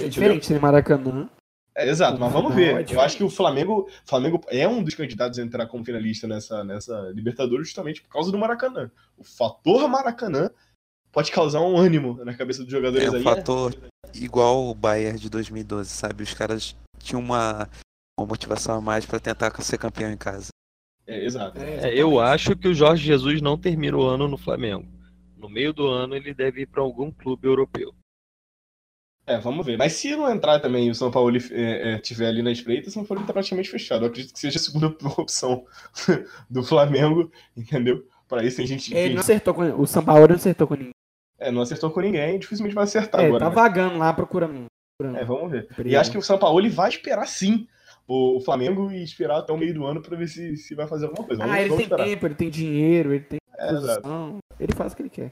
É 0.01 0.07
diferente 0.07 0.53
no 0.53 0.59
Maracanã. 0.59 1.29
É, 1.75 1.87
exato, 1.87 2.19
mas 2.19 2.31
vamos 2.31 2.49
Não, 2.49 2.55
ver. 2.55 2.89
é 2.89 2.93
Eu 2.93 2.99
acho 2.99 3.15
que 3.15 3.23
o 3.23 3.29
Flamengo, 3.29 3.89
Flamengo 4.05 4.41
é 4.47 4.67
um 4.67 4.83
dos 4.83 4.95
candidatos 4.95 5.39
a 5.39 5.43
entrar 5.43 5.65
como 5.67 5.85
finalista 5.85 6.27
nessa, 6.27 6.63
nessa 6.63 7.11
Libertadores 7.13 7.67
justamente 7.67 8.01
por 8.01 8.09
causa 8.09 8.31
do 8.31 8.37
Maracanã. 8.37 8.91
O 9.17 9.23
fator 9.23 9.87
Maracanã 9.87 10.49
pode 11.11 11.31
causar 11.31 11.61
um 11.61 11.77
ânimo 11.77 12.23
na 12.23 12.33
cabeça 12.33 12.63
dos 12.63 12.71
jogadores 12.71 13.07
É 13.07 13.11
um 13.11 13.23
fator 13.23 13.75
igual 14.13 14.67
o 14.67 14.75
Bayern 14.75 15.19
de 15.19 15.29
2012, 15.29 15.89
sabe? 15.89 16.23
Os 16.23 16.33
caras 16.33 16.75
tinham 16.97 17.21
uma, 17.21 17.69
uma 18.19 18.27
motivação 18.27 18.75
a 18.75 18.81
mais 18.81 19.05
pra 19.05 19.19
tentar 19.19 19.51
ser 19.61 19.77
campeão 19.77 20.11
em 20.11 20.17
casa. 20.17 20.49
É, 21.07 21.25
exato. 21.25 21.59
É, 21.59 21.93
eu 21.93 22.19
acho 22.19 22.55
que 22.55 22.67
o 22.67 22.73
Jorge 22.73 23.03
Jesus 23.03 23.41
não 23.41 23.57
termina 23.57 23.97
o 23.97 24.05
ano 24.05 24.27
no 24.27 24.37
Flamengo. 24.37 24.87
No 25.35 25.49
meio 25.49 25.73
do 25.73 25.87
ano 25.87 26.15
ele 26.15 26.33
deve 26.33 26.61
ir 26.61 26.65
para 26.67 26.83
algum 26.83 27.09
clube 27.09 27.47
europeu. 27.47 27.93
É, 29.29 29.37
vamos 29.37 29.65
ver. 29.65 29.77
Mas 29.77 29.93
se 29.93 30.15
não 30.15 30.29
entrar 30.29 30.59
também 30.59 30.87
e 30.87 30.91
o 30.91 30.95
São 30.95 31.11
Paulo 31.11 31.37
é, 31.51 31.93
é, 31.93 31.99
tiver 31.99 32.27
ali 32.27 32.41
na 32.41 32.51
espreita, 32.51 32.89
o 32.89 32.91
São 32.91 33.05
Paulo 33.05 33.23
tá 33.25 33.31
praticamente 33.31 33.69
fechado. 33.69 34.03
Eu 34.05 34.09
acredito 34.09 34.33
que 34.33 34.39
seja 34.39 34.57
a 34.57 34.61
segunda 34.61 34.87
opção 35.17 35.65
do 36.49 36.63
Flamengo, 36.63 37.31
entendeu? 37.55 38.05
Para 38.27 38.43
isso 38.43 38.57
tem 38.57 38.67
gente 38.67 38.93
Ele 38.93 39.13
não 39.13 39.21
acertou 39.21 39.53
com 39.53 39.63
O 39.79 39.85
São 39.87 40.03
Paulo 40.03 40.27
não 40.27 40.35
acertou 40.35 40.67
com 40.67 40.73
ninguém. 40.75 40.91
é, 41.39 41.51
não 41.51 41.61
acertou 41.61 41.91
com 41.91 41.99
ninguém, 42.01 42.39
dificilmente 42.39 42.75
vai 42.75 42.83
acertar 42.85 43.21
É, 43.21 43.27
agora. 43.27 43.43
tá 43.45 43.49
né? 43.49 43.55
vagando 43.55 43.97
lá 43.97 44.11
procurando. 44.13 44.65
procurando. 44.99 45.21
É, 45.21 45.25
vamos 45.25 45.51
ver. 45.51 45.67
E 45.69 45.73
Obrigado. 45.73 46.01
acho 46.01 46.11
que 46.11 46.17
o 46.17 46.21
São 46.23 46.37
Paulo 46.39 46.67
vai 46.71 46.89
esperar 46.89 47.27
sim 47.27 47.67
o 48.07 48.41
Flamengo 48.41 48.91
e 48.91 49.03
esperar 49.03 49.37
até 49.37 49.53
o 49.53 49.57
meio 49.57 49.73
do 49.75 49.85
ano 49.85 50.01
para 50.01 50.17
ver 50.17 50.27
se, 50.27 50.57
se 50.57 50.73
vai 50.73 50.87
fazer 50.87 51.05
alguma 51.05 51.25
coisa. 51.27 51.41
Vamos, 51.43 51.55
Ah, 51.55 51.61
ele 51.61 51.69
tem 51.75 51.81
esperar. 51.83 52.05
tempo, 52.05 52.25
ele 52.25 52.35
tem 52.35 52.49
dinheiro, 52.49 53.13
ele 53.13 53.23
tem 53.23 53.39
É, 53.55 53.67
posição. 53.69 54.37
Ele 54.59 54.73
faz 54.73 54.93
o 54.93 54.95
que 54.95 55.01
ele 55.03 55.09
quer. 55.11 55.31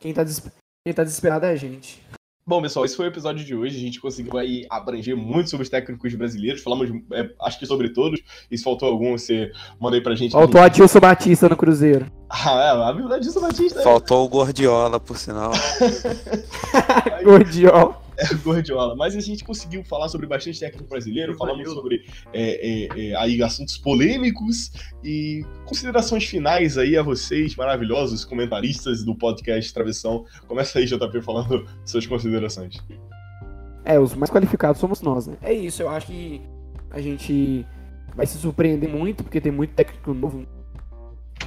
Quem 0.00 0.14
tá, 0.14 0.24
des... 0.24 0.40
Quem 0.86 0.94
tá 0.94 1.04
desesperado 1.04 1.44
é 1.44 1.50
a 1.50 1.56
gente. 1.56 2.02
Bom, 2.48 2.62
pessoal, 2.62 2.86
esse 2.86 2.96
foi 2.96 3.04
o 3.04 3.08
episódio 3.08 3.44
de 3.44 3.54
hoje. 3.54 3.76
A 3.76 3.80
gente 3.80 4.00
conseguiu 4.00 4.38
aí 4.38 4.66
abranger 4.70 5.14
muito 5.14 5.50
sobre 5.50 5.64
os 5.64 5.68
técnicos 5.68 6.14
brasileiros. 6.14 6.62
Falamos, 6.62 6.88
é, 7.12 7.28
acho 7.42 7.58
que 7.58 7.66
sobre 7.66 7.90
todos. 7.90 8.22
E 8.50 8.56
se 8.56 8.64
faltou 8.64 8.88
algum, 8.88 9.18
você 9.18 9.52
manda 9.78 9.98
aí 9.98 10.02
pra 10.02 10.14
gente. 10.14 10.32
Faltou 10.32 10.58
Adilson 10.58 10.98
Batista 10.98 11.46
no 11.46 11.56
Cruzeiro. 11.56 12.06
Ah, 12.30 12.60
é, 12.62 12.70
a 12.90 12.92
verdade 12.92 13.24
disso, 13.24 13.40
Batista. 13.40 13.80
Faltou 13.80 14.26
o 14.26 14.28
Gordiola, 14.28 15.00
por 15.00 15.16
sinal. 15.16 15.50
Gordiol. 17.24 18.02
É 18.18 18.24
o 18.34 18.38
Gordiola. 18.38 18.96
Mas 18.96 19.14
a 19.14 19.20
gente 19.20 19.44
conseguiu 19.44 19.84
falar 19.84 20.08
sobre 20.08 20.26
bastante 20.26 20.58
técnico 20.58 20.88
brasileiro. 20.88 21.36
Falamos 21.36 21.72
sobre 21.72 22.04
é, 22.32 22.86
é, 22.86 23.10
é, 23.10 23.16
aí 23.16 23.40
assuntos 23.42 23.78
polêmicos 23.78 24.72
e 25.04 25.44
considerações 25.64 26.24
finais 26.24 26.76
aí 26.76 26.96
a 26.96 27.02
vocês, 27.02 27.54
maravilhosos 27.54 28.24
comentaristas 28.24 29.04
do 29.04 29.14
podcast 29.14 29.72
Travessão. 29.72 30.24
Começa 30.48 30.78
aí, 30.80 30.84
JP, 30.84 31.22
falando 31.22 31.64
suas 31.86 32.06
considerações. 32.06 32.76
É, 33.84 33.98
os 33.98 34.14
mais 34.14 34.30
qualificados 34.30 34.80
somos 34.80 35.00
nós, 35.00 35.28
né? 35.28 35.36
É 35.40 35.52
isso, 35.52 35.82
eu 35.82 35.88
acho 35.88 36.08
que 36.08 36.42
a 36.90 37.00
gente 37.00 37.64
vai 38.14 38.26
se 38.26 38.36
surpreender 38.36 38.88
muito, 38.88 39.22
porque 39.22 39.40
tem 39.40 39.52
muito 39.52 39.74
técnico 39.74 40.12
novo. 40.12 40.44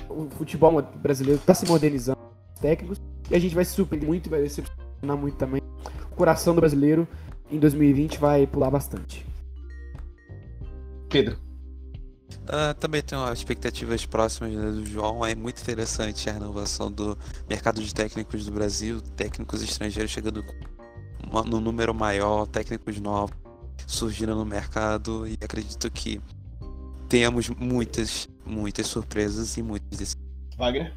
O 0.09 0.29
futebol 0.31 0.81
brasileiro 0.81 1.39
tá 1.45 1.53
se 1.53 1.67
modernizando, 1.67 2.17
os 2.55 2.61
técnicos, 2.61 3.01
e 3.29 3.35
a 3.35 3.39
gente 3.39 3.53
vai 3.53 3.65
se 3.65 3.71
surpreender 3.71 4.07
muito 4.07 4.27
e 4.27 4.29
vai 4.29 4.41
decepcionar 4.41 5.17
muito 5.17 5.35
também. 5.35 5.61
Coração 6.15 6.53
do 6.53 6.61
brasileiro 6.61 7.07
em 7.51 7.59
2020 7.59 8.17
vai 8.17 8.45
pular 8.47 8.69
bastante. 8.69 9.25
Pedro. 11.09 11.37
Ah, 12.47 12.73
também 12.73 13.01
tenho 13.01 13.31
expectativas 13.31 14.05
próximas 14.05 14.53
né, 14.53 14.71
do 14.71 14.85
João. 14.85 15.25
É 15.25 15.35
muito 15.35 15.61
interessante 15.61 16.29
a 16.29 16.33
renovação 16.33 16.91
do 16.91 17.17
mercado 17.49 17.81
de 17.81 17.93
técnicos 17.93 18.45
do 18.45 18.51
Brasil, 18.51 19.01
técnicos 19.15 19.61
estrangeiros 19.61 20.11
chegando 20.11 20.43
no 21.45 21.59
número 21.61 21.93
maior, 21.93 22.47
técnicos 22.47 22.99
novos 22.99 23.35
surgindo 23.87 24.35
no 24.35 24.45
mercado 24.45 25.27
e 25.27 25.37
acredito 25.43 25.89
que 25.91 26.21
tenhamos 27.09 27.49
muitas, 27.49 28.29
muitas 28.45 28.87
surpresas 28.87 29.57
e 29.57 29.63
muitas 29.63 29.97
decisões. 29.97 30.25
Wagner. 30.57 30.93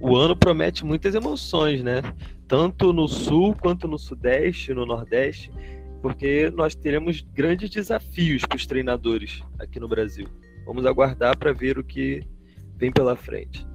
O 0.00 0.16
ano 0.16 0.36
promete 0.36 0.84
muitas 0.84 1.14
emoções, 1.14 1.82
né? 1.82 2.02
Tanto 2.48 2.92
no 2.94 3.06
sul 3.06 3.54
quanto 3.54 3.86
no 3.86 3.98
sudeste, 3.98 4.72
no 4.72 4.86
nordeste, 4.86 5.52
porque 6.00 6.50
nós 6.50 6.74
teremos 6.74 7.20
grandes 7.20 7.68
desafios 7.68 8.42
para 8.42 8.56
os 8.56 8.66
treinadores 8.66 9.42
aqui 9.58 9.78
no 9.78 9.86
Brasil. 9.86 10.26
Vamos 10.64 10.86
aguardar 10.86 11.36
para 11.36 11.52
ver 11.52 11.78
o 11.78 11.84
que 11.84 12.26
vem 12.76 12.90
pela 12.90 13.14
frente. 13.14 13.66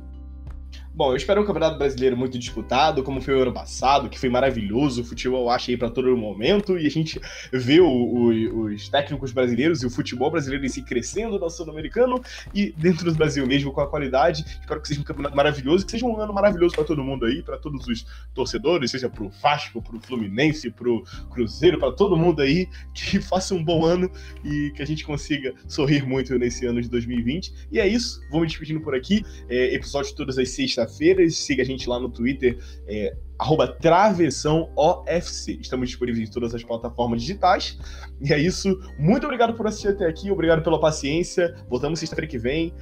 Bom, 0.95 1.11
eu 1.11 1.15
espero 1.15 1.41
um 1.41 1.45
campeonato 1.45 1.75
brasileiro 1.79 2.15
muito 2.15 2.37
disputado, 2.37 3.01
como 3.01 3.19
foi 3.19 3.33
o 3.33 3.41
ano 3.41 3.51
passado, 3.51 4.07
que 4.07 4.19
foi 4.19 4.29
maravilhoso. 4.29 5.01
O 5.01 5.03
futebol 5.03 5.41
eu 5.45 5.49
acho 5.49 5.71
aí 5.71 5.75
para 5.75 5.89
todo 5.89 6.15
momento 6.15 6.77
e 6.77 6.85
a 6.85 6.89
gente 6.89 7.19
vê 7.51 7.79
o- 7.81 7.87
o- 7.87 8.65
os 8.65 8.89
técnicos 8.89 9.31
brasileiros 9.31 9.81
e 9.81 9.87
o 9.87 9.89
futebol 9.89 10.29
brasileiro 10.29 10.63
em 10.63 10.69
si 10.69 10.83
crescendo 10.83 11.39
no 11.39 11.49
sul-americano 11.49 12.21
e 12.53 12.71
dentro 12.77 13.11
do 13.11 13.17
Brasil 13.17 13.43
mesmo 13.47 13.71
com 13.71 13.81
a 13.81 13.87
qualidade. 13.89 14.45
Espero 14.61 14.79
que 14.79 14.87
seja 14.87 15.01
um 15.01 15.03
campeonato 15.03 15.35
maravilhoso, 15.35 15.83
que 15.83 15.91
seja 15.93 16.05
um 16.05 16.15
ano 16.19 16.31
maravilhoso 16.31 16.75
para 16.75 16.83
todo 16.83 17.03
mundo 17.03 17.25
aí, 17.25 17.41
para 17.41 17.57
todos 17.57 17.87
os 17.87 18.05
torcedores, 18.31 18.91
seja 18.91 19.09
pro 19.09 19.29
Vasco, 19.41 19.81
pro 19.81 19.99
Fluminense, 19.99 20.69
pro 20.69 21.03
Cruzeiro, 21.31 21.79
para 21.79 21.91
todo 21.91 22.15
mundo 22.15 22.39
aí, 22.43 22.67
que 22.93 23.17
faça 23.19 23.55
um 23.55 23.63
bom 23.63 23.83
ano 23.83 24.11
e 24.45 24.71
que 24.75 24.83
a 24.83 24.85
gente 24.85 25.03
consiga 25.03 25.55
sorrir 25.67 26.05
muito 26.05 26.37
nesse 26.37 26.67
ano 26.67 26.79
de 26.79 26.87
2020. 26.87 27.51
E 27.71 27.79
é 27.79 27.87
isso, 27.87 28.21
vou 28.29 28.41
me 28.41 28.45
despedindo 28.47 28.79
por 28.79 28.93
aqui. 28.93 29.25
É, 29.49 29.73
episódio 29.73 30.13
todas 30.15 30.37
as 30.37 30.49
sextas-feiras. 30.87 31.37
Siga 31.37 31.63
a 31.63 31.65
gente 31.65 31.87
lá 31.87 31.99
no 31.99 32.09
Twitter, 32.09 32.57
é, 32.87 33.15
arroba 33.37 33.67
Travessão 33.67 34.69
OFC. 34.75 35.57
Estamos 35.61 35.89
disponíveis 35.89 36.27
em 36.27 36.31
todas 36.31 36.53
as 36.53 36.63
plataformas 36.63 37.21
digitais. 37.21 37.77
E 38.21 38.33
é 38.33 38.39
isso. 38.39 38.79
Muito 38.97 39.25
obrigado 39.25 39.53
por 39.53 39.67
assistir 39.67 39.89
até 39.89 40.07
aqui. 40.07 40.31
Obrigado 40.31 40.63
pela 40.63 40.79
paciência. 40.79 41.55
Voltamos 41.69 41.99
sexta-feira 41.99 42.29
que 42.29 42.37
vem. 42.37 42.73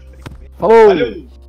Falou! 0.57 0.88
Valeu! 0.88 1.41